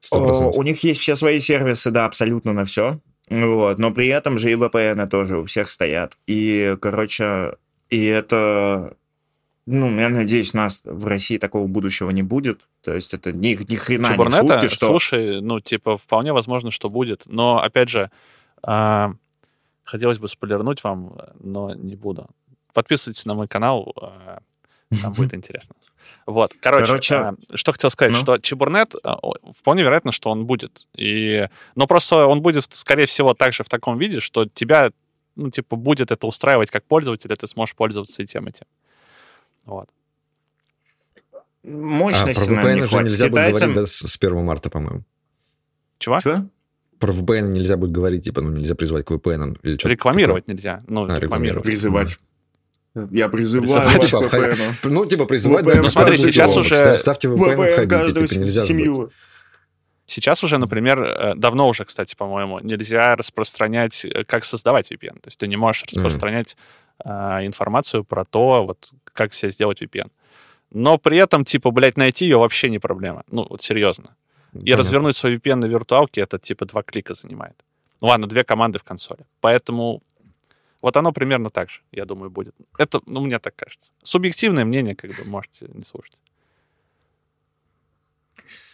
Сто 0.00 0.16
О, 0.16 0.26
процентов. 0.26 0.56
У 0.56 0.62
них 0.62 0.82
есть 0.82 1.00
все 1.00 1.14
свои 1.14 1.40
сервисы, 1.40 1.90
да, 1.90 2.06
абсолютно 2.06 2.52
на 2.52 2.64
все. 2.64 2.98
Вот, 3.28 3.78
но 3.78 3.92
при 3.92 4.08
этом 4.08 4.38
же 4.38 4.50
и 4.50 4.56
VPN 4.56 5.08
тоже 5.08 5.38
у 5.38 5.46
всех 5.46 5.70
стоят. 5.70 6.18
И, 6.26 6.76
короче, 6.82 7.52
и 7.88 8.04
это... 8.04 8.96
Ну, 9.72 10.00
я 10.00 10.08
надеюсь, 10.08 10.52
нас 10.52 10.82
в 10.84 11.06
России 11.06 11.38
такого 11.38 11.68
будущего 11.68 12.10
не 12.10 12.24
будет. 12.24 12.60
То 12.82 12.92
есть 12.92 13.14
это 13.14 13.30
ни, 13.30 13.56
ни 13.70 13.76
хрена 13.76 14.08
не 14.08 14.12
Чебурнета, 14.14 14.60
шутки, 14.62 14.74
что... 14.74 14.86
слушай, 14.86 15.40
ну, 15.40 15.60
типа, 15.60 15.96
вполне 15.96 16.32
возможно, 16.32 16.72
что 16.72 16.90
будет. 16.90 17.22
Но, 17.26 17.62
опять 17.62 17.88
же, 17.88 18.10
а, 18.64 19.12
хотелось 19.84 20.18
бы 20.18 20.26
спойлернуть 20.26 20.82
вам, 20.82 21.16
но 21.38 21.72
не 21.72 21.94
буду. 21.94 22.26
Подписывайтесь 22.74 23.24
на 23.26 23.34
мой 23.34 23.46
канал, 23.46 23.94
а, 23.96 24.40
там 25.02 25.12
будет 25.12 25.34
интересно. 25.34 25.76
Вот, 26.26 26.52
короче, 26.60 26.86
Короче, 26.86 27.14
а, 27.14 27.34
что 27.54 27.70
хотел 27.70 27.90
сказать, 27.90 28.12
ну. 28.12 28.18
что 28.18 28.38
Чебурнет, 28.38 28.96
вполне 29.56 29.84
вероятно, 29.84 30.10
что 30.10 30.30
он 30.30 30.46
будет. 30.46 30.88
И... 30.96 31.46
Но 31.76 31.86
просто 31.86 32.26
он 32.26 32.42
будет, 32.42 32.64
скорее 32.70 33.06
всего, 33.06 33.34
также 33.34 33.62
в 33.62 33.68
таком 33.68 33.98
виде, 33.98 34.18
что 34.18 34.46
тебя, 34.46 34.90
ну, 35.36 35.48
типа, 35.48 35.76
будет 35.76 36.10
это 36.10 36.26
устраивать 36.26 36.72
как 36.72 36.82
пользователя, 36.82 37.36
ты 37.36 37.46
сможешь 37.46 37.76
пользоваться 37.76 38.20
и 38.20 38.26
тем, 38.26 38.48
и 38.48 38.52
тем. 38.52 38.66
Вот. 39.66 39.88
А 41.32 41.68
Мощности, 41.68 42.44
про 42.46 42.54
наверное, 42.54 42.72
VPN 42.72 42.74
не 42.76 42.80
же 42.82 42.88
хватит. 42.88 43.10
нельзя 43.10 43.28
будет 43.28 43.34
говорить 43.52 43.74
да, 43.74 43.86
с 43.86 43.92
с 43.96 44.16
1 44.18 44.44
марта, 44.44 44.70
по-моему. 44.70 45.02
Чего? 45.98 46.20
Чё? 46.20 46.46
Про 46.98 47.12
VPN 47.12 47.48
нельзя 47.48 47.76
будет 47.76 47.92
говорить, 47.92 48.24
типа, 48.24 48.40
ну, 48.40 48.50
нельзя 48.50 48.74
призывать 48.74 49.06
к 49.06 49.10
VPN 49.10 49.58
или 49.62 49.76
что 49.78 49.88
Рекламировать 49.88 50.48
нельзя. 50.48 50.82
Ну, 50.86 51.04
А, 51.10 51.18
рекламировать. 51.18 51.64
Призывать. 51.64 52.18
Я 53.10 53.28
призываю 53.28 53.66
Призывать, 53.68 53.96
вас 53.98 54.06
типа, 54.08 54.28
к 54.28 54.34
VPN. 54.34 54.74
Ну, 54.84 55.06
типа, 55.06 55.24
призывать... 55.26 55.64
VPN 55.64 55.74
да, 55.76 55.82
Ну, 55.82 55.88
смотри, 55.90 56.16
каждый 56.16 56.32
сейчас 56.32 56.50
дом. 56.54 56.60
уже- 56.62 56.76
Ста- 56.76 56.98
Ставьте 56.98 57.28
VPN, 57.28 57.36
VPN 57.36 57.72
входите, 57.72 57.86
каждую 57.88 58.26
типа, 58.28 58.40
нельзя 58.40 58.60
забыть. 58.62 58.82
семью. 58.84 59.10
Сейчас 60.06 60.42
уже, 60.42 60.58
например, 60.58 61.00
э, 61.02 61.34
давно 61.36 61.68
уже, 61.68 61.84
кстати, 61.84 62.16
по-моему, 62.16 62.58
нельзя 62.60 63.14
распространять, 63.14 64.04
э, 64.04 64.24
как 64.24 64.44
создавать 64.44 64.90
VPN. 64.90 65.20
То 65.20 65.28
есть 65.28 65.38
ты 65.38 65.46
не 65.46 65.56
можешь 65.56 65.84
распространять 65.84 66.56
а, 66.56 66.60
информацию 67.04 68.04
про 68.04 68.24
то, 68.24 68.64
вот 68.66 68.90
как 69.04 69.32
себе 69.34 69.52
сделать 69.52 69.82
VPN. 69.82 70.10
Но 70.70 70.98
при 70.98 71.18
этом, 71.18 71.44
типа, 71.44 71.70
блядь, 71.70 71.96
найти 71.96 72.24
ее 72.24 72.38
вообще 72.38 72.70
не 72.70 72.78
проблема. 72.78 73.24
Ну, 73.30 73.46
вот 73.48 73.62
серьезно. 73.62 74.16
И 74.52 74.58
Понятно. 74.58 74.76
развернуть 74.76 75.16
свой 75.16 75.36
VPN 75.36 75.56
на 75.56 75.66
виртуалке, 75.66 76.20
это, 76.20 76.38
типа, 76.38 76.64
два 76.66 76.82
клика 76.82 77.14
занимает. 77.14 77.54
Ну, 78.00 78.08
ладно, 78.08 78.26
две 78.26 78.44
команды 78.44 78.78
в 78.78 78.84
консоли. 78.84 79.26
Поэтому 79.40 80.02
вот 80.80 80.96
оно 80.96 81.12
примерно 81.12 81.50
так 81.50 81.70
же, 81.70 81.82
я 81.92 82.04
думаю, 82.04 82.30
будет. 82.30 82.54
Это, 82.78 83.00
ну, 83.06 83.20
мне 83.20 83.38
так 83.38 83.54
кажется. 83.56 83.90
Субъективное 84.02 84.64
мнение, 84.64 84.94
как 84.94 85.10
бы, 85.10 85.24
можете 85.24 85.68
не 85.74 85.84
слушать. 85.84 86.16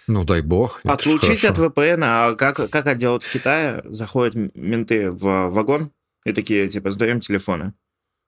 Ну, 0.06 0.24
дай 0.24 0.40
бог. 0.40 0.80
Отлучить 0.84 1.44
от. 1.44 1.58
VPN, 1.58 2.00
а 2.04 2.34
как, 2.36 2.56
как 2.56 2.86
это 2.86 2.94
делают 2.94 3.24
в 3.24 3.32
Китае? 3.32 3.82
Заходят 3.84 4.34
менты 4.54 5.10
в 5.10 5.48
вагон 5.48 5.90
и 6.24 6.32
такие, 6.32 6.68
типа, 6.68 6.92
сдаем 6.92 7.18
телефоны. 7.18 7.72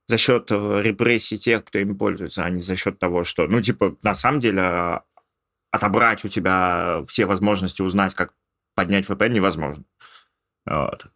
За 0.09 0.17
счет 0.17 0.51
э, 0.51 0.81
репрессий 0.83 1.37
тех, 1.37 1.65
кто 1.65 1.79
ими 1.79 1.93
пользуется, 1.93 2.43
а 2.43 2.51
не 2.51 2.61
за 2.61 2.77
счет 2.77 2.99
того, 2.99 3.25
что, 3.25 3.47
ну, 3.47 3.61
типа, 3.61 3.97
на 4.03 4.15
самом 4.15 4.41
деле, 4.41 4.63
а, 4.63 5.03
отобрать 5.71 6.25
у 6.25 6.29
тебя 6.29 7.05
все 7.07 7.27
возможности 7.27 7.83
узнать, 7.83 8.15
как 8.15 8.33
поднять 8.75 9.07
VPN 9.07 9.29
невозможно. 9.29 9.85
Вот. 10.65 11.07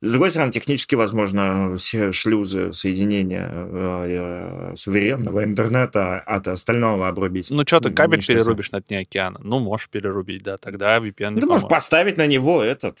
С 0.00 0.10
другой 0.10 0.30
стороны, 0.30 0.52
технически 0.52 0.96
возможно 0.96 1.76
все 1.78 2.12
шлюзы 2.12 2.72
соединения 2.72 3.48
э, 3.50 4.72
э, 4.72 4.76
суверенного 4.76 5.44
интернета 5.44 6.18
от 6.20 6.48
остального 6.48 7.08
обрубить. 7.08 7.48
Ну, 7.48 7.62
что 7.66 7.80
ты 7.80 7.88
Ну, 7.90 7.94
кабель 7.94 8.18
ничто 8.18 8.34
перерубишь 8.34 8.70
на 8.72 8.80
дне 8.80 8.98
океана? 8.98 9.40
Ну, 9.42 9.60
можешь 9.60 9.88
перерубить, 9.88 10.42
да, 10.42 10.58
тогда 10.58 10.98
VPN 10.98 11.34
не 11.34 11.40
Ты 11.40 11.46
можешь 11.46 11.62
поможет. 11.62 11.68
поставить 11.68 12.16
на 12.18 12.26
него 12.26 12.62
этот, 12.62 12.98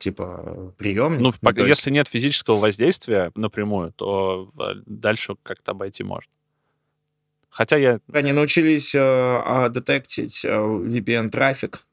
типа, 0.00 0.72
приемник. 0.78 1.20
Ну, 1.20 1.28
есть- 1.28 1.68
если 1.68 1.90
нет 1.90 2.08
физического 2.08 2.56
воздействия 2.58 3.30
напрямую, 3.34 3.92
то 3.92 4.50
э, 4.58 4.80
дальше 4.86 5.36
как-то 5.42 5.72
обойти 5.72 6.02
можно. 6.02 6.30
Хотя 7.50 7.76
я... 7.76 8.00
Они 8.12 8.32
научились 8.32 8.94
э, 8.94 9.00
а, 9.00 9.68
детектить 9.68 10.44
э, 10.44 10.48
VPN-трафик. 10.56 11.84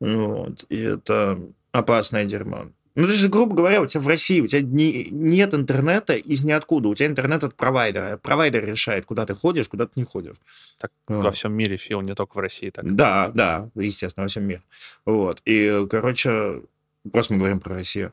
Вот, 0.00 0.64
и 0.68 0.78
это 0.80 1.40
опасное 1.72 2.24
дерьмо. 2.24 2.68
Ну, 2.94 3.06
ты 3.06 3.12
же, 3.12 3.28
грубо 3.28 3.54
говоря, 3.54 3.80
у 3.82 3.86
тебя 3.86 4.00
в 4.00 4.08
России, 4.08 4.40
у 4.40 4.46
тебя 4.46 4.60
не- 4.62 5.08
нет 5.10 5.54
интернета 5.54 6.14
из 6.14 6.44
ниоткуда. 6.44 6.88
У 6.88 6.94
тебя 6.94 7.06
интернет 7.08 7.44
от 7.44 7.54
провайдера. 7.54 8.16
Провайдер 8.16 8.64
решает, 8.64 9.04
куда 9.04 9.24
ты 9.26 9.34
ходишь, 9.34 9.68
куда 9.68 9.86
ты 9.86 9.92
не 10.00 10.04
ходишь. 10.04 10.36
Так 10.78 10.90
Вот. 11.06 11.22
во 11.24 11.30
всем 11.32 11.52
мире, 11.52 11.76
Фил, 11.76 12.00
не 12.00 12.14
только 12.14 12.34
в 12.36 12.40
России 12.40 12.70
так. 12.70 12.92
Да, 12.96 13.30
да, 13.34 13.68
естественно, 13.76 14.24
во 14.24 14.28
всем 14.28 14.44
мире. 14.44 14.62
Вот. 15.04 15.42
И, 15.44 15.86
короче, 15.90 16.62
просто 17.08 17.34
мы 17.34 17.40
говорим 17.40 17.60
про 17.60 17.74
Россию. 17.74 18.12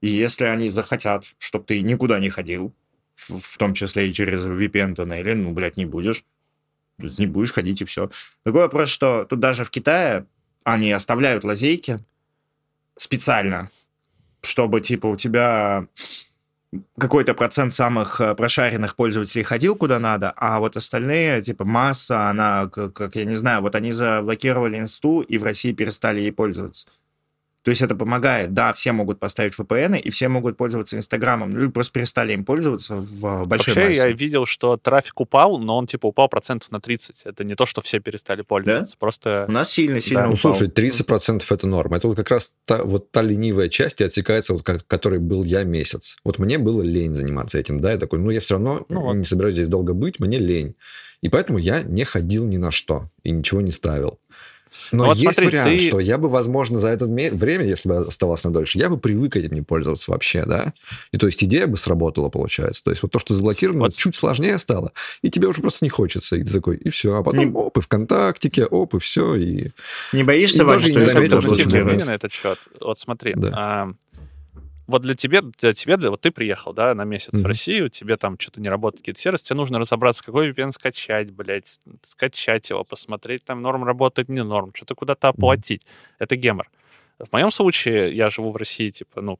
И 0.00 0.08
если 0.08 0.44
они 0.44 0.68
захотят, 0.68 1.24
чтобы 1.38 1.64
ты 1.64 1.80
никуда 1.80 2.18
не 2.18 2.28
ходил, 2.28 2.74
в, 3.14 3.38
в 3.38 3.58
том 3.58 3.74
числе 3.74 4.08
и 4.08 4.12
через 4.12 4.44
VPN-туннели, 4.44 5.34
ну, 5.34 5.52
блядь, 5.52 5.76
не 5.76 5.86
будешь. 5.86 6.24
Не 6.98 7.26
будешь 7.26 7.52
ходить, 7.52 7.80
и 7.80 7.84
все. 7.84 8.10
Другой 8.44 8.62
вопрос, 8.62 8.88
что 8.88 9.24
тут 9.24 9.40
даже 9.40 9.64
в 9.64 9.70
Китае 9.70 10.26
они 10.64 10.92
оставляют 10.92 11.44
лазейки 11.44 11.98
специально, 12.96 13.70
чтобы, 14.42 14.80
типа, 14.80 15.06
у 15.06 15.16
тебя 15.16 15.86
какой-то 16.98 17.34
процент 17.34 17.74
самых 17.74 18.20
э, 18.20 18.34
прошаренных 18.34 18.96
пользователей 18.96 19.42
ходил 19.42 19.76
куда 19.76 19.98
надо, 19.98 20.32
а 20.36 20.58
вот 20.58 20.76
остальные, 20.76 21.42
типа, 21.42 21.64
масса, 21.64 22.30
она, 22.30 22.68
как, 22.68 22.94
как, 22.94 23.16
я 23.16 23.24
не 23.24 23.36
знаю, 23.36 23.60
вот 23.60 23.74
они 23.74 23.92
заблокировали 23.92 24.78
инсту 24.78 25.20
и 25.20 25.36
в 25.36 25.44
России 25.44 25.72
перестали 25.72 26.20
ей 26.20 26.32
пользоваться. 26.32 26.88
То 27.62 27.70
есть 27.70 27.80
это 27.80 27.94
помогает. 27.94 28.52
Да, 28.54 28.72
все 28.72 28.92
могут 28.92 29.20
поставить 29.20 29.54
VPN, 29.56 29.98
и 30.00 30.10
все 30.10 30.28
могут 30.28 30.56
пользоваться 30.56 30.96
Инстаграмом. 30.96 31.56
Люди 31.56 31.70
просто 31.72 31.92
перестали 31.92 32.32
им 32.32 32.44
пользоваться 32.44 32.96
в 32.96 33.46
большой 33.46 33.74
Вообще, 33.74 33.74
массе. 33.88 33.94
я 33.96 34.08
видел, 34.10 34.46
что 34.46 34.76
трафик 34.76 35.20
упал, 35.20 35.58
но 35.58 35.76
он, 35.76 35.86
типа, 35.86 36.06
упал 36.06 36.28
процентов 36.28 36.70
на 36.72 36.80
30. 36.80 37.22
Это 37.24 37.44
не 37.44 37.54
то, 37.54 37.64
что 37.66 37.80
все 37.80 38.00
перестали 38.00 38.42
пользоваться. 38.42 38.96
Просто... 38.98 39.44
У 39.48 39.52
нас 39.52 39.70
сильно-сильно 39.70 40.22
Да. 40.22 40.26
Ну, 40.28 40.34
упал. 40.34 40.54
слушай, 40.54 40.68
30% 40.68 41.42
это 41.48 41.66
норма. 41.68 41.98
Это 41.98 42.08
вот 42.08 42.16
как 42.16 42.30
раз 42.30 42.52
та, 42.64 42.82
вот 42.82 43.10
та 43.12 43.22
ленивая 43.22 43.68
часть 43.68 44.00
и 44.00 44.04
отсекается, 44.04 44.52
вот 44.54 44.62
как, 44.64 44.86
которой 44.86 45.20
был 45.20 45.44
я 45.44 45.62
месяц. 45.62 46.16
Вот 46.24 46.38
мне 46.38 46.58
было 46.58 46.82
лень 46.82 47.14
заниматься 47.14 47.58
этим, 47.58 47.80
да, 47.80 47.92
я 47.92 47.98
такой, 47.98 48.18
ну, 48.18 48.30
я 48.30 48.40
все 48.40 48.54
равно 48.54 48.84
Ну 48.88 49.02
вот. 49.02 49.14
не 49.14 49.24
собираюсь 49.24 49.54
здесь 49.54 49.68
долго 49.68 49.94
быть, 49.94 50.18
мне 50.18 50.38
лень. 50.38 50.74
И 51.20 51.28
поэтому 51.28 51.58
я 51.58 51.82
не 51.84 52.02
ходил 52.02 52.44
ни 52.46 52.56
на 52.56 52.72
что 52.72 53.08
и 53.22 53.30
ничего 53.30 53.60
не 53.60 53.70
ставил. 53.70 54.18
Но 54.90 55.04
Ну 55.04 55.04
вот 55.10 55.16
есть 55.18 55.34
смотри, 55.34 55.46
вариант, 55.46 55.70
ты- 55.70 55.88
что 55.88 56.00
я 56.00 56.18
бы, 56.18 56.28
возможно, 56.28 56.78
за 56.78 56.88
это 56.88 57.06
время, 57.06 57.64
если 57.66 57.88
бы 57.88 57.98
оставался 57.98 58.48
на 58.48 58.54
дольше, 58.54 58.78
я 58.78 58.88
бы 58.88 58.98
привык 58.98 59.36
этим 59.36 59.52
не 59.54 59.62
пользоваться 59.62 60.10
вообще, 60.10 60.44
да? 60.46 60.72
И 61.12 61.18
то 61.18 61.26
есть 61.26 61.42
идея 61.44 61.66
бы 61.66 61.76
сработала, 61.76 62.28
получается. 62.28 62.82
То 62.84 62.90
есть 62.90 63.02
вот 63.02 63.12
то, 63.12 63.18
что 63.18 63.34
заблокировано, 63.34 63.80
Вот. 63.82 63.94
чуть 63.94 64.14
сложнее 64.14 64.58
стало, 64.58 64.92
и 65.22 65.30
тебе 65.30 65.48
уже 65.48 65.60
просто 65.62 65.84
не 65.84 65.88
хочется. 65.90 66.36
И 66.36 66.42
ты 66.44 66.52
такой, 66.52 66.76
и 66.76 66.88
все. 66.90 67.16
А 67.16 67.22
потом, 67.22 67.46
Не- 67.46 67.52
оп, 67.54 67.78
и 67.78 67.80
ВКонтактике, 67.80 68.64
оп, 68.66 68.94
и 68.94 68.98
все, 68.98 69.34
и... 69.36 69.70
Не 70.12 70.22
боишься, 70.24 70.62
И 70.62 70.66
Вань, 70.66 70.80
что 70.80 70.92
Совсем 70.94 71.12
заметил, 71.12 71.40
что 71.40 72.04
на 72.04 72.14
этот 72.14 72.32
счет. 72.32 72.58
Вот 72.80 72.98
смотри, 72.98 73.34
Да. 73.36 73.50
а, 73.54 73.92
вот 74.92 75.02
для 75.02 75.14
тебя, 75.14 75.40
для 75.58 75.72
тебя, 75.72 75.96
для, 75.96 76.10
вот 76.10 76.20
ты 76.20 76.30
приехал, 76.30 76.72
да, 76.72 76.94
на 76.94 77.04
месяц 77.04 77.30
в 77.32 77.38
Мгм. 77.38 77.46
Россию, 77.46 77.88
тебе 77.88 78.16
там 78.16 78.38
что-то 78.38 78.60
не 78.60 78.68
работает 78.68 79.00
какие-то 79.00 79.20
сервисы, 79.20 79.44
тебе 79.46 79.56
нужно 79.56 79.78
разобраться, 79.78 80.22
какой 80.24 80.50
VPN 80.50 80.70
скачать, 80.72 81.30
блядь, 81.30 81.78
скачать 82.02 82.70
его, 82.70 82.84
посмотреть, 82.84 83.44
там 83.44 83.62
норм 83.62 83.84
работает, 83.84 84.28
не 84.28 84.44
норм, 84.44 84.70
что-то 84.74 84.94
куда-то 84.94 85.28
оплатить. 85.28 85.82
Это 86.18 86.36
гемор. 86.36 86.70
В 87.18 87.32
моем 87.32 87.50
случае, 87.50 88.14
я 88.14 88.30
живу 88.30 88.52
в 88.52 88.56
России, 88.56 88.90
типа, 88.90 89.20
ну, 89.20 89.38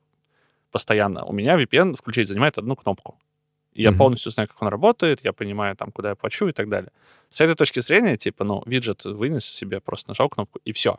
постоянно. 0.71 1.23
У 1.25 1.33
меня 1.33 1.55
VPN 1.57 1.95
включить 1.95 2.27
занимает 2.27 2.57
одну 2.57 2.75
кнопку. 2.75 3.19
И 3.73 3.81
я 3.83 3.89
Мгм. 3.89 3.97
полностью 3.97 4.31
знаю, 4.31 4.47
как 4.49 4.61
он 4.61 4.67
работает, 4.67 5.19
я 5.23 5.33
понимаю, 5.33 5.75
там, 5.75 5.91
куда 5.91 6.09
я 6.09 6.15
плачу 6.15 6.47
и 6.47 6.51
так 6.51 6.69
далее. 6.69 6.91
С 7.29 7.41
этой 7.41 7.55
точки 7.55 7.81
зрения, 7.81 8.17
типа, 8.17 8.43
ну, 8.43 8.63
виджет 8.65 9.05
вынес 9.05 9.45
себе, 9.45 9.79
просто 9.79 10.09
нажал 10.09 10.29
кнопку, 10.29 10.59
и 10.65 10.71
все. 10.71 10.97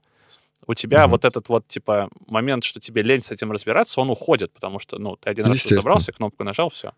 У 0.66 0.74
тебя 0.74 1.02
Мгм. 1.02 1.10
вот 1.12 1.24
этот 1.24 1.48
вот, 1.48 1.66
типа, 1.68 2.08
момент, 2.26 2.64
что 2.64 2.80
тебе 2.80 3.02
лень 3.02 3.22
с 3.22 3.30
этим 3.30 3.52
разбираться, 3.52 4.00
он 4.00 4.08
уходит, 4.10 4.52
потому 4.52 4.78
что, 4.78 4.98
ну, 4.98 5.16
ты 5.16 5.28
один 5.30 5.44
раз 5.46 5.56
Естественно. 5.56 5.78
разобрался, 5.80 6.12
кнопку 6.12 6.42
нажал, 6.44 6.70
все. 6.70 6.92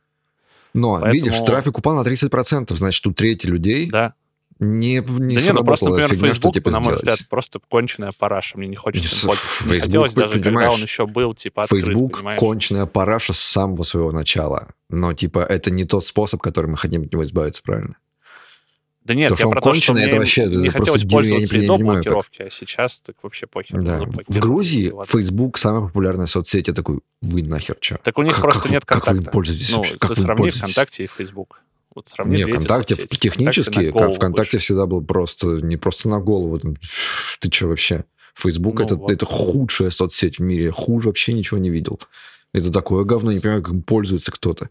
Но, 0.75 1.01
Поэтому- 1.01 1.13
видишь, 1.13 1.41
трафик 1.41 1.79
упал 1.79 1.95
на 1.97 2.05
30%, 2.05 2.77
значит, 2.79 3.05
у 3.07 3.13
трети 3.13 3.47
людей 3.47 3.91
Да. 3.91 4.15
не, 4.61 4.97
не 5.01 5.35
да 5.35 5.41
не, 5.43 5.53
ну 5.53 5.65
просто, 5.65 5.87
например, 5.87 6.11
фигня, 6.11 6.29
Facebook, 6.29 6.55
типа 6.55 6.71
на 6.71 6.77
мой 6.81 6.85
сделать. 6.97 7.01
взгляд, 7.01 7.29
просто 7.29 7.59
конченая 7.69 8.13
параша. 8.17 8.57
Мне 8.59 8.69
не 8.69 8.77
хочется 8.77 9.27
пользоваться. 9.27 9.69
Не 9.69 9.81
хотелось 9.81 10.13
даже, 10.15 10.41
когда 10.41 10.71
он 10.71 10.81
еще 10.83 11.07
был, 11.07 11.35
типа, 11.35 11.65
открыт, 11.65 11.85
Facebook 11.87 12.19
понимаешь? 12.19 12.39
конченая 12.41 12.87
параша 12.87 13.33
с 13.33 13.39
самого 13.41 13.83
своего 13.83 14.13
начала. 14.13 14.69
Но, 14.91 15.13
типа, 15.13 15.41
это 15.41 15.71
не 15.71 15.85
тот 15.85 16.05
способ, 16.05 16.41
который 16.41 16.67
мы 16.71 16.77
хотим 16.77 17.03
от 17.03 17.13
него 17.13 17.25
избавиться, 17.25 17.63
правильно? 17.65 17.97
Да 19.07 19.15
нет, 19.15 19.29
То, 19.31 19.35
я 19.35 19.39
что 19.39 19.51
про 19.51 19.61
то, 19.61 19.75
что 19.75 19.93
мне 19.95 20.05
это 20.05 20.17
вообще- 20.17 20.47
не 20.47 20.69
это 20.69 20.79
хотелось 20.79 21.05
не 21.05 21.09
пользоваться 21.11 21.55
понимаю, 21.55 21.69
до 21.69 21.77
как. 21.77 21.87
блокировки, 21.87 22.43
а 22.43 22.51
сейчас 22.51 23.01
так 23.01 23.17
вообще 23.23 23.47
похер. 23.47 23.81
Да. 23.83 24.01
В 24.29 24.39
Грузии 24.41 24.91
ладно. 24.91 25.11
Facebook 25.11 25.59
самая 25.59 25.83
популярная 25.89 26.27
соцсеть. 26.27 26.69
Я 26.69 26.75
такой, 26.75 27.01
вы 27.23 27.43
нахер 27.43 27.77
чё? 27.81 27.97
Так 28.03 28.19
у 28.19 28.23
них 28.23 28.35
Как- 28.35 28.43
просто 28.43 28.63
как 28.65 28.73
нет 28.73 28.85
Как 28.85 28.99
вы 28.99 29.05
контакта. 29.07 29.31
пользуетесь 29.31 29.71
Ну, 29.71 29.77
вообще? 29.79 29.97
Как 29.97 30.17
сравни? 30.19 30.51
ВКонтакте 30.51 31.05
и 31.05 31.07
Facebook. 31.07 31.61
Вот 31.95 32.09
сравни 32.09 32.37
Не, 32.37 32.43
эти 32.43 32.51
ВКонтакте 32.51 32.95
соцсети. 32.95 33.17
технически, 33.21 33.71
ВКонтакте 33.91 33.99
как 34.01 34.15
ВКонтакте 34.17 34.59
всегда 34.59 34.87
был 34.87 35.03
просто, 35.03 35.47
не 35.63 35.77
просто 35.77 36.09
на 36.11 36.19
голову. 36.21 36.59
Ты 37.41 37.51
что 37.53 37.69
вообще? 37.69 38.05
Facebook 38.35 38.81
Ну 38.81 38.85
это, 38.85 38.97
вот. 38.97 39.11
это 39.11 39.25
худшая 39.25 39.89
соцсеть 39.91 40.39
в 40.39 40.43
мире. 40.43 40.71
Хуже 40.73 41.09
вообще 41.09 41.33
ничего 41.33 41.57
не 41.59 41.71
видел. 41.71 41.99
Это 42.53 42.71
такое 42.71 43.05
говно, 43.05 43.33
не 43.33 43.41
понимаю, 43.41 43.63
как 43.63 43.73
им 43.73 43.83
пользуется 43.83 44.31
кто-то. 44.33 44.69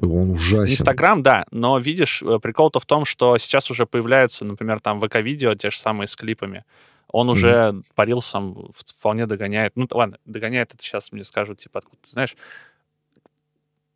Он 0.00 0.30
ужасен. 0.32 0.72
Инстаграм, 0.72 1.22
да, 1.22 1.46
но 1.50 1.78
видишь, 1.78 2.22
э, 2.22 2.38
прикол-то 2.40 2.80
в 2.80 2.86
том, 2.86 3.04
что 3.04 3.38
сейчас 3.38 3.70
уже 3.70 3.86
появляются, 3.86 4.44
например, 4.44 4.80
там 4.80 5.00
ВК-видео, 5.00 5.54
те 5.54 5.70
же 5.70 5.78
самые 5.78 6.08
с 6.08 6.16
клипами. 6.16 6.64
Он 7.08 7.28
уже 7.28 7.80
по 7.94 8.02
рилсам 8.02 8.72
вполне 8.74 9.26
догоняет. 9.26 9.76
Ну, 9.76 9.86
ладно, 9.92 10.18
догоняет 10.24 10.74
это 10.74 10.82
сейчас 10.82 11.12
мне 11.12 11.22
скажут, 11.22 11.60
типа, 11.60 11.78
откуда 11.78 12.02
ты 12.02 12.10
знаешь. 12.10 12.36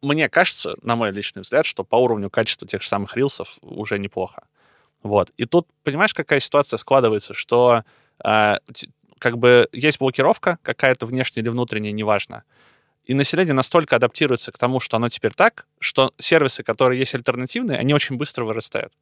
Мне 0.00 0.28
кажется, 0.28 0.76
на 0.82 0.94
мой 0.94 1.10
личный 1.10 1.42
взгляд, 1.42 1.66
что 1.66 1.82
по 1.82 1.96
уровню 1.96 2.30
качества 2.30 2.68
тех 2.68 2.82
же 2.82 2.88
самых 2.88 3.16
рилсов 3.16 3.58
уже 3.62 3.98
неплохо. 3.98 4.44
Вот. 5.02 5.30
И 5.36 5.46
тут, 5.46 5.66
понимаешь, 5.82 6.14
какая 6.14 6.38
ситуация 6.38 6.76
складывается, 6.76 7.34
что 7.34 7.82
т- 8.22 8.88
как 9.18 9.38
бы 9.38 9.68
есть 9.72 9.98
блокировка 9.98 10.58
какая-то 10.62 11.06
внешняя 11.06 11.42
или 11.42 11.48
внутренняя, 11.48 11.92
неважно. 11.92 12.44
И 13.08 13.14
население 13.14 13.54
настолько 13.54 13.96
адаптируется 13.96 14.52
к 14.52 14.58
тому, 14.58 14.80
что 14.80 14.98
оно 14.98 15.08
теперь 15.08 15.32
так, 15.32 15.66
что 15.80 16.12
сервисы, 16.18 16.62
которые 16.62 17.00
есть 17.00 17.14
альтернативные, 17.14 17.78
они 17.78 17.94
очень 17.94 18.16
быстро 18.16 18.44
вырастают. 18.44 18.92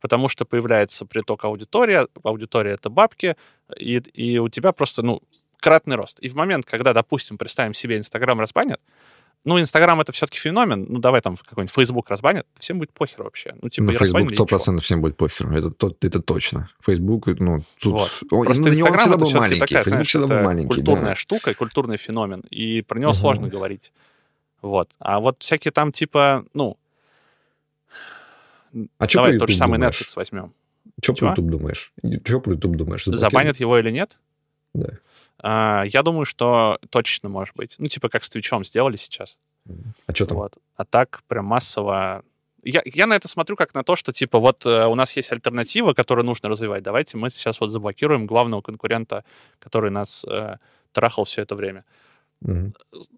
Потому 0.00 0.28
что 0.28 0.44
появляется 0.44 1.06
приток 1.06 1.44
аудитории, 1.44 2.00
аудитория— 2.24 2.72
это 2.74 2.90
бабки, 2.90 3.36
и, 3.78 3.98
и 3.98 4.38
у 4.38 4.48
тебя 4.48 4.72
просто, 4.72 5.02
ну, 5.02 5.22
кратный 5.60 5.94
рост. 5.94 6.18
И 6.18 6.28
в 6.28 6.34
момент, 6.34 6.66
когда, 6.66 6.92
допустим, 6.92 7.38
представим 7.38 7.72
себе, 7.72 7.98
Инстаграм 7.98 8.40
разбанят, 8.40 8.80
ну, 9.44 9.60
Инстаграм— 9.60 10.00
это 10.02 10.12
все-таки 10.12 10.38
феномен, 10.38 10.86
ну, 10.88 10.98
давай 11.00 11.20
там 11.20 11.36
какой-нибудь 11.36 11.74
Фейсбук 11.74 12.08
разбанят, 12.10 12.46
всем 12.58 12.78
будет 12.78 12.92
похер 12.92 13.22
вообще. 13.24 13.54
Ну, 13.60 13.68
типа, 13.68 13.90
и 13.90 13.94
Facebook 13.94 14.34
сто 14.34 14.46
процентов 14.46 14.84
всем 14.84 15.00
будет 15.00 15.16
похер. 15.16 15.50
Это, 15.56 15.70
то- 15.70 15.96
это 16.00 16.20
точно. 16.22 16.68
Facebook, 16.80 17.26
ну, 17.40 17.62
тут... 17.80 17.92
Вот. 17.92 18.10
он- 18.30 18.44
Просто 18.44 18.62
ну, 18.62 18.68
Инстаграм 18.70 19.12
это 19.14 19.24
все-таки 19.24 19.38
маленький. 19.40 19.60
такая, 19.60 19.84
Facebook 19.84 20.08
знаешь, 20.10 20.30
это 20.30 20.42
маленький, 20.44 20.74
культурная 20.76 21.08
да. 21.10 21.16
штука, 21.16 21.54
культурный 21.54 21.96
феномен, 21.96 22.40
и 22.50 22.82
про 22.82 22.98
него 22.98 23.10
Мгм. 23.10 23.18
сложно 23.18 23.48
говорить. 23.48 23.92
Вот. 24.62 24.88
А 25.00 25.18
вот 25.18 25.36
всякие 25.42 25.72
там 25.72 25.90
типа, 25.90 26.44
ну, 26.54 26.76
А 28.98 29.06
давай 29.06 29.38
тот 29.38 29.48
же 29.50 29.56
самый 29.56 29.78
думаешь? 29.78 30.00
Netflix 30.00 30.12
возьмем. 30.16 30.52
Что 31.02 31.14
про? 31.14 31.28
YouTube 31.30 31.50
думаешь? 31.50 31.92
Что 32.24 32.40
про 32.40 32.52
YouTube 32.52 32.76
думаешь? 32.76 33.04
Забанят 33.06 33.56
его 33.58 33.78
или 33.78 33.90
нет? 33.90 34.18
Да. 34.74 34.88
А, 35.42 35.84
я 35.84 36.02
думаю, 36.02 36.24
что 36.24 36.78
точно 36.90 37.28
может 37.28 37.56
быть. 37.56 37.74
Ну, 37.78 37.88
типа 37.88 38.08
как 38.08 38.24
с 38.24 38.30
Твичом 38.30 38.64
сделали 38.64 38.96
сейчас. 38.96 39.38
А 40.06 40.14
что 40.14 40.26
там? 40.26 40.38
Вот. 40.38 40.56
А 40.76 40.84
так 40.84 41.22
прям 41.26 41.46
массово... 41.46 42.22
Я, 42.64 42.80
я 42.84 43.06
на 43.06 43.14
это 43.14 43.26
смотрю 43.26 43.56
как 43.56 43.74
на 43.74 43.82
то, 43.82 43.96
что, 43.96 44.12
типа, 44.12 44.38
вот 44.38 44.64
э, 44.66 44.86
у 44.86 44.94
нас 44.94 45.16
есть 45.16 45.32
альтернатива, 45.32 45.94
которую 45.94 46.24
нужно 46.24 46.48
развивать. 46.48 46.84
Давайте 46.84 47.16
мы 47.16 47.28
сейчас 47.30 47.60
вот 47.60 47.72
заблокируем 47.72 48.24
главного 48.24 48.60
конкурента, 48.60 49.24
который 49.58 49.90
нас 49.90 50.24
э, 50.28 50.58
трахал 50.92 51.24
все 51.24 51.42
это 51.42 51.56
время. 51.56 51.84
Мгм. 52.40 52.74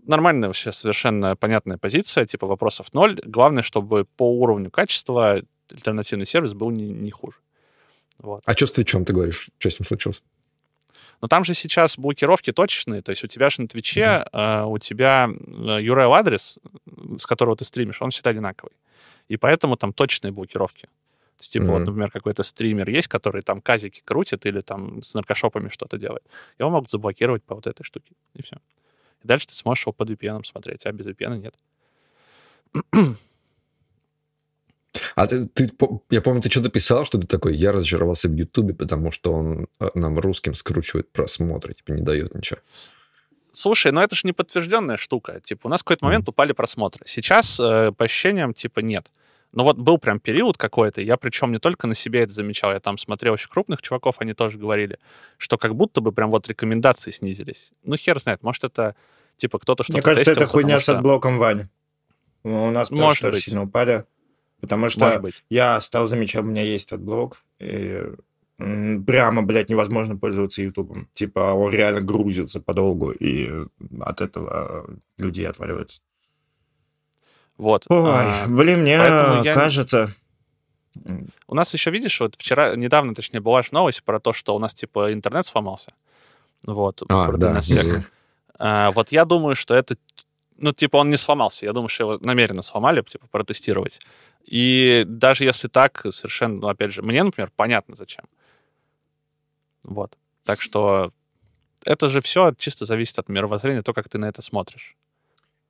Нормальная 0.06 0.48
вообще 0.48 0.72
совершенно 0.72 1.36
понятная 1.36 1.76
позиция, 1.76 2.24
типа 2.24 2.46
вопросов 2.46 2.94
ноль. 2.94 3.20
Главное, 3.22 3.62
чтобы 3.62 4.06
по 4.16 4.30
уровню 4.40 4.70
качества 4.70 5.42
альтернативный 5.70 6.26
сервис 6.26 6.54
был 6.54 6.70
не, 6.70 6.88
не 6.88 7.10
хуже. 7.10 7.38
Вот. 8.18 8.42
А 8.46 8.52
что 8.54 8.66
с 8.66 8.72
Твичом 8.72 9.04
ты 9.04 9.12
говоришь? 9.12 9.50
Что 9.58 9.70
с 9.70 9.78
ним 9.78 9.86
случилось? 9.86 10.22
Но 11.24 11.28
там 11.28 11.42
же 11.42 11.54
сейчас 11.54 11.96
блокировки 11.96 12.52
точечные, 12.52 13.00
то 13.00 13.08
есть 13.08 13.24
у 13.24 13.28
тебя 13.28 13.48
же 13.48 13.62
на 13.62 13.66
Твиче, 13.66 14.26
э, 14.30 14.64
у 14.64 14.78
тебя 14.78 15.26
э, 15.26 15.32
URL-адрес, 15.80 16.58
э, 16.62 17.16
с 17.16 17.24
которого 17.24 17.56
ты 17.56 17.64
стримишь, 17.64 18.02
он 18.02 18.10
всегда 18.10 18.28
одинаковый. 18.28 18.74
И 19.28 19.38
поэтому 19.38 19.78
там 19.78 19.94
точные 19.94 20.32
блокировки. 20.32 20.82
То 20.82 21.40
есть, 21.40 21.52
типа, 21.54 21.64
вот, 21.64 21.78
Мгм. 21.78 21.84
например, 21.86 22.10
какой-то 22.10 22.42
стример 22.42 22.90
есть, 22.90 23.08
который 23.08 23.40
там 23.40 23.62
казики 23.62 24.02
крутит 24.04 24.44
или 24.44 24.60
там 24.60 25.02
с 25.02 25.14
наркошопами 25.14 25.70
что-то 25.70 25.96
делает. 25.96 26.24
Его 26.58 26.68
могут 26.68 26.90
заблокировать 26.90 27.42
по 27.42 27.54
вот 27.54 27.66
этой 27.66 27.84
штуке. 27.84 28.12
И 28.34 28.42
все. 28.42 28.56
И 29.22 29.26
дальше 29.26 29.46
ты 29.46 29.54
сможешь 29.54 29.86
его 29.86 29.94
под 29.94 30.10
VPN 30.10 30.44
смотреть, 30.44 30.84
а 30.84 30.92
без 30.92 31.06
VPN 31.06 31.38
нет. 31.38 31.54
А 35.14 35.26
ты, 35.26 35.46
ты 35.46 35.70
я 36.10 36.20
помню, 36.20 36.40
ты 36.42 36.50
что-то 36.50 36.68
писал, 36.70 37.04
что 37.04 37.18
ты 37.18 37.26
такой, 37.26 37.56
я 37.56 37.72
разочаровался 37.72 38.28
в 38.28 38.34
Ютубе, 38.34 38.74
потому 38.74 39.10
что 39.12 39.32
он 39.32 39.66
э, 39.80 39.90
нам 39.94 40.18
русским 40.18 40.54
скручивает 40.54 41.10
просмотры, 41.10 41.74
типа 41.74 41.92
не 41.92 42.02
дает 42.02 42.34
ничего. 42.34 42.60
Слушай, 43.52 43.92
ну 43.92 44.00
это 44.00 44.16
же 44.16 44.22
не 44.24 44.32
подтвержденная 44.32 44.96
штука. 44.96 45.40
Типа, 45.44 45.68
у 45.68 45.70
нас 45.70 45.80
в 45.80 45.84
какой-то 45.84 46.04
момент 46.04 46.28
упали 46.28 46.52
просмотры. 46.52 47.04
Сейчас, 47.06 47.58
э, 47.60 47.92
по 47.92 48.04
ощущениям, 48.04 48.52
типа, 48.52 48.80
нет. 48.80 49.12
Но 49.52 49.62
вот 49.62 49.78
был 49.78 49.98
прям 49.98 50.18
период 50.18 50.56
какой-то, 50.58 51.00
я 51.00 51.16
причем 51.16 51.52
не 51.52 51.60
только 51.60 51.86
на 51.86 51.94
себе 51.94 52.22
это 52.22 52.32
замечал, 52.32 52.72
я 52.72 52.80
там 52.80 52.98
смотрел 52.98 53.34
очень 53.34 53.48
крупных 53.48 53.82
чуваков, 53.82 54.16
они 54.18 54.34
тоже 54.34 54.58
говорили, 54.58 54.98
что 55.38 55.56
как 55.58 55.76
будто 55.76 56.00
бы 56.00 56.10
прям 56.10 56.30
вот 56.30 56.48
рекомендации 56.48 57.12
снизились. 57.12 57.70
Ну, 57.84 57.96
хер 57.96 58.18
знает, 58.18 58.42
может, 58.42 58.64
это, 58.64 58.96
типа, 59.36 59.60
кто-то 59.60 59.84
что-то 59.84 59.98
Мне 59.98 60.02
кажется, 60.02 60.24
тестил, 60.24 60.42
это 60.42 60.50
хуйня 60.50 60.66
потому 60.66 60.80
с 60.80 60.82
что- 60.82 60.96
адблоком 60.96 61.38
Вани. 61.38 61.66
У 62.42 62.70
нас 62.70 62.88
тоже, 62.88 63.00
Может 63.02 63.20
тоже 63.20 63.32
быть. 63.34 63.44
сильно 63.44 63.62
упали. 63.62 64.04
Потому 64.64 64.88
что 64.88 65.00
Может 65.00 65.20
быть. 65.20 65.44
я 65.50 65.78
стал 65.80 66.06
замечать, 66.06 66.42
у 66.42 66.46
меня 66.46 66.62
есть 66.62 66.90
адблок. 66.90 67.42
И 67.58 68.02
м, 68.58 69.04
прямо, 69.04 69.42
блядь, 69.42 69.68
невозможно 69.68 70.16
пользоваться 70.16 70.62
Ютубом. 70.62 71.06
Типа 71.12 71.52
он 71.52 71.70
реально 71.70 72.00
грузится 72.00 72.60
подолгу, 72.60 73.10
и 73.10 73.50
от 74.00 74.20
этого 74.22 74.86
люди 75.18 75.42
отваливаются. 75.42 76.00
Вот. 77.58 77.84
Ой, 77.88 77.98
А, 78.10 78.46
блин, 78.48 78.80
мне 78.80 78.92
я 78.92 79.42
кажется... 79.54 80.14
У 81.46 81.54
нас 81.54 81.74
еще, 81.74 81.90
видишь, 81.90 82.20
вот 82.20 82.36
вчера, 82.36 82.74
недавно, 82.74 83.14
точнее, 83.14 83.40
была 83.40 83.62
же 83.62 83.68
новость 83.72 84.02
про 84.02 84.18
то, 84.18 84.32
что 84.32 84.54
у 84.54 84.58
нас, 84.58 84.74
типа, 84.74 85.12
интернет 85.12 85.44
сломался. 85.44 85.92
Вот, 86.66 87.02
А, 87.08 87.26
про 87.28 87.36
да. 87.36 87.60
А, 88.58 88.92
вот 88.92 89.10
я 89.12 89.24
думаю, 89.24 89.56
что 89.56 89.74
это, 89.74 89.96
ну, 90.64 90.72
типа, 90.72 90.96
он 90.96 91.10
не 91.10 91.16
сломался. 91.18 91.66
Я 91.66 91.72
думаю, 91.74 91.88
что 91.88 92.04
его 92.04 92.18
намеренно 92.24 92.62
сломали, 92.62 93.02
типа, 93.02 93.26
протестировать. 93.30 94.00
И 94.42 95.04
даже 95.06 95.44
если 95.44 95.68
так, 95.68 96.06
совершенно, 96.10 96.56
ну, 96.60 96.68
опять 96.68 96.90
же, 96.90 97.02
мне, 97.02 97.22
например, 97.22 97.50
понятно, 97.54 97.96
зачем. 97.96 98.24
Вот. 99.82 100.16
Так 100.42 100.62
что 100.62 101.12
это 101.84 102.08
же 102.08 102.22
все 102.22 102.54
чисто 102.56 102.86
зависит 102.86 103.18
от 103.18 103.28
мировоззрения, 103.28 103.82
то, 103.82 103.92
как 103.92 104.08
ты 104.08 104.16
на 104.16 104.24
это 104.24 104.40
смотришь. 104.40 104.96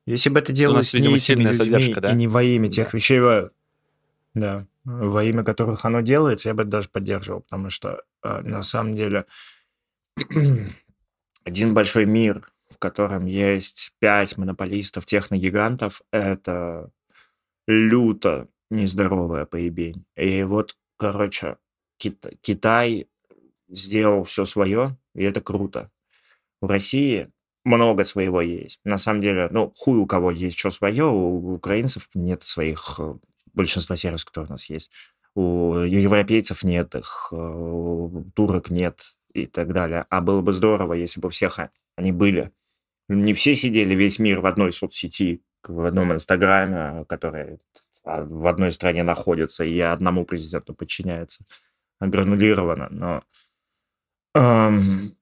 Если 0.05 0.29
бы 0.29 0.39
это 0.39 0.53
делалось 0.53 0.93
не 0.93 0.99
видимо, 0.99 1.15
этими 1.17 1.25
сильная 1.25 1.51
людьми 1.51 1.65
задержка, 1.65 2.01
да? 2.01 2.11
и 2.11 2.15
не 2.15 2.27
во 2.27 2.41
имя 2.41 2.69
тех 2.69 2.91
Да. 2.91 2.97
вещей, 2.97 3.19
во- 3.19 3.51
да, 4.33 4.65
во 4.85 5.23
имя 5.25 5.43
которых 5.43 5.83
оно 5.83 5.99
делается, 5.99 6.47
я 6.47 6.53
бы 6.55 6.61
это 6.61 6.71
даже 6.71 6.87
поддерживал, 6.89 7.41
потому 7.41 7.69
что 7.69 8.01
э, 8.23 8.41
на 8.41 8.61
самом 8.61 8.95
деле 8.95 9.25
один 11.43 11.73
большой 11.73 12.05
мир, 12.05 12.49
котором 12.85 13.25
есть 13.25 13.91
пять 13.99 14.37
монополистов, 14.37 15.05
техногигантов, 15.05 16.01
это 16.11 16.91
люто 17.67 18.47
нездоровая 18.69 19.45
поебень. 19.45 20.05
И 20.15 20.43
вот, 20.43 20.77
короче, 20.97 21.57
Кит- 21.97 22.37
Китай 22.41 23.07
сделал 23.67 24.23
все 24.23 24.45
свое, 24.45 24.97
и 25.15 25.23
это 25.23 25.41
круто. 25.41 25.89
В 26.61 26.67
России 26.67 27.31
много 27.63 28.03
своего 28.03 28.41
есть. 28.41 28.79
На 28.83 28.97
самом 28.97 29.21
деле, 29.21 29.47
ну, 29.51 29.73
хуй 29.75 29.97
у 29.97 30.05
кого 30.05 30.31
есть 30.31 30.57
что 30.57 30.69
свое, 30.69 31.05
у 31.05 31.55
украинцев 31.55 32.09
нет 32.13 32.43
своих, 32.43 32.99
э, 32.99 33.15
большинства 33.53 33.95
сервисов, 33.95 34.27
которые 34.27 34.49
у 34.49 34.51
нас 34.53 34.69
есть. 34.69 34.91
У 35.33 35.73
европейцев 35.79 36.63
нет 36.63 36.93
их, 36.95 37.29
э, 37.31 37.35
у 37.35 38.25
турок 38.35 38.69
нет 38.69 39.15
и 39.33 39.47
так 39.47 39.73
далее. 39.73 40.05
А 40.09 40.21
было 40.21 40.41
бы 40.41 40.53
здорово, 40.53 40.93
если 40.93 41.19
бы 41.19 41.27
у 41.27 41.31
всех 41.31 41.59
они 41.95 42.11
были. 42.11 42.51
Не 43.07 43.33
все 43.33 43.55
сидели 43.55 43.93
весь 43.93 44.19
мир 44.19 44.41
в 44.41 44.45
одной 44.45 44.73
соцсети, 44.73 45.41
в 45.63 45.85
одном 45.85 46.13
инстаграме, 46.13 47.05
который 47.05 47.59
а, 48.03 48.23
в 48.23 48.47
одной 48.47 48.71
стране 48.71 49.03
находится 49.03 49.63
и 49.63 49.79
одному 49.79 50.25
президенту 50.25 50.73
подчиняется 50.73 51.43
гранулированно, 51.99 52.87
но 52.91 53.23
эм, 54.35 55.17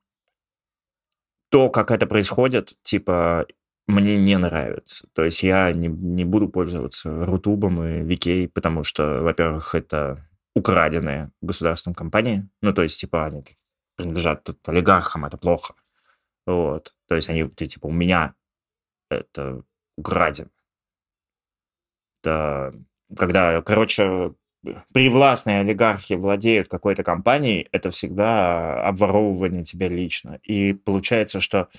то, 1.50 1.70
как 1.70 1.92
это 1.92 2.08
происходит, 2.08 2.76
типа, 2.84 3.46
мне 3.88 4.18
не 4.18 4.38
нравится. 4.38 5.08
То 5.14 5.24
есть 5.24 5.44
я 5.44 5.72
не, 5.72 5.88
не 5.88 6.26
буду 6.26 6.50
пользоваться 6.50 7.26
Рутубом 7.26 7.84
и 7.84 8.04
Викей, 8.04 8.48
потому 8.48 8.84
что, 8.84 9.22
во-первых, 9.22 9.76
это 9.76 10.28
украденные 10.56 11.32
государством 11.42 11.94
компании. 11.94 12.50
Ну, 12.62 12.74
то 12.74 12.82
есть, 12.82 13.00
типа, 13.00 13.26
они 13.26 13.44
принадлежат 13.96 14.50
олигархам, 14.66 15.26
это 15.26 15.38
плохо. 15.38 15.76
Вот. 16.46 16.94
То 17.08 17.16
есть 17.16 17.30
они, 17.30 17.48
типа, 17.50 17.88
у 17.88 17.92
меня 17.92 18.36
это 19.10 19.64
украдено. 19.98 20.50
Да, 22.24 22.72
когда, 23.16 23.62
короче, 23.62 24.34
привластные 24.94 25.60
олигархи 25.60 26.14
владеют 26.14 26.70
какой-то 26.70 27.04
компанией, 27.04 27.68
это 27.72 27.92
всегда 27.92 28.82
обворовывание 28.88 29.64
тебя 29.64 29.90
лично. 29.90 30.40
И 30.44 30.74
получается, 30.74 31.42
что 31.42 31.70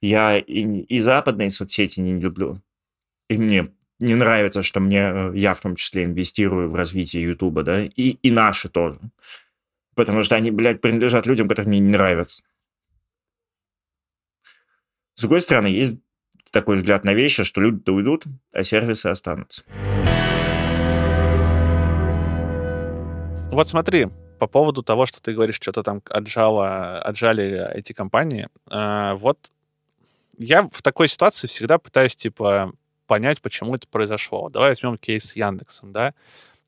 я 0.00 0.38
и, 0.38 0.62
и 0.62 1.00
западные 1.00 1.50
соцсети 1.50 2.00
не 2.00 2.18
люблю, 2.18 2.60
и 3.28 3.38
мне 3.38 3.72
не 4.00 4.16
нравится, 4.16 4.62
что 4.62 4.80
мне, 4.80 4.98
э, 4.98 5.32
я 5.36 5.54
в 5.54 5.60
том 5.60 5.76
числе 5.76 6.04
инвестирую 6.04 6.68
в 6.68 6.74
развитие 6.74 7.22
Ютуба, 7.22 7.62
да, 7.62 7.82
и, 7.84 8.10
и 8.10 8.30
наши 8.32 8.68
тоже. 8.68 8.98
Потому 9.94 10.24
что 10.24 10.34
они, 10.34 10.50
блядь, 10.50 10.80
принадлежат 10.80 11.26
людям, 11.26 11.48
которые 11.48 11.68
мне 11.68 11.78
не 11.78 11.90
нравятся. 11.90 12.42
С 15.14 15.20
другой 15.20 15.42
стороны, 15.42 15.66
есть 15.66 15.98
такой 16.50 16.76
взгляд 16.76 17.04
на 17.04 17.12
вещи, 17.12 17.44
что 17.44 17.60
люди-то 17.60 17.92
уйдут, 17.92 18.24
а 18.52 18.62
сервисы 18.64 19.06
останутся. 19.06 19.62
Вот 23.50 23.68
смотри, 23.68 24.08
по 24.38 24.46
поводу 24.46 24.82
того, 24.82 25.04
что 25.04 25.20
ты 25.20 25.34
говоришь, 25.34 25.56
что-то 25.56 25.82
там 25.82 26.02
отжало, 26.08 27.00
отжали 27.02 27.70
эти 27.74 27.92
компании, 27.92 28.48
э, 28.70 29.14
вот 29.14 29.52
я 30.38 30.68
в 30.72 30.80
такой 30.80 31.08
ситуации 31.08 31.46
всегда 31.46 31.78
пытаюсь, 31.78 32.16
типа, 32.16 32.72
понять, 33.06 33.42
почему 33.42 33.74
это 33.74 33.86
произошло. 33.86 34.48
Давай 34.48 34.70
возьмем 34.70 34.96
кейс 34.96 35.24
с 35.24 35.36
Яндексом, 35.36 35.92
да. 35.92 36.14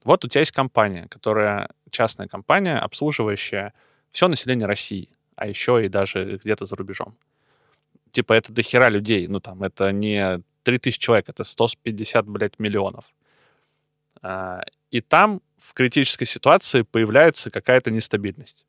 Вот 0.04 0.24
у 0.24 0.28
тебя 0.28 0.40
есть 0.40 0.52
компания, 0.52 1.06
которая 1.08 1.70
частная 1.90 2.28
компания, 2.28 2.78
обслуживающая 2.78 3.72
все 4.12 4.28
население 4.28 4.66
России, 4.66 5.08
а 5.34 5.46
еще 5.46 5.84
и 5.84 5.88
даже 5.88 6.38
где-то 6.44 6.66
за 6.66 6.76
рубежом. 6.76 7.16
Типа 8.14 8.34
это 8.34 8.52
дохера 8.52 8.90
людей, 8.90 9.26
ну 9.26 9.40
там 9.40 9.64
это 9.64 9.90
не 9.90 10.40
3000 10.62 10.98
человек, 11.00 11.28
это 11.28 11.42
150, 11.42 12.26
блядь, 12.28 12.60
миллионов. 12.60 13.06
А, 14.22 14.62
и 14.92 15.00
там 15.00 15.42
в 15.58 15.74
критической 15.74 16.24
ситуации 16.24 16.82
появляется 16.82 17.50
какая-то 17.50 17.90
нестабильность 17.90 18.64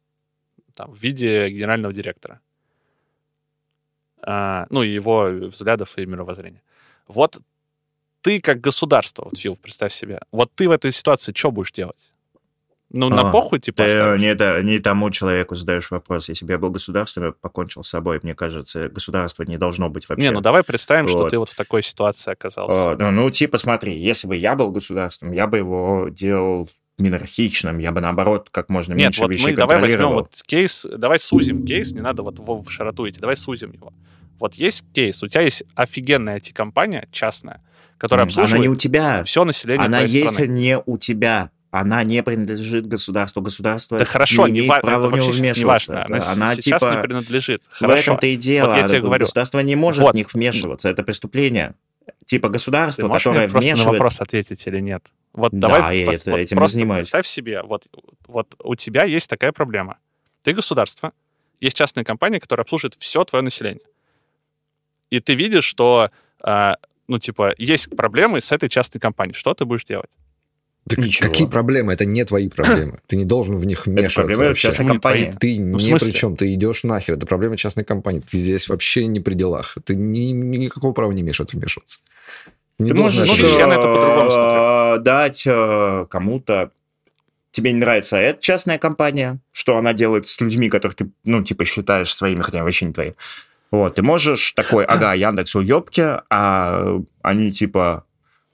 там, 0.73 0.91
в 0.91 0.97
виде 0.97 1.47
генерального 1.49 1.93
директора. 1.93 2.41
А, 4.23 4.65
ну, 4.71 4.81
и 4.81 4.89
его 4.89 5.25
взглядов 5.25 5.95
и 5.99 6.07
мировоззрения. 6.07 6.63
Вот 7.07 7.37
ты 8.21 8.41
как 8.41 8.59
государство, 8.61 9.25
вот, 9.25 9.37
Фил, 9.37 9.57
представь 9.57 9.93
себе, 9.93 10.21
вот 10.31 10.51
ты 10.55 10.67
в 10.67 10.71
этой 10.71 10.91
ситуации 10.91 11.33
что 11.35 11.51
будешь 11.51 11.71
делать? 11.71 12.11
Ну, 12.91 13.09
на 13.09 13.29
а, 13.29 13.31
похуй, 13.31 13.59
типа, 13.59 13.83
ты 13.83 14.15
не, 14.19 14.35
да, 14.35 14.61
не 14.61 14.79
тому 14.79 15.09
человеку 15.09 15.55
задаешь 15.55 15.89
вопрос. 15.91 16.29
Если 16.29 16.45
бы 16.45 16.51
я 16.51 16.59
был 16.59 16.69
государством, 16.69 17.25
я 17.25 17.31
покончил 17.31 17.83
с 17.83 17.89
собой. 17.89 18.19
Мне 18.21 18.35
кажется, 18.35 18.89
государство 18.89 19.43
не 19.43 19.57
должно 19.57 19.89
быть 19.89 20.07
вообще. 20.07 20.27
Не, 20.27 20.31
ну 20.31 20.39
давай 20.39 20.63
представим, 20.63 21.07
вот. 21.07 21.11
что 21.11 21.29
ты 21.29 21.39
вот 21.39 21.49
в 21.49 21.55
такой 21.55 21.81
ситуации 21.81 22.31
оказался. 22.31 22.91
О, 22.91 22.95
ну, 22.95 23.11
ну, 23.11 23.29
типа, 23.31 23.57
смотри, 23.57 23.97
если 23.97 24.27
бы 24.27 24.35
я 24.35 24.55
был 24.55 24.71
государством, 24.71 25.31
я 25.31 25.47
бы 25.47 25.57
его 25.57 26.09
делал 26.09 26.69
минархичным, 26.97 27.79
я 27.79 27.91
бы 27.91 28.01
наоборот 28.01 28.49
как 28.51 28.69
можно 28.69 28.93
Нет, 28.93 29.07
меньше 29.07 29.21
вот 29.21 29.31
вещей 29.31 29.47
мы 29.47 29.53
давай 29.55 29.81
возьмем 29.81 30.09
вот 30.11 30.41
кейс, 30.45 30.85
давай 30.89 31.19
сузим 31.19 31.65
кейс, 31.65 31.91
не 31.91 32.01
надо 32.01 32.23
вот 32.23 32.39
в 32.39 32.69
широту 32.69 33.09
идти, 33.09 33.19
давай 33.19 33.35
сузим 33.35 33.73
его. 33.73 33.91
Вот 34.39 34.55
есть 34.55 34.85
кейс, 34.93 35.21
у 35.23 35.27
тебя 35.27 35.41
есть 35.41 35.63
офигенная 35.75 36.39
IT-компания 36.39 37.07
частная, 37.11 37.61
которая 37.97 38.25
обслуживает 38.25 38.59
Она 38.59 38.63
не 38.63 38.69
у 38.69 38.75
тебя. 38.75 39.23
все 39.23 39.43
население 39.43 39.85
Она 39.85 40.01
есть 40.01 40.31
страны. 40.31 40.47
не 40.47 40.79
у 40.85 40.97
тебя. 40.97 41.51
Она 41.77 42.05
не 42.05 42.23
принадлежит 42.23 42.87
государству. 42.87 43.41
Государство 43.41 43.97
да 43.97 44.05
хорошо, 44.05 44.47
не, 44.47 44.53
не 44.53 44.59
имеет 44.59 44.81
права 44.81 45.09
в 45.09 45.11
него 45.11 45.29
вмешиваться. 45.29 45.59
Не 45.59 45.65
важно. 45.65 46.05
Она, 46.05 46.31
она 46.31 46.55
сейчас 46.55 46.79
типа... 46.79 46.95
не 46.95 47.01
принадлежит. 47.01 47.63
Хорошо. 47.67 47.95
В 47.95 47.99
этом-то 47.99 48.27
и 48.27 48.37
дело. 48.37 48.69
Вот 48.69 48.77
я 48.77 48.87
тебе 48.87 49.01
говорю. 49.01 49.25
Государство 49.25 49.59
не 49.59 49.75
может 49.75 50.01
вот. 50.01 50.13
в 50.13 50.15
них 50.15 50.33
вмешиваться. 50.33 50.87
Это 50.87 51.03
преступление. 51.03 51.75
Типа 52.23 52.47
государство, 52.47 53.09
которое 53.09 53.39
мне 53.39 53.49
просто 53.49 53.59
вмешивается... 53.59 53.85
на 53.85 53.91
вопрос 53.91 54.21
ответить 54.21 54.65
или 54.67 54.79
нет? 54.79 55.05
Вот 55.33 55.51
да, 55.51 55.67
давай 55.67 55.99
я 55.99 56.05
пос, 56.05 56.21
это, 56.21 56.31
вот 56.31 56.37
этим 56.37 56.57
просто 56.57 56.77
занимаюсь. 56.77 57.07
представь 57.07 57.27
себе, 57.27 57.61
вот, 57.61 57.87
вот 58.25 58.55
у 58.63 58.75
тебя 58.75 59.03
есть 59.03 59.29
такая 59.29 59.51
проблема. 59.51 59.97
Ты 60.43 60.53
государство, 60.53 61.11
есть 61.59 61.75
частная 61.75 62.05
компания, 62.05 62.39
которая 62.39 62.63
обслуживает 62.63 62.95
все 62.99 63.25
твое 63.25 63.43
население. 63.43 63.85
И 65.09 65.19
ты 65.19 65.35
видишь, 65.35 65.65
что, 65.65 66.09
э, 66.41 66.73
ну, 67.09 67.19
типа, 67.19 67.53
есть 67.57 67.93
проблемы 67.97 68.39
с 68.39 68.53
этой 68.53 68.69
частной 68.69 69.01
компанией. 69.01 69.35
Что 69.35 69.53
ты 69.53 69.65
будешь 69.65 69.83
делать? 69.83 70.09
Так 70.87 70.99
какие 71.19 71.47
проблемы? 71.47 71.93
Это 71.93 72.05
не 72.05 72.23
твои 72.25 72.47
проблемы. 72.47 72.99
Ты 73.07 73.15
не 73.15 73.25
должен 73.25 73.55
в 73.55 73.65
них 73.65 73.87
вмешиваться. 73.87 74.21
Это 74.21 74.27
проблемы 74.27 74.47
вообще. 74.49 74.67
частной 74.67 74.87
компании. 74.87 75.33
Ты 75.39 75.59
ну, 75.59 75.77
не 75.77 75.93
при 75.95 76.11
чем, 76.11 76.35
ты 76.35 76.53
идешь 76.53 76.83
нахер. 76.83 77.15
Это 77.15 77.25
проблема 77.25 77.57
частной 77.57 77.83
компании. 77.83 78.21
Ты 78.21 78.37
здесь 78.37 78.69
вообще 78.69 79.07
не 79.07 79.19
при 79.19 79.33
делах. 79.33 79.77
Ты 79.83 79.95
ни, 79.95 80.31
никакого 80.31 80.91
права 80.93 81.11
не 81.11 81.21
имеешь 81.21 81.37
в 81.37 81.41
это 81.41 81.57
вмешиваться. 81.57 81.99
Не 82.77 82.89
ты 82.89 82.95
можешь 82.95 83.27
я 83.57 83.67
на 83.67 83.73
это 83.73 83.87
по-другому 83.87 84.31
смотрю. 84.31 85.03
дать 85.03 85.43
э, 85.47 86.05
кому-то 86.09 86.71
тебе 87.51 87.71
не 87.71 87.79
нравится 87.79 88.17
эта 88.17 88.41
частная 88.41 88.77
компания, 88.77 89.39
что 89.53 89.77
она 89.77 89.93
делает 89.93 90.27
с 90.27 90.41
людьми, 90.41 90.69
которых 90.69 90.95
ты, 90.95 91.09
ну, 91.23 91.41
типа, 91.41 91.63
считаешь 91.63 92.13
своими, 92.13 92.41
хотя 92.41 92.63
вообще 92.63 92.85
не 92.85 92.93
твои. 92.93 93.13
Вот, 93.71 93.95
ты 93.95 94.01
можешь 94.01 94.51
такой, 94.53 94.85
ага, 94.85 95.13
Яндекс 95.13 95.55
уебки, 95.55 96.19
а 96.29 96.99
они, 97.21 97.51
типа, 97.51 98.04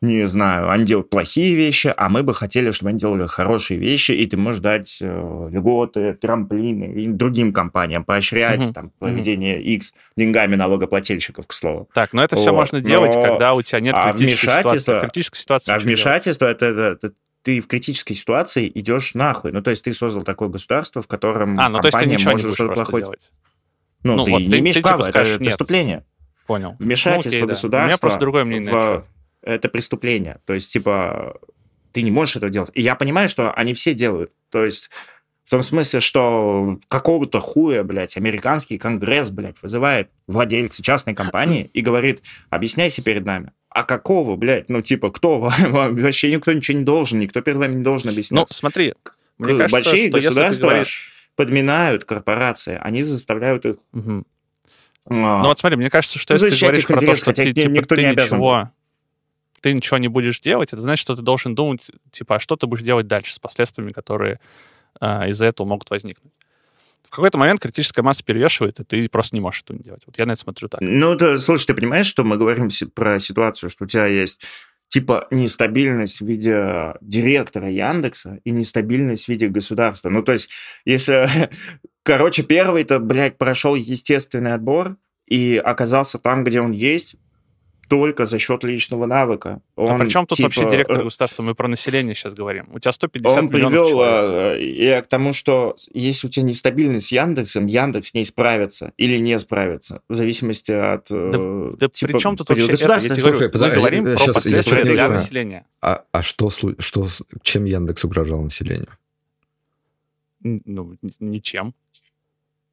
не 0.02 0.28
знаю, 0.28 0.72
они 0.72 0.86
делают 0.86 1.12
плохие 1.12 1.56
вещи, 1.56 1.94
а 1.96 2.10
мы 2.10 2.24
бы 2.24 2.34
хотели, 2.34 2.72
чтобы 2.72 2.90
они 2.90 3.00
делали 3.00 3.28
хорошие 3.28 3.80
вещи, 3.80 4.12
и 4.12 4.26
ты 4.26 4.36
можешь 4.36 4.60
дать 4.60 4.98
э, 5.00 5.50
льготы, 5.52 6.14
трамплины 6.14 6.94
и 6.96 7.08
другим 7.08 7.54
компаниям, 7.54 8.04
поощрять 8.04 8.64
угу. 8.64 8.74
там 8.74 8.92
проведение 8.98 9.58
угу. 9.58 9.64
X 9.64 9.94
деньгами 10.18 10.56
налогоплательщиков, 10.56 11.46
к 11.46 11.54
слову. 11.54 11.88
Так, 11.94 12.14
но 12.14 12.24
это 12.24 12.36
вот. 12.36 12.42
все 12.42 12.52
можно 12.52 12.82
делать, 12.82 13.14
но... 13.14 13.22
когда 13.22 13.54
у 13.54 13.62
тебя 13.62 13.80
нет 13.80 13.94
а 13.96 14.12
критической 14.12 15.40
ситуации. 15.40 15.72
А 15.72 15.78
вмешательство 15.78 16.48
это, 16.48 16.66
это, 16.66 16.82
это 16.82 17.14
ты 17.44 17.62
в 17.62 17.68
критической 17.68 18.16
ситуации 18.16 18.72
идешь 18.74 19.14
нахуй. 19.14 19.52
Ну, 19.52 19.62
то 19.62 19.70
есть 19.70 19.84
ты 19.84 19.94
создал 19.94 20.24
такое 20.24 20.50
государство, 20.50 21.04
в 21.04 21.08
котором 21.08 21.60
а, 21.60 21.70
ну, 21.70 21.80
компания 21.80 22.18
то 22.18 22.32
может 22.32 22.56
что-то 22.56 22.74
плохое 22.74 23.04
делать. 23.04 23.32
Ну, 24.04 24.16
ну, 24.16 24.26
ты 24.26 24.32
вот 24.32 24.40
не 24.40 24.50
ты, 24.50 24.60
имеешь 24.60 24.76
ты, 24.76 24.82
права, 24.82 25.04
типа, 25.04 25.12
скажешь, 25.12 25.36
это 25.36 25.44
преступление. 25.44 26.06
Понял. 26.48 26.76
Вмешательство 26.80 27.38
ну, 27.38 27.46
окей, 27.46 27.50
государства. 27.50 27.70
Да. 27.70 27.84
У 27.84 27.88
меня 27.88 27.98
просто 28.00 28.20
другое 28.20 28.46
мнение. 28.46 28.72
В 28.72 29.04
это 29.44 29.70
преступление. 29.70 30.40
То 30.46 30.54
есть, 30.54 30.72
типа, 30.72 31.40
ты 31.92 32.02
не 32.02 32.12
можешь 32.12 32.36
этого 32.36 32.52
делать. 32.52 32.72
И 32.74 32.82
я 32.82 32.96
понимаю, 32.96 33.30
что 33.30 33.52
они 33.54 33.74
все 33.74 33.94
делают. 33.94 34.32
То 34.50 34.64
есть, 34.64 34.90
в 35.44 35.50
том 35.50 35.64
смысле, 35.64 36.00
что 36.00 36.80
какого-то 36.88 37.40
хуя, 37.40 37.84
блядь, 37.84 38.18
американский 38.18 38.78
конгресс, 38.78 39.32
блядь, 39.32 39.62
вызывает 39.62 40.10
владельца 40.28 40.84
частной 40.84 41.14
компании 41.14 41.70
и 41.74 41.82
говорит, 41.82 42.22
объясняйся 42.50 43.02
перед 43.02 43.26
нами. 43.26 43.52
А 43.70 43.84
какого, 43.84 44.36
блядь? 44.36 44.70
Ну, 44.70 44.82
типа, 44.82 45.12
кто? 45.12 45.40
Вообще 45.60 46.32
никто 46.32 46.54
ничего 46.54 46.78
не 46.78 46.84
должен, 46.84 47.20
никто 47.20 47.42
перед 47.42 47.58
вами 47.58 47.76
не 47.76 47.84
должен 47.84 48.10
объяснять. 48.10 48.40
Ну, 48.40 48.46
смотри, 48.50 48.94
мне 49.38 49.58
кажется, 49.58 49.72
Большие 49.72 50.08
что 50.10 50.18
государства 50.18 50.68
говоришь... 50.68 51.12
подминают 51.36 52.06
корпорации, 52.06 52.78
они 52.82 53.04
заставляют 53.04 53.66
их... 53.66 53.76
Угу. 53.94 54.24
А... 55.08 55.42
Ну, 55.42 55.48
вот 55.48 55.60
смотри, 55.60 55.78
мне 55.78 55.90
кажется, 55.90 56.20
что 56.20 56.34
если 56.36 56.50
ты 56.50 56.60
говоришь 56.60 56.86
про 56.86 57.00
то, 57.00 57.16
что 57.16 57.34
ты, 57.34 57.54
типа, 57.54 57.70
никто 57.70 57.96
ты 57.96 58.02
не 58.02 58.08
обязан 58.08 58.38
ничего 58.38 58.72
ты 59.62 59.74
ничего 59.74 59.98
не 59.98 60.08
будешь 60.08 60.40
делать, 60.42 60.74
это 60.74 60.82
значит, 60.82 61.02
что 61.02 61.16
ты 61.16 61.22
должен 61.22 61.56
думать, 61.56 61.90
типа, 62.12 62.36
а 62.36 62.40
что 62.40 62.56
ты 62.56 62.68
будешь 62.68 62.84
делать 62.84 63.08
дальше 63.08 63.34
с 63.34 63.40
последствиями, 63.40 63.92
которые 63.92 64.40
а, 65.00 65.28
из-за 65.30 65.46
этого 65.46 65.68
могут 65.68 65.90
возникнуть. 65.90 66.34
В 67.04 67.16
какой-то 67.16 67.38
момент 67.38 67.62
критическая 67.62 68.02
масса 68.02 68.24
перевешивает, 68.24 68.80
и 68.80 68.84
ты 68.84 69.10
просто 69.10 69.36
не 69.36 69.42
можешь 69.42 69.64
этого 69.64 69.78
не 69.78 69.84
делать. 69.84 70.02
Вот 70.06 70.18
я 70.18 70.26
на 70.26 70.32
это 70.32 70.42
смотрю 70.42 70.70
так. 70.70 70.80
Ну, 70.82 71.16
да, 71.16 71.38
слушай, 71.38 71.68
ты 71.68 71.74
понимаешь, 71.74 72.08
что 72.08 72.24
мы 72.24 72.38
говорим 72.38 72.70
про 72.94 73.20
ситуацию, 73.20 73.70
что 73.70 73.84
у 73.84 73.88
тебя 73.88 74.06
есть 74.06 74.42
типа 74.88 75.28
нестабильность 75.32 76.20
в 76.20 76.26
виде 76.26 76.94
директора 77.02 77.70
Яндекса 77.70 78.40
и 78.44 78.52
нестабильность 78.52 79.26
в 79.26 79.30
виде 79.30 79.48
государства. 79.48 80.10
Ну, 80.10 80.22
то 80.24 80.34
есть, 80.34 80.50
если... 80.86 81.28
Короче, 82.04 82.44
первый-то, 82.44 83.00
блядь, 83.00 83.38
прошел 83.38 83.76
естественный 83.76 84.54
отбор 84.54 84.98
и 85.28 85.62
оказался 85.64 86.18
там, 86.18 86.44
где 86.44 86.60
он 86.60 86.72
есть, 86.72 87.16
только 87.92 88.26
за 88.26 88.40
счет 88.40 88.64
личного 88.64 89.06
навыка. 89.06 89.62
а 89.76 89.82
Он, 89.82 90.00
при 90.00 90.08
чем 90.10 90.26
тут 90.26 90.38
типа, 90.38 90.48
вообще 90.48 90.70
директор 90.70 91.02
э, 91.02 91.04
государства? 91.04 91.44
Мы 91.44 91.56
про 91.56 91.68
население 91.68 92.16
сейчас 92.16 92.34
говорим. 92.34 92.70
У 92.74 92.80
тебя 92.80 92.94
150 92.94 93.38
Он 93.38 93.46
миллионов 93.50 93.72
привел 93.72 93.90
человек. 93.90 94.62
э, 94.62 94.72
я 94.86 95.02
к 95.02 95.08
тому, 95.08 95.34
что 95.34 95.76
если 95.94 96.28
у 96.28 96.30
тебя 96.30 96.46
нестабильность 96.46 97.08
с 97.08 97.12
Яндексом, 97.12 97.68
Яндекс 97.68 98.08
с 98.10 98.14
ней 98.14 98.24
справится 98.26 98.94
или 98.96 99.18
не 99.18 99.38
справится, 99.40 100.02
в 100.08 100.16
зависимости 100.16 100.72
от... 100.72 101.08
э, 101.12 101.74
Да 101.78 101.90
типа, 101.90 102.14
при 102.14 102.20
чем 102.20 102.38
тут 102.38 102.48
вообще 102.50 102.66
это? 102.72 102.88
Я 102.94 103.00
тебе 103.00 103.16
говорю, 103.16 103.34
Слушай, 103.38 103.52
мы 103.54 103.76
говорим 103.76 104.08
я 104.08 104.16
про 104.16 104.26
я 104.26 104.34
последствия 104.34 104.84
для 104.84 105.10
населения. 105.10 105.66
А, 105.82 106.04
а 106.14 106.22
что, 106.22 106.50
что, 106.50 107.06
с- 107.08 107.24
чем 107.44 107.66
Яндекс 107.66 108.06
угрожал 108.06 108.42
населению? 108.42 108.88
Ну, 110.44 110.96
ничем. 111.20 111.74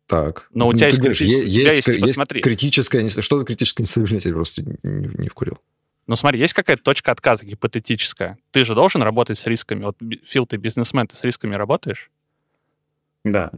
Так. 0.08 0.48
Но 0.52 0.66
у 0.66 0.72
Ну, 0.72 0.76
тебя 0.78 0.86
ты 0.86 0.90
есть 0.90 0.98
говоришь, 0.98 1.20
критичес- 1.20 1.24
е- 1.26 1.44
у 1.46 1.50
тебя 1.50 1.72
есть, 1.74 1.84
кри- 1.84 1.94
типа, 1.94 2.06
смотри. 2.08 2.40
критическая... 2.40 3.08
Что 3.08 3.38
за 3.38 3.44
критическая 3.44 3.82
нестабильность? 3.84 4.26
Я 4.26 4.32
просто 4.32 4.62
не, 4.64 4.76
не 4.82 5.28
вкурил. 5.28 5.58
Ну, 6.06 6.16
смотри, 6.16 6.40
есть 6.40 6.54
какая-то 6.54 6.82
точка 6.82 7.12
отказа 7.12 7.44
гипотетическая. 7.44 8.38
Ты 8.50 8.64
же 8.64 8.74
должен 8.74 9.02
работать 9.02 9.38
с 9.38 9.46
рисками. 9.46 9.84
Вот, 9.84 9.96
Фил, 10.24 10.46
ты 10.46 10.56
бизнесмен, 10.56 11.06
ты 11.06 11.14
с 11.14 11.22
рисками 11.24 11.54
работаешь? 11.54 12.10
Да. 13.24 13.50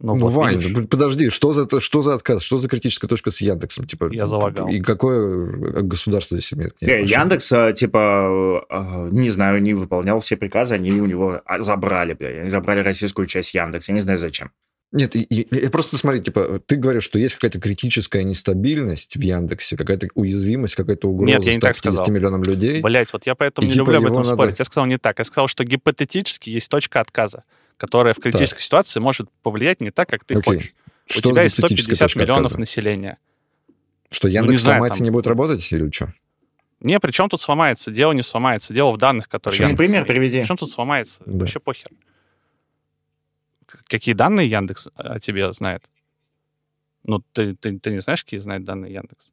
Ну, 0.00 0.16
вот 0.16 0.32
Вань, 0.32 0.54
видишь. 0.60 0.70
ну, 0.76 0.86
подожди, 0.86 1.28
что 1.28 1.52
за, 1.52 1.66
что 1.80 2.02
за 2.02 2.14
отказ? 2.14 2.44
Что 2.44 2.58
за 2.58 2.68
критическая 2.68 3.08
точка 3.08 3.32
с 3.32 3.40
Яндексом? 3.40 3.84
Типа, 3.88 4.08
Я 4.12 4.26
залагал. 4.26 4.68
И 4.68 4.80
какое 4.80 5.82
государство 5.82 6.38
здесь 6.38 6.52
имеет? 6.52 6.74
к 6.74 6.82
ней 6.82 6.86
Не, 6.86 6.94
отношение? 6.98 7.20
Яндекс, 7.20 7.50
э, 7.50 7.72
типа, 7.72 8.64
э, 8.70 9.08
не 9.10 9.30
знаю, 9.30 9.60
не 9.60 9.74
выполнял 9.74 10.20
все 10.20 10.36
приказы, 10.36 10.74
они 10.74 10.92
у 10.92 11.06
него 11.06 11.42
а, 11.44 11.58
забрали, 11.58 12.12
бля, 12.12 12.28
они 12.28 12.48
забрали 12.48 12.78
российскую 12.78 13.26
часть 13.26 13.54
Яндекса, 13.54 13.90
я 13.90 13.94
не 13.96 14.00
знаю 14.00 14.20
зачем. 14.20 14.52
Нет, 14.90 15.14
и- 15.16 15.20
и- 15.22 15.60
я 15.64 15.68
просто 15.70 15.98
смотри, 15.98 16.20
типа, 16.22 16.60
ты 16.64 16.76
говоришь, 16.76 17.04
что 17.04 17.18
есть 17.18 17.34
какая-то 17.34 17.60
критическая 17.60 18.24
нестабильность 18.24 19.16
в 19.16 19.20
Яндексе, 19.20 19.76
какая-то 19.76 20.08
уязвимость, 20.14 20.76
какая-то 20.76 21.08
угроза 21.08 21.34
Нет, 21.34 21.42
я 21.44 21.54
не 21.54 21.60
так 21.60 21.76
150 21.76 22.04
сказал. 22.06 22.14
миллионам 22.14 22.42
людей. 22.42 22.80
Блять, 22.80 23.12
вот 23.12 23.26
я 23.26 23.34
поэтому 23.34 23.66
И 23.66 23.68
не 23.68 23.74
типа 23.74 23.82
люблю 23.82 23.98
об 23.98 24.04
этом 24.06 24.22
надо- 24.22 24.34
спорить. 24.34 24.58
Я 24.58 24.64
сказал 24.64 24.86
не 24.86 24.96
так. 24.96 25.18
Я 25.18 25.24
сказал, 25.26 25.46
что 25.48 25.62
гипотетически 25.64 26.48
есть 26.48 26.70
точка 26.70 27.00
отказа, 27.00 27.44
которая 27.76 28.14
в 28.14 28.18
критической 28.18 28.62
ситуации 28.62 28.98
может 28.98 29.28
повлиять 29.42 29.82
не 29.82 29.90
так, 29.90 30.08
как 30.08 30.24
ты 30.24 30.36
Окей. 30.38 30.54
хочешь. 30.54 30.74
Что 31.06 31.28
У 31.28 31.32
тебя 31.32 31.42
есть 31.42 31.56
критическая 31.56 31.94
150 31.94 32.06
точка 32.06 32.18
миллионов 32.20 32.46
отказа? 32.46 32.60
населения. 32.60 33.18
Что 34.10 34.28
не 34.28 34.34
Яндекс 34.36 34.60
знаю, 34.62 34.76
сломается 34.76 34.98
там- 34.98 35.04
и 35.04 35.06
не 35.06 35.10
будет 35.10 35.26
работать 35.26 35.68
или 35.70 35.90
что? 35.90 36.14
Не, 36.80 36.98
при 36.98 37.10
чем 37.10 37.28
тут 37.28 37.40
сломается? 37.42 37.90
Дело 37.90 38.12
не 38.12 38.22
сломается. 38.22 38.72
Дело 38.72 38.90
в 38.92 38.96
данных, 38.96 39.28
которые 39.28 39.58
Ну, 39.60 39.66
Яндекс 39.68 39.78
пример 39.86 40.06
приведи. 40.06 40.40
При 40.40 40.46
чем 40.46 40.56
тут 40.56 40.70
сломается? 40.70 41.20
Да. 41.26 41.40
Вообще 41.40 41.60
похер. 41.60 41.88
Какие 43.88 44.14
данные 44.14 44.48
Яндекс 44.48 44.88
о 44.94 45.18
тебе 45.20 45.52
знает? 45.52 45.84
Ну, 47.04 47.22
ты, 47.32 47.54
ты, 47.54 47.78
ты 47.78 47.90
не 47.90 48.00
знаешь, 48.00 48.24
какие 48.24 48.40
знает 48.40 48.64
данные 48.64 48.92
Яндекс? 48.92 49.30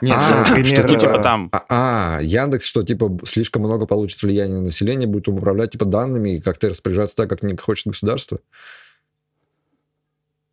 Нет, 0.00 0.16
А, 0.18 0.38
ну, 0.38 0.44
что 0.44 0.54
пример, 0.54 0.90
Ну, 0.90 0.98
типа 0.98 1.16
э, 1.18 1.22
там, 1.22 1.48
А, 1.52 1.64
а, 1.68 2.20
Яндекс, 2.20 2.64
что 2.64 2.82
типа 2.82 3.16
слишком 3.24 3.62
много 3.62 3.86
получит 3.86 4.20
влияния 4.22 4.54
на 4.54 4.62
население, 4.62 5.08
будет 5.08 5.28
управлять 5.28 5.72
типа 5.72 5.84
данными 5.84 6.36
и 6.36 6.40
как-то 6.40 6.68
распоряжаться 6.68 7.16
так, 7.16 7.30
как 7.30 7.42
не 7.42 7.56
хочет 7.56 7.86
государство? 7.86 8.40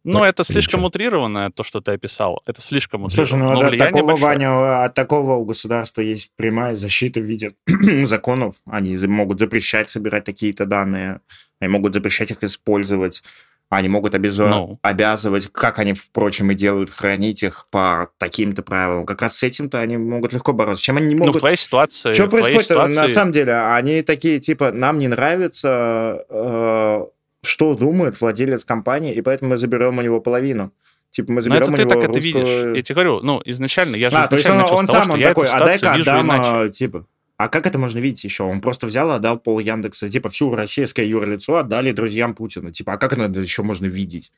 Ну, 0.05 0.23
это 0.23 0.43
слишком 0.43 0.81
чё? 0.81 0.87
утрированное, 0.87 1.49
то, 1.49 1.63
что 1.63 1.81
ты 1.81 1.91
описал. 1.91 2.41
Это 2.45 2.61
слишком 2.61 3.09
Слушай, 3.09 3.33
утрировано. 3.33 3.53
ну 3.55 3.61
Но 3.61 3.67
от 3.67 3.77
такого, 3.77 4.03
большое. 4.07 4.25
Ваня, 4.25 4.83
от 4.85 4.93
такого 4.93 5.33
у 5.35 5.45
государства 5.45 6.01
есть 6.01 6.31
прямая 6.35 6.75
защита 6.75 7.19
в 7.19 7.23
виде 7.23 7.53
законов. 8.05 8.55
Они 8.65 8.95
могут 9.07 9.39
запрещать 9.39 9.89
собирать 9.89 10.23
такие-то 10.23 10.65
данные, 10.65 11.19
они 11.59 11.69
могут 11.71 11.93
запрещать 11.93 12.31
их 12.31 12.43
использовать, 12.43 13.23
они 13.69 13.89
могут 13.89 14.13
обяза- 14.13 14.47
Ну. 14.47 14.77
обязывать, 14.83 15.49
как 15.51 15.79
они, 15.79 15.93
впрочем, 15.93 16.51
и 16.51 16.55
делают, 16.55 16.91
хранить 16.91 17.41
их 17.41 17.67
по 17.71 18.09
таким-то 18.19 18.61
правилам. 18.61 19.05
Как 19.07 19.23
раз 19.23 19.37
с 19.37 19.43
этим-то 19.43 19.79
они 19.79 19.97
могут 19.97 20.33
легко 20.33 20.53
бороться. 20.53 20.83
Чем 20.83 20.97
они 20.97 21.07
не 21.07 21.15
Ну, 21.15 21.23
в 21.23 21.27
могут... 21.27 21.39
твоей 21.39 21.57
ситуации... 21.57 22.13
Что 22.13 22.27
твоей 22.27 22.43
происходит 22.55 22.69
на 22.83 22.89
ситуации- 22.91 23.13
самом 23.13 23.31
деле? 23.31 23.53
Они 23.73 24.03
такие, 24.03 24.39
типа, 24.39 24.71
нам 24.71 24.99
не 24.99 25.07
нравится, 25.07 26.25
э, 26.29 27.05
что 27.45 27.75
думает 27.75 28.19
владелец 28.21 28.65
компании, 28.65 29.13
и 29.13 29.21
поэтому 29.21 29.51
мы 29.51 29.57
заберем 29.57 29.97
у 29.97 30.01
него 30.01 30.19
половину. 30.21 30.71
Типа, 31.11 31.31
мы 31.31 31.35
Ну, 31.37 31.41
заберем 31.41 31.63
это 31.63 31.71
у 31.71 31.75
ты 31.75 31.81
него 31.83 31.89
так 31.89 31.97
это 32.03 32.07
русскую- 32.19 32.21
видишь. 32.45 32.75
Я 32.77 32.81
тебе 32.81 32.95
говорю, 32.95 33.19
ну, 33.21 33.41
изначально, 33.45 33.95
я 33.95 34.09
же 34.09 34.17
а, 34.17 34.27
то 34.27 34.35
есть 34.35 34.45
изначально 34.47 34.67
он, 34.73 34.79
он 34.79 34.85
того, 34.87 34.99
сам 34.99 35.11
он 35.11 35.21
такой, 35.21 35.47
а 35.47 35.59
дай-ка 35.59 35.93
отдам, 35.93 36.25
иначе. 36.27 36.49
а, 36.51 36.69
типа. 36.69 37.05
А 37.37 37.47
как 37.49 37.67
это 37.67 37.77
можно 37.77 37.99
видеть 37.99 38.23
еще? 38.23 38.43
Он 38.43 38.61
просто 38.61 38.87
взял 38.87 39.09
и 39.11 39.15
отдал 39.15 39.37
пол 39.39 39.59
Яндекса. 39.59 40.09
Типа, 40.09 40.29
всю 40.29 40.53
российское 40.55 41.05
юрлицо 41.07 41.55
отдали 41.57 41.91
друзьям 41.91 42.33
Путина. 42.33 42.71
Типа, 42.71 42.93
а 42.93 42.97
как 42.97 43.13
это 43.13 43.39
еще 43.39 43.61
можно 43.61 43.85
видеть? 43.87 44.31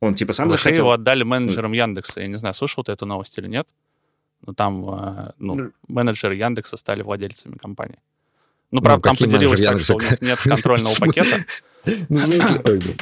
Он, 0.00 0.14
типа, 0.14 0.32
сам 0.32 0.48
Вообще 0.48 0.62
захотел. 0.64 0.84
его 0.84 0.92
отдали 0.92 1.24
менеджерам 1.24 1.72
Яндекса. 1.72 2.20
Я 2.20 2.26
не 2.26 2.36
знаю, 2.38 2.54
слышал 2.54 2.84
ты 2.84 2.92
эту 2.92 3.04
новость 3.06 3.36
или 3.38 3.48
нет? 3.48 3.66
Ну, 4.46 4.54
там, 4.54 4.88
э, 4.88 5.32
ну, 5.38 5.54
Ну. 5.56 5.70
менеджеры 5.88 6.36
Яндекса 6.36 6.76
стали 6.76 7.02
владельцами 7.02 7.56
компании. 7.56 7.98
Ну, 8.70 8.78
Ну, 8.78 8.82
правда, 8.82 9.02
там 9.02 9.12
какие 9.14 9.28
поделилось 9.28 9.60
так, 9.60 9.80
что 9.80 9.96
у 9.96 10.00
них 10.00 10.20
нет 10.20 10.38
контрольного 10.38 10.94
пакета. 10.98 11.44
Ну, 12.08 12.18
знаете. 12.18 12.96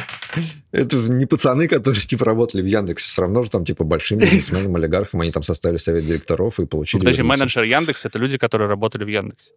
Это 0.71 0.97
не 0.97 1.27
пацаны, 1.27 1.67
которые, 1.67 2.01
типа, 2.03 2.25
работали 2.25 2.63
в 2.63 2.67
Яндексе. 2.67 3.07
Все 3.09 3.23
равно 3.23 3.43
же 3.43 3.51
там, 3.51 3.65
типа, 3.65 3.83
большим 3.83 4.19
бизнесменам, 4.19 4.77
олигархам, 4.77 5.23
они 5.23 5.33
там 5.33 5.43
составили 5.43 5.79
совет 5.79 6.07
директоров 6.07 6.61
и 6.61 6.67
получили... 6.67 7.01
Подожди, 7.01 7.23
вернуться. 7.23 7.41
менеджер 7.41 7.63
Яндекса— 7.65 8.09
это 8.09 8.19
люди, 8.19 8.39
которые 8.39 8.69
работали 8.69 9.03
в 9.03 9.09
Яндексе. 9.09 9.51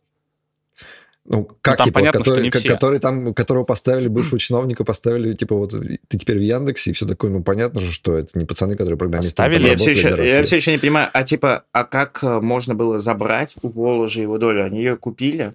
Ну, 1.26 1.48
как, 1.62 1.78
там 1.78 1.86
типа, 1.86 2.00
понятно, 2.00 2.22
что 2.22 2.32
который, 2.32 2.44
не 2.44 2.50
ко- 2.50 2.58
все. 2.60 2.70
который 2.70 3.00
там, 3.00 3.34
которого 3.36 3.64
поставили, 3.64 4.08
бывшего 4.08 4.40
чиновника, 4.40 4.84
поставили, 4.84 5.34
типа, 5.34 5.56
вот, 5.56 5.72
ты 5.74 6.18
теперь 6.18 6.40
в 6.40 6.42
Яндексе, 6.42 6.90
и 6.90 6.94
все 6.94 7.06
такое, 7.06 7.30
ну, 7.30 7.44
понятно 7.44 7.82
же, 7.82 7.92
что 7.92 8.18
это 8.18 8.40
не 8.40 8.46
пацаны, 8.46 8.76
которые 8.76 8.98
программисты. 8.98 9.36
Поставили? 9.36 9.62
Я 9.68 9.68
там 9.70 9.78
все, 9.78 9.92
еще, 9.92 10.10
я 10.28 10.44
все 10.44 10.56
еще 10.56 10.72
не 10.72 10.80
понимаю, 10.80 11.10
а 11.14 11.24
типа, 11.24 11.66
а 11.72 11.84
как 11.84 12.24
э, 12.24 12.40
можно 12.40 12.74
было 12.74 12.98
забрать 12.98 13.54
у 13.62 13.70
Воложи 13.70 14.22
его 14.22 14.40
долю? 14.40 14.64
Они 14.66 14.80
ее 14.80 14.98
купили? 14.98 15.54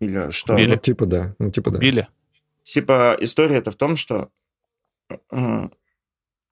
Или 0.00 0.30
что? 0.30 0.52
Купили. 0.54 0.70
Ну, 0.74 0.76
типа, 0.76 1.06
да. 1.06 1.34
Ну, 1.38 1.50
типа, 1.50 1.70
да. 1.70 1.78
Убили. 1.78 2.08
Типа, 2.64 3.16
история-то 3.20 3.70
в 3.70 3.76
том, 3.76 3.96
что 3.96 4.28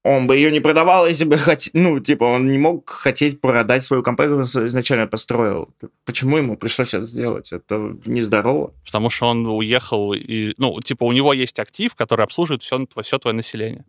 он 0.06 0.26
бы 0.26 0.36
ее 0.36 0.50
не 0.52 0.60
продавал, 0.60 1.06
если 1.06 1.24
бы 1.24 1.38
хотел... 1.38 1.70
Ну, 1.74 1.98
типа, 1.98 2.24
он 2.24 2.50
не 2.50 2.58
мог 2.58 2.90
хотеть 2.90 3.40
продать 3.40 3.82
свою 3.82 4.02
компанию, 4.02 4.36
которую 4.44 4.66
изначально 4.68 5.06
построил. 5.06 5.68
Почему 6.04 6.36
ему 6.36 6.56
пришлось 6.58 6.92
это 6.92 7.06
сделать? 7.06 7.52
Это 7.52 7.96
нездорово. 8.04 8.74
Потому 8.84 9.08
что 9.08 9.26
он 9.28 9.46
уехал 9.46 10.12
и... 10.12 10.54
Ну, 10.58 10.78
типа, 10.82 11.04
у 11.04 11.12
него 11.12 11.32
есть 11.32 11.58
актив, 11.58 11.94
который 11.94 12.22
обслуживает 12.24 12.62
все, 12.62 12.86
все 13.02 13.18
твое 13.18 13.34
население. 13.34 13.84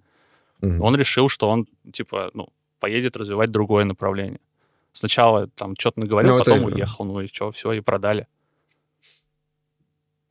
Мгм. 0.61 0.81
Он 0.81 0.95
решил, 0.95 1.27
что 1.27 1.49
он, 1.49 1.67
типа, 1.91 2.31
ну, 2.33 2.47
поедет 2.79 3.17
развивать 3.17 3.51
другое 3.51 3.83
направление. 3.83 4.39
Сначала 4.93 5.47
там 5.47 5.73
что-то 5.77 5.99
наговорил, 5.99 6.35
Ну, 6.35 6.41
это- 6.41 6.51
потом 6.51 6.65
уехал, 6.73 7.03
ну 7.03 7.19
и 7.19 7.27
что, 7.27 7.51
все, 7.51 7.73
и 7.73 7.81
продали. 7.81 8.27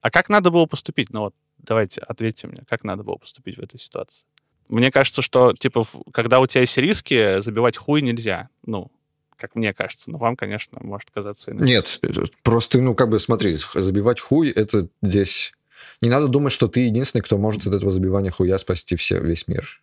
А 0.04 0.10
как 0.10 0.28
надо 0.28 0.50
было 0.50 0.66
поступить? 0.66 1.08
Ну 1.14 1.20
вот, 1.20 1.34
давайте, 1.56 2.02
ответьте 2.02 2.46
мне, 2.46 2.62
как 2.68 2.84
надо 2.84 3.02
было 3.02 3.14
поступить 3.14 3.56
в 3.56 3.62
этой 3.62 3.80
ситуации? 3.80 4.26
Мне 4.68 4.92
кажется, 4.92 5.22
что, 5.22 5.54
типа, 5.54 5.86
когда 6.12 6.40
у 6.40 6.46
тебя 6.46 6.60
есть 6.60 6.76
риски, 6.76 7.40
забивать 7.40 7.78
хуй 7.78 8.02
нельзя. 8.02 8.50
Ну, 8.66 8.92
как 9.38 9.54
мне 9.54 9.72
кажется. 9.72 10.10
Но 10.10 10.18
вам, 10.18 10.36
конечно, 10.36 10.78
может 10.82 11.10
казаться 11.10 11.52
иначе. 11.52 11.64
Нет, 11.64 12.00
просто, 12.42 12.82
ну, 12.82 12.94
как 12.94 13.08
бы, 13.08 13.18
смотри, 13.18 13.56
забивать 13.74 14.20
хуй, 14.20 14.50
это 14.50 14.88
здесь... 15.00 15.54
Не 16.02 16.10
надо 16.10 16.28
думать, 16.28 16.52
что 16.52 16.68
ты 16.68 16.80
единственный, 16.80 17.22
кто 17.22 17.38
может 17.38 17.66
от 17.66 17.72
этого 17.72 17.90
забивания 17.90 18.30
хуя 18.30 18.58
спасти 18.58 18.96
все, 18.96 19.20
весь 19.20 19.48
мир. 19.48 19.82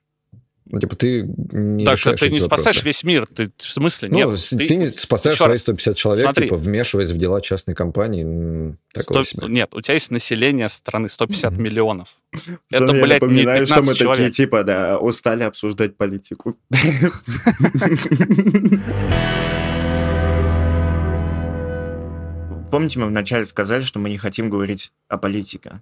Ну, 0.74 0.80
типа, 0.80 0.96
ты 0.96 1.24
не 1.52 1.84
так, 1.84 1.98
решаешь 1.98 2.20
ты 2.20 2.30
не 2.30 2.40
спасаешь 2.40 2.78
вопросы. 2.78 2.86
весь 2.86 3.04
мир. 3.04 3.28
Ты 3.28 3.52
в 3.58 3.64
смысле? 3.64 4.08
Ну, 4.10 4.16
Нет. 4.16 4.40
с- 4.40 4.56
ты, 4.56 4.76
не 4.78 4.86
спасаешь 4.92 5.36
свои 5.38 5.50
раз. 5.50 5.60
150 5.60 5.98
человек, 5.98 6.24
Смотри. 6.24 6.46
типа, 6.46 6.56
вмешиваясь 6.56 7.10
в 7.12 7.18
дела 7.18 7.42
частной 7.42 7.76
компании. 7.76 8.24
м, 8.24 8.78
такого 8.94 9.24
Сто- 9.24 9.42
себе. 9.42 9.48
Нет, 9.54 9.74
у 9.76 9.82
тебя 9.82 9.96
есть 9.96 10.12
население 10.12 10.70
страны 10.70 11.10
150 11.10 11.52
Мгм. 11.54 11.64
миллионов. 11.64 12.08
Сам 12.72 12.84
Это, 12.84 12.96
я 12.96 13.04
блядь, 13.04 13.22
не 13.22 13.28
напоминаю, 13.28 13.66
что 13.68 13.76
15 13.76 13.88
мы 13.88 13.94
такие, 13.94 14.06
человек. 14.16 14.34
типа, 14.34 14.64
да, 14.64 14.98
устали 15.00 15.44
обсуждать 15.44 15.98
политику. 15.98 16.56
Помните, 22.72 23.00
мы 23.00 23.08
вначале 23.08 23.46
сказали, 23.46 23.82
что 23.82 24.00
мы 24.00 24.10
не 24.10 24.18
хотим 24.18 24.50
говорить 24.50 24.92
о 25.10 25.18
политике? 25.18 25.82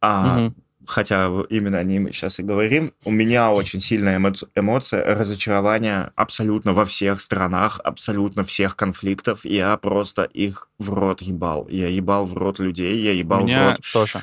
А. 0.00 0.50
хотя 0.86 1.28
в- 1.28 1.44
именно 1.44 1.78
о 1.78 1.82
ней 1.82 1.98
мы 1.98 2.12
сейчас 2.12 2.38
и 2.40 2.42
говорим, 2.42 2.92
у 3.04 3.10
меня 3.10 3.50
очень 3.52 3.80
сильная 3.80 4.18
эмо- 4.18 4.48
эмоция 4.54 5.04
разочарования 5.14 6.12
абсолютно 6.16 6.72
во 6.72 6.84
всех 6.84 7.20
странах, 7.20 7.80
абсолютно 7.84 8.44
всех 8.44 8.76
конфликтов. 8.76 9.44
Я 9.44 9.76
просто 9.76 10.24
их 10.24 10.68
в 10.78 10.92
рот 10.92 11.22
ебал. 11.22 11.66
Я 11.70 11.88
ебал 11.88 12.26
в 12.26 12.34
рот 12.34 12.58
людей, 12.58 13.00
я 13.00 13.12
ебал 13.12 13.42
в 13.42 13.44
меня 13.46 13.70
рот 13.70 13.80
тоже. 13.92 14.22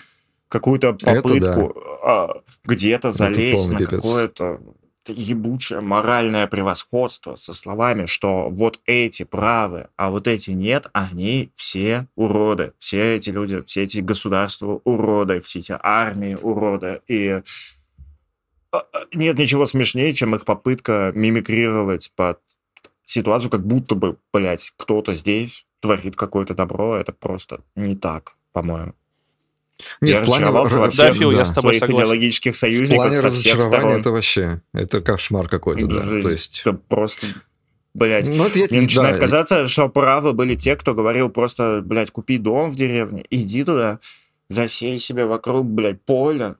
какую-то 0.50 0.94
попытку 0.94 1.74
а, 2.04 2.42
где-то 2.66 3.12
залезть 3.12 3.54
полный 3.68 3.74
на 3.74 3.80
пипец. 3.80 4.02
какое-то 4.02 4.60
ебучее 5.08 5.82
моральное 5.82 6.48
превосходство 6.48 7.36
со 7.36 7.54
словами, 7.54 8.06
что 8.06 8.50
вот 8.50 8.80
эти 8.86 9.24
правы, 9.24 9.88
а 9.96 10.10
вот 10.10 10.28
эти 10.28 10.52
нет, 10.52 10.88
они 10.94 11.52
все 11.56 12.08
уроды. 12.16 12.74
Все 12.80 13.16
эти 13.16 13.30
люди, 13.30 13.62
все 13.64 13.84
эти 13.84 14.00
государства 14.00 14.82
уроды, 14.84 15.40
все 15.42 15.60
эти 15.60 15.76
армии 15.82 16.36
уроды. 16.36 17.02
И 17.08 17.42
а, 18.72 18.78
а, 18.78 18.84
нет 19.14 19.38
ничего 19.38 19.66
смешнее, 19.66 20.14
чем 20.14 20.36
их 20.36 20.46
попытка 20.46 21.12
мимикрировать 21.16 22.12
под 22.16 22.40
ситуацию, 23.06 23.52
как 23.52 23.66
будто 23.66 23.96
бы, 23.96 24.18
блядь, 24.32 24.72
кто-то 24.78 25.14
здесь 25.14 25.66
творит 25.82 26.16
какое-то 26.16 26.54
добро. 26.54 26.96
Это 26.96 27.12
просто 27.12 27.62
не 27.76 27.96
так, 27.96 28.38
по-моему. 28.54 28.94
Нет, 30.02 30.16
Я 30.18 30.22
в 30.22 30.26
плане 30.26 30.46
разочаровался 30.46 30.78
во 30.80 30.86
ра- 30.86 30.90
всех 30.90 31.06
Да, 31.08 31.14
Фил, 31.14 31.32
я 31.32 31.46
с 31.46 31.52
тобой 31.52 31.74
своих 31.74 31.80
согласен. 31.80 32.06
идеологических 32.06 32.54
в 32.54 32.58
союзников 32.58 33.06
плане 33.06 33.22
со 33.22 33.30
всех 33.30 33.62
сторон. 33.62 34.00
это 34.00 34.12
вообще, 34.12 34.62
это 34.74 35.02
кошмар 35.02 35.48
какой-то, 35.48 35.86
да. 35.88 36.02
То 36.02 36.30
есть, 36.30 36.62
Это 36.66 36.74
просто, 36.74 37.28
блядь, 37.94 38.28
ну, 38.28 38.46
это 38.46 38.60
Мне 38.72 38.82
начинает 38.82 39.16
да, 39.16 39.22
казаться, 39.22 39.68
что 39.68 39.90
правы 39.90 40.34
были 40.34 40.56
те, 40.56 40.76
кто 40.76 40.94
говорил 40.94 41.30
просто, 41.30 41.82
блядь, 41.84 42.12
купи 42.12 42.38
дом 42.38 42.70
в 42.72 42.76
деревне, 42.76 43.26
иди 43.30 43.64
туда, 43.64 44.00
засей 44.50 45.00
себе 45.00 45.26
вокруг, 45.26 45.66
блядь, 45.66 46.02
поля, 46.04 46.56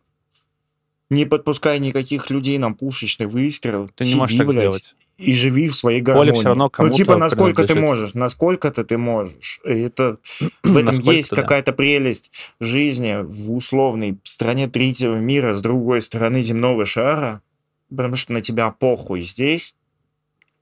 не 1.10 1.26
подпускай 1.26 1.78
никаких 1.80 2.30
людей 2.30 2.58
на 2.58 2.72
пушечный 2.72 3.26
выстрел, 3.28 3.90
Ты 3.96 4.06
не 4.06 4.12
сиди, 4.12 4.20
можешь 4.20 4.38
так 4.38 4.48
блядь, 4.48 4.60
сделать. 4.62 4.96
И 5.22 5.34
живи 5.34 5.70
в 5.70 5.76
своей 5.76 6.02
гармонии. 6.02 6.32
всё 6.32 6.50
равно 6.50 6.66
ну, 6.66 6.70
кому-то 6.70 6.96
типа, 6.96 7.16
насколько 7.18 7.66
ты 7.68 7.76
можешь, 7.76 8.14
насколько-то 8.14 8.84
ты 8.84 8.98
можешь. 8.98 9.62
И 9.66 9.80
это, 9.82 10.18
в 10.64 10.76
этом 10.78 10.86
Насколько-то, 10.86 11.12
есть 11.12 11.30
да. 11.30 11.36
какая-то 11.42 11.74
прелесть 11.74 12.32
жизни 12.60 13.20
в 13.22 13.54
условной 13.54 14.18
стране 14.24 14.68
третьего 14.68 15.18
мира 15.18 15.54
с 15.56 15.62
другой 15.62 16.02
стороны 16.02 16.42
земного 16.42 16.86
шара, 16.86 17.42
потому 17.90 18.16
что 18.16 18.34
на 18.34 18.42
тебя 18.42 18.72
похуй 18.72 19.22
здесь, 19.22 19.76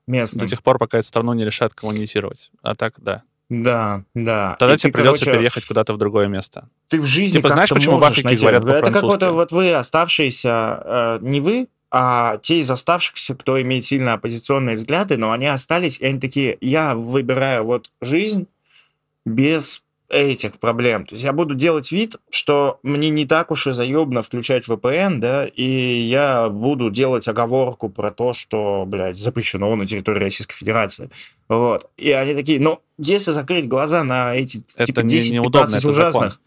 местным. 0.07 0.41
До 0.41 0.47
тех 0.49 0.61
пор, 0.63 0.77
пока 0.79 0.97
эту 0.97 1.07
страну 1.07 1.33
не 1.33 1.45
решат 1.45 1.73
колонизировать. 1.73 2.51
А 2.61 2.75
так, 2.75 2.95
да. 2.97 3.23
Да, 3.49 4.03
да. 4.13 4.55
Тогда 4.59 4.75
И 4.75 4.77
тебе 4.77 4.91
ты, 4.91 4.97
придется 4.99 5.25
короче, 5.25 5.37
переехать 5.39 5.65
куда-то 5.65 5.93
в 5.93 5.97
другое 5.97 6.27
место. 6.27 6.69
Ты 6.87 7.01
в 7.01 7.05
жизни 7.07 7.37
Типа, 7.37 7.49
знаешь, 7.49 7.69
почему 7.69 7.97
в 7.97 8.03
Африке 8.03 8.27
найти- 8.27 8.41
говорят 8.41 8.63
Это 8.63 8.71
как 8.73 8.81
по-французски? 8.81 9.23
вот, 9.25 9.33
вот 9.33 9.51
вы 9.51 9.73
оставшиеся, 9.73 10.83
э, 10.85 11.19
не 11.21 11.41
вы, 11.41 11.67
а 11.91 12.37
те 12.37 12.59
из 12.59 12.69
оставшихся, 12.69 13.35
кто 13.35 13.61
имеет 13.61 13.85
сильно 13.85 14.13
оппозиционные 14.13 14.75
взгляды, 14.75 15.17
но 15.17 15.31
они 15.31 15.47
остались, 15.47 15.99
и 15.99 16.05
они 16.05 16.19
такие, 16.19 16.57
я 16.61 16.95
выбираю 16.95 17.63
вот 17.65 17.89
жизнь 18.01 18.47
без 19.25 19.83
этих 20.09 20.53
проблем. 20.59 21.05
То 21.05 21.13
есть 21.13 21.23
я 21.23 21.33
буду 21.33 21.53
делать 21.53 21.91
вид, 21.91 22.15
что 22.31 22.79
мне 22.81 23.09
не 23.09 23.25
так 23.25 23.51
уж 23.51 23.67
и 23.67 23.71
заебно 23.71 24.23
включать 24.23 24.67
VPN, 24.67 25.19
да, 25.19 25.45
и 25.45 25.63
я 25.63 26.49
буду 26.49 26.89
делать 26.89 27.27
оговорку 27.27 27.89
про 27.89 28.09
то, 28.11 28.33
что, 28.33 28.85
блядь, 28.87 29.17
запрещено 29.17 29.75
на 29.75 29.85
территории 29.85 30.23
Российской 30.23 30.55
Федерации. 30.55 31.11
Вот. 31.47 31.89
И 31.97 32.11
они 32.11 32.33
такие, 32.33 32.59
ну, 32.59 32.81
если 32.97 33.31
закрыть 33.31 33.67
глаза 33.67 34.03
на 34.03 34.35
эти 34.35 34.63
Это 34.75 34.87
типа 34.87 35.01
не- 35.01 35.19
10-15 35.19 35.31
неудобно, 35.31 35.75
это 35.75 35.89
ужасных, 35.89 36.41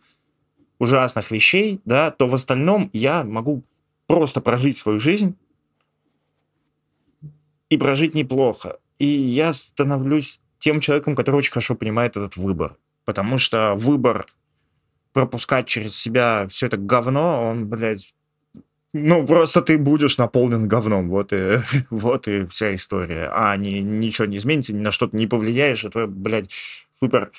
ужасных 0.81 1.31
вещей, 1.31 1.81
да, 1.85 2.10
то 2.10 2.27
в 2.27 2.35
остальном 2.35 2.90
я 2.93 3.23
могу 3.23 3.62
просто 4.12 4.43
прожить 4.43 4.76
свою 4.76 5.01
жизнь 5.01 5.39
и 7.70 7.78
прожить 7.78 8.14
неплохо. 8.14 8.78
И 8.98 9.06
я 9.06 9.55
становлюсь 9.55 10.39
тем 10.59 10.80
человеком, 10.80 11.16
который 11.16 11.36
очень 11.36 11.52
хорошо 11.52 11.74
понимает 11.74 12.18
этот 12.18 12.36
выбор. 12.36 12.76
Потому 13.06 13.39
что 13.39 13.74
выбор 13.74 14.26
пропускать 15.14 15.66
через 15.66 15.97
себя 15.97 16.47
все 16.51 16.66
это 16.66 16.76
говно, 16.76 17.43
он, 17.48 17.66
блядь, 17.70 18.14
ну, 18.93 19.26
просто 19.26 19.62
ты 19.62 19.78
будешь 19.78 20.18
наполнен 20.18 20.68
говном. 20.68 21.09
Вот 21.09 21.32
и, 21.32 21.60
вот 21.90 22.28
и 22.28 22.44
вся 22.44 22.74
история. 22.74 23.30
А 23.32 23.56
ни, 23.56 23.78
ничего 23.78 24.26
не 24.26 24.36
изменится, 24.36 24.74
ни 24.74 24.80
на 24.80 24.90
что 24.90 25.06
ты 25.06 25.16
не 25.16 25.26
повлияешь. 25.26 25.86
Это, 25.86 26.06
блядь, 26.06 26.51
супер 27.01 27.32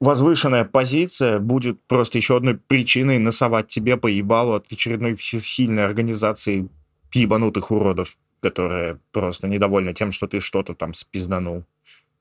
возвышенная 0.00 0.64
позиция 0.64 1.38
будет 1.38 1.80
просто 1.86 2.18
еще 2.18 2.36
одной 2.36 2.56
причиной 2.56 3.18
насовать 3.18 3.68
тебе 3.68 3.96
по 3.96 4.06
ебалу 4.06 4.54
от 4.54 4.70
очередной 4.72 5.14
всесильной 5.14 5.84
организации 5.84 6.68
ебанутых 7.12 7.70
уродов, 7.70 8.16
которые 8.40 8.98
просто 9.12 9.48
недовольны 9.48 9.94
тем, 9.94 10.12
что 10.12 10.26
ты 10.26 10.40
что-то 10.40 10.74
там 10.74 10.94
спизданул. 10.94 11.64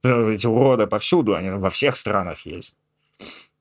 Э, 0.04 0.32
Эти 0.32 0.48
уроды 0.48 0.88
повсюду, 0.88 1.36
они 1.36 1.50
во 1.50 1.70
всех 1.70 1.96
странах 1.96 2.46
есть. 2.46 2.78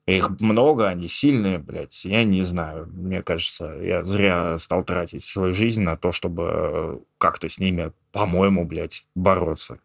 Их 0.07 0.29
много, 0.41 0.89
они 0.89 1.09
сильные, 1.09 1.59
блядь. 1.59 2.05
Я 2.05 2.25
не 2.25 2.43
знаю. 2.43 2.87
Мне 2.93 3.23
кажется, 3.23 3.79
я 3.81 4.03
зря 4.05 4.59
стал 4.59 4.85
тратить 4.85 5.25
свою 5.25 5.55
жизнь 5.55 5.83
на 5.83 5.97
то, 5.97 6.13
чтобы 6.13 7.03
как-то 7.17 7.49
с 7.49 7.59
ними, 7.59 7.93
по-моему, 8.13 8.67
блядь, 8.67 9.07
бороться. 9.15 9.79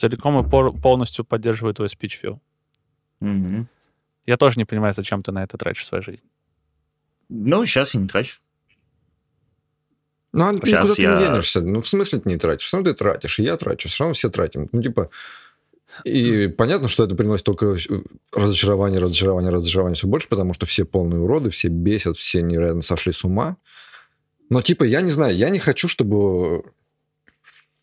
Целиком 0.00 0.42
и 0.42 0.48
пор- 0.48 0.72
полностью 0.80 1.24
поддерживаю 1.26 1.74
твой 1.74 1.90
спич, 1.90 2.16
Фил. 2.16 2.40
Мгм. 3.20 3.68
Я 4.26 4.36
тоже 4.38 4.58
не 4.58 4.64
понимаю, 4.64 4.94
зачем 4.94 5.22
ты 5.22 5.30
на 5.30 5.42
это 5.42 5.58
тратишь 5.58 5.86
свою 5.86 6.02
жизнь. 6.02 6.24
Ну, 7.28 7.66
сейчас 7.66 7.92
я 7.94 8.00
не 8.00 8.08
трачу. 8.08 8.40
Ну, 10.32 10.44
а 10.46 10.52
Сейчас 10.54 10.84
никуда 10.84 10.94
ты 10.94 11.02
я- 11.02 11.18
не 11.20 11.26
денешься. 11.26 11.60
Ну, 11.60 11.80
в 11.82 11.88
смысле 11.88 12.20
ты 12.20 12.28
не 12.30 12.38
тратишь? 12.38 12.66
Все 12.66 12.76
равно 12.78 12.90
ты 12.92 12.96
тратишь, 12.96 13.38
и 13.38 13.42
я 13.42 13.56
трачу, 13.56 13.88
все 13.88 14.04
равно 14.04 14.14
все 14.14 14.30
тратим. 14.30 14.68
Ну, 14.72 14.80
типа, 14.82 15.10
и 16.04 16.46
понятно, 16.46 16.88
что 16.88 17.04
это 17.04 17.14
приносит 17.14 17.44
только 17.44 17.76
разочарование, 18.32 19.00
разочарование, 19.00 19.50
разочарование 19.50 19.96
все 19.96 20.06
больше, 20.06 20.28
потому 20.28 20.54
что 20.54 20.64
все 20.64 20.84
полные 20.86 21.20
уроды, 21.20 21.50
все 21.50 21.68
бесят, 21.68 22.16
все 22.16 22.40
невероятно 22.42 22.82
сошли 22.82 23.12
с 23.12 23.22
ума. 23.24 23.56
Но, 24.48 24.62
типа, 24.62 24.84
я 24.84 25.02
не 25.02 25.10
знаю, 25.10 25.36
я 25.36 25.50
не 25.50 25.58
хочу, 25.58 25.88
чтобы... 25.88 26.64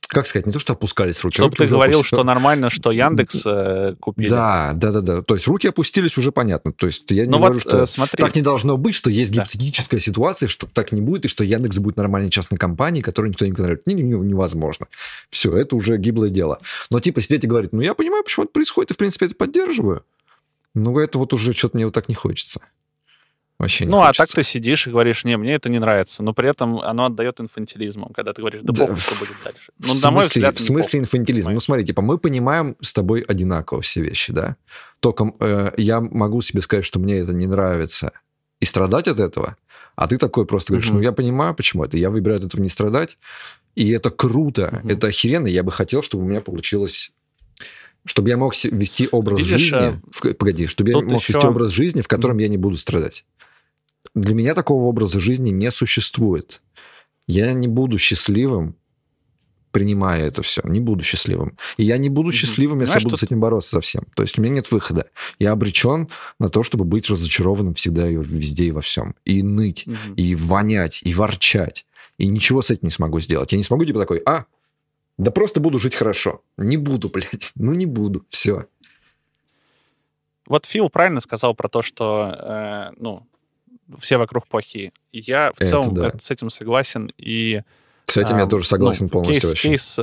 Как 0.10 0.26
сказать, 0.26 0.46
не 0.46 0.54
то, 0.54 0.60
что 0.60 0.72
опускались 0.74 1.22
руки. 1.22 1.36
Чтобы 1.36 1.50
руки 1.50 1.58
ты 1.64 1.68
говорил, 1.68 2.00
опусти- 2.00 2.08
что 2.08 2.24
нормально, 2.24 2.70
что 2.70 2.92
Яндекс 2.92 3.42
э, 3.46 3.96
купили. 4.00 4.30
Да, 4.30 4.72
да, 4.74 4.92
да, 4.92 5.02
да. 5.02 5.22
То 5.22 5.36
есть 5.36 5.48
руки 5.48 5.68
опустились 5.68 6.18
уже 6.18 6.32
понятно. 6.32 6.72
То 6.72 6.88
есть 6.88 7.12
я 7.12 7.26
не 7.26 7.32
Ну 7.32 7.38
говорю, 7.40 7.56
вот 7.56 7.62
что 7.62 7.82
э, 7.82 7.86
смотри, 7.86 8.22
так 8.22 8.34
не 8.34 8.42
должно 8.42 8.78
быть, 8.78 8.96
что 8.96 9.10
есть 9.10 9.34
Да. 9.34 9.42
гипотетическая 9.44 10.00
ситуация, 10.00 10.48
что 10.48 10.66
так 10.66 10.94
не 10.94 11.02
будет, 11.02 11.26
и 11.26 11.28
что 11.28 11.44
Яндекс 11.44 11.80
будет 11.80 11.98
нормальной 11.98 12.30
частной 12.30 12.58
компанией, 12.58 13.04
которую 13.04 13.32
никто 13.32 13.46
не 13.46 13.52
контролирует. 13.52 13.86
Не- 13.86 13.96
не- 13.96 14.02
невозможно. 14.16 14.88
Все, 15.30 15.56
это 15.58 15.76
уже 15.76 15.98
гиблое 15.98 16.30
дело. 16.30 16.60
Но 16.90 17.00
типа 17.02 17.20
сидеть 17.22 17.44
и 17.44 17.48
говорить, 17.48 17.74
ну 17.74 17.82
я 17.82 17.94
понимаю, 17.94 18.24
почему 18.24 18.46
это 18.46 18.54
происходит, 18.54 18.92
и 18.92 18.94
в 18.94 18.98
принципе 18.98 19.26
это 19.26 19.36
поддерживаю. 19.36 20.04
Ну 20.74 20.98
это 21.00 21.18
вот 21.18 21.34
уже 21.34 21.52
что-то 21.54 21.76
мне 21.76 21.86
вот 21.86 21.94
так 21.94 22.08
не 22.08 22.16
хочется. 22.16 22.62
Вообще 23.60 23.86
не 23.86 23.92
ну 23.92 24.02
а 24.02 24.08
хочется. 24.08 24.24
так 24.28 24.36
ты 24.36 24.44
сидишь 24.44 24.86
и 24.86 24.92
говоришь, 24.92 25.24
не, 25.26 25.36
мне 25.36 25.56
это 25.56 25.68
не 25.70 25.80
нравится, 25.80 26.22
но 26.22 26.32
при 26.34 26.48
этом 26.50 26.78
оно 26.80 27.06
отдает 27.06 27.40
инфантилизмом, 27.42 28.14
когда 28.14 28.32
ты 28.34 28.42
говоришь, 28.44 28.62
да, 28.64 28.72
Да, 28.72 28.86
похуй, 28.86 29.00
что 29.02 29.16
будет 29.16 29.36
дальше. 29.44 29.72
Ну, 29.80 29.94
на 30.00 30.12
мой 30.12 30.24
смысле- 30.26 30.28
взгляд, 30.42 30.56
В 30.58 30.60
смысле 30.62 30.84
похуй, 30.90 31.00
инфантилизм? 31.00 31.46
Ну, 31.46 31.50
понимаешь? 31.50 31.64
смотри, 31.64 31.86
типа, 31.86 32.02
мы 32.04 32.18
понимаем 32.20 32.76
с 32.82 32.94
тобой 32.94 33.22
одинаково 33.22 33.82
все 33.82 34.02
вещи, 34.02 34.32
да? 34.32 34.58
Только 35.00 35.32
э, 35.40 35.72
я 35.78 36.02
могу 36.02 36.42
себе 36.42 36.62
сказать, 36.62 36.86
что 36.86 37.00
мне 37.00 37.16
это 37.18 37.34
не 37.34 37.48
нравится, 37.48 38.12
и 38.60 38.66
страдать 38.66 39.08
от 39.08 39.20
этого, 39.20 39.58
а 39.96 40.08
ты 40.08 40.20
такой 40.20 40.46
просто 40.46 40.74
говоришь, 40.74 40.90
Мгм. 40.90 40.98
ну, 40.98 41.04
я 41.04 41.12
понимаю, 41.12 41.56
почему 41.56 41.84
это, 41.84 41.98
я 41.98 42.12
выбираю 42.12 42.40
от 42.40 42.46
этого 42.46 42.62
не 42.62 42.70
страдать, 42.70 43.18
и 43.74 43.90
это 43.90 44.12
круто, 44.12 44.82
Мгм. 44.84 44.90
это 44.92 45.08
охеренно, 45.08 45.48
я 45.48 45.64
бы 45.64 45.72
хотел, 45.72 46.04
чтобы 46.04 46.26
у 46.26 46.28
меня 46.28 46.42
получилось 46.42 47.12
чтобы 48.06 48.30
я 48.30 48.38
мог 48.38 48.54
вести 48.64 49.10
образ 49.12 49.40
Видишь, 49.40 49.60
жизни, 49.60 49.80
э, 49.90 50.00
в- 50.14 50.34
погоди, 50.36 50.66
чтобы 50.66 50.92
я 50.92 50.96
мог 51.02 51.12
еще- 51.12 51.34
вести 51.34 51.46
образ 51.46 51.72
жизни, 51.74 52.00
в 52.00 52.08
котором 52.08 52.38
я 52.38 52.48
не 52.48 52.56
буду 52.56 52.78
страдать. 52.78 53.26
Для 54.16 54.34
меня 54.34 54.54
такого 54.56 54.84
образа 54.84 55.20
жизни 55.20 55.50
не 55.50 55.72
существует. 55.72 56.62
Я 57.28 57.54
не 57.54 57.68
буду 57.68 57.98
счастливым, 57.98 58.76
принимая 59.72 60.24
это 60.26 60.42
все. 60.42 60.62
Не 60.64 60.80
буду 60.80 61.04
счастливым. 61.04 61.58
И 61.78 61.84
я 61.84 61.98
не 61.98 62.10
буду 62.10 62.32
счастливым, 62.32 62.80
если 62.80 62.92
Знаешь, 62.92 63.04
я 63.04 63.10
буду 63.10 63.18
с 63.18 63.24
этим 63.24 63.40
бороться 63.40 63.70
совсем. 63.72 64.06
То 64.16 64.24
есть 64.24 64.40
у 64.40 64.42
меня 64.42 64.56
нет 64.56 64.72
выхода. 64.72 65.10
Я 65.40 65.52
обречен 65.52 66.10
на 66.40 66.50
то, 66.50 66.64
чтобы 66.64 66.84
быть 66.86 67.10
разочарованным 67.10 67.74
всегда 67.76 68.10
и 68.10 68.16
везде 68.16 68.66
и 68.66 68.72
во 68.72 68.82
всем. 68.82 69.14
И 69.26 69.44
ныть, 69.44 69.86
Мгм. 69.86 70.14
и 70.16 70.36
вонять, 70.36 71.02
и 71.04 71.14
ворчать. 71.14 71.86
И 72.18 72.26
ничего 72.28 72.62
с 72.62 72.72
этим 72.72 72.82
не 72.88 72.90
смогу 72.92 73.20
сделать. 73.20 73.52
Я 73.52 73.58
не 73.58 73.64
смогу 73.64 73.86
типа 73.86 74.00
такой, 74.00 74.20
а, 74.26 74.46
да 75.18 75.30
просто 75.32 75.60
буду 75.60 75.78
жить 75.80 75.94
хорошо. 75.96 76.42
Не 76.58 76.78
буду, 76.78 77.10
блядь. 77.14 77.52
Ну 77.56 77.74
не 77.74 77.86
буду. 77.86 78.26
Все. 78.30 78.66
Вот 80.48 80.66
Фил 80.66 80.90
правильно 80.90 81.20
сказал 81.20 81.54
про 81.54 81.68
то, 81.68 81.82
что, 81.82 82.34
э, 82.40 82.96
ну, 82.98 83.28
все 84.00 84.18
вокруг 84.18 84.48
плохие. 84.48 84.92
И 85.12 85.20
Я 85.20 85.52
в 85.54 85.62
Это 85.62 85.70
целом 85.70 85.94
да. 85.94 86.08
э, 86.10 86.20
с 86.20 86.32
этим 86.32 86.50
согласен. 86.50 87.12
И 87.18 87.62
С 88.08 88.18
этим 88.18 88.36
а, 88.36 88.40
я 88.42 88.46
тоже 88.46 88.68
согласен 88.68 89.06
ну, 89.06 89.10
полностью 89.10 89.42
кейс, 89.42 89.50
вообще. 89.50 89.70
Кейс, 89.70 90.00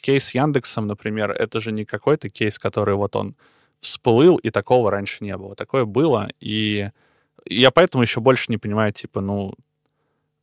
кейс 0.00 0.24
с 0.24 0.34
Яндексом, 0.34 0.86
например, 0.86 1.30
это 1.30 1.60
же 1.60 1.72
не 1.72 1.84
какой-то 1.84 2.28
кейс, 2.28 2.58
который 2.58 2.94
вот 2.94 3.16
он 3.16 3.34
всплыл, 3.80 4.36
и 4.36 4.50
такого 4.50 4.90
раньше 4.90 5.24
не 5.24 5.36
было. 5.36 5.54
Такое 5.54 5.84
было, 5.84 6.28
и 6.40 6.90
я 7.46 7.70
поэтому 7.70 8.02
еще 8.02 8.20
больше 8.20 8.46
не 8.48 8.58
понимаю, 8.58 8.92
типа, 8.92 9.20
ну, 9.20 9.54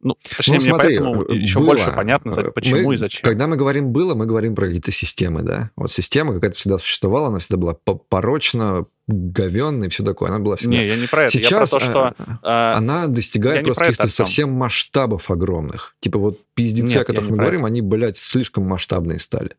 ну, 0.06 0.18
точнее, 0.38 0.58
Ну, 0.60 0.62
мне 0.62 0.70
смотри, 0.70 0.96
поэтому 0.98 1.24
э, 1.24 1.36
еще 1.36 1.60
было, 1.60 1.66
больше 1.68 1.92
понятно, 1.92 2.30
э, 2.38 2.52
почему 2.52 2.82
мы- 2.84 2.94
и 2.94 2.98
зачем. 2.98 3.22
Когда 3.24 3.48
мы 3.48 3.58
говорим 3.58 3.92
«было», 3.92 4.14
мы 4.14 4.28
говорим 4.28 4.54
про 4.56 4.68
какие-то 4.68 4.92
системы, 4.92 5.42
да? 5.42 5.72
Вот 5.76 5.92
система 5.92 6.34
какая-то 6.34 6.56
всегда 6.58 6.78
существовала, 6.78 7.28
она 7.30 7.40
всегда 7.40 7.58
была 7.58 7.74
по- 7.74 7.96
порочна, 7.96 8.86
говенная 9.08 9.88
и 9.88 9.92
все 9.92 10.04
такое. 10.04 10.30
Она 10.30 10.40
была 10.40 10.56
всегда. 10.58 10.78
Не, 10.78 10.88
я 10.88 10.96
не 10.96 11.08
про 11.08 11.24
это. 11.24 11.38
я 11.38 11.42
про 11.50 11.66
Сейчас 11.66 11.70
то, 11.72 11.80
что... 11.80 12.14
э, 12.18 12.24
а, 12.44 12.76
она 12.78 13.08
достигает 13.08 13.64
просто 13.66 13.84
каких-то 13.86 14.08
совсем 14.08 14.52
масштабов 14.52 15.30
огромных. 15.32 15.96
Типа 16.00 16.20
вот 16.20 16.40
пиздецы, 16.54 16.88
Нет, 16.94 17.02
о 17.02 17.06
которых 17.06 17.30
мы 17.30 17.38
говорим, 17.38 17.62
это. 17.62 17.68
они, 17.68 17.82
блядь, 17.82 18.18
слишком 18.18 18.64
масштабные 18.66 19.20
стали. 19.20 19.52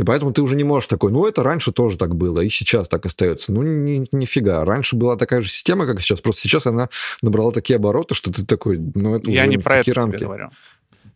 И 0.00 0.02
поэтому 0.02 0.32
ты 0.32 0.40
уже 0.40 0.56
не 0.56 0.64
можешь 0.64 0.86
такой, 0.86 1.12
ну, 1.12 1.26
это 1.26 1.42
раньше 1.42 1.72
тоже 1.72 1.98
так 1.98 2.14
было, 2.14 2.40
и 2.40 2.48
сейчас 2.48 2.88
так 2.88 3.04
остается. 3.04 3.52
Ну, 3.52 3.62
ни, 3.62 4.08
нифига. 4.12 4.64
Раньше 4.64 4.96
была 4.96 5.18
такая 5.18 5.42
же 5.42 5.50
система, 5.50 5.84
как 5.84 6.00
сейчас. 6.00 6.22
Просто 6.22 6.40
сейчас 6.40 6.64
она 6.64 6.88
набрала 7.20 7.52
такие 7.52 7.76
обороты, 7.76 8.14
что 8.14 8.32
ты 8.32 8.46
такой, 8.46 8.78
ну, 8.78 9.16
это 9.16 9.30
я 9.30 9.42
уже 9.42 9.50
не 9.50 9.58
про 9.58 9.76
это 9.76 9.80
какие 9.80 9.92
тебе 9.92 10.02
рамки. 10.02 10.24
говорю. 10.24 10.50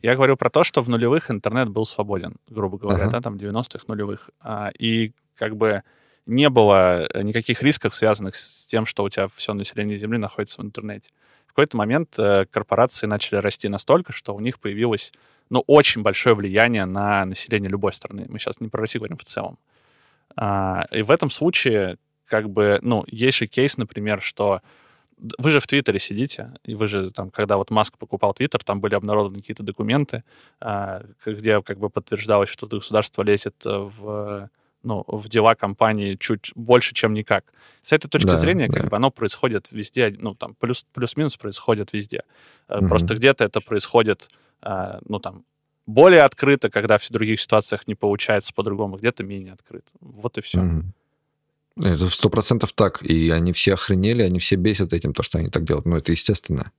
Я 0.02 0.14
говорю 0.16 0.36
про 0.36 0.50
то, 0.50 0.64
что 0.64 0.82
в 0.82 0.90
нулевых 0.90 1.30
интернет 1.30 1.70
был 1.70 1.86
свободен, 1.86 2.36
грубо 2.50 2.76
говоря, 2.76 3.04
Ага. 3.04 3.12
да, 3.12 3.20
там 3.22 3.36
90-х 3.36 3.84
нулевых. 3.88 4.28
А, 4.42 4.70
и 4.78 5.12
как 5.38 5.56
бы 5.56 5.82
не 6.26 6.50
было 6.50 7.06
э, 7.06 7.22
никаких 7.22 7.62
рисков, 7.62 7.96
связанных 7.96 8.36
с 8.36 8.66
тем, 8.66 8.84
что 8.84 9.02
у 9.02 9.08
тебя 9.08 9.28
все 9.34 9.54
население 9.54 9.96
Земли 9.96 10.18
находится 10.18 10.60
в 10.60 10.64
интернете. 10.64 11.08
В 11.46 11.54
какой-то 11.54 11.78
момент 11.78 12.18
э, 12.18 12.44
корпорации 12.50 13.06
начали 13.06 13.38
расти 13.38 13.66
настолько, 13.68 14.12
что 14.12 14.34
у 14.34 14.40
них 14.40 14.60
появилось 14.60 15.10
ну, 15.50 15.62
очень 15.66 16.02
большое 16.02 16.34
влияние 16.34 16.84
на 16.84 17.24
население 17.24 17.70
любой 17.70 17.92
страны. 17.92 18.26
Мы 18.28 18.38
сейчас 18.38 18.60
не 18.60 18.68
про 18.68 18.80
Россию 18.80 19.02
говорим 19.02 19.18
в 19.18 19.24
целом. 19.24 19.58
А, 20.36 20.86
и 20.90 21.02
в 21.02 21.10
этом 21.10 21.30
случае, 21.30 21.98
как 22.26 22.50
бы, 22.50 22.78
ну, 22.82 23.04
есть 23.06 23.38
же 23.38 23.46
кейс, 23.46 23.76
например, 23.76 24.20
что 24.22 24.60
вы 25.38 25.50
же 25.50 25.60
в 25.60 25.66
Твиттере 25.66 25.98
сидите, 25.98 26.54
и 26.64 26.74
вы 26.74 26.86
же 26.86 27.10
там, 27.10 27.30
когда 27.30 27.56
вот 27.56 27.70
Маск 27.70 27.96
покупал 27.98 28.34
Твиттер, 28.34 28.62
там 28.64 28.80
были 28.80 28.94
обнародованы 28.94 29.40
какие-то 29.40 29.62
документы, 29.62 30.24
а, 30.60 31.04
где 31.24 31.62
как 31.62 31.78
бы 31.78 31.88
подтверждалось, 31.88 32.48
что 32.48 32.66
государство 32.66 33.22
лезет 33.22 33.54
э, 33.64 33.70
в, 33.70 34.50
ну, 34.84 35.04
в 35.08 35.28
дела 35.28 35.54
компании 35.56 36.14
чуть 36.20 36.52
больше, 36.54 36.94
чем 36.94 37.14
никак. 37.14 37.44
С 37.82 37.92
этой 37.92 38.08
точки 38.08 38.28
Да, 38.28 38.36
зрения, 38.36 38.68
да. 38.68 38.80
как 38.80 38.90
бы 38.90 38.96
оно 38.96 39.10
происходит 39.10 39.72
везде, 39.72 40.14
ну, 40.18 40.34
там, 40.34 40.54
плюс, 40.54 40.86
плюс-минус 40.92 41.36
происходит 41.36 41.92
везде. 41.92 42.22
Э, 42.68 42.78
Мгм. 42.78 42.88
Просто 42.88 43.14
где-то 43.16 43.44
это 43.44 43.60
происходит, 43.60 44.28
а, 44.62 45.00
ну, 45.08 45.18
там, 45.18 45.44
более 45.86 46.22
открыто, 46.22 46.70
когда 46.70 46.96
в 46.98 47.10
других 47.10 47.40
ситуациях 47.40 47.86
не 47.88 47.94
получается 47.94 48.52
по-другому, 48.54 48.96
где-то 48.96 49.24
менее 49.24 49.52
открыто. 49.54 49.90
Вот 50.00 50.38
и 50.38 50.40
все. 50.40 50.60
Мгм. 50.60 50.92
Это 51.82 52.08
сто 52.08 52.30
процентов 52.30 52.72
так. 52.72 53.02
И 53.02 53.30
они 53.30 53.52
все 53.52 53.74
охренели, 53.74 54.22
они 54.22 54.38
все 54.38 54.54
бесят 54.56 54.92
этим, 54.92 55.12
то, 55.12 55.22
что 55.24 55.38
они 55.38 55.48
так 55.48 55.64
делают. 55.64 55.86
Ну, 55.86 55.96
это 55.96 56.12
естественно. 56.12 56.70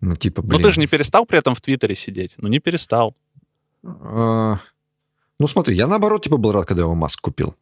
Ну, 0.00 0.16
типа, 0.16 0.42
Ну, 0.42 0.48
блин. 0.48 0.62
ты 0.62 0.70
же 0.70 0.80
не 0.80 0.86
перестал 0.86 1.26
при 1.26 1.38
этом 1.38 1.54
в 1.54 1.60
Твиттере 1.60 1.94
сидеть. 1.94 2.34
Ну, 2.38 2.48
не 2.48 2.58
перестал. 2.60 3.14
А, 3.82 4.60
Ну, 5.44 5.48
смотри, 5.48 5.76
я 5.76 5.86
наоборот, 5.86 6.22
типа, 6.22 6.38
был 6.38 6.52
рад, 6.52 6.66
когда 6.66 6.84
его 6.84 6.94
Маск 6.94 7.20
купил. 7.20 7.54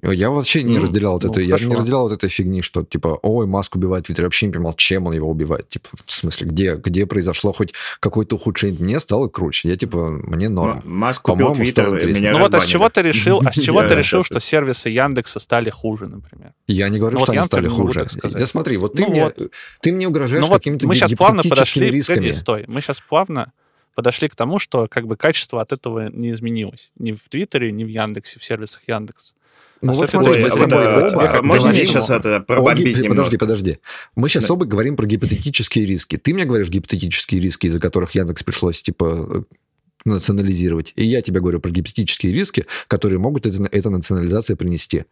Я 0.00 0.30
вообще 0.30 0.62
не 0.62 0.78
Ну, 0.78 0.84
разделял 0.84 1.14
вот 1.14 1.24
ну, 1.24 1.30
это, 1.30 1.40
я 1.40 1.56
не 1.56 1.74
разделял 1.74 2.02
вот 2.02 2.12
этой 2.12 2.28
фигни, 2.28 2.62
что 2.62 2.84
типа, 2.84 3.18
ой, 3.22 3.46
Маск 3.46 3.74
убивает 3.74 4.06
Твиттер. 4.06 4.22
Я 4.22 4.26
вообще 4.26 4.46
не 4.46 4.52
понимал, 4.52 4.74
чем 4.74 5.06
он 5.08 5.12
его 5.12 5.28
убивает. 5.28 5.68
Типа, 5.68 5.88
в 6.06 6.12
смысле, 6.12 6.46
где, 6.46 6.76
где 6.76 7.04
произошло 7.04 7.52
хоть 7.52 7.74
какое-то 7.98 8.36
ухудшение? 8.36 8.80
Мне 8.80 9.00
стало 9.00 9.26
круче. 9.26 9.70
Я 9.70 9.76
типа, 9.76 10.20
мне 10.22 10.48
норм. 10.48 10.82
Маск 10.84 11.22
купил 11.22 11.48
По-моему, 11.48 11.64
Твиттер, 11.64 12.06
меня 12.06 12.30
ну 12.32 12.38
вот 12.38 12.54
а 12.54 12.60
с 12.60 12.66
чего 12.66 12.88
ты 12.88 13.02
решил, 13.02 13.42
а 13.44 13.50
с 13.50 13.56
чего 13.56 13.82
Я 13.82 13.88
ты 13.88 13.94
решил, 13.96 14.22
что 14.22 14.38
сервисы 14.38 14.88
Яндекса 14.88 15.40
стали 15.40 15.70
хуже, 15.70 16.06
например? 16.06 16.52
Я 16.68 16.88
не 16.90 17.00
говорю, 17.00 17.18
Ну, 17.18 17.24
что 17.24 17.32
я, 17.32 17.40
они 17.40 17.46
стали 17.48 17.66
хуже. 17.66 18.06
Да 18.22 18.46
смотри, 18.46 18.76
вот 18.76 18.94
ты, 18.94 19.02
Ну 19.02 19.10
мне, 19.10 19.32
ты 19.80 19.92
мне 19.92 20.06
угрожаешь 20.06 20.46
Ну 20.46 20.52
какими-то 20.52 20.86
мы 20.86 20.94
сейчас 20.94 21.12
плавно 21.12 21.42
подошли, 21.42 22.00
стой, 22.32 22.66
мы 22.68 22.80
сейчас 22.80 23.00
плавно 23.00 23.52
подошли 23.94 24.28
к 24.28 24.36
тому, 24.36 24.58
что 24.58 24.88
как 24.88 25.06
бы 25.06 25.16
качество 25.16 25.60
от 25.60 25.72
этого 25.72 26.08
не 26.10 26.30
изменилось. 26.30 26.92
Ни 26.98 27.12
в 27.12 27.28
Твиттере, 27.28 27.72
ни 27.72 27.84
в 27.84 27.88
Яндексе, 27.88 28.38
в 28.38 28.44
сервисах 28.44 28.82
Яндекс. 28.86 29.34
Ну 29.80 29.90
А 29.90 29.94
вот 29.94 30.08
смотри, 30.08 30.42
мы 30.42 30.48
с 30.48 30.56
а 30.56 30.60
тобой 30.60 30.86
а, 30.86 31.08
тебе 31.08 31.18
оба 31.18 31.26
как 31.26 31.42
можно 31.42 31.68
мне 31.70 31.78
говорим 31.80 31.88
сейчас 31.88 32.10
это 32.10 32.40
пробомбить 32.40 32.96
немного? 32.96 33.14
Подожди, 33.14 33.36
подожди. 33.36 33.78
Мы 34.14 34.28
сейчас 34.28 34.46
Да. 34.46 34.54
оба 34.54 34.64
говорим 34.64 34.96
про 34.96 35.06
гипотетические 35.06 35.86
риски. 35.86 36.16
Ты 36.16 36.34
мне 36.34 36.44
говоришь 36.44 36.68
гипотетические 36.68 37.40
риски, 37.40 37.66
из-за 37.66 37.80
которых 37.80 38.12
Яндекс 38.14 38.44
пришлось, 38.44 38.80
типа, 38.80 39.28
э, 39.28 39.42
национализировать. 40.04 40.92
И 40.94 41.04
я 41.04 41.20
тебе 41.20 41.40
говорю 41.40 41.58
про 41.60 41.70
гипотетические 41.70 42.32
риски, 42.32 42.66
которые 42.86 43.18
могут 43.18 43.46
это, 43.46 43.68
эта 43.72 43.90
национализация 43.90 44.54
принести. 44.56 45.04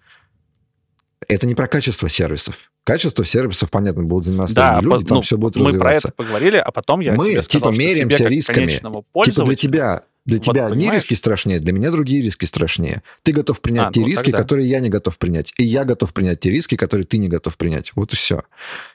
Это 1.30 1.46
не 1.46 1.54
про 1.54 1.66
качество 1.68 2.08
сервисов. 2.08 2.70
Качество 2.84 3.24
сервисов, 3.24 3.70
понятно, 3.70 4.02
будут 4.04 4.24
заниматься 4.26 4.54
Да, 4.54 4.80
люди, 4.80 5.02
по- 5.02 5.08
там 5.08 5.16
ну, 5.16 5.20
все 5.22 5.36
будет 5.38 5.56
мы 5.56 5.62
про 5.72 5.72
развиваться. 5.72 6.08
это 6.08 6.14
поговорили, 6.16 6.56
а 6.56 6.70
потом 6.72 7.00
я 7.00 7.12
Мы, 7.12 7.24
тебе 7.24 7.34
типа, 7.34 7.42
сказал, 7.44 7.72
что 7.72 7.80
меряемся 7.82 8.18
тебе 8.18 8.28
рисками. 8.30 8.70
Типа 8.70 9.44
для 9.44 9.54
тебя, 9.56 10.02
для 10.26 10.38
Вот, 10.38 10.44
тебя 10.44 10.66
одни 10.66 10.76
понимаешь? 10.84 11.02
риски 11.02 11.14
страшнее, 11.14 11.60
для 11.60 11.72
меня 11.72 11.90
другие 11.90 12.22
риски 12.22 12.44
страшнее. 12.46 13.02
Ты 13.22 13.32
готов 13.32 13.60
принять 13.60 13.88
А, 13.88 13.92
те 13.92 14.00
ну, 14.00 14.06
риски, 14.06 14.24
тогда. 14.24 14.38
которые 14.38 14.68
я 14.68 14.80
не 14.80 14.88
готов 14.88 15.18
принять. 15.18 15.52
И 15.56 15.64
я 15.64 15.84
готов 15.84 16.12
принять 16.14 16.40
те 16.40 16.50
риски, 16.50 16.76
которые 16.76 17.06
ты 17.06 17.18
не 17.18 17.28
готов 17.28 17.56
принять. 17.56 17.92
Вот 17.94 18.12
и 18.12 18.16
все. 18.16 18.42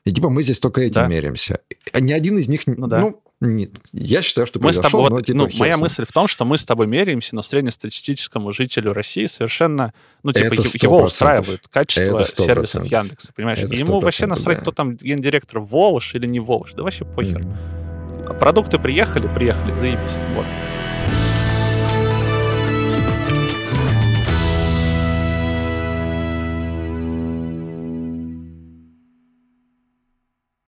И 0.06 0.12
типа 0.12 0.30
мы 0.30 0.44
здесь 0.44 0.60
только 0.60 0.82
этим 0.82 0.94
Да. 1.02 1.08
меряемся. 1.08 1.60
Ни 1.94 2.12
один 2.12 2.38
из 2.38 2.48
них... 2.50 2.62
Ну 2.68 2.88
да. 2.88 3.00
Ну, 3.00 3.22
нет. 3.46 3.72
Я 3.94 4.22
считаю, 4.22 4.48
что 4.48 4.60
Мы 4.60 4.74
с 4.74 4.80
тобой, 4.80 5.10
но, 5.10 5.16
вот, 5.16 5.26
типа, 5.26 5.38
ну, 5.38 5.48
хер 5.48 5.60
моя 5.60 5.78
мысль 5.78 6.06
в 6.06 6.12
том, 6.12 6.28
что 6.28 6.46
мы 6.46 6.58
с 6.58 6.66
тобой 6.66 6.88
меряемся, 6.88 7.36
но 7.36 7.42
среднестатистическому 7.42 8.52
жителю 8.52 8.94
России 8.94 9.26
совершенно, 9.28 9.94
ну, 10.24 10.32
типа, 10.32 10.54
Это 10.54 10.56
е- 10.56 10.68
100%. 10.68 10.84
его 10.84 11.04
устраивает 11.04 11.68
качество 11.70 12.16
Это 12.16 12.24
100%. 12.26 12.46
сервисов 12.46 12.86
Яндекса, 12.86 13.34
понимаешь? 13.34 13.60
И 13.60 13.76
ему 13.76 14.00
вообще 14.00 14.26
100%, 14.26 14.28
насрать, 14.28 14.58
да. 14.58 14.62
кто 14.62 14.72
там 14.72 14.96
гендиректор 14.96 15.60
Волош 15.60 16.16
или 16.16 16.26
не 16.26 16.40
Волош, 16.40 16.74
да 16.74 16.84
вообще 16.84 17.06
похер. 17.06 17.40
Мгм. 17.40 18.38
Продукты 18.40 18.80
приехали, 18.80 19.28
приехали, 19.34 19.78
заебись. 19.78 20.18
Вот. 20.36 20.46